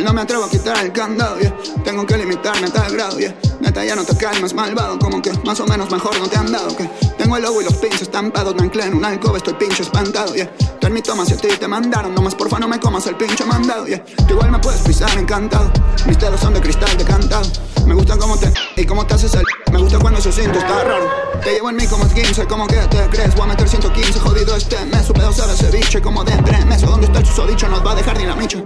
No 0.00 0.12
me 0.12 0.22
atrevo 0.22 0.44
a 0.44 0.50
quitar 0.50 0.84
el 0.84 0.90
candado, 0.90 1.38
yeah. 1.38 1.54
Tengo 1.84 2.04
que 2.04 2.16
limitarme 2.16 2.66
a 2.66 2.72
tal 2.72 2.92
grado, 2.92 3.18
yeah. 3.20 3.32
Neta, 3.60 3.84
ya 3.84 3.94
no 3.94 4.04
te 4.04 4.16
calmas, 4.16 4.54
malvado, 4.54 4.98
como 4.98 5.22
que 5.22 5.32
más 5.44 5.60
o 5.60 5.66
menos 5.66 5.88
mejor 5.88 6.18
no 6.18 6.28
te 6.28 6.36
han 6.36 6.50
dado, 6.50 6.76
que 6.76 6.90
tengo 7.16 7.36
el 7.36 7.44
logo 7.44 7.62
y 7.62 7.64
los 7.64 7.74
pinches 7.74 8.02
estampados, 8.02 8.56
me 8.56 8.62
anclé 8.62 8.86
en 8.86 8.94
un 8.94 9.04
alcoba, 9.04 9.36
estoy 9.36 9.54
pinche 9.54 9.84
espantado, 9.84 10.34
yeah. 10.34 10.50
Mi 10.92 11.00
toma 11.00 11.24
si 11.24 11.32
a 11.32 11.36
ti 11.38 11.48
te 11.58 11.66
mandaron, 11.66 12.14
nomás 12.14 12.34
porfa 12.34 12.58
no 12.58 12.68
me 12.68 12.78
comas 12.78 13.06
el 13.06 13.16
pinche 13.16 13.46
mandado, 13.46 13.86
yeah. 13.86 14.04
Tú 14.28 14.34
igual 14.34 14.50
me 14.50 14.58
puedes 14.58 14.82
pisar 14.82 15.08
encantado, 15.16 15.72
mis 16.06 16.18
dedos 16.18 16.38
son 16.38 16.52
de 16.52 16.60
cristal 16.60 16.94
decantado. 16.98 17.48
Me 17.86 17.94
gusta 17.94 18.18
cómo 18.18 18.36
te 18.36 18.52
y 18.76 18.84
cómo 18.84 19.06
te 19.06 19.14
haces 19.14 19.32
el. 19.32 19.44
Me 19.72 19.78
gusta 19.78 19.98
cuando 19.98 20.20
se 20.20 20.30
siente, 20.30 20.58
está 20.58 20.84
raro. 20.84 21.08
Te 21.42 21.54
llevo 21.54 21.70
en 21.70 21.76
mí 21.76 21.86
como 21.86 22.06
15, 22.06 22.46
como 22.46 22.66
que 22.66 22.76
te 22.76 23.08
crees. 23.08 23.34
Voy 23.34 23.44
a 23.44 23.46
meter 23.46 23.70
115, 23.70 24.20
jodido 24.20 24.54
este 24.54 24.84
mes. 24.84 25.06
Su 25.06 25.14
pedo 25.14 25.32
sabe 25.32 25.54
ceviche, 25.54 26.02
como 26.02 26.24
de 26.24 26.36
tres 26.42 26.66
meses. 26.66 26.86
¿Dónde 26.86 27.06
está 27.06 27.20
el 27.20 27.26
susodicho? 27.26 27.68
Nos 27.68 27.84
va 27.84 27.92
a 27.92 27.94
dejar 27.94 28.18
ni 28.18 28.26
la 28.26 28.36
micha. 28.36 28.58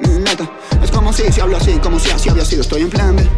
Neta, 0.00 0.50
es 0.82 0.90
como 0.90 1.12
si, 1.12 1.30
si 1.30 1.40
hablo 1.40 1.58
así, 1.58 1.78
como 1.78 2.00
si 2.00 2.10
así 2.10 2.28
había 2.28 2.44
sido. 2.44 2.62
Estoy 2.62 2.82
en 2.82 2.90
plan 2.90 3.14
B. 3.14 3.28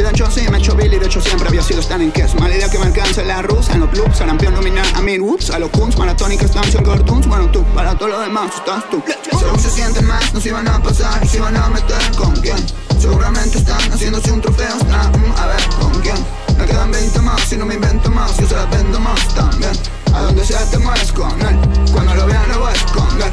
De 0.00 0.08
hecho 0.08 0.30
sí 0.30 0.48
me 0.50 0.56
he 0.56 0.60
hecho 0.60 0.74
Billy, 0.74 0.98
de 0.98 1.06
hecho 1.06 1.20
siempre 1.20 1.48
había 1.48 1.62
sido 1.62 1.80
que 2.12 2.22
es 2.22 2.34
mala 2.36 2.56
idea 2.56 2.70
que 2.70 2.78
me 2.78 2.86
alcance 2.86 3.22
la 3.22 3.42
rusa 3.42 3.74
en 3.74 3.80
los 3.80 3.96
loops, 3.96 4.16
sarampión 4.16 4.54
luminar, 4.54 4.86
a 4.94 5.02
mí, 5.02 5.18
whoops, 5.18 5.50
a 5.50 5.58
los 5.58 5.68
kunz, 5.70 5.98
maratónica 5.98 6.46
estancia 6.46 6.82
cartoons, 6.82 7.26
bueno 7.26 7.50
tú, 7.50 7.62
para 7.74 7.94
todo 7.98 8.08
lo 8.08 8.20
demás 8.20 8.50
estás 8.54 8.88
tú. 8.88 9.02
Solo 9.38 9.58
se 9.58 9.68
sienten 9.68 10.06
más, 10.06 10.32
nos 10.32 10.46
iban 10.46 10.66
a 10.68 10.82
pasar, 10.82 11.20
nos 11.20 11.34
iban 11.34 11.54
a 11.54 11.68
meter 11.68 12.16
con 12.16 12.34
quién. 12.36 12.56
Seguramente 12.98 13.58
están 13.58 13.80
haciéndose 13.92 14.32
un 14.32 14.40
trofeo, 14.40 14.74
está, 14.74 15.10
mm, 15.10 15.34
a 15.36 15.46
ver 15.46 15.68
con 15.78 16.00
quién. 16.00 16.16
Me 16.58 16.64
quedan 16.64 16.90
20 16.90 17.20
más, 17.20 17.40
si 17.42 17.56
no 17.56 17.66
me 17.66 17.74
invento 17.74 18.10
más, 18.10 18.36
yo 18.38 18.48
se 18.48 18.54
las 18.54 18.70
vendo 18.70 18.98
más 19.00 19.28
también. 19.34 19.72
A 20.14 20.22
donde 20.22 20.44
sea 20.44 20.64
te 20.70 20.78
mueres 20.78 21.12
con 21.12 21.30
él, 21.42 21.58
cuando 21.92 22.14
lo 22.14 22.26
vean 22.26 22.48
lo 22.48 22.60
voy 22.60 22.70
a 22.70 22.74
esconder. 22.74 23.30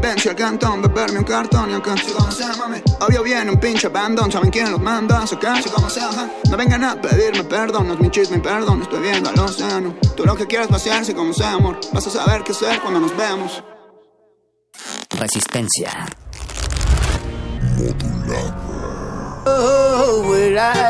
El 0.00 0.08
bench 0.08 0.28
al 0.28 0.34
cantón, 0.34 0.80
beberme 0.80 1.18
un 1.18 1.24
cartón 1.24 1.70
y 1.70 1.74
acá 1.74 1.94
Si 1.94 2.10
como 2.12 2.30
sea, 2.32 2.54
mami. 2.56 2.78
Obvio 3.00 3.22
viene 3.22 3.50
un 3.50 3.60
pinche 3.60 3.88
bandón, 3.88 4.32
¿saben 4.32 4.50
quién 4.50 4.70
los 4.70 4.80
manda 4.80 5.22
a 5.22 5.26
sacar? 5.26 5.62
Si 5.62 5.68
como 5.68 5.90
sea, 5.90 6.08
ajá. 6.08 6.26
No 6.50 6.56
vengan 6.56 6.82
a 6.84 6.98
pedirme 6.98 7.44
perdón, 7.44 7.88
no 7.88 7.94
es 7.94 8.00
mi 8.00 8.10
chisme, 8.10 8.38
perdón 8.38 8.80
Estoy 8.80 9.02
viendo 9.02 9.28
al 9.28 9.38
océano. 9.38 9.94
Tú 10.16 10.24
lo 10.24 10.34
que 10.34 10.46
quieres 10.46 10.68
vaciar, 10.68 11.04
si 11.04 11.12
como 11.12 11.34
sea, 11.34 11.52
amor. 11.52 11.78
Vas 11.92 12.06
a 12.06 12.10
saber 12.10 12.42
qué 12.44 12.52
hacer 12.52 12.80
cuando 12.80 12.98
nos 12.98 13.14
veamos 13.14 13.62
Resistencia. 15.18 16.06
Huela 17.76 18.69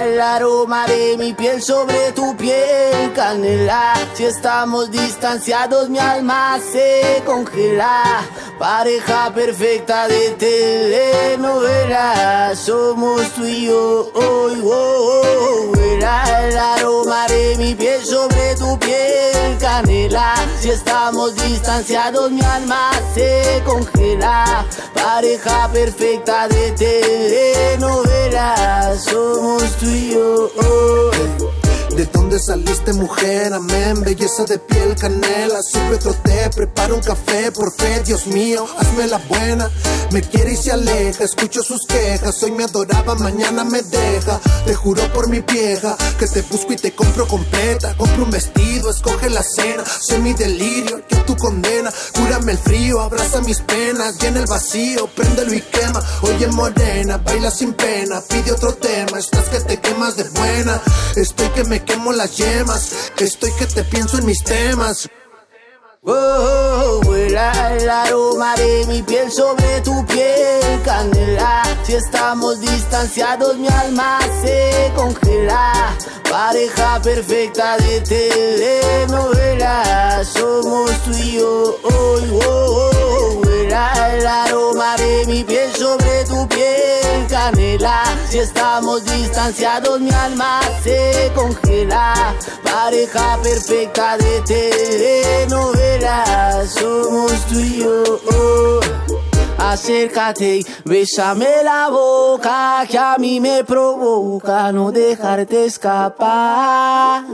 el 0.02 0.20
aroma 0.20 0.86
de 0.86 1.16
mi 1.18 1.32
piel 1.32 1.62
sobre 1.62 2.12
tu 2.12 2.36
piel, 2.36 3.12
canela. 3.14 3.94
Si 4.14 4.24
estamos 4.24 4.90
distanciados, 4.90 5.88
mi 5.88 5.98
alma 5.98 6.58
se 6.60 7.22
congela. 7.24 8.22
Pareja 8.58 9.32
perfecta 9.32 10.08
de 10.08 10.30
telenovela, 10.38 12.52
somos 12.54 13.22
tú 13.34 13.46
y 13.46 13.66
yo. 13.66 14.10
Oh, 14.14 14.50
oh, 14.64 15.72
el 15.76 16.04
aroma 16.04 17.26
de 17.28 17.56
mi 17.56 17.74
piel 17.74 18.04
sobre 18.04 18.54
tu 18.56 18.78
piel, 18.78 19.56
canela. 19.58 20.34
Si 20.60 20.70
estamos 20.70 21.34
distanciados, 21.36 22.30
mi 22.30 22.42
alma 22.42 22.90
se 23.14 23.62
congela. 23.64 24.66
Pareja 24.94 25.68
perfecta 25.72 26.46
de 26.48 26.72
telenovela 26.72 28.39
somos 28.98 29.76
tú 29.76 29.86
y 29.86 30.10
yo. 30.12 31.59
¿De 31.96 32.06
dónde 32.06 32.38
saliste 32.38 32.92
mujer? 32.92 33.52
Amén, 33.52 34.00
belleza 34.02 34.44
de 34.44 34.58
piel, 34.58 34.94
canela 34.94 35.60
Sube 35.62 35.96
otro 35.96 36.14
té, 36.14 36.48
prepara 36.54 36.94
un 36.94 37.00
café 37.00 37.50
Por 37.52 37.72
fe, 37.72 38.02
Dios 38.04 38.26
mío, 38.26 38.66
hazme 38.78 39.06
la 39.06 39.18
buena. 39.18 39.70
Me 40.12 40.22
quiere 40.22 40.54
y 40.54 40.56
se 40.56 40.72
aleja, 40.72 41.22
escucho 41.22 41.62
sus 41.62 41.86
quejas. 41.86 42.42
Hoy 42.42 42.50
me 42.50 42.64
adoraba, 42.64 43.14
mañana 43.14 43.64
me 43.64 43.80
deja. 43.82 44.40
Te 44.66 44.74
juro 44.74 45.02
por 45.12 45.28
mi 45.28 45.40
vieja 45.40 45.96
Que 46.18 46.26
te 46.26 46.42
busco 46.42 46.72
y 46.72 46.76
te 46.76 46.92
compro 46.92 47.28
completa. 47.28 47.94
Compro 47.96 48.24
un 48.24 48.30
vestido, 48.30 48.90
escoge 48.90 49.30
la 49.30 49.42
cena. 49.42 49.84
Soy 49.84 50.18
mi 50.18 50.32
delirio, 50.32 51.06
que 51.06 51.16
tu 51.16 51.36
condena. 51.36 51.92
Cúrame 52.14 52.52
el 52.52 52.58
frío, 52.58 53.00
abraza 53.00 53.40
mis 53.42 53.60
penas. 53.60 54.18
Llena 54.18 54.40
el 54.40 54.46
vacío, 54.46 55.06
préndelo 55.14 55.54
y 55.54 55.60
quema. 55.60 56.02
Oye 56.22 56.48
morena, 56.48 57.18
baila 57.18 57.50
sin 57.50 57.72
pena. 57.74 58.20
Pide 58.28 58.52
otro 58.52 58.74
tema, 58.74 59.18
estás 59.18 59.48
que 59.48 59.60
te 59.60 59.80
quemas 59.80 60.16
de 60.16 60.24
buena. 60.24 60.80
Estoy 61.14 61.48
quemo 61.84 62.12
las 62.12 62.36
yemas. 62.36 63.12
Estoy 63.18 63.52
que 63.52 63.66
te 63.66 63.84
pienso 63.84 64.18
en 64.18 64.26
mis 64.26 64.42
temas. 64.42 65.08
Oh, 66.02 67.02
huela 67.06 67.76
el 67.76 67.90
aroma 67.90 68.56
de 68.56 68.86
mi 68.86 69.02
piel 69.02 69.30
sobre 69.30 69.82
tu 69.82 70.06
piel, 70.06 70.80
canela. 70.82 71.62
Si 71.82 71.92
estamos 71.92 72.58
distanciados, 72.60 73.58
mi 73.58 73.68
alma 73.68 74.18
se 74.42 74.90
congela. 74.96 75.94
Pareja 76.30 77.02
perfecta 77.02 77.76
de 77.76 78.00
telenovela, 78.00 80.24
somos 80.24 80.90
tú 81.04 81.10
y 81.10 81.32
yo. 81.32 81.78
Oh, 81.82 82.18
oh, 82.46 83.42
el 83.70 84.26
aroma 84.26 84.96
de 84.96 85.24
mi 85.26 85.44
piel 85.44 85.72
sobre 85.76 86.24
tu 86.24 86.48
piel, 86.48 87.26
canela. 87.28 88.02
Si 88.28 88.38
estamos 88.38 89.04
distanciados, 89.04 90.00
mi 90.00 90.10
alma 90.10 90.60
se 90.82 91.30
congela. 91.34 92.34
Pareja 92.64 93.38
perfecta 93.42 94.16
de 94.18 94.40
telenovela, 94.42 96.64
somos 96.66 97.32
tú 97.46 97.60
y 97.60 97.78
yo. 97.78 98.20
Acércate 99.60 100.56
y 100.56 100.66
bésame 100.86 101.62
la 101.62 101.90
boca 101.90 102.82
que 102.88 102.96
a 102.96 103.16
mí 103.18 103.40
me 103.40 103.62
provoca 103.62 104.72
no 104.72 104.90
dejarte 104.90 105.66
escapar. 105.66 107.24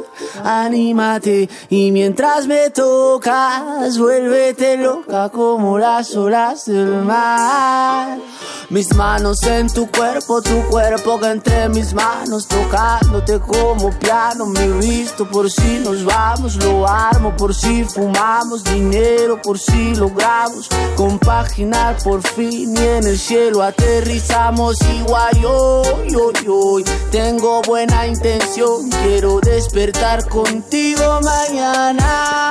Anímate 0.42 1.48
y 1.70 1.92
mientras 1.92 2.48
me 2.48 2.70
tocas, 2.70 3.96
vuélvete 3.96 4.76
loca 4.76 5.28
como 5.28 5.78
las 5.78 6.16
olas 6.16 6.66
del 6.66 7.04
mar. 7.04 8.18
Mis 8.70 8.92
manos 8.96 9.44
en 9.44 9.68
tu 9.68 9.88
cuerpo, 9.88 10.42
tu 10.42 10.60
cuerpo 10.68 11.20
que 11.20 11.30
entre 11.30 11.68
mis 11.68 11.94
manos, 11.94 12.48
tocándote 12.48 13.38
como 13.38 13.90
piano. 13.90 14.46
Me 14.46 14.68
visto 14.80 15.30
por 15.30 15.48
si 15.48 15.78
nos 15.78 16.04
vamos, 16.04 16.56
lo 16.56 16.84
armo 16.88 17.36
por 17.36 17.54
si 17.54 17.84
fumamos, 17.84 18.64
dinero 18.64 19.40
por 19.40 19.56
si 19.56 19.94
logramos 19.94 20.68
compaginar 20.96 21.96
por 22.02 22.15
por 22.16 22.32
fin 22.32 22.74
y 22.74 22.80
en 22.80 23.06
el 23.06 23.18
cielo 23.18 23.62
aterrizamos 23.62 24.78
igual 24.98 25.38
yo, 25.38 25.82
yo, 26.06 26.32
yo. 26.32 26.76
Tengo 27.10 27.60
buena 27.62 28.06
intención, 28.06 28.88
quiero 28.88 29.40
despertar 29.40 30.26
contigo 30.28 31.20
mañana. 31.22 32.48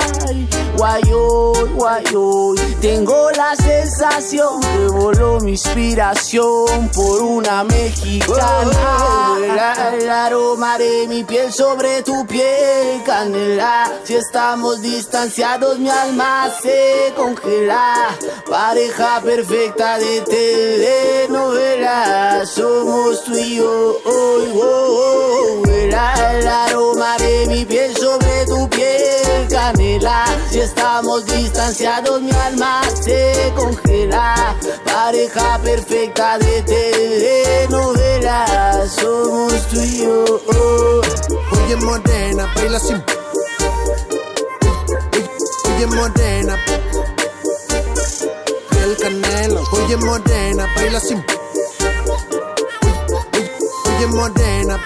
Guayo, 0.76 1.52
guayo, 1.74 2.54
tengo 2.80 3.30
la 3.30 3.56
sensación 3.56 4.60
que 4.60 4.86
voló 4.88 5.40
mi 5.40 5.52
inspiración 5.52 6.90
por 6.94 7.22
una 7.22 7.64
mexicana. 7.64 9.36
El, 9.38 10.02
el 10.02 10.10
aroma 10.10 10.76
de 10.76 11.08
mi 11.08 11.24
piel 11.24 11.50
sobre 11.52 12.02
tu 12.02 12.26
piel, 12.26 13.02
canela. 13.04 13.90
Si 14.04 14.14
estamos 14.14 14.82
distanciados, 14.82 15.78
mi 15.78 15.88
alma 15.88 16.50
se 16.62 17.14
congela. 17.16 18.14
Pareja 18.48 19.22
perfecta 19.22 19.55
de 19.56 20.20
telenovela, 21.28 22.44
somos 22.44 23.24
tú 23.24 23.34
y 23.34 23.56
yo. 23.56 23.98
Oh, 24.04 24.38
oh, 24.54 25.62
oh. 25.64 25.70
El, 25.70 25.94
aroma 25.94 27.16
de 27.18 27.46
mi 27.46 27.64
piel 27.64 27.96
sobre 27.96 28.44
tu 28.44 28.68
piel, 28.68 29.48
canela. 29.48 30.26
Si 30.50 30.60
estamos 30.60 31.24
distanciados, 31.24 32.20
mi 32.20 32.30
alma 32.32 32.82
se 33.02 33.50
congela. 33.56 34.54
Pareja 34.84 35.58
perfecta 35.64 36.38
de 36.38 36.62
telenovela, 36.62 38.86
somos 38.88 39.54
tú 39.68 39.80
y 39.80 40.02
yo. 40.02 40.24
Oye 41.52 41.76
morena, 41.76 42.52
baila 42.54 42.78
sin 42.78 43.02
Oye 45.76 45.86
morena 45.86 46.58
El 48.86 48.96
canelo 48.98 49.64
Oye 49.72 49.96
morena, 49.96 50.72
baila 50.76 51.00
sin 51.00 51.24
Oye 53.84 54.06
morena 54.06 54.80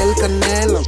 El 0.00 0.14
canelo 0.18 0.80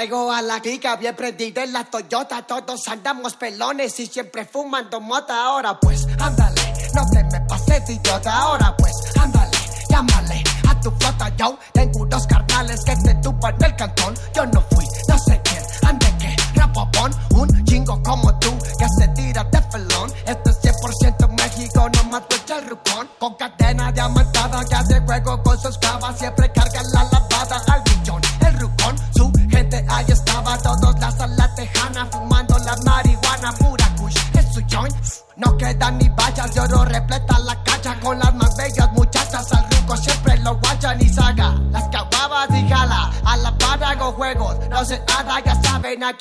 Traigo 0.00 0.32
a 0.32 0.40
la 0.40 0.60
clica 0.60 0.96
bien 0.96 1.14
prendida 1.14 1.62
en 1.62 1.74
la 1.74 1.84
Toyota, 1.84 2.40
todos 2.46 2.88
andamos 2.88 3.36
pelones 3.36 4.00
y 4.00 4.06
siempre 4.06 4.46
fumando 4.46 4.98
mota. 4.98 5.44
Ahora 5.44 5.78
pues, 5.78 6.06
ándale, 6.18 6.72
no 6.94 7.06
te 7.10 7.22
me 7.24 7.38
pases 7.42 7.90
idiota. 7.90 8.32
Ahora 8.32 8.74
pues, 8.78 8.94
ándale, 9.20 9.58
llámale 9.90 10.42
a 10.66 10.80
tu 10.80 10.90
flota. 10.92 11.28
Yo 11.36 11.58
tengo 11.74 11.98
unos 12.00 12.26
carnales 12.26 12.82
que 12.82 12.96
te 12.96 13.14
tupan 13.16 13.62
el 13.62 13.76
cantón. 13.76 14.14
Yo 14.34 14.46
no 14.46 14.69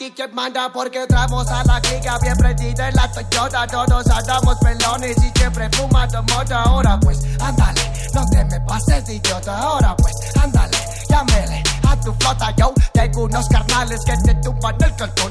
aquí 0.10 0.14
quién 0.16 0.34
manda 0.34 0.72
porque 0.72 1.02
entramos 1.02 1.48
a 1.48 1.64
la 1.64 1.80
clica 1.82 2.18
bien 2.22 2.36
prendida 2.38 2.90
en 2.90 2.96
la 2.96 3.12
Toyota. 3.12 3.68
Todos 3.68 4.08
andamos 4.08 4.58
pelones 4.58 5.18
y 5.18 5.32
siempre 5.38 5.70
fumando. 5.72 6.24
Ahora 6.52 7.00
pues, 7.00 7.20
ándale, 7.40 7.82
no 8.14 8.26
te 8.30 8.46
me 8.46 8.60
pases 8.62 9.10
idiota. 9.10 9.58
Ahora 9.58 9.96
pues, 9.96 10.16
ándale, 10.42 10.78
llámele 11.10 11.64
a 11.88 11.96
tu 11.98 12.14
flota. 12.14 12.54
Yo 12.58 12.74
tengo 12.94 13.24
unos 13.24 13.48
carnales 13.50 14.02
que 14.06 14.16
te 14.18 14.36
tumban 14.36 14.76
el 14.82 14.96
cantón. 14.96 15.29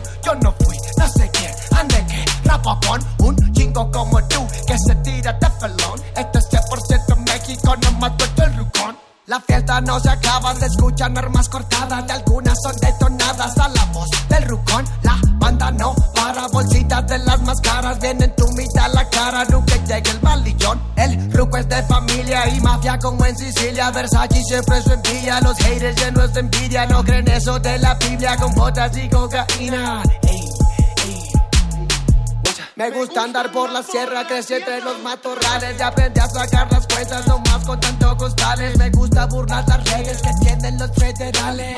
Versace 24.18 24.42
siempre 24.42 24.82
su 24.82 24.92
envidia, 24.92 25.40
los 25.40 25.56
haters 25.58 25.96
llenos 26.02 26.32
de 26.32 26.40
envidia, 26.40 26.86
no 26.86 27.04
creen 27.04 27.28
eso 27.28 27.58
de 27.60 27.78
la 27.78 27.94
Biblia 27.94 28.36
con 28.36 28.52
botas 28.54 28.96
y 28.96 29.08
cocaína. 29.08 30.02
Me 32.74 32.90
gusta 32.90 33.22
andar 33.22 33.52
por 33.52 33.70
la 33.70 33.82
sierra, 33.82 34.26
crecí 34.26 34.54
entre 34.54 34.80
los 34.80 34.98
matorrales 35.00 35.76
y 35.78 35.82
aprendí 35.82 36.20
a 36.20 36.26
sacar 36.26 36.70
las 36.72 36.86
cuentas 36.86 37.26
nomás 37.28 37.64
con 37.64 37.78
tanto 37.78 38.16
costales. 38.16 38.76
Me 38.76 38.90
gusta 38.90 39.26
burlar 39.26 39.64
las 39.68 39.84
leyes 39.84 40.20
que 40.20 40.30
tienen 40.40 40.78
los 40.78 40.90
federales. 40.92 41.76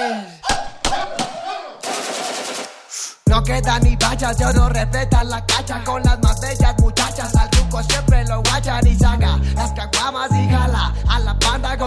No 3.27 3.45
queda 3.45 3.79
ni 3.81 3.97
vallas, 3.97 4.37
yo 4.39 4.53
no 4.53 4.69
respeta 4.69 5.25
la 5.25 5.45
cacha 5.47 5.85
con 5.85 6.03
las 6.03 6.19
más 6.21 6.41
bellas 6.41 6.75
muchachas. 6.81 7.35
Al 7.37 7.51
truco 7.51 7.83
siempre 7.83 8.25
lo 8.25 8.43
guachan 8.43 8.87
y 8.87 8.97
saca 8.97 9.39
las 9.55 9.73
caguamas 9.73 10.31
y 10.33 10.49
jala. 10.49 10.95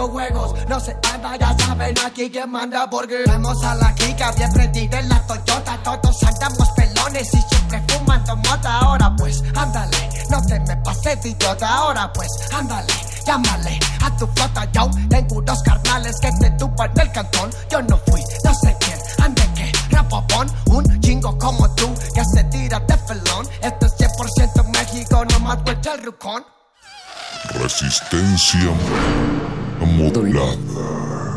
No 0.04 0.78
se 0.80 0.94
anda, 1.14 1.34
ya 1.36 1.56
saben 1.58 1.94
aquí 2.04 2.30
quién 2.30 2.50
manda 2.50 2.88
porque 2.90 3.24
vamos 3.26 3.64
a 3.64 3.74
la 3.74 3.94
clica 3.94 4.30
bien 4.32 4.52
prendida 4.52 5.00
en 5.00 5.08
la 5.08 5.18
Toyota. 5.26 5.78
Todos 5.82 6.22
andamos 6.24 6.68
pelones 6.76 7.32
y 7.32 7.40
siempre 7.40 7.82
fumando 7.88 8.36
mota. 8.36 8.80
Ahora 8.80 9.16
pues, 9.16 9.42
ándale, 9.56 10.10
no 10.28 10.42
te 10.42 10.60
me 10.60 10.76
pases 10.76 11.22
de 11.22 11.30
idiota. 11.30 11.66
Ahora 11.74 12.12
pues, 12.12 12.28
ándale, 12.52 12.92
llámale 13.26 13.80
a 14.02 14.14
tu 14.18 14.26
flota. 14.26 14.70
Yo 14.72 14.90
tengo 15.08 15.36
unos 15.36 15.62
carnales 15.62 16.20
que 16.20 16.30
te 16.32 16.50
tupan 16.50 16.90
el 17.00 17.10
cantón. 17.10 17.50
Yo 17.70 17.80
no 17.80 17.98
fui, 18.06 18.22
no 18.44 18.54
sé 18.54 18.76
quién, 18.80 18.98
ande 19.24 19.42
que 19.54 19.72
rapopón, 19.88 20.52
un 20.66 21.00
chingo 21.00 21.38
como 21.38 21.74
tú 21.76 21.90
que 22.14 22.22
se 22.26 22.44
tira 22.44 22.78
de 22.78 22.96
felón. 22.98 23.48
Esto 23.62 23.86
es 23.86 23.96
100% 23.96 24.64
México, 24.68 25.24
no 25.24 25.38
más 25.40 25.64
vuelta 25.64 25.94
el 25.94 26.04
rucón. 26.04 26.44
Resistencia 27.60 28.70
modulada. 29.80 31.33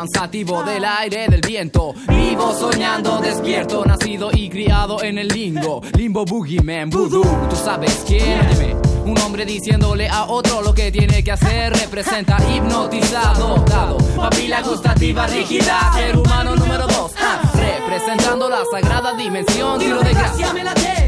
Juan 0.00 0.08
Sativo 0.08 0.62
del 0.62 0.84
aire, 0.84 1.26
del 1.28 1.40
viento. 1.42 1.94
Vivo 2.08 2.54
soñando, 2.54 3.18
despierto, 3.18 3.84
nacido 3.84 4.30
y 4.32 4.48
criado 4.48 5.02
en 5.02 5.18
el 5.18 5.28
limbo. 5.28 5.82
Limbo 5.94 6.24
Boogeyman, 6.24 6.88
Voodoo. 6.88 7.48
¿Tú 7.50 7.56
sabes 7.56 8.02
quién? 8.06 8.40
Dime. 8.50 8.76
Un 9.04 9.18
hombre 9.18 9.44
diciéndole 9.44 10.08
a 10.08 10.24
otro 10.24 10.62
lo 10.62 10.72
que 10.72 10.90
tiene 10.90 11.22
que 11.22 11.32
hacer 11.32 11.72
representa 11.72 12.38
hipnotizado, 12.50 13.56
dado, 13.66 13.98
papila 14.16 14.62
gustativa 14.62 15.26
rígida, 15.26 15.92
ser 15.94 16.16
humano 16.16 16.54
número 16.54 16.86
dos, 16.86 17.12
ah, 17.18 17.40
representando 17.54 18.48
la 18.48 18.62
sagrada 18.70 19.14
dimensión, 19.14 19.78
tiro 19.78 20.00
de 20.00 20.12
gracia, 20.12 20.46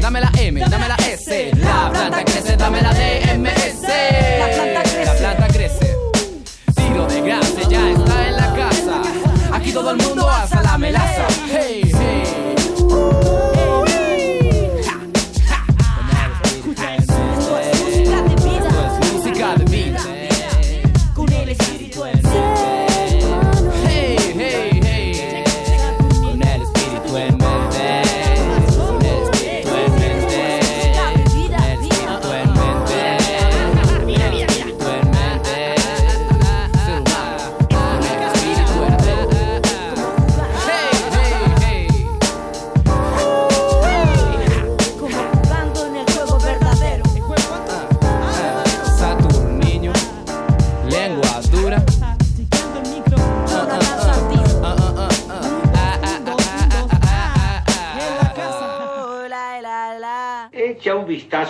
dame 0.01 0.19
la 0.21 0.31
M, 0.37 0.59
dame 0.59 0.87
la 0.87 0.95
S, 0.95 1.51
la 1.55 1.89
planta 1.91 2.25
crece, 2.25 2.57
dame 2.57 2.81
la 2.81 2.93
DMS, 2.93 3.81
la 4.39 4.49
planta 4.53 4.81
crece, 4.81 5.05
la 5.05 5.15
planta 5.15 5.47
crece, 5.47 5.97
tiro 6.75 7.07
de 7.07 7.21
gracia 7.21 7.69
ya 7.69 7.89
está 7.91 8.27
en 8.27 8.32
todo 9.73 9.91
el 9.91 9.97
mundo 9.97 10.29
alza 10.29 10.61
la 10.61 10.77
melaza. 10.77 11.27
Hey. 11.49 11.81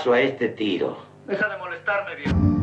Vistazo 0.03 0.14
a 0.14 0.22
este 0.22 0.49
tiro. 0.49 0.98
Deja 1.25 1.48
de 1.48 1.57
molestarme, 1.57 2.15
viejo. 2.15 2.62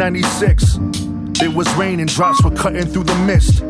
Nineteen 0.00 0.22
ninety 0.22 0.36
six. 0.38 0.78
It 1.42 1.54
was 1.54 1.70
raining, 1.74 2.06
drops 2.06 2.42
were 2.42 2.50
cutting 2.52 2.86
through 2.86 3.04
the 3.04 3.14
mist. 3.26 3.62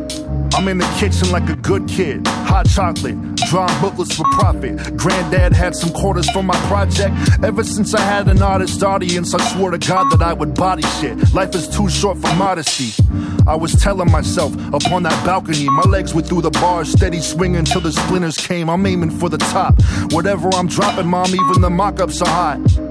I'm 0.55 0.65
in 0.69 0.77
the 0.77 0.87
kitchen 0.97 1.29
like 1.29 1.49
a 1.49 1.57
good 1.57 1.89
kid. 1.89 2.25
Hot 2.25 2.69
chocolate, 2.69 3.17
drawing 3.49 3.81
booklets 3.81 4.15
for 4.15 4.23
profit. 4.31 4.95
Granddad 4.95 5.51
had 5.51 5.75
some 5.75 5.89
quarters 5.91 6.29
for 6.31 6.41
my 6.41 6.55
project. 6.67 7.13
Ever 7.43 7.65
since 7.65 7.93
I 7.93 7.99
had 7.99 8.29
an 8.29 8.41
artist 8.41 8.81
audience, 8.81 9.33
I 9.33 9.41
swore 9.51 9.71
to 9.71 9.77
God 9.77 10.09
that 10.11 10.21
I 10.21 10.31
would 10.31 10.55
body 10.55 10.83
shit. 11.01 11.33
Life 11.33 11.53
is 11.53 11.67
too 11.67 11.89
short 11.89 12.17
for 12.17 12.33
modesty. 12.35 12.93
I 13.45 13.55
was 13.55 13.73
telling 13.73 14.09
myself 14.09 14.53
upon 14.73 15.03
that 15.03 15.25
balcony, 15.25 15.67
my 15.67 15.83
legs 15.83 16.13
were 16.13 16.21
through 16.21 16.43
the 16.43 16.51
bars, 16.51 16.93
steady 16.93 17.19
swinging 17.19 17.65
till 17.65 17.81
the 17.81 17.91
splinters 17.91 18.37
came. 18.37 18.69
I'm 18.69 18.85
aiming 18.85 19.11
for 19.11 19.27
the 19.27 19.37
top. 19.37 19.75
Whatever 20.13 20.49
I'm 20.53 20.67
dropping, 20.67 21.07
mom, 21.07 21.27
even 21.27 21.61
the 21.61 21.69
mock 21.69 21.99
ups 21.99 22.21
are 22.21 22.29
hot. 22.29 22.90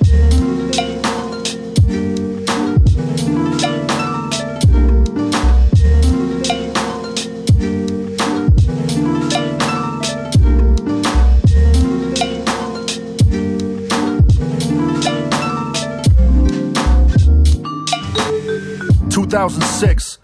2006. 19.31 20.17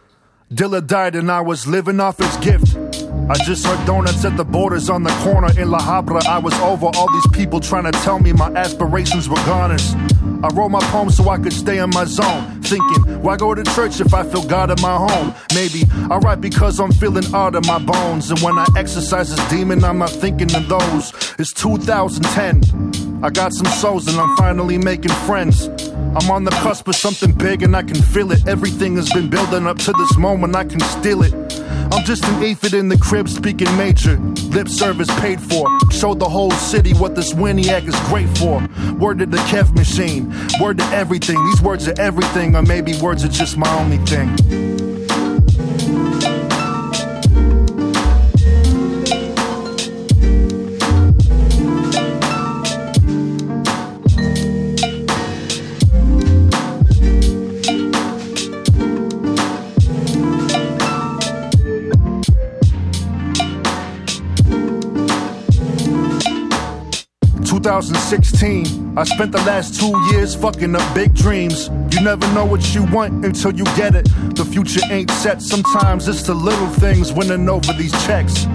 Dilla 0.53 0.85
died 0.85 1.15
and 1.15 1.31
I 1.31 1.39
was 1.39 1.65
living 1.65 2.01
off 2.01 2.17
his 2.17 2.35
gift. 2.37 2.75
I 3.29 3.35
just 3.45 3.65
heard 3.65 3.85
donuts 3.85 4.25
at 4.25 4.35
the 4.35 4.43
borders 4.43 4.89
on 4.89 5.03
the 5.03 5.11
corner 5.23 5.47
in 5.57 5.71
La 5.71 5.79
Habra. 5.79 6.21
I 6.25 6.39
was 6.39 6.53
over 6.55 6.87
all 6.87 7.09
these 7.13 7.27
people 7.27 7.61
trying 7.61 7.85
to 7.85 7.93
tell 8.03 8.19
me 8.19 8.33
my 8.33 8.51
aspirations 8.51 9.29
were 9.29 9.41
goners. 9.45 9.95
I 10.43 10.49
wrote 10.53 10.69
my 10.69 10.81
poem 10.91 11.09
so 11.09 11.29
I 11.29 11.37
could 11.37 11.53
stay 11.53 11.77
in 11.77 11.89
my 11.91 12.03
zone. 12.03 12.61
Thinking, 12.63 13.21
why 13.23 13.37
go 13.37 13.55
to 13.55 13.63
church 13.75 14.01
if 14.01 14.13
I 14.13 14.23
feel 14.23 14.45
God 14.45 14.71
in 14.71 14.81
my 14.81 14.97
home? 14.97 15.33
Maybe 15.55 15.85
I 16.11 16.17
write 16.17 16.41
because 16.41 16.77
I'm 16.81 16.91
feeling 16.91 17.33
out 17.33 17.55
of 17.55 17.65
my 17.65 17.79
bones. 17.79 18.29
And 18.29 18.41
when 18.41 18.57
I 18.59 18.65
exercise 18.75 19.33
this 19.33 19.49
demon, 19.49 19.85
I'm 19.85 19.99
not 19.99 20.09
thinking 20.09 20.53
of 20.53 20.67
those. 20.67 21.13
It's 21.39 21.53
2010. 21.53 23.23
I 23.23 23.29
got 23.29 23.53
some 23.53 23.67
souls 23.67 24.09
and 24.09 24.19
I'm 24.19 24.35
finally 24.35 24.77
making 24.77 25.13
friends. 25.25 25.69
I'm 26.15 26.31
on 26.31 26.43
the 26.43 26.51
cusp 26.51 26.87
of 26.87 26.95
something 26.95 27.31
big 27.31 27.63
and 27.63 27.75
I 27.75 27.83
can 27.83 28.01
feel 28.01 28.31
it. 28.31 28.47
Everything 28.47 28.95
has 28.95 29.11
been 29.13 29.29
building 29.29 29.67
up 29.67 29.77
to 29.79 29.93
this 29.93 30.17
moment, 30.17 30.55
I 30.55 30.63
can 30.63 30.79
steal 30.79 31.21
it. 31.21 31.33
I'm 31.91 32.03
just 32.03 32.25
an 32.25 32.43
aphid 32.43 32.73
in 32.73 32.89
the 32.89 32.97
crib 32.97 33.29
speaking 33.29 33.75
major. 33.77 34.17
Lip 34.49 34.67
service 34.67 35.09
paid 35.19 35.39
for. 35.39 35.67
Showed 35.91 36.19
the 36.19 36.27
whole 36.27 36.51
city 36.51 36.93
what 36.93 37.15
this 37.15 37.33
Winiac 37.33 37.87
is 37.87 37.99
great 38.09 38.29
for. 38.37 38.61
Word 38.99 39.19
to 39.19 39.25
the 39.25 39.37
Kev 39.37 39.73
machine. 39.75 40.33
Word 40.59 40.79
to 40.79 40.85
everything. 40.85 41.37
These 41.45 41.61
words 41.61 41.87
are 41.87 41.99
everything, 41.99 42.55
or 42.55 42.61
maybe 42.61 42.99
words 42.99 43.23
are 43.23 43.29
just 43.29 43.57
my 43.57 43.73
only 43.79 43.97
thing. 43.99 44.66
thousand 67.67 67.96
thousand 68.07 68.23
sixteen. 68.23 68.97
I 68.97 69.03
spent 69.03 69.31
the 69.31 69.39
last 69.39 69.79
two 69.79 69.93
years 70.11 70.33
fucking 70.35 70.75
up 70.75 70.95
big 70.95 71.13
dreams. 71.13 71.69
You 71.91 72.01
never 72.01 72.25
know 72.33 72.45
what 72.45 72.73
you 72.73 72.83
want 72.85 73.25
until 73.25 73.53
you 73.53 73.63
get 73.75 73.95
it. 73.95 74.05
The 74.35 74.45
future 74.45 74.81
ain't 74.89 75.11
set. 75.11 75.41
Sometimes 75.41 76.07
it's 76.07 76.23
the 76.23 76.33
little 76.33 76.67
things 76.67 77.13
winning 77.13 77.47
over 77.49 77.73
these 77.73 77.91
checks. 78.05 78.45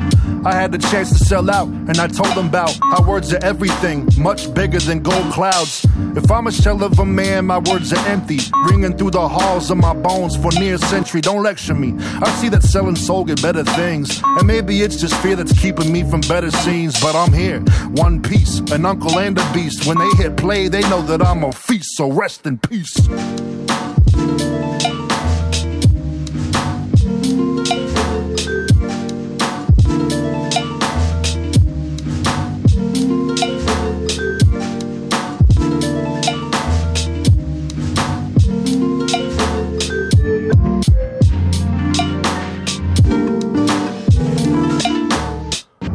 I 0.44 0.54
had 0.54 0.72
the 0.72 0.78
chance 0.78 1.10
to 1.10 1.18
sell 1.24 1.48
out, 1.50 1.68
and 1.68 1.98
I 1.98 2.08
told 2.08 2.34
them 2.34 2.48
about 2.48 2.76
how 2.82 3.06
words 3.06 3.32
are 3.32 3.44
everything, 3.44 4.08
much 4.18 4.52
bigger 4.52 4.80
than 4.80 5.00
gold 5.00 5.32
clouds. 5.32 5.86
If 6.16 6.30
I'm 6.32 6.48
a 6.48 6.52
shell 6.52 6.82
of 6.82 6.98
a 6.98 7.04
man, 7.04 7.46
my 7.46 7.58
words 7.58 7.92
are 7.92 8.08
empty, 8.08 8.40
ringing 8.68 8.96
through 8.96 9.12
the 9.12 9.28
halls 9.28 9.70
of 9.70 9.78
my 9.78 9.94
bones 9.94 10.36
for 10.36 10.50
near 10.58 10.74
a 10.74 10.78
century. 10.78 11.20
Don't 11.20 11.44
lecture 11.44 11.74
me. 11.74 11.94
I 12.20 12.28
see 12.40 12.48
that 12.48 12.64
selling 12.64 12.96
soul 12.96 13.24
get 13.24 13.40
better 13.40 13.62
things, 13.62 14.20
and 14.24 14.46
maybe 14.46 14.82
it's 14.82 14.96
just 14.96 15.14
fear 15.22 15.36
that's 15.36 15.56
keeping 15.60 15.92
me 15.92 16.02
from 16.02 16.22
better 16.22 16.50
scenes. 16.50 17.00
But 17.00 17.14
I'm 17.14 17.32
here, 17.32 17.60
one 17.94 18.20
piece, 18.20 18.58
an 18.72 18.84
uncle 18.84 19.20
and 19.20 19.38
a 19.38 19.41
beast. 19.52 19.86
When 19.86 19.98
they 19.98 20.10
hit 20.22 20.36
play, 20.36 20.68
they 20.68 20.82
know 20.82 21.02
that 21.02 21.22
I'm 21.22 21.44
a 21.44 21.52
feast. 21.52 21.96
So 21.96 22.10
rest 22.10 22.46
in 22.46 22.58
peace. 22.58 22.94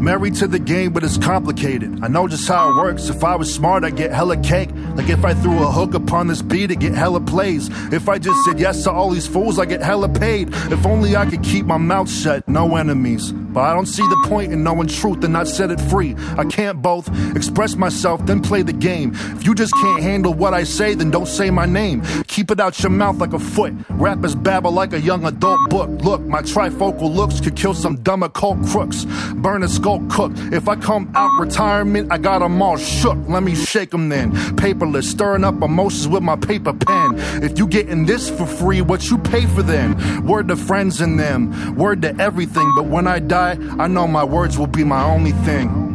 Married 0.08 0.36
to 0.36 0.48
the 0.48 0.58
game, 0.58 0.94
but 0.94 1.04
it's 1.04 1.18
complicated. 1.18 2.02
I 2.02 2.08
know 2.08 2.30
just 2.30 2.48
how 2.48 2.70
it 2.70 2.82
works. 2.82 3.10
If 3.10 3.26
I 3.26 3.36
was 3.36 3.54
smart, 3.54 3.84
I'd 3.84 3.98
get 3.98 4.14
hella 4.14 4.38
cake. 4.38 4.70
Like 4.96 5.10
if 5.10 5.26
I 5.26 5.34
threw 5.34 5.62
a 5.62 5.70
hook 5.70 5.96
upon 5.96 6.28
this 6.28 6.42
beat, 6.42 6.72
I'd 6.72 6.80
get 6.80 6.94
hella 6.94 7.20
plays. 7.20 7.68
If 7.92 8.08
I 8.08 8.18
just 8.18 8.42
said 8.46 8.58
yes 8.58 8.86
to 8.86 8.92
all 8.92 9.10
these 9.10 9.28
fools, 9.28 9.60
I 9.60 9.66
get 9.66 9.82
hella 9.82 10.08
paid. 10.08 10.48
If 10.72 10.86
only 10.86 11.18
I 11.18 11.26
could 11.26 11.44
keep 11.44 11.66
my 11.66 11.76
mouth 11.76 12.10
shut, 12.10 12.48
no 12.48 12.78
enemies. 12.78 13.34
I 13.60 13.74
don't 13.74 13.86
see 13.86 14.04
the 14.04 14.24
point 14.28 14.52
in 14.54 14.64
knowing 14.64 14.88
truth 14.88 15.24
and 15.24 15.34
not 15.34 15.48
set 15.48 15.72
it 15.72 15.80
free. 15.82 16.16
I 16.38 16.46
can't 16.46 16.82
both 16.82 17.08
express 17.36 17.76
myself, 17.76 18.26
then 18.26 18.42
play 18.42 18.62
the 18.62 18.74
game. 18.74 19.14
If 19.36 19.46
you 19.46 19.56
just 19.56 19.74
can't 19.74 20.02
handle 20.02 20.34
what 20.34 20.54
I 20.54 20.64
say, 20.64 20.94
then 20.96 21.12
don't 21.12 21.28
say 21.28 21.50
my 21.50 21.66
name. 21.66 22.02
Keep 22.28 22.52
it 22.52 22.60
out 22.60 22.82
your 22.82 22.92
mouth 22.92 23.18
like 23.18 23.34
a 23.34 23.40
foot. 23.40 23.74
Rappers 23.90 24.36
babble 24.36 24.72
like 24.72 24.94
a 24.94 25.00
young 25.00 25.26
adult 25.26 25.70
book. 25.70 25.90
Look, 26.02 26.22
my 26.22 26.42
trifocal 26.42 27.14
looks 27.14 27.40
could 27.40 27.56
kill 27.56 27.74
some 27.74 27.98
dumb 27.98 28.24
occult 28.24 28.66
crooks. 28.68 29.06
Burn 29.36 29.64
a 29.64 29.68
skull 29.68 30.04
cook. 30.10 30.32
If 30.52 30.68
I 30.68 30.76
come 30.76 31.12
out 31.16 31.32
retirement, 31.40 32.12
I 32.12 32.18
got 32.18 32.42
'em 32.42 32.62
all 32.62 32.78
shook. 32.78 33.18
Let 33.28 33.44
me 33.44 33.56
shake 33.56 33.94
'em 33.94 34.10
then. 34.10 34.32
Paperless, 34.56 35.06
stirring 35.06 35.44
up 35.44 35.62
emotions 35.62 36.08
with 36.08 36.24
my 36.24 36.36
paper 36.36 36.74
pen. 36.74 37.16
If 37.42 37.58
you 37.58 37.68
getting 37.68 38.06
this 38.06 38.30
for 38.30 38.46
free, 38.46 38.82
what 38.82 39.10
you 39.10 39.18
pay 39.18 39.46
for 39.46 39.64
then? 39.64 39.96
Word 40.26 40.48
to 40.50 40.56
friends 40.56 41.02
and 41.02 41.20
them, 41.20 41.76
word 41.76 42.02
to 42.04 42.16
everything. 42.20 42.72
But 42.76 42.88
when 42.88 43.08
I 43.08 43.20
die, 43.20 43.47
I 43.56 43.88
know 43.88 44.08
my 44.08 44.24
words 44.24 44.58
will 44.58 44.68
be 44.68 44.84
my 44.84 45.04
only 45.04 45.32
thing. 45.32 45.87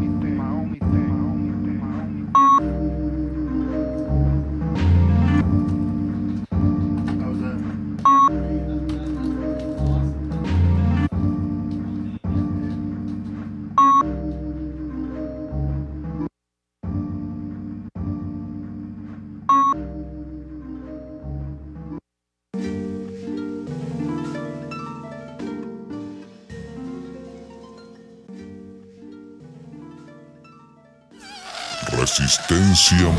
frecuencia 32.83 33.12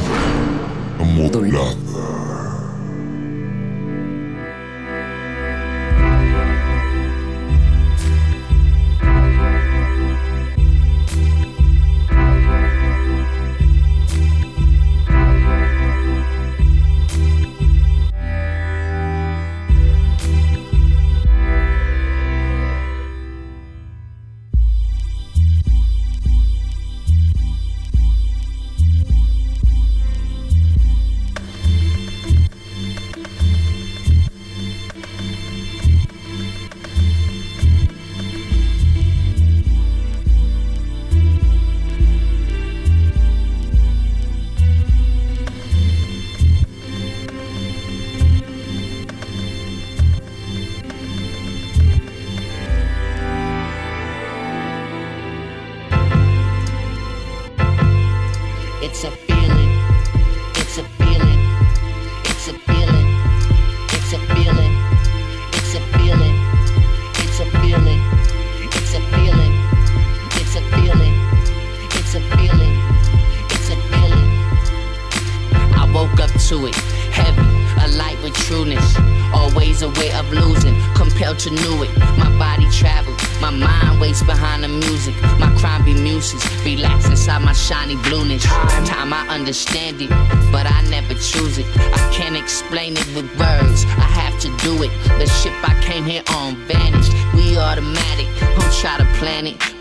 modulada. 1.00 2.63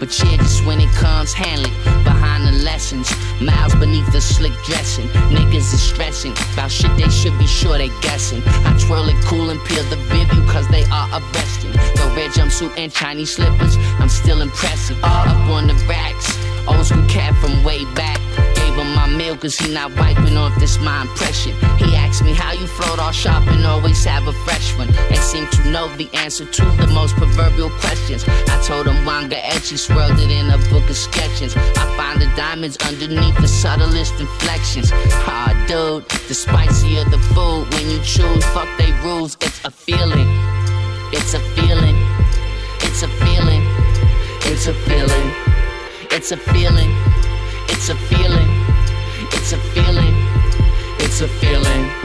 But 0.01 0.11
yeah, 0.19 0.37
just 0.37 0.65
when 0.67 0.81
it 0.81 0.91
comes, 0.91 1.33
handle 1.33 1.71
it. 1.71 2.05
Behind 2.05 2.47
the 2.47 2.53
lessons, 2.65 3.11
miles 3.41 3.75
beneath 3.77 4.11
the 4.13 4.21
slick 4.21 4.53
dressing. 4.65 5.07
Niggas 5.31 5.73
is 5.73 5.83
stressing 5.83 6.33
about 6.53 6.71
shit 6.71 6.91
they 6.97 7.09
should 7.09 7.39
be 7.39 7.47
sure 7.47 7.79
they 7.79 7.91
guessing. 8.01 8.43
I 8.47 8.77
twirl 8.79 9.09
it 9.09 9.17
cool 9.25 9.51
and 9.51 9.61
peel 9.65 9.85
the 9.85 9.97
view 9.97 10.27
cause 10.51 10.67
they 10.69 10.85
are 10.85 11.09
arresting. 11.13 11.73
The 11.73 12.13
red 12.17 12.31
jumpsuit 12.33 12.77
and 12.77 12.93
Chinese 12.93 13.35
slippers, 13.37 13.77
I'm 14.01 14.09
still 14.09 14.41
impressive. 14.41 14.99
All 15.05 15.29
up 15.29 15.49
on 15.49 15.69
the 15.69 15.75
racks, 15.89 16.37
old 16.67 16.85
school 16.85 17.07
cat 17.09 17.35
from 17.37 17.63
way 17.63 17.85
back. 17.95 18.21
My 19.03 19.09
meal 19.09 19.37
cause 19.37 19.57
he 19.57 19.75
not 19.75 19.91
wiping 19.97 20.37
off 20.37 20.57
this 20.61 20.79
my 20.79 21.03
impression. 21.03 21.51
He 21.77 21.97
asked 21.97 22.23
me 22.23 22.35
how 22.35 22.53
you 22.53 22.69
float 22.69 23.01
all 23.01 23.11
sharp 23.11 23.45
and 23.49 23.67
always 23.67 24.05
have 24.05 24.29
a 24.29 24.33
fresh 24.45 24.79
one. 24.79 24.95
And 25.11 25.19
seem 25.19 25.49
to 25.49 25.69
know 25.71 25.89
the 25.97 26.09
answer 26.15 26.45
to 26.45 26.65
the 26.79 26.87
most 26.87 27.17
proverbial 27.17 27.71
questions. 27.81 28.23
I 28.29 28.63
told 28.65 28.87
him 28.87 29.05
Wanga 29.05 29.41
Etchy 29.43 29.77
swirled 29.77 30.21
it 30.21 30.31
in 30.31 30.49
a 30.51 30.59
book 30.71 30.89
of 30.89 30.97
sketches. 30.97 31.57
I 31.57 31.85
find 31.97 32.23
the 32.23 32.31
diamonds 32.37 32.77
underneath 32.87 33.37
the 33.41 33.49
subtlest 33.49 34.21
inflections. 34.21 34.91
Ah, 35.27 35.51
dude, 35.67 36.09
the 36.29 36.35
spicier 36.35 37.03
the 37.11 37.19
food 37.35 37.67
when 37.75 37.91
you 37.91 37.99
choose, 38.05 38.45
fuck 38.55 38.69
they 38.79 38.93
rules. 39.03 39.37
It's 39.41 39.65
a 39.65 39.73
feeling. 39.73 40.31
It's 41.11 41.35
a 41.35 41.41
feeling. 41.57 41.99
It's 42.87 43.03
a 43.03 43.09
feeling. 43.09 43.67
It's 44.47 44.69
a 44.69 44.75
feeling. 44.87 45.29
It's 46.13 46.31
a 46.31 46.37
feeling. 46.37 46.93
It's 47.69 47.89
a 47.89 47.97
feeling. 47.97 48.62
It's 49.35 49.53
a 49.53 49.59
feeling. 49.59 50.15
It's 50.99 51.21
a 51.21 51.29
feeling. 51.29 52.03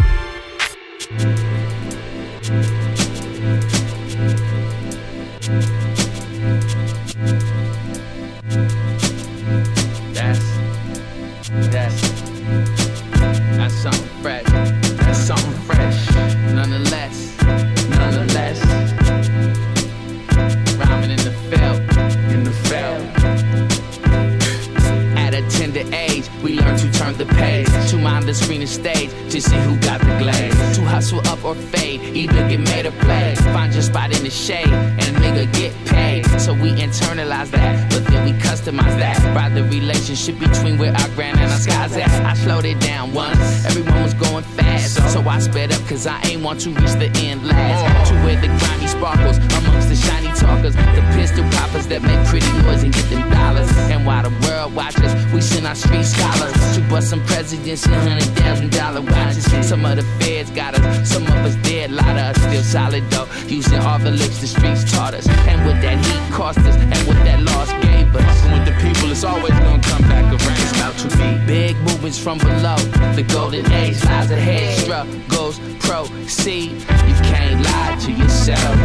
the 27.18 27.26
pay. 27.26 27.67
To 27.88 27.98
mind 27.98 28.26
the 28.26 28.34
screen 28.34 28.60
and 28.62 28.70
stage 28.70 29.10
to 29.32 29.40
see 29.42 29.56
who 29.56 29.78
got 29.78 30.02
the 30.02 30.14
glaze. 30.20 30.76
To 30.76 30.82
hustle 30.84 31.26
up 31.30 31.44
or 31.46 31.56
fade, 31.56 32.02
either 32.16 32.48
get 32.50 32.60
made 32.60 32.86
or 32.86 32.92
play. 32.92 33.34
Find 33.54 33.74
your 33.74 33.82
spot 33.82 34.16
in 34.16 34.24
the 34.24 34.30
shade 34.30 34.68
and 34.68 35.02
a 35.02 35.20
nigga 35.22 35.52
get 35.54 35.74
paid. 35.86 36.26
So 36.38 36.54
we 36.54 36.72
internalize 36.72 37.50
that, 37.52 37.90
but 37.90 38.06
then 38.08 38.26
we 38.26 38.34
customize 38.40 38.98
that. 39.00 39.18
By 39.34 39.48
the 39.50 39.64
relationship 39.64 40.38
between 40.38 40.78
where 40.78 40.94
our 40.94 41.10
grand 41.16 41.40
and 41.40 41.50
our 41.50 41.58
skies 41.60 41.96
at. 41.96 42.10
I 42.26 42.34
slowed 42.34 42.66
it 42.66 42.80
down 42.82 43.14
once, 43.14 43.40
everyone 43.66 44.04
was 44.04 44.14
going 44.14 44.44
fast. 44.44 44.96
So 45.14 45.22
I 45.22 45.40
sped 45.40 45.72
up 45.72 45.82
cause 45.88 46.06
I 46.06 46.22
ain't 46.28 46.44
want 46.44 46.60
to 46.62 46.70
reach 46.72 46.94
the 46.94 47.10
end 47.24 47.48
last. 47.48 48.10
To 48.10 48.16
where 48.26 48.36
the 48.36 48.48
grimy 48.48 48.88
sparkles 48.88 49.38
amongst 49.38 49.88
the 49.88 49.96
shiny 49.96 50.28
talkers. 50.38 50.76
The 50.76 51.04
pistol 51.16 51.46
poppers 51.52 51.88
that 51.88 52.02
make 52.02 52.20
pretty 52.28 52.52
noise 52.64 52.84
and 52.84 52.94
get 52.94 53.10
them 53.10 53.30
dollars. 53.30 53.72
And 53.92 54.06
while 54.06 54.24
the 54.24 54.48
world 54.48 54.76
watches, 54.76 55.14
we 55.34 55.40
send 55.40 55.66
our 55.66 55.76
street 55.76 56.04
scholars 56.04 56.54
to 56.76 56.82
bust 56.90 57.10
some 57.10 57.24
presidents 57.26 57.77
and 57.86 57.96
hundred 57.96 58.32
thousand 58.38 58.72
dollar 58.72 59.02
watches. 59.02 59.46
Some 59.68 59.86
of 59.86 59.98
the 59.98 60.04
feds 60.20 60.50
got 60.52 60.74
us, 60.80 61.10
some 61.10 61.24
of 61.24 61.38
us 61.46 61.56
dead, 61.58 61.92
lot 61.92 62.10
of 62.10 62.36
us 62.36 62.38
still 62.38 62.64
solid 62.64 63.04
though. 63.12 63.28
Using 63.48 63.80
all 63.80 64.00
the 64.00 64.12
licks 64.12 64.40
the 64.40 64.48
streets 64.48 64.90
taught 64.92 65.14
us. 65.14 65.28
And 65.28 65.66
what 65.66 65.82
that 65.82 65.98
heat 66.06 66.34
cost 66.34 66.60
us, 66.60 66.76
and 66.76 67.08
what 67.08 67.18
that 67.26 67.42
loss 67.44 67.72
gave 67.86 68.16
us. 68.16 68.44
And 68.46 68.54
with 68.54 68.66
the 68.66 68.76
people, 68.82 69.12
it's 69.12 69.24
always 69.24 69.54
gonna 69.54 69.82
come 69.84 70.02
back 70.04 70.26
around. 70.26 70.58
It's 70.64 70.72
about 70.72 70.98
to 71.04 71.08
be 71.18 71.46
big 71.46 71.76
movements 71.78 72.18
from 72.18 72.38
below. 72.40 72.78
The 73.16 73.24
golden 73.24 73.70
age 73.72 74.04
lies 74.06 74.32
ahead. 74.32 74.80
Struggles 74.80 75.60
proceed. 75.80 76.72
You 76.72 77.16
can't 77.32 77.64
lie 77.64 77.98
to 78.06 78.12
yourself. 78.12 78.76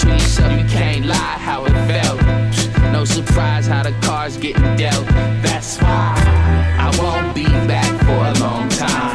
To 0.00 0.08
yourself, 0.08 0.52
you 0.58 0.66
can't 0.68 1.06
lie 1.06 1.38
how 1.48 1.64
it 1.66 1.72
felt. 1.88 2.20
No 2.92 3.04
surprise 3.04 3.66
how 3.66 3.82
the 3.82 3.92
cards 4.02 4.36
getting 4.36 4.76
dealt. 4.76 5.06
That's 5.42 5.78
why 5.78 6.14
I 6.78 6.90
won't 7.00 7.33
for 8.14 8.26
a 8.26 8.32
long 8.38 8.68
time. 8.68 9.14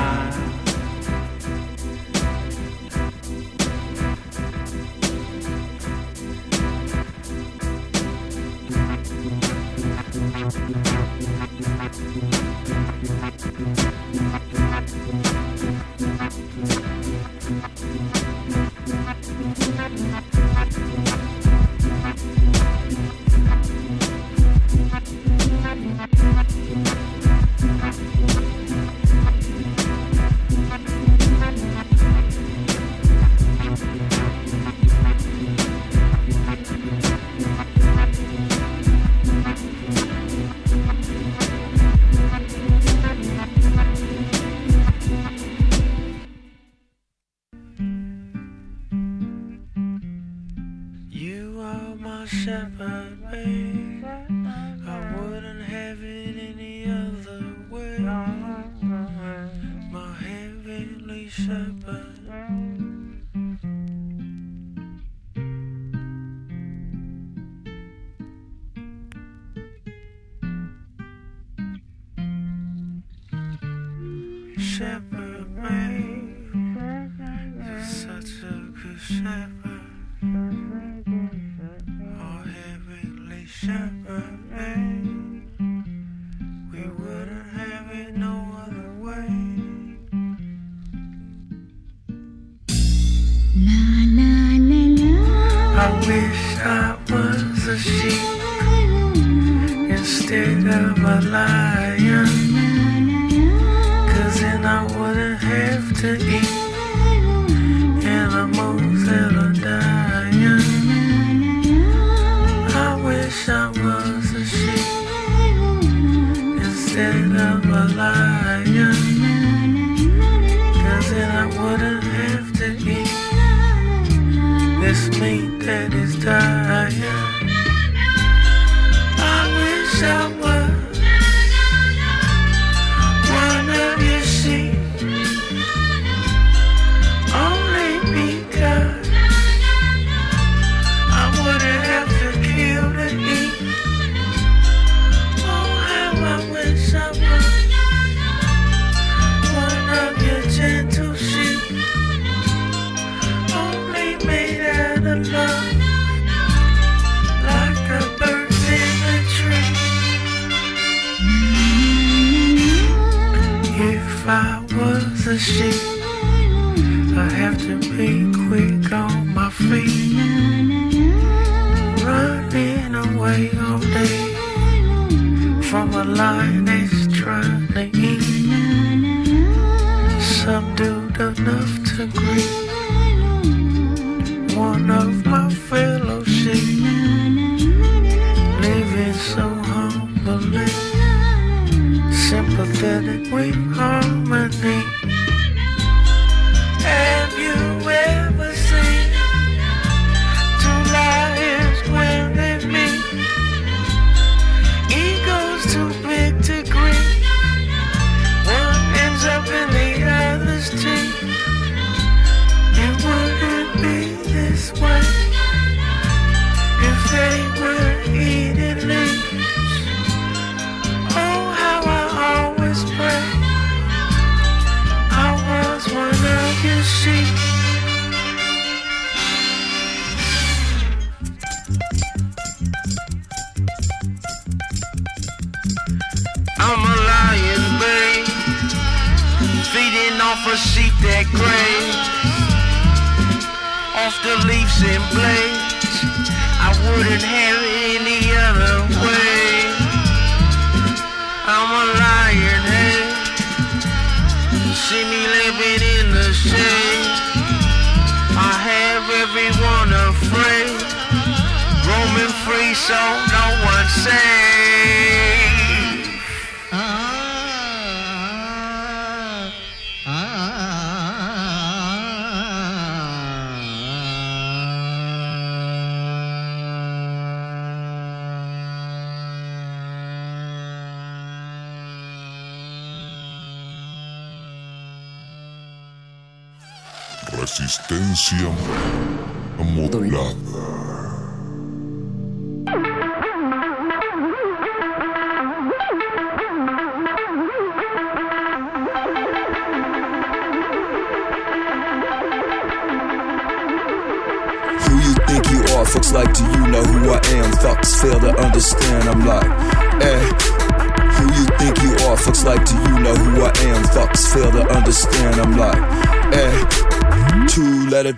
You 28.19 28.58
shepherd 52.49 53.21
way. 53.31 53.68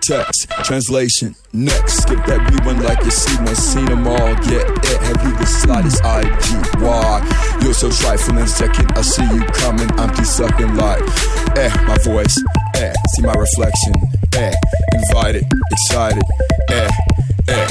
Text, 0.01 0.49
translation. 0.63 1.35
Next, 1.53 2.03
skip 2.03 2.25
that 2.25 2.39
rewind 2.51 2.83
like 2.83 3.03
you 3.03 3.11
see 3.11 3.35
one, 3.38 3.55
seen 3.55 3.85
them 3.85 4.07
all. 4.07 4.33
Get 4.45 4.65
it, 4.65 5.01
have 5.01 5.21
you 5.23 5.31
the 5.38 5.45
slightest 5.45 6.03
idea 6.03 6.61
why? 6.81 7.21
You're 7.61 7.73
so 7.73 7.89
trifling, 7.91 8.47
second, 8.47 8.91
I 8.93 9.01
see 9.01 9.23
you 9.23 9.45
coming, 9.53 9.89
I'm 9.99 10.13
sucking 10.23 10.75
like, 10.75 11.01
eh, 11.57 11.69
my 11.88 11.97
voice, 12.03 12.35
eh, 12.75 12.93
see 13.15 13.21
my 13.21 13.33
reflection, 13.33 13.93
eh, 14.35 14.53
invited, 14.93 15.45
excited, 15.71 16.23
eh, 16.69 16.89
eh. 17.49 17.67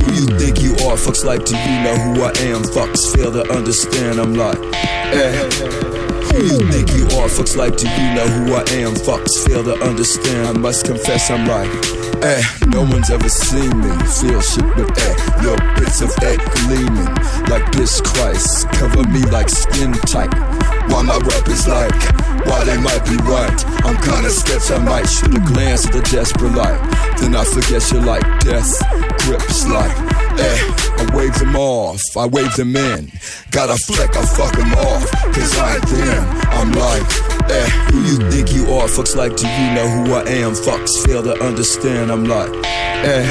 Who 0.00 0.12
you 0.12 0.38
think 0.38 0.60
you 0.60 0.72
are? 0.86 0.96
Fucks 0.96 1.24
like, 1.24 1.44
do 1.44 1.56
you 1.56 1.82
know 1.82 1.96
who 1.96 2.22
I 2.22 2.32
am? 2.52 2.62
Fucks 2.62 3.14
fail 3.14 3.32
to 3.32 3.50
understand, 3.52 4.20
I'm 4.20 4.34
like, 4.34 4.58
eh. 4.62 6.01
Who 6.32 6.42
you 6.44 6.72
think 6.72 6.88
you 6.96 7.04
are? 7.18 7.28
Fucks 7.28 7.56
like, 7.56 7.76
do 7.76 7.86
you 7.86 8.14
know 8.14 8.26
who 8.26 8.54
I 8.54 8.64
am? 8.80 8.94
Fucks 8.94 9.46
fail 9.46 9.62
to 9.64 9.74
understand. 9.84 10.48
I 10.48 10.52
must 10.58 10.86
confess, 10.86 11.30
I'm 11.30 11.46
like, 11.46 11.68
eh. 12.24 12.42
No 12.68 12.80
one's 12.82 13.10
ever 13.10 13.28
seen 13.28 13.68
me 13.78 13.92
feel 14.08 14.40
shit 14.40 14.64
with 14.76 14.90
eh. 14.98 15.42
your 15.42 15.56
bits 15.76 16.00
of 16.00 16.10
egg 16.22 16.40
gleaming 16.64 17.12
like 17.50 17.70
this 17.72 18.00
Christ. 18.00 18.66
Cover 18.70 19.06
me 19.08 19.20
like 19.26 19.50
skin 19.50 19.92
tight. 20.08 20.32
Why 20.88 21.02
my 21.02 21.18
rap 21.18 21.48
is 21.48 21.68
like, 21.68 22.00
why 22.46 22.64
they 22.64 22.76
might 22.76 23.04
be 23.04 23.16
right. 23.28 23.58
I'm 23.84 23.96
kinda 24.02 24.30
sketch, 24.30 24.70
I 24.70 24.78
might 24.78 25.06
shoot 25.08 25.34
a 25.34 25.40
glance 25.40 25.86
at 25.86 25.92
the 25.92 26.02
desperate 26.10 26.54
light. 26.54 26.80
Then 27.18 27.34
I 27.36 27.44
forget 27.44 27.82
you 27.92 28.00
like 28.00 28.22
death 28.40 28.70
grips 29.22 29.66
like, 29.68 29.96
eh. 30.38 30.58
I 30.98 31.16
wave 31.16 31.34
them 31.38 31.56
off, 31.56 32.00
I 32.16 32.26
wave 32.26 32.54
them 32.56 32.76
in. 32.76 33.10
Got 33.50 33.70
a 33.70 33.76
fleck, 33.86 34.16
I 34.16 34.24
fuck 34.24 34.54
them 34.56 34.72
off. 34.74 35.10
Cause 35.34 35.58
I 35.58 35.74
ain't 35.76 35.86
them, 35.86 36.24
I'm 36.50 36.72
like, 36.72 37.02
eh. 37.50 37.68
Who 37.90 38.00
you 38.02 38.30
think 38.30 38.52
you 38.52 38.64
are? 38.74 38.88
Fucks 38.88 39.16
like, 39.16 39.36
do 39.36 39.46
you 39.46 39.74
know 39.74 39.88
who 39.88 40.14
I 40.14 40.22
am? 40.42 40.52
Fucks 40.52 41.06
fail 41.06 41.22
to 41.22 41.34
understand, 41.44 42.10
I'm 42.10 42.24
like, 42.24 42.50
eh. 42.64 43.24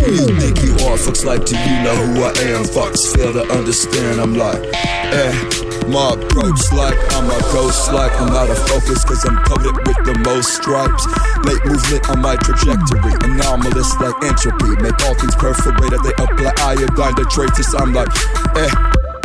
Who 0.00 0.12
you 0.12 0.40
think 0.40 0.62
you 0.62 0.72
are? 0.86 0.96
Fucks 0.96 1.24
like, 1.24 1.44
do 1.44 1.56
you 1.56 1.82
know 1.82 1.94
who 1.94 2.22
I 2.22 2.32
am? 2.54 2.64
Fucks 2.64 3.14
fail 3.14 3.32
to 3.32 3.42
understand, 3.52 4.20
I'm 4.20 4.34
like, 4.34 4.62
eh. 4.74 5.69
My 5.90 6.14
approach 6.14 6.70
like 6.72 6.94
I'm 7.18 7.26
a 7.26 7.40
ghost, 7.50 7.92
like 7.92 8.12
I'm 8.20 8.30
out 8.30 8.48
of 8.48 8.58
focus, 8.68 9.04
cause 9.04 9.24
I'm 9.26 9.36
covered 9.42 9.74
with 9.84 9.98
the 10.06 10.14
most 10.22 10.54
stripes. 10.54 11.02
Late 11.42 11.58
movement 11.66 12.08
on 12.10 12.22
my 12.22 12.36
trajectory, 12.36 13.10
anomalous 13.26 13.90
like 13.98 14.14
entropy. 14.22 14.78
Make 14.78 14.94
all 15.02 15.18
things 15.18 15.34
perforated, 15.34 15.98
they 16.06 16.14
apply 16.14 16.54
iodine 16.62 17.16
to 17.16 17.24
traces. 17.26 17.74
I'm 17.74 17.92
like, 17.92 18.06
eh. 18.54 18.70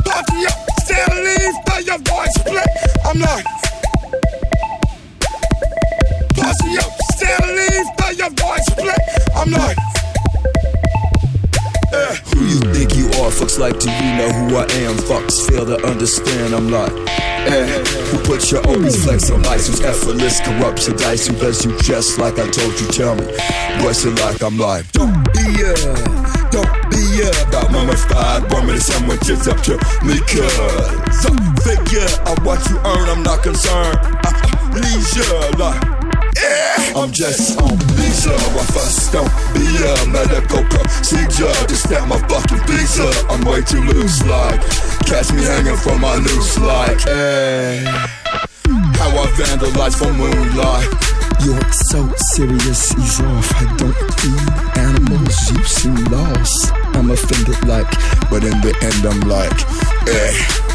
Party 0.10 0.42
up, 0.50 0.58
stand 0.82 1.14
leave, 1.14 1.54
by 1.70 1.86
your 1.86 2.02
voice 2.02 2.38
play. 2.42 2.66
I'm 3.06 3.20
like, 3.22 3.46
Posse 6.34 6.78
up, 6.82 6.94
stand 7.14 7.46
leave, 7.46 7.90
by 8.02 8.10
your 8.18 8.32
voice 8.42 8.70
play. 8.74 8.98
I'm 9.38 9.52
like, 9.52 9.78
Who 12.34 12.46
you 12.46 12.60
think 12.74 12.96
you 12.96 13.08
are? 13.22 13.32
Fucks 13.32 13.60
like, 13.60 13.80
do 13.80 13.90
you 13.90 14.16
know 14.18 14.30
who 14.30 14.56
I 14.56 14.66
am? 14.86 14.96
Fucks 15.08 15.48
fail 15.48 15.66
to 15.66 15.78
understand. 15.86 16.54
I'm 16.54 16.70
like, 16.70 16.92
eh. 17.48 17.84
Who 18.12 18.18
put 18.24 18.52
your 18.52 18.66
always 18.68 19.04
flex 19.04 19.30
on 19.32 19.46
ice? 19.46 19.68
Who's 19.68 19.82
effortless, 19.82 20.42
corrupts 20.42 20.88
your 20.88 20.98
dice? 20.98 21.28
Who 21.28 21.36
does 21.36 21.66
you 21.66 21.78
just 21.80 22.20
like 22.20 22.40
I 22.40 22.50
told 22.50 22.80
you? 22.80 22.88
Tell 22.88 23.16
me, 23.16 23.26
what's 23.84 24.06
it 24.06 24.20
like? 24.20 24.42
I'm 24.42 24.58
like, 24.58 24.92
don't 24.92 25.14
be 25.34 25.48
a, 25.64 25.74
don't 26.52 26.76
be 26.92 27.22
a. 27.24 27.32
about 27.48 27.72
mummified 27.72 28.52
woman. 28.52 28.80
Someone 28.80 29.18
gives 29.20 29.48
up 29.48 29.62
to 29.64 29.74
me, 30.04 30.20
cause 30.28 31.06
figure 31.66 32.08
I 32.26 32.36
what 32.44 32.62
you 32.70 32.78
earn. 32.78 33.10
I'm 33.10 33.24
not 33.24 33.44
concerned. 33.44 33.98
I, 34.02 34.32
I, 34.34 34.80
leisure, 34.80 35.58
like. 35.58 35.95
Yeah, 36.46 37.02
I'm 37.02 37.12
just 37.12 37.60
on 37.60 37.78
visa. 37.98 38.34
I 38.34 38.64
first 38.70 39.12
don't 39.12 39.32
be 39.54 39.66
a 39.82 39.96
medical 40.14 40.64
procedure. 40.70 41.54
Just 41.68 41.88
snap 41.88 42.08
my 42.08 42.20
fucking 42.30 42.62
visa. 42.68 43.10
I'm 43.30 43.42
way 43.46 43.62
too 43.62 43.82
loose, 43.82 44.24
like 44.26 44.62
catch 45.10 45.32
me 45.34 45.44
hanging 45.44 45.78
from 45.78 46.02
my 46.02 46.18
noose, 46.18 46.60
like 46.60 47.02
hey. 47.02 47.84
How 48.98 49.10
I 49.10 49.26
vandalize 49.38 49.98
for 49.98 50.12
moonlight. 50.14 50.90
You're 51.44 51.72
so 51.72 52.08
serious, 52.34 52.94
ease 52.98 53.20
off. 53.22 53.52
I 53.62 53.66
don't 53.78 53.96
feed 54.20 54.78
animals, 54.78 55.52
you 55.52 55.64
seem 55.64 55.96
lost. 56.06 56.72
I'm 56.96 57.12
offended, 57.12 57.62
like, 57.68 57.90
but 58.30 58.44
in 58.44 58.58
the 58.62 58.74
end, 58.82 59.06
I'm 59.06 59.22
like, 59.28 59.60
eh. 60.08 60.75